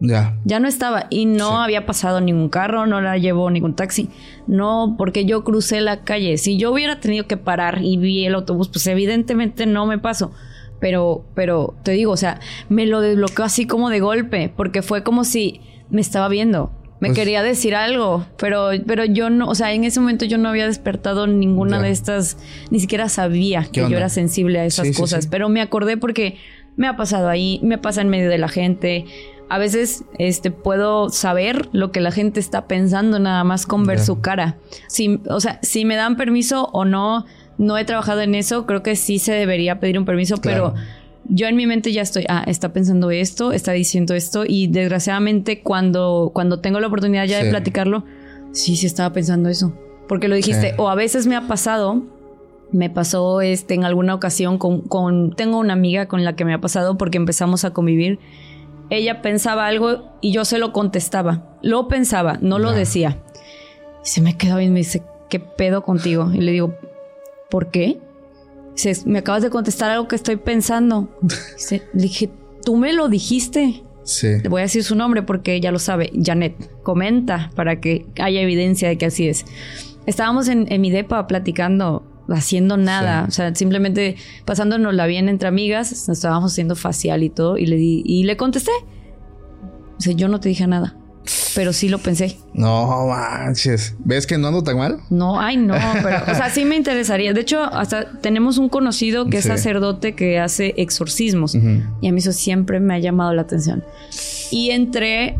Ya. 0.00 0.38
Ya 0.44 0.60
no 0.60 0.68
estaba 0.68 1.06
y 1.10 1.26
no 1.26 1.60
había 1.60 1.84
pasado 1.84 2.20
ningún 2.20 2.48
carro, 2.48 2.86
no 2.86 3.00
la 3.00 3.18
llevó 3.18 3.50
ningún 3.50 3.74
taxi. 3.74 4.08
No, 4.46 4.94
porque 4.96 5.26
yo 5.26 5.44
crucé 5.44 5.80
la 5.80 6.02
calle. 6.04 6.38
Si 6.38 6.58
yo 6.58 6.72
hubiera 6.72 7.00
tenido 7.00 7.26
que 7.26 7.36
parar 7.36 7.80
y 7.82 7.98
vi 7.98 8.24
el 8.24 8.34
autobús, 8.34 8.68
pues 8.68 8.86
evidentemente 8.86 9.66
no 9.66 9.86
me 9.86 9.98
paso. 9.98 10.32
Pero, 10.80 11.24
pero 11.34 11.74
te 11.82 11.92
digo, 11.92 12.12
o 12.12 12.16
sea, 12.16 12.40
me 12.70 12.86
lo 12.86 13.02
desbloqueó 13.02 13.44
así 13.44 13.66
como 13.66 13.90
de 13.90 14.00
golpe, 14.00 14.50
porque 14.56 14.80
fue 14.80 15.02
como 15.02 15.24
si 15.24 15.60
me 15.90 16.00
estaba 16.00 16.28
viendo. 16.28 16.72
Me 17.00 17.08
pues 17.08 17.18
quería 17.18 17.42
decir 17.42 17.74
algo, 17.74 18.26
pero, 18.36 18.70
pero 18.86 19.06
yo 19.06 19.30
no, 19.30 19.48
o 19.48 19.54
sea, 19.54 19.72
en 19.72 19.84
ese 19.84 20.00
momento 20.00 20.26
yo 20.26 20.36
no 20.36 20.50
había 20.50 20.66
despertado 20.66 21.26
ninguna 21.26 21.80
de 21.80 21.90
estas, 21.90 22.36
ni 22.70 22.78
siquiera 22.78 23.08
sabía 23.08 23.66
que 23.72 23.88
yo 23.88 23.96
era 23.96 24.10
sensible 24.10 24.60
a 24.60 24.66
esas 24.66 24.94
cosas, 24.94 25.26
pero 25.26 25.48
me 25.48 25.62
acordé 25.62 25.96
porque 25.96 26.36
me 26.76 26.86
ha 26.86 26.96
pasado 26.96 27.28
ahí, 27.28 27.58
me 27.62 27.78
pasa 27.78 28.02
en 28.02 28.10
medio 28.10 28.28
de 28.28 28.38
la 28.38 28.48
gente. 28.48 29.06
A 29.48 29.58
veces 29.58 30.04
este, 30.18 30.50
puedo 30.50 31.08
saber 31.08 31.68
lo 31.72 31.90
que 31.90 32.00
la 32.00 32.12
gente 32.12 32.38
está 32.38 32.66
pensando 32.66 33.18
nada 33.18 33.44
más 33.44 33.66
con 33.66 33.84
ver 33.84 33.98
su 33.98 34.20
cara. 34.20 34.58
Si, 34.86 35.20
o 35.28 35.40
sea, 35.40 35.58
si 35.62 35.84
me 35.84 35.96
dan 35.96 36.16
permiso 36.16 36.68
o 36.72 36.84
no, 36.84 37.24
no 37.58 37.76
he 37.76 37.84
trabajado 37.84 38.20
en 38.20 38.34
eso, 38.34 38.66
creo 38.66 38.82
que 38.82 38.94
sí 38.94 39.18
se 39.18 39.32
debería 39.32 39.80
pedir 39.80 39.98
un 39.98 40.04
permiso, 40.04 40.36
pero 40.36 40.74
yo 41.28 41.46
en 41.46 41.56
mi 41.56 41.66
mente 41.66 41.92
ya 41.92 42.02
estoy, 42.02 42.24
ah, 42.28 42.44
está 42.46 42.72
pensando 42.72 43.10
esto, 43.10 43.52
está 43.52 43.72
diciendo 43.72 44.14
esto 44.14 44.44
y 44.46 44.66
desgraciadamente 44.66 45.62
cuando, 45.62 46.30
cuando 46.34 46.60
tengo 46.60 46.80
la 46.80 46.86
oportunidad 46.86 47.26
ya 47.26 47.42
de 47.42 47.50
platicarlo, 47.50 48.04
sí, 48.52 48.76
sí 48.76 48.86
estaba 48.86 49.12
pensando 49.12 49.48
eso. 49.48 49.72
Porque 50.08 50.28
lo 50.28 50.34
dijiste, 50.34 50.74
o 50.76 50.88
a 50.88 50.94
veces 50.94 51.26
me 51.26 51.36
ha 51.36 51.46
pasado 51.46 52.02
me 52.72 52.88
pasó 52.88 53.40
este 53.40 53.74
en 53.74 53.82
alguna 53.82 54.14
ocasión 54.14 54.56
con, 54.56 54.82
con, 54.82 55.34
tengo 55.34 55.58
una 55.58 55.72
amiga 55.72 56.06
con 56.06 56.22
la 56.22 56.36
que 56.36 56.44
me 56.44 56.54
ha 56.54 56.60
pasado 56.60 56.96
porque 56.96 57.16
empezamos 57.16 57.64
a 57.64 57.72
convivir 57.72 58.20
ella 58.90 59.22
pensaba 59.22 59.66
algo 59.66 60.10
y 60.20 60.32
yo 60.32 60.44
se 60.44 60.58
lo 60.58 60.72
contestaba. 60.72 61.44
Lo 61.62 61.88
pensaba, 61.88 62.38
no 62.40 62.58
lo 62.58 62.72
decía. 62.72 63.18
Y 64.04 64.08
se 64.08 64.20
me 64.20 64.36
quedó 64.36 64.60
y 64.60 64.68
me 64.68 64.80
dice, 64.80 65.02
¿qué 65.28 65.38
pedo 65.38 65.82
contigo? 65.82 66.30
Y 66.32 66.38
le 66.38 66.52
digo, 66.52 66.74
¿por 67.48 67.70
qué? 67.70 68.00
Dice, 68.82 69.02
me 69.06 69.18
acabas 69.18 69.42
de 69.42 69.50
contestar 69.50 69.90
algo 69.90 70.08
que 70.08 70.16
estoy 70.16 70.36
pensando. 70.36 71.08
le 71.70 71.82
dije, 71.92 72.30
tú 72.64 72.76
me 72.76 72.92
lo 72.92 73.08
dijiste. 73.08 73.82
Sí. 74.04 74.28
Le 74.42 74.48
voy 74.48 74.60
a 74.60 74.64
decir 74.64 74.82
su 74.82 74.96
nombre 74.96 75.22
porque 75.22 75.54
ella 75.54 75.70
lo 75.70 75.78
sabe. 75.78 76.10
Janet, 76.20 76.54
comenta 76.82 77.50
para 77.54 77.80
que 77.80 78.06
haya 78.18 78.40
evidencia 78.40 78.88
de 78.88 78.96
que 78.96 79.06
así 79.06 79.28
es. 79.28 79.44
Estábamos 80.06 80.48
en, 80.48 80.70
en 80.72 80.80
mi 80.80 80.90
depa 80.90 81.26
platicando 81.26 82.06
haciendo 82.28 82.76
nada, 82.76 83.24
o 83.28 83.30
sea, 83.32 83.52
simplemente 83.54 84.16
pasándonos 84.44 84.94
la 84.94 85.06
bien 85.06 85.28
entre 85.28 85.48
amigas, 85.48 85.90
nos 86.08 86.18
estábamos 86.18 86.52
haciendo 86.52 86.76
facial 86.76 87.24
y 87.24 87.30
todo, 87.30 87.58
y 87.58 87.66
le 87.66 87.76
di, 87.76 88.02
y 88.04 88.22
le 88.22 88.36
contesté. 88.36 88.70
O 89.98 90.00
sea, 90.00 90.12
yo 90.12 90.28
no 90.28 90.38
te 90.38 90.48
dije 90.48 90.66
nada. 90.66 90.96
Pero 91.54 91.72
sí 91.72 91.88
lo 91.88 91.98
pensé. 91.98 92.38
No 92.54 93.06
manches. 93.06 93.94
¿Ves 93.98 94.26
que 94.26 94.38
no 94.38 94.48
ando 94.48 94.62
tan 94.62 94.78
mal? 94.78 94.98
No, 95.10 95.38
ay, 95.40 95.56
no, 95.56 95.74
pero, 96.02 96.22
o 96.30 96.34
sea, 96.34 96.50
sí 96.50 96.64
me 96.64 96.76
interesaría. 96.76 97.32
De 97.32 97.40
hecho, 97.40 97.62
hasta 97.62 98.18
tenemos 98.20 98.58
un 98.58 98.68
conocido 98.68 99.26
que 99.26 99.38
es 99.38 99.44
sacerdote 99.44 100.14
que 100.14 100.38
hace 100.38 100.74
exorcismos. 100.76 101.54
Y 101.54 102.08
a 102.08 102.12
mí 102.12 102.18
eso 102.18 102.32
siempre 102.32 102.80
me 102.80 102.94
ha 102.94 102.98
llamado 102.98 103.32
la 103.34 103.42
atención. 103.42 103.84
Y 104.50 104.70
entré 104.70 105.36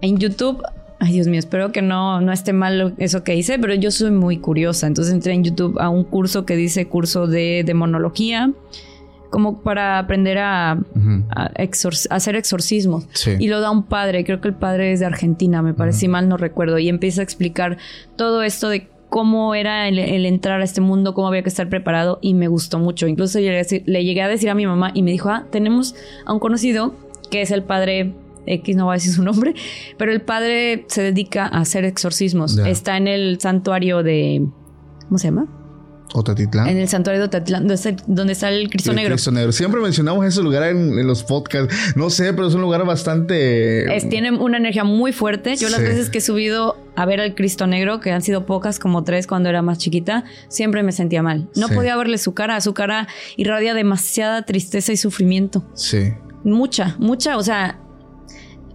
en 0.00 0.18
YouTube 0.18 0.62
Ay, 1.00 1.12
Dios 1.12 1.26
mío, 1.26 1.38
espero 1.38 1.70
que 1.70 1.82
no, 1.82 2.22
no 2.22 2.32
esté 2.32 2.54
mal 2.54 2.94
eso 2.96 3.24
que 3.24 3.36
hice, 3.36 3.58
pero 3.58 3.74
yo 3.74 3.90
soy 3.90 4.10
muy 4.10 4.38
curiosa. 4.38 4.86
Entonces 4.86 5.12
entré 5.12 5.34
en 5.34 5.44
YouTube 5.44 5.78
a 5.78 5.90
un 5.90 6.04
curso 6.04 6.46
que 6.46 6.56
dice 6.56 6.86
curso 6.86 7.26
de 7.26 7.62
demonología, 7.66 8.52
como 9.34 9.62
para 9.62 9.98
aprender 9.98 10.38
a, 10.38 10.78
hacer 12.08 12.36
exorcismos. 12.36 13.08
Y 13.40 13.48
lo 13.48 13.60
da 13.60 13.72
un 13.72 13.82
padre, 13.82 14.24
creo 14.24 14.40
que 14.40 14.46
el 14.46 14.54
padre 14.54 14.92
es 14.92 15.00
de 15.00 15.06
Argentina, 15.06 15.60
me 15.60 15.74
parece, 15.74 15.98
si 15.98 16.08
mal 16.08 16.28
no 16.28 16.36
recuerdo, 16.36 16.78
y 16.78 16.88
empieza 16.88 17.20
a 17.20 17.24
explicar 17.24 17.76
todo 18.14 18.44
esto 18.44 18.68
de 18.68 18.86
cómo 19.08 19.56
era 19.56 19.88
el, 19.88 20.24
entrar 20.24 20.60
a 20.60 20.64
este 20.64 20.80
mundo, 20.80 21.14
cómo 21.14 21.26
había 21.26 21.42
que 21.42 21.48
estar 21.48 21.68
preparado, 21.68 22.20
y 22.22 22.34
me 22.34 22.46
gustó 22.46 22.78
mucho. 22.78 23.08
Incluso 23.08 23.40
le 23.40 24.04
llegué 24.04 24.22
a 24.22 24.28
decir 24.28 24.50
a 24.50 24.54
mi 24.54 24.66
mamá 24.66 24.92
y 24.94 25.02
me 25.02 25.10
dijo, 25.10 25.30
ah, 25.30 25.46
tenemos 25.50 25.96
a 26.26 26.32
un 26.32 26.38
conocido 26.38 26.94
que 27.28 27.42
es 27.42 27.50
el 27.50 27.64
padre 27.64 28.14
X 28.46 28.76
no 28.76 28.86
va 28.86 28.92
a 28.92 28.96
decir 28.96 29.10
su 29.14 29.24
nombre, 29.24 29.54
pero 29.96 30.12
el 30.12 30.20
padre 30.20 30.84
se 30.86 31.02
dedica 31.02 31.46
a 31.46 31.62
hacer 31.62 31.84
exorcismos. 31.84 32.56
Está 32.58 32.98
en 32.98 33.08
el 33.08 33.40
santuario 33.40 34.04
de. 34.04 34.46
¿Cómo 35.08 35.18
se 35.18 35.26
llama? 35.26 35.63
Otatitlán. 36.16 36.68
En 36.68 36.78
el 36.78 36.88
santuario 36.88 37.20
de 37.22 37.26
Otatitlán, 37.26 37.66
donde 38.06 38.32
está, 38.32 38.48
el 38.48 38.70
Cristo 38.70 38.90
el 38.90 38.96
Negro. 38.96 39.14
Cristo 39.14 39.32
Negro. 39.32 39.50
Siempre 39.50 39.80
mencionamos 39.80 40.24
ese 40.24 40.42
lugar 40.42 40.62
en, 40.62 41.04
los 41.06 41.24
podcasts. 41.24 41.74
No 41.96 42.08
sé, 42.08 42.32
pero 42.32 42.46
es 42.46 42.54
un 42.54 42.60
lugar 42.60 42.86
bastante. 42.86 43.84
tiene 44.08 44.30
una 44.30 44.58
energía 44.58 44.84
muy 44.84 45.12
fuerte. 45.12 45.56
Yo 45.56 45.68
las 45.68 45.80
veces 45.80 46.10
que 46.10 46.18
he 46.18 46.20
subido 46.20 46.76
a 46.94 47.04
ver 47.04 47.20
al 47.20 47.34
Cristo 47.34 47.66
Negro, 47.66 47.98
que 47.98 48.12
han 48.12 48.22
sido 48.22 48.46
pocas, 48.46 48.78
como 48.78 49.02
tres 49.02 49.26
cuando 49.26 49.48
era 49.48 49.60
más 49.60 49.78
chiquita, 49.78 50.22
siempre 50.46 50.84
me 50.84 50.92
sentía 50.92 51.20
mal. 51.20 51.48
No 51.56 51.68
podía 51.68 51.96
verle 51.96 52.18
su 52.18 52.32
cara. 52.32 52.60
Su 52.60 52.74
cara 52.74 53.08
irradia 53.36 53.74
demasiada 53.74 54.42
tristeza 54.42 54.92
y 54.92 54.96
sufrimiento. 54.96 55.64
Sí. 55.74 56.12
Mucha, 56.44 56.94
mucha. 57.00 57.36
O 57.36 57.42
sea, 57.42 57.80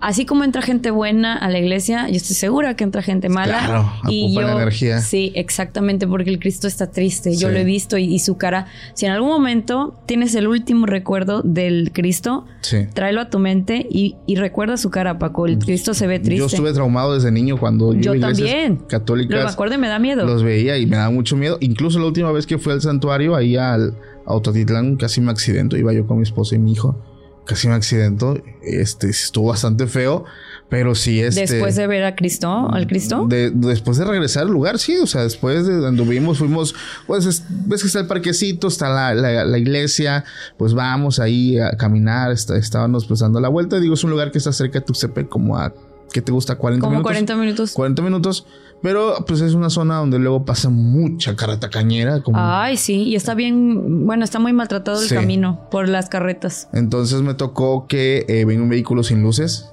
así 0.02 0.26
como 0.26 0.44
entra 0.44 0.62
gente 0.62 0.92
buena 0.92 1.36
a 1.36 1.50
la 1.50 1.60
iglesia, 1.60 2.08
yo 2.10 2.16
estoy 2.16 2.36
segura 2.36 2.76
que 2.76 2.84
entra 2.84 3.02
gente 3.02 3.30
mala. 3.30 3.60
Claro, 3.66 3.92
y 4.08 4.34
yo, 4.34 4.42
energía. 4.42 5.00
Sí, 5.00 5.32
exactamente, 5.36 6.08
porque 6.08 6.30
el 6.30 6.40
Cristo 6.40 6.68
está 6.68 6.92
triste. 6.92 7.36
Yo 7.36 7.50
lo 7.50 7.58
he 7.58 7.64
visto 7.64 7.98
y, 7.98 8.20
su 8.20 8.38
cara. 8.38 8.68
Si 8.94 9.06
en 9.06 9.12
algún 9.12 9.30
momento 9.30 9.96
tienes 10.06 10.36
el 10.36 10.48
último 10.48 10.86
recuerdo 10.86 11.42
del 11.42 11.92
Cristo, 11.94 12.46
tráelo 12.94 13.22
a 13.22 13.30
tu 13.30 13.40
mente 13.40 13.88
y, 13.90 14.16
recuerda 14.36 14.78
su 14.78 14.90
cara, 14.90 15.20
Paco. 15.20 15.48
El 15.48 15.60
Cristo 15.60 15.94
se 15.94 16.08
ve 16.08 16.20
triste. 16.20 16.38
Yo 16.38 16.46
estuve 16.46 16.74
traumado 16.74 17.14
desde 17.14 17.32
niño 17.32 17.58
cuando 17.58 17.94
yo, 17.94 18.14
yo 18.14 18.22
también. 18.22 18.78
católicas. 18.88 19.44
Lo 19.44 19.50
acuerdo 19.50 19.76
y 19.76 19.78
me 19.78 19.88
da 19.88 20.00
miedo. 20.00 20.26
Los 20.26 20.44
veía 20.44 20.78
y 20.78 20.86
me 20.86 20.98
da 20.98 21.10
mucho 21.10 21.36
miedo. 21.36 21.58
Incluso 21.60 22.00
la 22.00 22.06
última 22.06 22.32
vez 22.32 22.46
que 22.46 22.58
fui 22.58 22.74
al 22.74 22.82
santuario, 22.82 23.36
ahí 23.36 23.58
al 23.58 23.96
Autotitlán, 24.26 24.96
casi 24.96 25.22
me 25.22 25.32
accidento. 25.32 25.78
Iba 25.78 25.92
yo 25.94 26.08
con 26.08 26.18
mi 26.18 26.24
esposa 26.24 26.56
y 26.56 26.60
mi 26.60 26.74
hijo 26.74 26.96
casi 27.50 27.68
me 27.68 27.74
accidento. 27.74 28.42
Este 28.62 29.10
estuvo 29.10 29.48
bastante 29.48 29.88
feo, 29.88 30.26
pero 30.70 30.94
sí 30.94 31.20
este. 31.20 31.42
Después 31.42 31.76
de 31.76 31.88
ver 31.88 32.04
a 32.04 32.16
Cristo, 32.16 32.70
al 32.72 32.86
Cristo. 32.86 33.28
después 33.28 33.98
de 33.98 34.06
regresar 34.06 34.44
al 34.44 34.50
lugar, 34.50 34.78
sí, 34.78 34.98
o 34.98 35.08
sea, 35.08 35.24
después 35.24 35.66
de 35.66 35.78
donde 35.78 36.04
vimos, 36.04 36.38
fuimos, 36.38 36.76
pues 37.08 37.44
ves 37.50 37.82
que 37.82 37.88
está 37.88 38.02
el 38.02 38.08
parquecito, 38.08 38.68
está 38.68 39.14
la, 39.16 39.58
iglesia, 39.58 40.24
pues 40.58 40.76
vamos 40.76 41.20
ahí 41.20 41.58
a 41.58 41.72
caminar, 41.72 42.32
estábamos 42.32 43.08
pues 43.08 43.22
dando 43.22 43.40
la 43.40 43.50
vuelta. 43.50 43.80
Digo, 43.80 43.96
es 43.96 44.04
un 44.04 44.12
lugar 44.12 44.32
que 44.32 44.38
está 44.38 44.54
cerca 44.54 44.80
de 44.80 44.86
Tuxtepec, 44.86 45.28
como 45.28 45.58
a 45.58 45.74
¿qué 46.14 46.22
te 46.22 46.32
gusta? 46.32 46.56
40 46.56 46.82
Como 46.82 46.92
minutos. 46.92 47.12
40 47.12 47.36
minutos. 47.36 47.72
40 47.74 48.02
minutos. 48.04 48.46
Pero 48.82 49.26
pues 49.28 49.42
es 49.42 49.54
una 49.54 49.70
zona 49.70 49.98
donde 49.98 50.20
luego 50.20 50.46
pasa 50.46 50.70
mucha 50.70 51.36
carreta 51.36 51.70
cañera. 51.70 52.22
Ay, 52.34 52.78
sí, 52.78 53.04
y 53.04 53.16
está 53.16 53.36
bien, 53.36 54.06
bueno, 54.06 54.24
está 54.24 54.40
muy 54.40 54.54
maltratado 54.54 55.02
el 55.02 55.10
camino 55.10 55.68
por 55.70 55.90
las 55.90 56.08
carretas. 56.08 56.70
Entonces 56.72 57.22
me 57.22 57.34
tocó 57.34 57.88
que 57.88 58.26
eh, 58.30 58.46
venga 58.46 58.64
un 58.64 58.70
vehículo 58.70 59.04
sin 59.04 59.22
luces. 59.22 59.72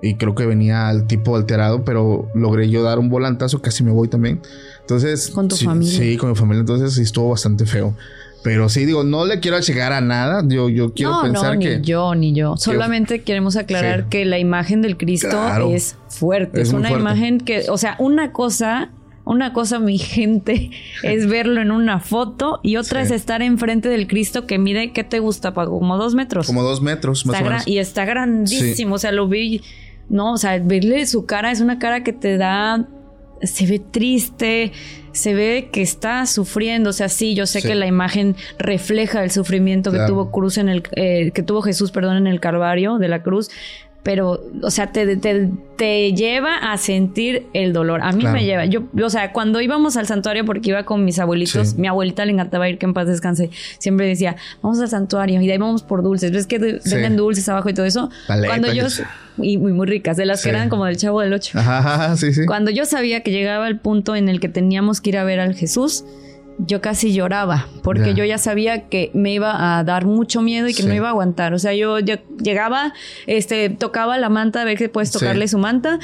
Y 0.00 0.14
creo 0.14 0.36
que 0.36 0.46
venía 0.46 0.88
al 0.88 1.08
tipo 1.08 1.34
alterado, 1.34 1.84
pero 1.84 2.28
logré 2.32 2.70
yo 2.70 2.84
dar 2.84 3.00
un 3.00 3.08
volantazo, 3.08 3.60
casi 3.60 3.82
me 3.82 3.90
voy 3.90 4.06
también. 4.06 4.40
Entonces... 4.80 5.30
Con 5.30 5.48
tu 5.48 5.56
familia. 5.56 5.98
Sí, 5.98 6.16
con 6.16 6.30
mi 6.30 6.36
familia. 6.36 6.60
Entonces 6.60 6.94
sí 6.94 7.02
estuvo 7.02 7.30
bastante 7.30 7.66
feo. 7.66 7.94
Pero 8.42 8.68
sí, 8.68 8.84
digo, 8.84 9.04
no 9.04 9.26
le 9.26 9.40
quiero 9.40 9.58
llegar 9.60 9.92
a 9.92 10.00
nada. 10.00 10.42
Yo, 10.46 10.68
yo 10.68 10.94
quiero 10.94 11.20
pensar 11.22 11.54
no, 11.54 11.60
que. 11.60 11.78
Ni 11.78 11.84
yo, 11.84 12.14
ni 12.14 12.32
yo. 12.32 12.56
Solamente 12.56 13.22
queremos 13.22 13.56
aclarar 13.56 14.08
que 14.08 14.24
la 14.24 14.38
imagen 14.38 14.82
del 14.82 14.96
Cristo 14.96 15.38
es 15.70 15.96
fuerte. 16.08 16.60
Es, 16.60 16.72
una 16.72 16.90
imagen 16.90 17.38
que, 17.40 17.68
o 17.68 17.78
sea, 17.78 17.96
una 17.98 18.32
cosa, 18.32 18.90
una 19.24 19.52
cosa, 19.52 19.78
mi 19.78 19.98
gente, 19.98 20.70
es 21.02 21.26
verlo 21.26 21.60
en 21.60 21.70
una 21.70 22.00
foto 22.00 22.60
y 22.62 22.76
otra 22.76 23.02
es 23.02 23.10
estar 23.10 23.42
enfrente 23.42 23.88
del 23.88 24.06
Cristo 24.06 24.46
que 24.46 24.58
mide, 24.58 24.92
¿qué 24.92 25.04
te 25.04 25.18
gusta, 25.18 25.52
Paco? 25.52 25.78
Como 25.78 25.96
dos 25.96 26.14
metros. 26.14 26.46
Como 26.46 26.62
dos 26.62 26.80
metros, 26.80 27.26
más 27.26 27.40
o 27.40 27.44
menos. 27.44 27.66
Y 27.66 27.78
está 27.78 28.04
grandísimo, 28.04 28.94
o 28.94 28.98
sea, 28.98 29.10
lo 29.12 29.26
vi, 29.26 29.62
no, 30.08 30.34
o 30.34 30.38
sea, 30.38 30.58
verle 30.58 31.06
su 31.06 31.26
cara 31.26 31.50
es 31.50 31.60
una 31.60 31.78
cara 31.78 32.04
que 32.04 32.12
te 32.12 32.36
da, 32.36 32.86
se 33.42 33.66
ve 33.66 33.78
triste, 33.78 34.72
se 35.12 35.34
ve 35.34 35.70
que 35.72 35.82
está 35.82 36.26
sufriendo, 36.26 36.90
o 36.90 36.92
sea, 36.92 37.08
sí, 37.08 37.34
yo 37.34 37.46
sé 37.46 37.62
que 37.62 37.74
la 37.74 37.86
imagen 37.86 38.36
refleja 38.58 39.22
el 39.22 39.30
sufrimiento 39.30 39.90
que 39.90 40.00
tuvo 40.06 40.30
Cruz 40.30 40.58
en 40.58 40.68
el, 40.68 40.82
eh, 40.92 41.30
que 41.32 41.42
tuvo 41.42 41.62
Jesús, 41.62 41.90
perdón, 41.90 42.16
en 42.16 42.26
el 42.26 42.40
Calvario 42.40 42.98
de 42.98 43.08
la 43.08 43.22
cruz, 43.22 43.50
pero, 44.02 44.40
o 44.62 44.70
sea, 44.70 44.92
te, 44.92 45.16
te, 45.16 46.12
lleva 46.12 46.56
a 46.56 46.78
sentir 46.78 47.46
el 47.52 47.72
dolor. 47.72 48.00
A 48.02 48.12
mí 48.12 48.24
me 48.24 48.44
lleva. 48.44 48.64
Yo, 48.64 48.84
o 49.02 49.10
sea, 49.10 49.32
cuando 49.32 49.60
íbamos 49.60 49.96
al 49.96 50.06
santuario, 50.06 50.44
porque 50.44 50.70
iba 50.70 50.84
con 50.84 51.04
mis 51.04 51.18
abuelitos, 51.18 51.76
mi 51.76 51.88
abuelita 51.88 52.24
le 52.24 52.32
encantaba 52.32 52.68
ir 52.68 52.78
que 52.78 52.86
en 52.86 52.94
paz 52.94 53.06
descanse, 53.06 53.50
siempre 53.78 54.06
decía, 54.06 54.36
vamos 54.62 54.80
al 54.80 54.88
santuario 54.88 55.40
y 55.42 55.46
de 55.46 55.52
ahí 55.52 55.58
vamos 55.58 55.82
por 55.82 56.02
dulces. 56.02 56.32
¿Ves 56.32 56.46
que 56.46 56.58
venden 56.58 57.16
dulces 57.16 57.48
abajo 57.48 57.68
y 57.68 57.74
todo 57.74 57.86
eso? 57.86 58.08
cuando 58.46 58.72
yo. 58.72 58.86
Y 59.40 59.56
muy, 59.56 59.72
muy 59.72 59.86
ricas, 59.86 60.16
de 60.16 60.26
las 60.26 60.42
que 60.42 60.48
eran 60.48 60.68
como 60.68 60.84
del 60.86 60.96
chavo 60.96 61.20
del 61.20 61.32
ocho. 61.32 61.58
Ajá, 61.58 62.16
sí, 62.16 62.32
sí. 62.32 62.46
Cuando 62.46 62.70
yo 62.70 62.86
sabía 62.86 63.22
que 63.22 63.30
llegaba 63.30 63.68
el 63.68 63.78
punto 63.78 64.16
en 64.16 64.28
el 64.28 64.40
que 64.40 64.48
teníamos 64.48 65.00
que 65.00 65.10
ir 65.10 65.18
a 65.18 65.24
ver 65.24 65.38
al 65.38 65.54
Jesús, 65.54 66.04
yo 66.58 66.80
casi 66.80 67.12
lloraba 67.12 67.68
porque 67.82 68.14
yo 68.14 68.24
ya 68.24 68.38
sabía 68.38 68.88
que 68.88 69.10
me 69.14 69.32
iba 69.32 69.78
a 69.78 69.84
dar 69.84 70.04
mucho 70.04 70.42
miedo 70.42 70.68
y 70.68 70.74
que 70.74 70.82
no 70.82 70.94
iba 70.94 71.08
a 71.08 71.10
aguantar. 71.10 71.54
O 71.54 71.58
sea, 71.58 71.74
yo, 71.74 71.98
llegaba, 71.98 72.92
este, 73.26 73.70
tocaba 73.70 74.18
la 74.18 74.28
manta 74.28 74.62
a 74.62 74.64
ver 74.64 74.76
que 74.76 74.88
puedes 74.88 75.10
tocarle 75.10 75.48
su 75.48 75.58
manta. 75.58 75.98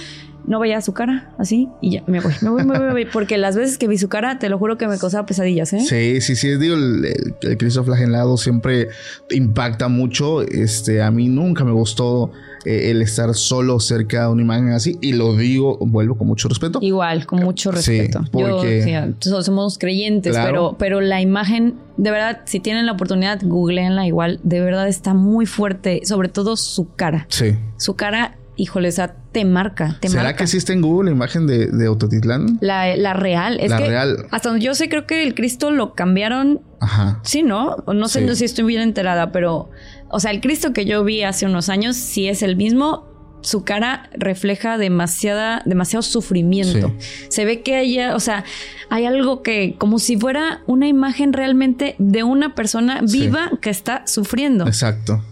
No 0.47 0.60
veía 0.60 0.82
su 0.82 0.93
cara 0.93 1.32
así 1.39 1.70
y 1.81 1.93
ya 1.93 2.02
me 2.06 2.20
voy, 2.20 2.35
me 2.43 2.51
voy, 2.51 2.64
me 2.64 2.93
voy, 2.93 3.06
porque 3.06 3.39
las 3.39 3.56
veces 3.56 3.78
que 3.78 3.89
vi 3.89 3.97
su 3.97 4.10
cara, 4.10 4.39
te 4.39 4.51
lo 4.51 4.59
juro 4.59 4.76
que 4.76 4.86
me 4.86 4.98
causaba 4.98 5.24
pesadillas, 5.24 5.72
¿eh? 5.72 5.81
Sí, 5.81 6.20
sí, 6.20 6.36
sí, 6.36 6.59
digo, 6.59 6.74
el, 6.74 7.35
el 7.40 7.56
Cristo 7.56 7.82
flagelado 7.82 8.36
siempre 8.36 8.89
impacta 9.31 9.89
mucho. 9.89 10.43
Este, 10.43 11.01
a 11.01 11.10
mí 11.10 11.28
nunca 11.28 11.64
me 11.64 11.72
gustó 11.72 12.31
eh, 12.64 12.90
el 12.90 13.02
estar 13.02 13.34
solo 13.34 13.80
cerca 13.80 14.22
de 14.22 14.32
una 14.32 14.42
imagen 14.42 14.70
así. 14.70 14.98
Y 15.00 15.12
lo 15.12 15.36
digo, 15.36 15.78
vuelvo 15.80 16.16
con 16.16 16.26
mucho 16.26 16.48
respeto. 16.48 16.78
Igual, 16.82 17.26
con 17.26 17.40
mucho 17.40 17.70
respeto. 17.70 18.24
porque... 18.30 19.14
somos 19.20 19.78
creyentes, 19.78 20.36
pero, 20.36 20.76
pero 20.78 21.00
la 21.00 21.20
imagen, 21.20 21.74
de 21.96 22.10
verdad, 22.10 22.40
si 22.44 22.60
tienen 22.60 22.86
la 22.86 22.92
oportunidad, 22.92 23.40
googleenla 23.42 24.06
igual. 24.06 24.40
De 24.42 24.60
verdad 24.60 24.88
está 24.88 25.14
muy 25.14 25.46
fuerte, 25.46 26.00
sobre 26.04 26.28
todo 26.28 26.56
su 26.56 26.94
cara. 26.94 27.26
Sí. 27.28 27.56
Su 27.76 27.94
cara 27.94 28.36
híjole, 28.56 28.88
o 28.88 29.08
te 29.32 29.44
marca, 29.44 29.96
te 30.00 30.08
¿Será 30.08 30.36
que 30.36 30.44
existe 30.44 30.72
en 30.72 30.80
Google 30.80 31.10
la 31.10 31.16
imagen 31.16 31.46
de, 31.46 31.66
de 31.66 31.86
Autotitlán? 31.86 32.58
La, 32.60 32.96
la 32.96 33.12
real. 33.12 33.58
Es 33.58 33.70
la 33.70 33.78
que 33.78 33.88
real. 33.88 34.26
Hasta 34.30 34.50
donde 34.50 34.64
yo 34.64 34.74
sé, 34.74 34.88
creo 34.88 35.06
que 35.06 35.22
el 35.22 35.34
Cristo 35.34 35.70
lo 35.70 35.94
cambiaron. 35.94 36.60
Ajá. 36.80 37.20
Sí, 37.24 37.42
¿no? 37.42 37.76
No 37.86 38.08
sé 38.08 38.34
si 38.36 38.44
estoy 38.44 38.64
bien 38.64 38.82
enterada, 38.82 39.32
pero 39.32 39.70
o 40.14 40.20
sea, 40.20 40.30
el 40.30 40.40
Cristo 40.40 40.72
que 40.72 40.84
yo 40.84 41.02
vi 41.02 41.22
hace 41.22 41.44
unos 41.44 41.68
años 41.68 41.96
sí 41.96 42.28
es 42.28 42.42
el 42.42 42.56
mismo. 42.56 43.06
Su 43.40 43.62
cara 43.64 44.08
refleja 44.14 44.78
demasiada, 44.78 45.60
demasiado 45.66 46.02
sufrimiento. 46.02 46.94
Se 47.28 47.44
ve 47.44 47.62
que 47.62 47.80
ella, 47.80 48.14
o 48.14 48.20
sea, 48.20 48.44
hay 48.88 49.04
algo 49.04 49.42
que, 49.42 49.74
como 49.76 49.98
si 49.98 50.16
fuera 50.16 50.62
una 50.66 50.86
imagen 50.86 51.32
realmente 51.32 51.94
de 51.98 52.22
una 52.22 52.54
persona 52.54 53.02
viva 53.02 53.50
que 53.60 53.68
está 53.68 54.06
sufriendo. 54.06 54.66
Exacto 54.66 55.22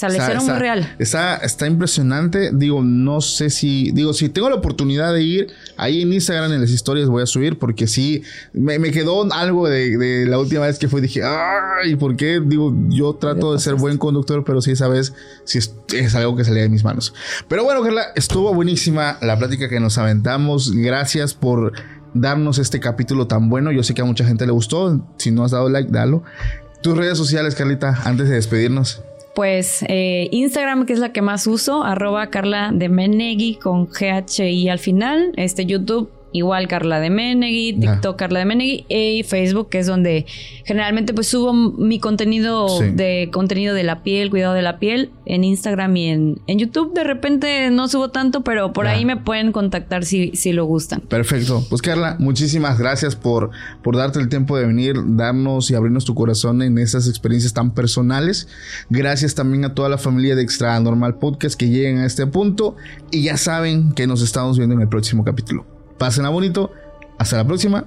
sea, 0.00 0.08
le 0.08 0.18
hicieron 0.18 0.44
muy 0.46 0.54
real. 0.54 0.94
Está, 0.98 1.36
está 1.36 1.66
impresionante. 1.66 2.50
Digo, 2.52 2.82
no 2.82 3.20
sé 3.20 3.50
si. 3.50 3.90
Digo, 3.92 4.14
si 4.14 4.30
tengo 4.30 4.48
la 4.48 4.56
oportunidad 4.56 5.12
de 5.12 5.22
ir, 5.22 5.48
ahí 5.76 6.00
en 6.02 6.12
Instagram 6.12 6.52
en 6.52 6.62
las 6.62 6.70
historias 6.70 7.08
voy 7.08 7.22
a 7.22 7.26
subir, 7.26 7.58
porque 7.58 7.86
sí, 7.86 8.22
me, 8.54 8.78
quedó 8.92 9.30
algo 9.32 9.68
de, 9.68 10.24
la 10.26 10.38
última 10.38 10.66
vez 10.66 10.78
que 10.78 10.88
fue. 10.88 11.00
Dije, 11.00 11.20
¡ay! 11.22 11.96
¿Por 11.96 12.16
qué? 12.16 12.40
Digo, 12.40 12.74
yo 12.88 13.14
trato 13.14 13.52
de 13.52 13.58
ser 13.58 13.74
buen 13.74 13.98
conductor, 13.98 14.42
pero 14.44 14.62
sí, 14.62 14.70
esa 14.70 14.88
vez 14.88 15.12
sí 15.44 15.58
es, 15.58 16.14
algo 16.14 16.34
que 16.34 16.44
salía 16.44 16.62
de 16.62 16.70
mis 16.70 16.82
manos. 16.82 17.12
Pero 17.48 17.64
bueno, 17.64 17.82
Carla, 17.82 18.06
estuvo 18.14 18.54
buenísima 18.54 19.18
la 19.20 19.38
plática 19.38 19.68
que 19.68 19.80
nos 19.80 19.98
aventamos. 19.98 20.72
Gracias 20.72 21.34
por 21.34 21.72
darnos 22.14 22.58
este 22.58 22.80
capítulo 22.80 23.26
tan 23.26 23.50
bueno. 23.50 23.70
Yo 23.70 23.82
sé 23.82 23.92
que 23.92 24.00
a 24.00 24.06
mucha 24.06 24.24
gente 24.24 24.46
le 24.46 24.52
gustó. 24.52 25.06
Si 25.18 25.30
no 25.30 25.44
has 25.44 25.50
dado 25.50 25.68
like, 25.68 25.90
dalo. 25.92 26.22
Tus 26.82 26.96
redes 26.96 27.18
sociales, 27.18 27.54
Carlita, 27.54 28.00
antes 28.04 28.30
de 28.30 28.36
despedirnos. 28.36 29.02
Pues 29.34 29.84
eh, 29.88 30.28
Instagram, 30.32 30.86
que 30.86 30.92
es 30.92 30.98
la 30.98 31.12
que 31.12 31.22
más 31.22 31.46
uso, 31.46 31.84
arroba 31.84 32.30
Carla 32.30 32.70
de 32.72 32.88
Menegui 32.88 33.56
con 33.56 33.86
GHI 33.86 34.68
al 34.68 34.78
final. 34.78 35.32
Este 35.36 35.66
YouTube 35.66 36.10
Igual 36.32 36.68
Carla 36.68 37.00
de 37.00 37.10
Menegui, 37.10 37.74
TikTok 37.74 38.16
Carla 38.16 38.40
de 38.40 38.44
Menegui 38.44 38.86
y 38.88 39.22
Facebook, 39.24 39.68
que 39.68 39.80
es 39.80 39.86
donde 39.86 40.26
generalmente 40.64 41.12
pues 41.12 41.26
subo 41.26 41.52
mi 41.52 41.98
contenido 41.98 42.68
de 42.80 43.30
contenido 43.32 43.74
de 43.74 43.82
la 43.82 44.02
piel, 44.02 44.30
cuidado 44.30 44.54
de 44.54 44.62
la 44.62 44.78
piel, 44.78 45.10
en 45.26 45.44
Instagram 45.44 45.96
y 45.96 46.08
en, 46.08 46.40
en 46.46 46.58
YouTube. 46.58 46.94
De 46.94 47.04
repente 47.04 47.70
no 47.70 47.88
subo 47.88 48.10
tanto, 48.10 48.42
pero 48.42 48.72
por 48.72 48.86
ahí 48.86 49.04
me 49.04 49.16
pueden 49.16 49.52
contactar 49.52 50.04
si, 50.04 50.30
si 50.34 50.52
lo 50.52 50.64
gustan. 50.64 51.00
Perfecto. 51.00 51.64
Pues 51.68 51.82
Carla, 51.82 52.16
muchísimas 52.18 52.78
gracias 52.78 53.16
por, 53.16 53.50
por 53.82 53.96
darte 53.96 54.18
el 54.20 54.28
tiempo 54.28 54.56
de 54.56 54.66
venir, 54.66 54.96
darnos 55.04 55.70
y 55.70 55.74
abrirnos 55.74 56.04
tu 56.04 56.14
corazón 56.14 56.62
en 56.62 56.78
esas 56.78 57.08
experiencias 57.08 57.52
tan 57.52 57.72
personales. 57.72 58.48
Gracias 58.88 59.34
también 59.34 59.64
a 59.64 59.74
toda 59.74 59.88
la 59.88 59.98
familia 59.98 60.36
de 60.36 60.42
Extra 60.42 60.78
Normal 60.80 61.16
Podcast 61.16 61.58
que 61.58 61.68
lleguen 61.68 61.98
a 61.98 62.06
este 62.06 62.26
punto 62.26 62.76
y 63.10 63.22
ya 63.22 63.36
saben 63.36 63.92
que 63.92 64.06
nos 64.06 64.22
estamos 64.22 64.58
viendo 64.58 64.74
en 64.74 64.82
el 64.82 64.88
próximo 64.88 65.24
capítulo. 65.24 65.66
Pásenla 66.00 66.30
bonito. 66.30 66.72
Hasta 67.18 67.36
la 67.36 67.44
próxima. 67.44 67.84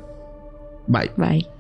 Bye. 0.85 1.10
Bye. 1.18 1.52